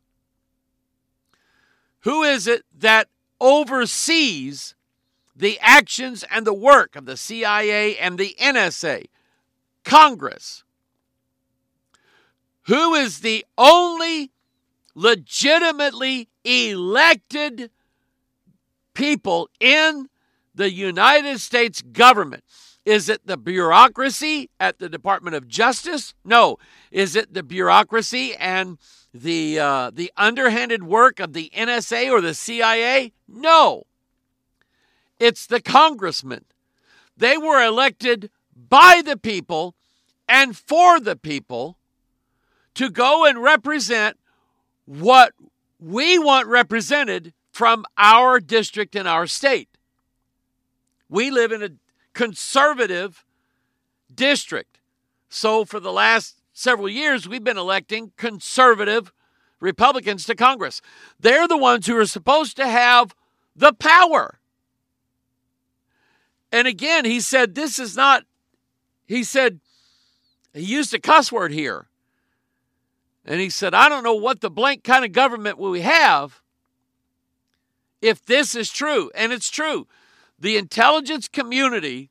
Who 2.01 2.21
is 2.23 2.47
it 2.47 2.63
that 2.77 3.07
oversees 3.39 4.75
the 5.35 5.57
actions 5.61 6.23
and 6.29 6.45
the 6.45 6.53
work 6.53 6.95
of 6.95 7.05
the 7.05 7.17
CIA 7.17 7.97
and 7.97 8.17
the 8.17 8.35
NSA? 8.39 9.05
Congress. 9.83 10.63
Who 12.67 12.93
is 12.93 13.19
the 13.19 13.45
only 13.57 14.31
legitimately 14.95 16.29
elected 16.43 17.71
people 18.93 19.49
in 19.59 20.07
the 20.55 20.71
United 20.71 21.39
States 21.41 21.81
government? 21.81 22.43
Is 22.85 23.07
it 23.07 23.25
the 23.25 23.37
bureaucracy 23.37 24.49
at 24.59 24.79
the 24.79 24.89
Department 24.89 25.35
of 25.35 25.47
Justice? 25.47 26.13
No. 26.23 26.57
Is 26.91 27.15
it 27.15 27.33
the 27.33 27.43
bureaucracy 27.43 28.35
and 28.35 28.77
the 29.13 29.59
uh, 29.59 29.91
the 29.93 30.11
underhanded 30.17 30.83
work 30.83 31.19
of 31.19 31.33
the 31.33 31.49
NSA 31.55 32.11
or 32.11 32.19
the 32.19 32.33
CIA? 32.33 33.13
No. 33.27 33.83
It's 35.23 35.45
the 35.45 35.61
congressmen. 35.61 36.43
They 37.15 37.37
were 37.37 37.63
elected 37.63 38.29
by 38.53 39.01
the 39.05 39.15
people 39.15 39.73
and 40.27 40.57
for 40.57 40.99
the 40.99 41.15
people 41.15 41.77
to 42.73 42.89
go 42.89 43.25
and 43.25 43.41
represent 43.41 44.17
what 44.83 45.31
we 45.79 46.19
want 46.19 46.47
represented 46.47 47.31
from 47.53 47.85
our 47.97 48.41
district 48.41 48.97
and 48.97 49.07
our 49.07 49.25
state. 49.25 49.69
We 51.07 51.31
live 51.31 51.53
in 51.53 51.63
a 51.63 51.69
conservative 52.11 53.23
district. 54.13 54.79
So 55.29 55.63
for 55.63 55.79
the 55.79 55.93
last 55.93 56.41
several 56.51 56.89
years, 56.89 57.29
we've 57.29 57.45
been 57.45 57.57
electing 57.57 58.11
conservative 58.17 59.13
Republicans 59.61 60.25
to 60.25 60.35
Congress. 60.35 60.81
They're 61.17 61.47
the 61.47 61.55
ones 61.55 61.87
who 61.87 61.95
are 61.95 62.05
supposed 62.05 62.57
to 62.57 62.67
have 62.67 63.15
the 63.55 63.71
power. 63.71 64.41
And 66.53 66.67
again, 66.67 67.03
he 67.03 67.19
said 67.19 67.55
this 67.55 67.79
is 67.79 67.97
not 67.97 68.23
he 69.05 69.23
said, 69.23 69.59
he 70.53 70.61
used 70.61 70.93
a 70.93 70.99
cuss 70.99 71.31
word 71.31 71.51
here. 71.51 71.87
And 73.25 73.39
he 73.39 73.49
said, 73.49 73.73
I 73.73 73.89
don't 73.89 74.03
know 74.03 74.15
what 74.15 74.41
the 74.41 74.49
blank 74.49 74.83
kind 74.83 75.03
of 75.05 75.11
government 75.11 75.57
we 75.57 75.81
have 75.81 76.41
if 78.01 78.23
this 78.25 78.53
is 78.55 78.69
true. 78.69 79.11
And 79.15 79.31
it's 79.31 79.49
true. 79.49 79.87
The 80.39 80.57
intelligence 80.57 81.27
community, 81.27 82.09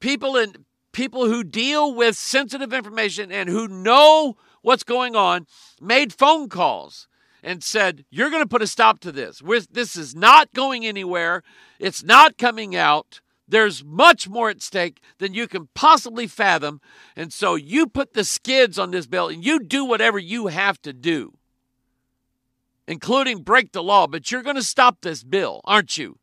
people 0.00 0.36
in 0.36 0.64
people 0.92 1.26
who 1.26 1.44
deal 1.44 1.94
with 1.94 2.16
sensitive 2.16 2.72
information 2.72 3.30
and 3.30 3.48
who 3.48 3.68
know 3.68 4.36
what's 4.62 4.84
going 4.84 5.14
on, 5.14 5.46
made 5.80 6.12
phone 6.12 6.48
calls 6.48 7.08
and 7.42 7.62
said, 7.62 8.04
You're 8.10 8.30
going 8.30 8.42
to 8.42 8.48
put 8.48 8.62
a 8.62 8.66
stop 8.66 9.00
to 9.00 9.12
this. 9.12 9.42
We're, 9.42 9.62
this 9.70 9.96
is 9.96 10.14
not 10.14 10.52
going 10.52 10.86
anywhere. 10.86 11.42
It's 11.78 12.02
not 12.02 12.38
coming 12.38 12.74
out. 12.76 13.20
There's 13.46 13.82
much 13.82 14.28
more 14.28 14.50
at 14.50 14.60
stake 14.60 15.00
than 15.18 15.32
you 15.32 15.48
can 15.48 15.68
possibly 15.74 16.26
fathom. 16.26 16.82
And 17.16 17.32
so 17.32 17.54
you 17.54 17.86
put 17.86 18.12
the 18.12 18.24
skids 18.24 18.78
on 18.78 18.90
this 18.90 19.06
bill 19.06 19.28
and 19.28 19.44
you 19.44 19.60
do 19.60 19.86
whatever 19.86 20.18
you 20.18 20.48
have 20.48 20.82
to 20.82 20.92
do, 20.92 21.32
including 22.86 23.42
break 23.42 23.72
the 23.72 23.82
law. 23.82 24.06
But 24.06 24.30
you're 24.30 24.42
going 24.42 24.56
to 24.56 24.62
stop 24.62 24.98
this 25.00 25.24
bill, 25.24 25.62
aren't 25.64 25.96
you? 25.96 26.18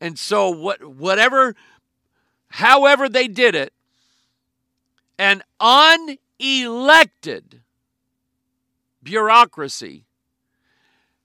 And 0.00 0.18
so, 0.18 0.48
what, 0.50 0.82
whatever, 0.84 1.54
however 2.48 3.08
they 3.08 3.28
did 3.28 3.54
it, 3.54 3.72
an 5.18 5.42
unelected 5.60 6.20
bureaucracy 9.06 10.04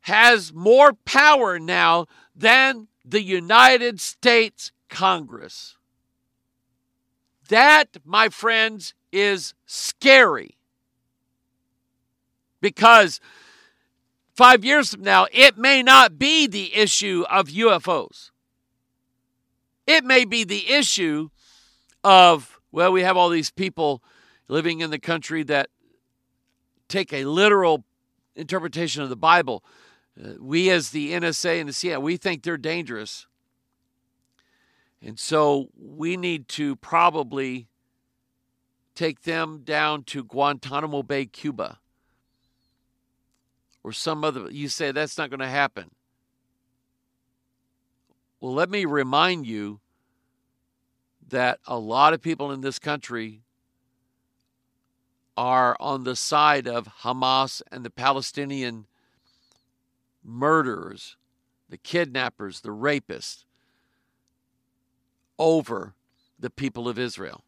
has 0.01 0.53
more 0.53 0.93
power 1.03 1.59
now 1.59 2.05
than 2.35 2.87
the 3.03 3.21
United 3.23 3.99
States 3.99 4.71
Congress. 4.87 5.75
That, 7.49 7.97
my 8.05 8.29
friends, 8.29 8.93
is 9.11 9.53
scary. 9.65 10.57
Because 12.61 13.19
five 14.35 14.63
years 14.63 14.93
from 14.93 15.01
now, 15.01 15.25
it 15.33 15.57
may 15.57 15.81
not 15.81 16.19
be 16.19 16.47
the 16.47 16.75
issue 16.75 17.25
of 17.29 17.47
UFOs. 17.47 18.29
It 19.87 20.05
may 20.05 20.23
be 20.23 20.43
the 20.43 20.71
issue 20.71 21.29
of, 22.03 22.59
well, 22.71 22.91
we 22.91 23.01
have 23.01 23.17
all 23.17 23.29
these 23.29 23.49
people 23.49 24.03
living 24.47 24.81
in 24.81 24.91
the 24.91 24.99
country 24.99 25.43
that 25.43 25.69
take 26.91 27.13
a 27.13 27.25
literal 27.25 27.85
interpretation 28.35 29.01
of 29.01 29.09
the 29.09 29.15
Bible. 29.15 29.63
Uh, 30.21 30.33
we, 30.39 30.69
as 30.69 30.89
the 30.89 31.13
NSA 31.13 31.59
and 31.59 31.69
the 31.69 31.73
CIA, 31.73 31.97
we 31.97 32.17
think 32.17 32.43
they're 32.43 32.57
dangerous. 32.57 33.27
And 35.01 35.17
so 35.17 35.69
we 35.75 36.17
need 36.17 36.47
to 36.49 36.75
probably 36.75 37.67
take 38.93 39.21
them 39.21 39.61
down 39.63 40.03
to 40.03 40.23
Guantanamo 40.23 41.01
Bay, 41.01 41.25
Cuba, 41.25 41.79
or 43.83 43.91
some 43.91 44.23
other. 44.23 44.51
You 44.51 44.67
say 44.67 44.91
that's 44.91 45.17
not 45.17 45.29
going 45.29 45.39
to 45.39 45.47
happen. 45.47 45.91
Well, 48.39 48.53
let 48.53 48.69
me 48.69 48.85
remind 48.85 49.47
you 49.47 49.79
that 51.29 51.59
a 51.65 51.79
lot 51.79 52.13
of 52.13 52.21
people 52.21 52.51
in 52.51 52.61
this 52.61 52.77
country 52.77 53.41
are 55.41 55.75
on 55.79 56.03
the 56.03 56.15
side 56.15 56.67
of 56.67 56.87
Hamas 57.01 57.63
and 57.71 57.83
the 57.83 57.89
Palestinian 57.89 58.85
murderers, 60.23 61.17
the 61.67 61.79
kidnappers, 61.79 62.61
the 62.61 62.69
rapists 62.69 63.45
over 65.39 65.95
the 66.39 66.51
people 66.51 66.87
of 66.87 66.99
Israel. 66.99 67.43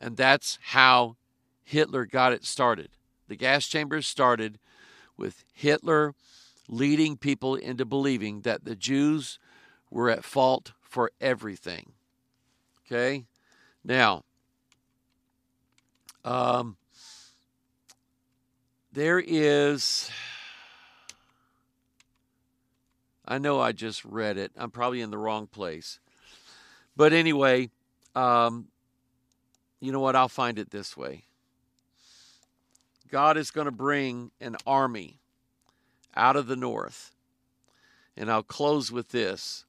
And 0.00 0.16
that's 0.16 0.58
how 0.62 1.16
Hitler 1.64 2.06
got 2.06 2.32
it 2.32 2.46
started. 2.46 2.88
The 3.28 3.36
gas 3.36 3.66
chambers 3.66 4.06
started 4.06 4.58
with 5.18 5.44
Hitler 5.52 6.14
leading 6.66 7.18
people 7.18 7.56
into 7.56 7.84
believing 7.84 8.40
that 8.40 8.64
the 8.64 8.74
Jews 8.74 9.38
were 9.90 10.08
at 10.08 10.24
fault 10.24 10.72
for 10.80 11.10
everything. 11.20 11.92
Okay? 12.86 13.26
Now, 13.84 14.24
um, 16.24 16.76
there 18.92 19.22
is. 19.24 20.10
I 23.24 23.38
know 23.38 23.60
I 23.60 23.72
just 23.72 24.04
read 24.04 24.36
it. 24.36 24.52
I'm 24.56 24.70
probably 24.70 25.00
in 25.00 25.10
the 25.10 25.18
wrong 25.18 25.46
place. 25.46 26.00
But 26.96 27.12
anyway, 27.12 27.70
um, 28.14 28.68
you 29.80 29.92
know 29.92 30.00
what? 30.00 30.16
I'll 30.16 30.28
find 30.28 30.58
it 30.58 30.70
this 30.70 30.96
way 30.96 31.24
God 33.10 33.36
is 33.36 33.50
going 33.50 33.66
to 33.66 33.72
bring 33.72 34.30
an 34.40 34.56
army 34.66 35.18
out 36.14 36.36
of 36.36 36.46
the 36.46 36.56
north. 36.56 37.12
And 38.16 38.30
I'll 38.30 38.42
close 38.42 38.92
with 38.92 39.08
this. 39.08 39.64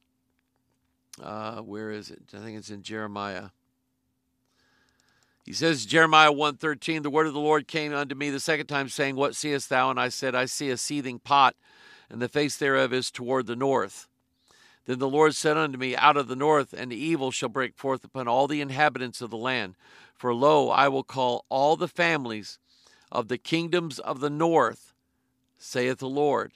Uh, 1.22 1.60
where 1.60 1.90
is 1.90 2.10
it? 2.10 2.22
I 2.34 2.38
think 2.38 2.58
it's 2.58 2.70
in 2.70 2.82
Jeremiah. 2.82 3.50
He 5.44 5.52
says, 5.52 5.84
Jeremiah 5.84 6.32
1.13, 6.32 7.02
The 7.02 7.10
word 7.10 7.26
of 7.26 7.34
the 7.34 7.38
Lord 7.38 7.68
came 7.68 7.92
unto 7.92 8.14
me 8.14 8.30
the 8.30 8.40
second 8.40 8.66
time, 8.66 8.88
saying, 8.88 9.14
What 9.14 9.36
seest 9.36 9.68
thou? 9.68 9.90
And 9.90 10.00
I 10.00 10.08
said, 10.08 10.34
I 10.34 10.46
see 10.46 10.70
a 10.70 10.78
seething 10.78 11.18
pot, 11.18 11.54
and 12.08 12.20
the 12.20 12.28
face 12.28 12.56
thereof 12.56 12.94
is 12.94 13.10
toward 13.10 13.46
the 13.46 13.54
north. 13.54 14.08
Then 14.86 14.98
the 14.98 15.08
Lord 15.08 15.34
said 15.34 15.58
unto 15.58 15.78
me, 15.78 15.94
Out 15.94 16.16
of 16.16 16.28
the 16.28 16.36
north, 16.36 16.72
and 16.72 16.92
evil 16.92 17.30
shall 17.30 17.50
break 17.50 17.76
forth 17.76 18.04
upon 18.04 18.26
all 18.26 18.46
the 18.46 18.62
inhabitants 18.62 19.20
of 19.20 19.30
the 19.30 19.36
land. 19.36 19.74
For 20.14 20.34
lo, 20.34 20.70
I 20.70 20.88
will 20.88 21.04
call 21.04 21.44
all 21.50 21.76
the 21.76 21.88
families 21.88 22.58
of 23.12 23.28
the 23.28 23.38
kingdoms 23.38 23.98
of 23.98 24.20
the 24.20 24.30
north, 24.30 24.94
saith 25.58 25.98
the 25.98 26.08
Lord. 26.08 26.52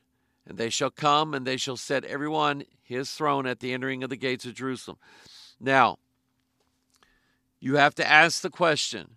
And 0.47 0.57
they 0.57 0.71
shall 0.71 0.91
come, 0.91 1.35
and 1.35 1.47
they 1.47 1.59
shall 1.59 1.77
set 1.77 2.07
every 2.07 2.29
one 2.29 2.65
his 2.83 3.11
throne 3.13 3.47
at 3.47 3.61
the 3.61 3.75
entering 3.75 4.03
of 4.03 4.09
the 4.09 4.17
gates 4.17 4.47
of 4.47 4.55
Jerusalem. 4.55 4.97
Now, 5.61 5.99
you 7.61 7.77
have 7.77 7.95
to 7.97 8.07
ask 8.07 8.41
the 8.43 8.51
question 8.51 9.17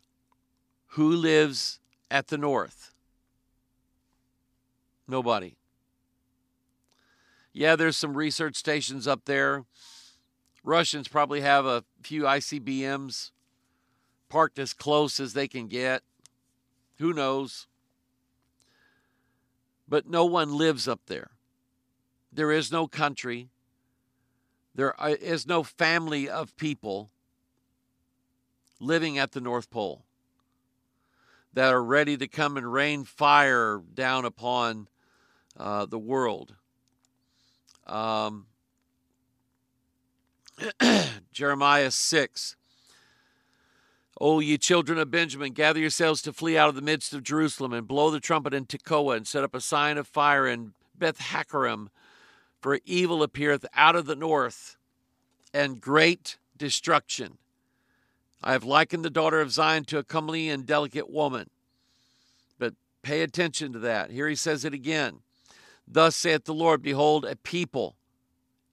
who 0.88 1.10
lives 1.10 1.80
at 2.10 2.28
the 2.28 2.38
north? 2.38 2.94
Nobody. 5.08 5.56
Yeah, 7.54 7.76
there's 7.76 7.98
some 7.98 8.16
research 8.16 8.56
stations 8.56 9.08
up 9.08 9.26
there. 9.26 9.66
Russians 10.64 11.08
probably 11.08 11.42
have 11.42 11.66
a 11.66 11.84
few 12.02 12.24
ICBMs 12.24 13.32
parked 14.30 14.60
as 14.60 14.74
close 14.74 15.20
as 15.20 15.34
they 15.34 15.48
can 15.48 15.68
get. 15.68 16.04
Who 16.98 17.14
knows? 17.14 17.68
But 19.88 20.08
no 20.08 20.24
one 20.24 20.58
lives 20.58 20.88
up 20.88 21.02
there. 21.08 21.32
There 22.32 22.52
is 22.52 22.72
no 22.72 22.88
country. 22.88 23.50
There 24.74 25.00
uh, 25.02 25.16
is 25.20 25.46
no 25.46 25.64
family 25.64 26.30
of 26.30 26.56
people 26.56 27.10
living 28.82 29.18
at 29.18 29.32
the 29.32 29.42
North 29.42 29.70
Pole 29.70 30.04
that 31.54 31.74
are 31.74 31.84
ready 31.84 32.18
to 32.18 32.28
come 32.28 32.58
and 32.58 32.72
rain 32.72 33.04
fire 33.04 33.82
down 33.94 34.26
upon 34.26 34.88
uh, 35.58 35.86
the 35.86 36.00
world. 36.00 36.56
Um, 37.86 38.48
Jeremiah 41.32 41.92
6. 41.92 42.56
O 44.20 44.40
ye 44.40 44.58
children 44.58 45.00
of 45.00 45.10
Benjamin, 45.10 45.52
gather 45.52 45.80
yourselves 45.80 46.22
to 46.22 46.34
flee 46.34 46.58
out 46.58 46.70
of 46.70 46.76
the 46.76 46.82
midst 46.82 47.14
of 47.14 47.24
Jerusalem, 47.24 47.74
and 47.74 47.88
blow 47.88 48.12
the 48.12 48.20
trumpet 48.20 48.54
in 48.54 48.66
Tekoa, 48.66 49.18
and 49.18 49.28
set 49.28 49.44
up 49.44 49.56
a 49.56 49.62
sign 49.62 49.98
of 49.98 50.08
fire 50.08 50.48
in 50.48 50.74
Beth 50.96 51.18
Hakkerem, 51.18 51.88
for 52.62 52.80
evil 52.86 53.24
appeareth 53.24 53.66
out 53.74 53.96
of 53.96 54.06
the 54.06 54.16
north, 54.16 54.78
and 55.54 55.82
great 55.82 56.38
destruction. 56.56 57.40
I 58.44 58.54
have 58.54 58.64
likened 58.64 59.06
the 59.06 59.10
daughter 59.10 59.40
of 59.40 59.52
Zion 59.52 59.86
to 59.86 60.00
a 60.00 60.04
comely 60.04 60.50
and 60.50 60.66
delicate 60.66 61.10
woman. 61.10 61.50
But 62.58 62.74
pay 63.04 63.22
attention 63.22 63.74
to 63.74 63.80
that. 63.80 64.12
Here 64.12 64.28
he 64.28 64.36
says 64.36 64.66
it 64.66 64.74
again. 64.74 65.20
Thus 65.88 66.16
saith 66.16 66.46
the 66.46 66.54
Lord, 66.54 66.82
Behold, 66.82 67.26
a 67.26 67.36
people, 67.36 67.96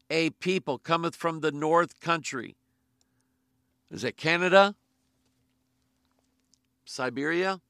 a 0.09 0.31
people 0.31 0.78
cometh 0.78 1.16
from 1.16 1.40
the 1.40 1.53
north 1.53 2.01
country. 2.01 2.57
Is 3.90 4.05
it 4.05 4.16
Canada? 4.16 4.74
Siberia? 6.85 7.61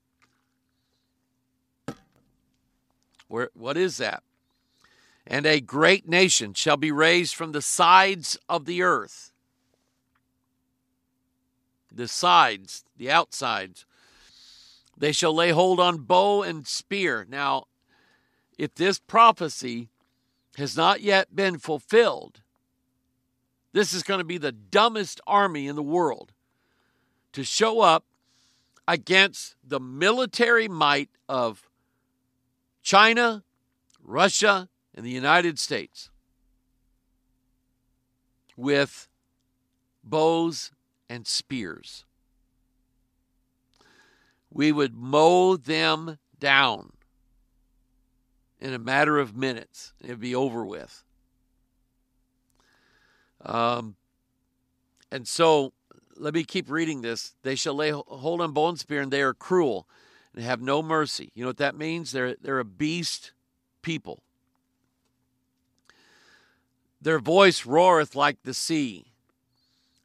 Where, 3.26 3.50
what 3.54 3.76
is 3.76 3.96
that? 3.98 4.22
And 5.26 5.46
a 5.46 5.60
great 5.60 6.08
nation 6.08 6.54
shall 6.54 6.76
be 6.76 6.90
raised 6.90 7.34
from 7.34 7.52
the 7.52 7.60
sides 7.60 8.38
of 8.48 8.64
the 8.64 8.82
earth. 8.82 9.32
The 11.98 12.06
sides, 12.06 12.84
the 12.96 13.10
outsides. 13.10 13.84
They 14.96 15.10
shall 15.10 15.34
lay 15.34 15.50
hold 15.50 15.80
on 15.80 15.98
bow 15.98 16.44
and 16.44 16.64
spear. 16.64 17.26
Now, 17.28 17.64
if 18.56 18.72
this 18.76 19.00
prophecy 19.00 19.88
has 20.56 20.76
not 20.76 21.00
yet 21.00 21.34
been 21.34 21.58
fulfilled, 21.58 22.40
This 23.72 23.92
is 23.92 24.02
going 24.02 24.18
to 24.18 24.24
be 24.24 24.38
the 24.38 24.52
dumbest 24.52 25.20
army 25.26 25.66
in 25.66 25.76
the 25.76 25.82
world 25.82 26.32
to 27.32 27.44
show 27.44 27.80
up 27.80 28.04
against 28.86 29.56
the 29.62 29.80
military 29.80 30.68
might 30.68 31.10
of 31.28 31.68
China, 32.82 33.44
Russia, 34.02 34.68
and 34.94 35.04
the 35.04 35.10
United 35.10 35.58
States 35.58 36.10
with 38.56 39.08
bows 40.02 40.72
and 41.08 41.26
spears. 41.26 42.04
We 44.50 44.72
would 44.72 44.94
mow 44.94 45.56
them 45.56 46.18
down 46.38 46.92
in 48.60 48.72
a 48.72 48.78
matter 48.78 49.18
of 49.18 49.36
minutes. 49.36 49.92
It'd 50.02 50.20
be 50.20 50.34
over 50.34 50.64
with. 50.64 51.04
Um, 53.44 53.96
and 55.10 55.26
so 55.26 55.72
let 56.16 56.34
me 56.34 56.44
keep 56.44 56.70
reading 56.70 57.02
this. 57.02 57.34
They 57.42 57.54
shall 57.54 57.74
lay 57.74 57.90
hold 57.90 58.40
on 58.40 58.52
bow 58.52 58.68
and 58.68 58.78
spear, 58.78 59.00
and 59.00 59.12
they 59.12 59.22
are 59.22 59.34
cruel 59.34 59.88
and 60.34 60.44
have 60.44 60.60
no 60.60 60.82
mercy. 60.82 61.30
You 61.34 61.42
know 61.44 61.48
what 61.48 61.58
that 61.58 61.76
means? 61.76 62.12
They're 62.12 62.34
they're 62.40 62.58
a 62.58 62.64
beast 62.64 63.32
people. 63.82 64.22
Their 67.00 67.20
voice 67.20 67.64
roareth 67.64 68.16
like 68.16 68.42
the 68.42 68.54
sea, 68.54 69.07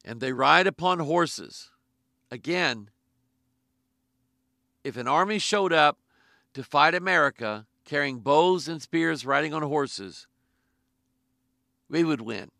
and 0.05 0.19
they 0.19 0.33
ride 0.33 0.67
upon 0.67 0.99
horses. 0.99 1.71
Again, 2.29 2.89
if 4.83 4.97
an 4.97 5.07
army 5.07 5.39
showed 5.39 5.71
up 5.71 5.97
to 6.53 6.63
fight 6.63 6.93
America 6.93 7.65
carrying 7.85 8.19
bows 8.19 8.67
and 8.67 8.81
spears, 8.81 9.25
riding 9.25 9.53
on 9.53 9.61
horses, 9.61 10.27
we 11.89 12.03
would 12.03 12.21
win. 12.21 12.51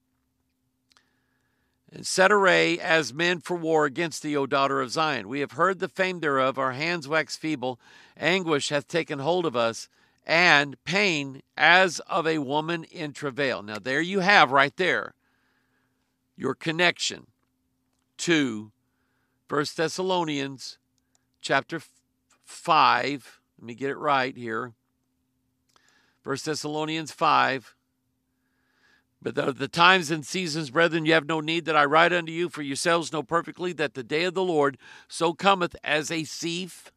And 1.92 2.08
set 2.08 2.32
array 2.32 2.80
as 2.80 3.14
men 3.14 3.40
for 3.40 3.56
war 3.56 3.86
against 3.86 4.24
thee, 4.24 4.36
O 4.36 4.48
daughter 4.48 4.82
of 4.82 4.90
Zion. 4.90 5.28
We 5.28 5.42
have 5.42 5.52
heard 5.52 5.80
the 5.80 5.88
fame 5.88 6.22
thereof, 6.22 6.58
our 6.58 6.72
hands 6.72 7.08
wax 7.08 7.36
feeble, 7.36 7.80
anguish 8.18 8.70
hath 8.70 8.88
taken 8.88 9.20
hold 9.20 9.46
of 9.46 9.56
us, 9.56 9.90
and 10.26 10.82
pain 10.86 11.44
as 11.56 12.00
of 12.02 12.26
a 12.26 12.40
woman 12.40 12.84
in 12.86 13.14
travail. 13.14 13.62
Now, 13.62 13.78
there 13.78 14.02
you 14.02 14.22
have 14.22 14.52
right 14.52 14.76
there 14.76 15.14
your 16.36 16.56
connection 16.56 17.28
to 18.24 18.72
1 19.50 19.66
Thessalonians 19.76 20.78
chapter 21.42 21.82
5. 22.46 23.42
Let 23.60 23.66
me 23.66 23.76
get 23.76 23.90
it 23.90 23.98
right 23.98 24.34
here. 24.38 24.72
1 26.24 26.38
Thessalonians 26.46 27.12
5. 27.12 27.76
But 29.22 29.36
the, 29.36 29.52
the 29.52 29.68
times 29.68 30.10
and 30.10 30.26
seasons, 30.26 30.70
brethren, 30.70 31.06
you 31.06 31.12
have 31.12 31.26
no 31.26 31.42
need 31.42 31.66
that 31.66 31.76
I 31.76 31.84
write 31.84 32.14
unto 32.14 32.32
you, 32.32 32.48
for 32.48 32.62
yourselves 32.62 33.12
know 33.12 33.24
perfectly 33.24 33.74
that 33.74 33.94
the 33.94 34.04
day 34.04 34.24
of 34.24 34.36
the 34.36 34.42
Lord 34.42 34.78
so 35.10 35.34
cometh 35.34 35.76
as 35.84 36.10
a 36.10 36.24
thief 36.24 36.94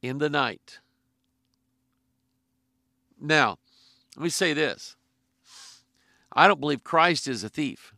in 0.00 0.16
the 0.16 0.30
night. 0.30 0.78
Now, 3.20 3.58
let 4.16 4.24
me 4.24 4.30
say 4.30 4.54
this 4.54 4.96
I 6.32 6.48
don't 6.48 6.58
believe 6.60 6.82
Christ 6.82 7.28
is 7.28 7.44
a 7.44 7.50
thief. 7.50 7.92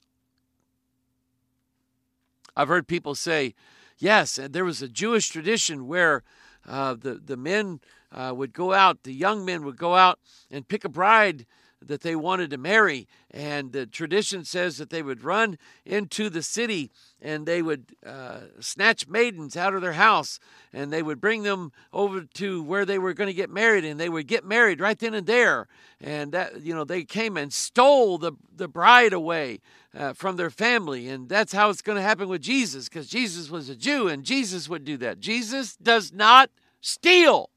I've 2.56 2.68
heard 2.68 2.88
people 2.88 3.14
say, 3.14 3.54
yes, 3.98 4.38
and 4.38 4.52
there 4.52 4.64
was 4.64 4.82
a 4.82 4.88
Jewish 4.88 5.28
tradition 5.28 5.86
where 5.86 6.22
uh, 6.66 6.94
the, 6.94 7.14
the 7.14 7.36
men 7.36 7.80
uh, 8.12 8.32
would 8.36 8.52
go 8.52 8.72
out, 8.72 9.02
the 9.04 9.12
young 9.12 9.44
men 9.44 9.64
would 9.64 9.76
go 9.76 9.94
out 9.94 10.18
and 10.50 10.66
pick 10.66 10.84
a 10.84 10.88
bride 10.88 11.46
that 11.84 12.02
they 12.02 12.14
wanted 12.14 12.50
to 12.50 12.58
marry. 12.58 13.08
And 13.30 13.72
the 13.72 13.86
tradition 13.86 14.44
says 14.44 14.76
that 14.78 14.90
they 14.90 15.02
would 15.02 15.24
run 15.24 15.58
into 15.84 16.28
the 16.28 16.42
city 16.42 16.90
and 17.22 17.46
they 17.46 17.62
would 17.62 17.94
uh, 18.04 18.40
snatch 18.60 19.08
maidens 19.08 19.56
out 19.56 19.74
of 19.74 19.82
their 19.82 19.92
house 19.92 20.40
and 20.72 20.92
they 20.92 21.02
would 21.02 21.20
bring 21.20 21.42
them 21.42 21.72
over 21.92 22.22
to 22.22 22.62
where 22.62 22.84
they 22.84 22.98
were 22.98 23.14
going 23.14 23.28
to 23.28 23.34
get 23.34 23.50
married 23.50 23.84
and 23.84 23.98
they 23.98 24.08
would 24.08 24.26
get 24.26 24.44
married 24.44 24.80
right 24.80 24.98
then 24.98 25.14
and 25.14 25.26
there. 25.26 25.68
And 26.00 26.32
that, 26.32 26.62
you 26.62 26.74
know, 26.74 26.84
they 26.84 27.04
came 27.04 27.36
and 27.36 27.52
stole 27.52 28.18
the, 28.18 28.32
the 28.54 28.68
bride 28.68 29.12
away 29.12 29.60
uh, 29.94 30.12
from 30.12 30.36
their 30.36 30.50
family. 30.50 31.08
And 31.08 31.28
that's 31.28 31.52
how 31.52 31.70
it's 31.70 31.82
going 31.82 31.96
to 31.96 32.02
happen 32.02 32.28
with 32.28 32.42
Jesus 32.42 32.88
because 32.88 33.08
Jesus 33.08 33.50
was 33.50 33.68
a 33.68 33.76
Jew 33.76 34.08
and 34.08 34.24
Jesus 34.24 34.68
would 34.68 34.84
do 34.84 34.96
that. 34.98 35.20
Jesus 35.20 35.76
does 35.76 36.12
not 36.12 36.50
steal. 36.80 37.49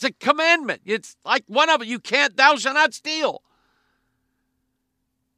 It's 0.00 0.04
a 0.06 0.12
commandment. 0.12 0.80
It's 0.86 1.14
like 1.26 1.44
one 1.46 1.68
of 1.68 1.82
it. 1.82 1.88
You 1.88 1.98
can't, 1.98 2.34
thou 2.34 2.56
shalt 2.56 2.74
not 2.74 2.94
steal. 2.94 3.42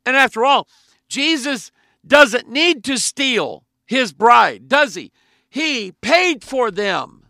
And 0.07 0.17
after 0.17 0.45
all, 0.45 0.69
Jesus 1.09 1.73
doesn't 2.07 2.49
need 2.49 2.85
to 2.85 2.97
steal 2.97 3.65
his 3.87 4.13
bride, 4.13 4.69
does 4.69 4.95
he? 4.95 5.11
He 5.51 5.91
paid 5.91 6.45
for 6.45 6.71
them. 6.71 7.27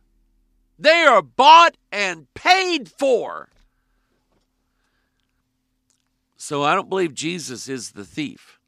They 0.78 1.04
are 1.04 1.22
bought 1.22 1.78
and 1.90 2.26
paid 2.34 2.90
for. 2.90 3.48
So 6.36 6.62
I 6.62 6.74
don't 6.74 6.90
believe 6.90 7.14
Jesus 7.14 7.66
is 7.66 7.92
the 7.92 8.04
thief. 8.04 8.58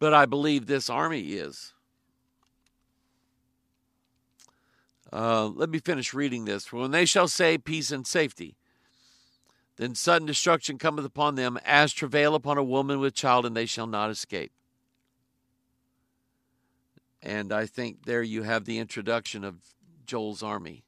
But 0.00 0.12
I 0.12 0.26
believe 0.26 0.66
this 0.66 0.90
army 0.90 1.20
is. 1.20 1.74
Uh, 5.12 5.46
let 5.46 5.70
me 5.70 5.78
finish 5.78 6.12
reading 6.12 6.44
this. 6.44 6.72
When 6.72 6.90
they 6.90 7.04
shall 7.04 7.28
say 7.28 7.56
peace 7.56 7.90
and 7.90 8.06
safety, 8.06 8.56
then 9.76 9.94
sudden 9.94 10.26
destruction 10.26 10.76
cometh 10.76 11.04
upon 11.04 11.34
them 11.36 11.58
as 11.64 11.92
travail 11.92 12.34
upon 12.34 12.58
a 12.58 12.64
woman 12.64 13.00
with 13.00 13.14
child, 13.14 13.46
and 13.46 13.56
they 13.56 13.66
shall 13.66 13.86
not 13.86 14.10
escape. 14.10 14.52
And 17.22 17.52
I 17.52 17.66
think 17.66 18.04
there 18.04 18.22
you 18.22 18.42
have 18.42 18.64
the 18.64 18.78
introduction 18.78 19.44
of 19.44 19.56
Joel's 20.04 20.42
army. 20.42 20.84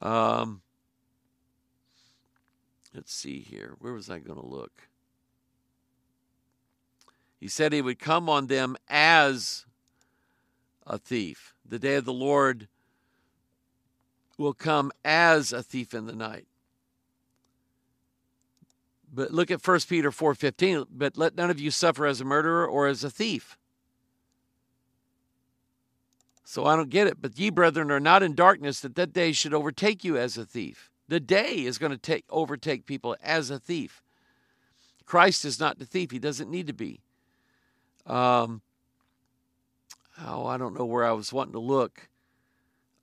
Um, 0.00 0.62
let's 2.94 3.12
see 3.12 3.40
here. 3.40 3.76
Where 3.78 3.92
was 3.92 4.08
I 4.08 4.18
going 4.18 4.40
to 4.40 4.46
look? 4.46 4.88
He 7.38 7.48
said 7.48 7.72
he 7.72 7.82
would 7.82 7.98
come 7.98 8.28
on 8.28 8.46
them 8.46 8.76
as 8.88 9.66
a 10.86 10.98
thief. 10.98 11.54
The 11.64 11.78
day 11.78 11.96
of 11.96 12.04
the 12.04 12.12
Lord 12.12 12.68
will 14.38 14.54
come 14.54 14.92
as 15.04 15.52
a 15.52 15.62
thief 15.62 15.94
in 15.94 16.06
the 16.06 16.14
night. 16.14 16.46
But 19.12 19.30
look 19.30 19.50
at 19.50 19.66
1 19.66 19.80
Peter 19.88 20.10
4:15, 20.10 20.86
but 20.90 21.18
let 21.18 21.34
none 21.34 21.50
of 21.50 21.60
you 21.60 21.70
suffer 21.70 22.06
as 22.06 22.20
a 22.20 22.24
murderer 22.24 22.66
or 22.66 22.86
as 22.86 23.04
a 23.04 23.10
thief. 23.10 23.58
So 26.44 26.64
I 26.64 26.76
don't 26.76 26.90
get 26.90 27.06
it. 27.06 27.20
But 27.20 27.38
ye 27.38 27.50
brethren 27.50 27.90
are 27.90 28.00
not 28.00 28.22
in 28.22 28.34
darkness 28.34 28.80
that 28.80 28.94
that 28.96 29.12
day 29.12 29.32
should 29.32 29.54
overtake 29.54 30.02
you 30.02 30.16
as 30.16 30.36
a 30.36 30.44
thief. 30.44 30.90
The 31.08 31.20
day 31.20 31.64
is 31.64 31.78
going 31.78 31.92
to 31.92 31.98
take 31.98 32.24
overtake 32.30 32.86
people 32.86 33.16
as 33.22 33.50
a 33.50 33.58
thief. 33.58 34.02
Christ 35.04 35.44
is 35.44 35.60
not 35.60 35.78
the 35.78 35.84
thief. 35.84 36.10
He 36.10 36.18
doesn't 36.18 36.50
need 36.50 36.66
to 36.68 36.72
be. 36.72 37.00
Um, 38.06 38.62
oh, 40.20 40.46
I 40.46 40.56
don't 40.56 40.78
know 40.78 40.84
where 40.84 41.04
I 41.04 41.12
was 41.12 41.32
wanting 41.32 41.52
to 41.54 41.58
look. 41.58 42.08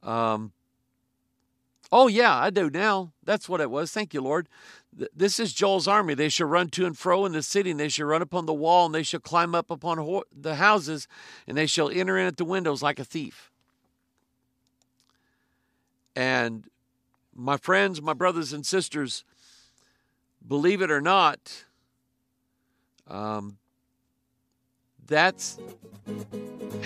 Um, 0.04 0.52
oh, 1.92 2.08
yeah, 2.08 2.36
I 2.36 2.50
do 2.50 2.70
now. 2.70 3.14
That's 3.24 3.50
what 3.50 3.62
it 3.62 3.70
was. 3.70 3.92
Thank 3.92 4.14
you, 4.14 4.22
Lord. 4.22 4.48
This 5.16 5.40
is 5.40 5.54
Joel's 5.54 5.88
army. 5.88 6.14
They 6.14 6.30
shall 6.30 6.48
run 6.48 6.70
to 6.70 6.86
and 6.86 6.98
fro 6.98 7.26
in 7.26 7.32
the 7.34 7.44
city, 7.44 7.72
and 7.72 7.80
they 7.80 7.90
shall 7.90 8.08
run 8.08 8.22
upon 8.22 8.46
the 8.46 8.54
wall, 8.54 8.86
and 8.88 8.96
they 8.96 9.04
shall 9.04 9.20
climb 9.20 9.54
up 9.54 9.70
upon 9.70 10.22
the 10.36 10.56
houses, 10.56 11.08
and 11.48 11.58
they 11.58 11.68
shall 11.68 11.90
enter 11.90 12.18
in 12.18 12.28
at 12.28 12.38
the 12.38 12.46
windows 12.46 12.82
like 12.82 13.00
a 13.00 13.06
thief. 13.06 13.52
And 16.16 16.66
my 17.36 17.58
friends, 17.58 18.02
my 18.02 18.14
brothers 18.14 18.52
and 18.52 18.66
sisters, 18.66 19.24
believe 20.46 20.82
it 20.82 20.92
or 20.92 21.02
not, 21.02 21.66
um, 23.08 23.58
that's 25.10 25.58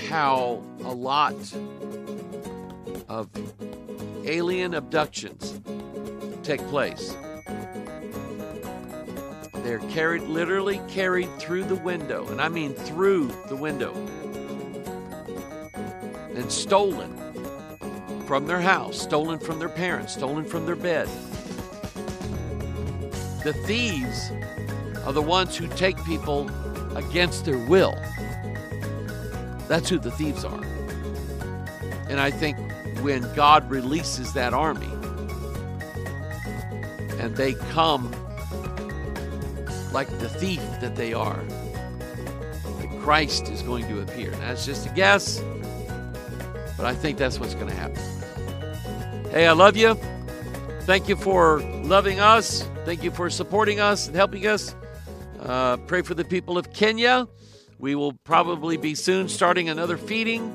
how 0.10 0.64
a 0.86 0.94
lot 0.94 1.36
of 3.10 3.30
alien 4.26 4.74
abductions 4.74 5.60
take 6.42 6.62
place. 6.68 7.16
They're 9.56 9.80
carried, 9.90 10.24
literally 10.24 10.82
carried 10.88 11.30
through 11.38 11.66
the 11.66 11.76
window, 11.76 12.28
and 12.30 12.42
I 12.42 12.48
mean 12.50 12.74
through 12.74 13.28
the 13.50 13.56
window, 13.56 13.94
and 16.36 16.52
stolen 16.52 17.18
from 18.26 18.48
their 18.48 18.62
house, 18.62 19.00
stolen 19.00 19.38
from 19.40 19.60
their 19.60 19.70
parents, 19.70 20.14
stolen 20.14 20.46
from 20.46 20.66
their 20.66 20.76
bed. 20.76 21.08
The 23.44 23.54
thieves 23.66 24.32
are 25.06 25.14
the 25.14 25.22
ones 25.22 25.58
who 25.58 25.68
take 25.68 26.02
people 26.06 26.50
against 26.96 27.46
their 27.46 27.58
will. 27.58 27.96
That's 29.68 29.90
who 29.90 30.00
the 30.00 30.12
thieves 30.12 30.44
are. 30.44 30.64
And 32.10 32.20
I 32.20 32.32
think 32.32 32.58
when 33.02 33.22
God 33.34 33.70
releases 33.70 34.34
that 34.34 34.54
army, 34.54 34.92
and 37.20 37.36
they 37.38 37.54
come 37.72 38.12
like 39.94 40.10
the 40.20 40.28
thief 40.28 40.62
that 40.82 40.96
they 40.96 41.14
are. 41.14 41.42
That 42.80 43.00
Christ 43.02 43.48
is 43.50 43.62
going 43.62 43.88
to 43.88 44.02
appear. 44.02 44.32
That's 44.32 44.66
just 44.66 44.88
a 44.88 44.90
guess, 44.90 45.42
but 46.76 46.86
I 46.86 46.96
think 46.96 47.18
that's 47.18 47.40
what's 47.40 47.54
going 47.54 47.68
to 47.68 47.76
happen. 47.76 48.02
Hey, 49.32 49.48
I 49.48 49.54
love 49.54 49.78
you. 49.78 49.96
Thank 50.82 51.08
you 51.08 51.16
for 51.16 51.62
loving 51.84 52.20
us. 52.20 52.68
Thank 52.86 53.04
you 53.04 53.12
for 53.12 53.30
supporting 53.30 53.80
us 53.80 54.08
and 54.08 54.16
helping 54.16 54.46
us. 54.48 54.76
Uh, 55.44 55.76
pray 55.88 56.02
for 56.02 56.14
the 56.14 56.24
people 56.24 56.58
of 56.58 56.72
Kenya. 56.72 57.28
We 57.78 57.96
will 57.96 58.14
probably 58.24 58.78
be 58.78 58.96
soon 58.96 59.28
starting 59.28 59.68
another 59.68 59.98
feeding 59.98 60.54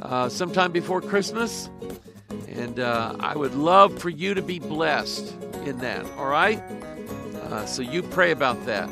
uh, 0.00 0.28
sometime 0.28 0.70
before 0.70 1.00
Christmas. 1.00 1.68
And 2.46 2.78
uh, 2.78 3.16
I 3.18 3.36
would 3.36 3.56
love 3.56 3.98
for 3.98 4.10
you 4.10 4.34
to 4.34 4.42
be 4.42 4.60
blessed 4.60 5.34
in 5.64 5.78
that, 5.78 6.06
all 6.16 6.26
right? 6.26 6.62
Uh, 7.42 7.66
so 7.66 7.82
you 7.82 8.02
pray 8.02 8.30
about 8.30 8.64
that. 8.66 8.88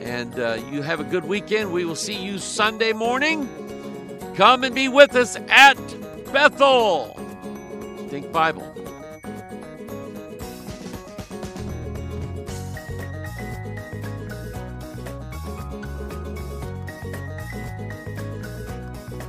And 0.00 0.38
uh, 0.38 0.60
you 0.70 0.82
have 0.82 1.00
a 1.00 1.04
good 1.04 1.24
weekend. 1.24 1.72
We 1.72 1.84
will 1.84 1.96
see 1.96 2.14
you 2.14 2.38
Sunday 2.38 2.92
morning. 2.92 3.48
Come 4.36 4.62
and 4.62 4.76
be 4.76 4.86
with 4.86 5.16
us 5.16 5.36
at 5.48 5.76
Bethel. 6.32 7.14
Think 8.10 8.30
Bible. 8.30 8.77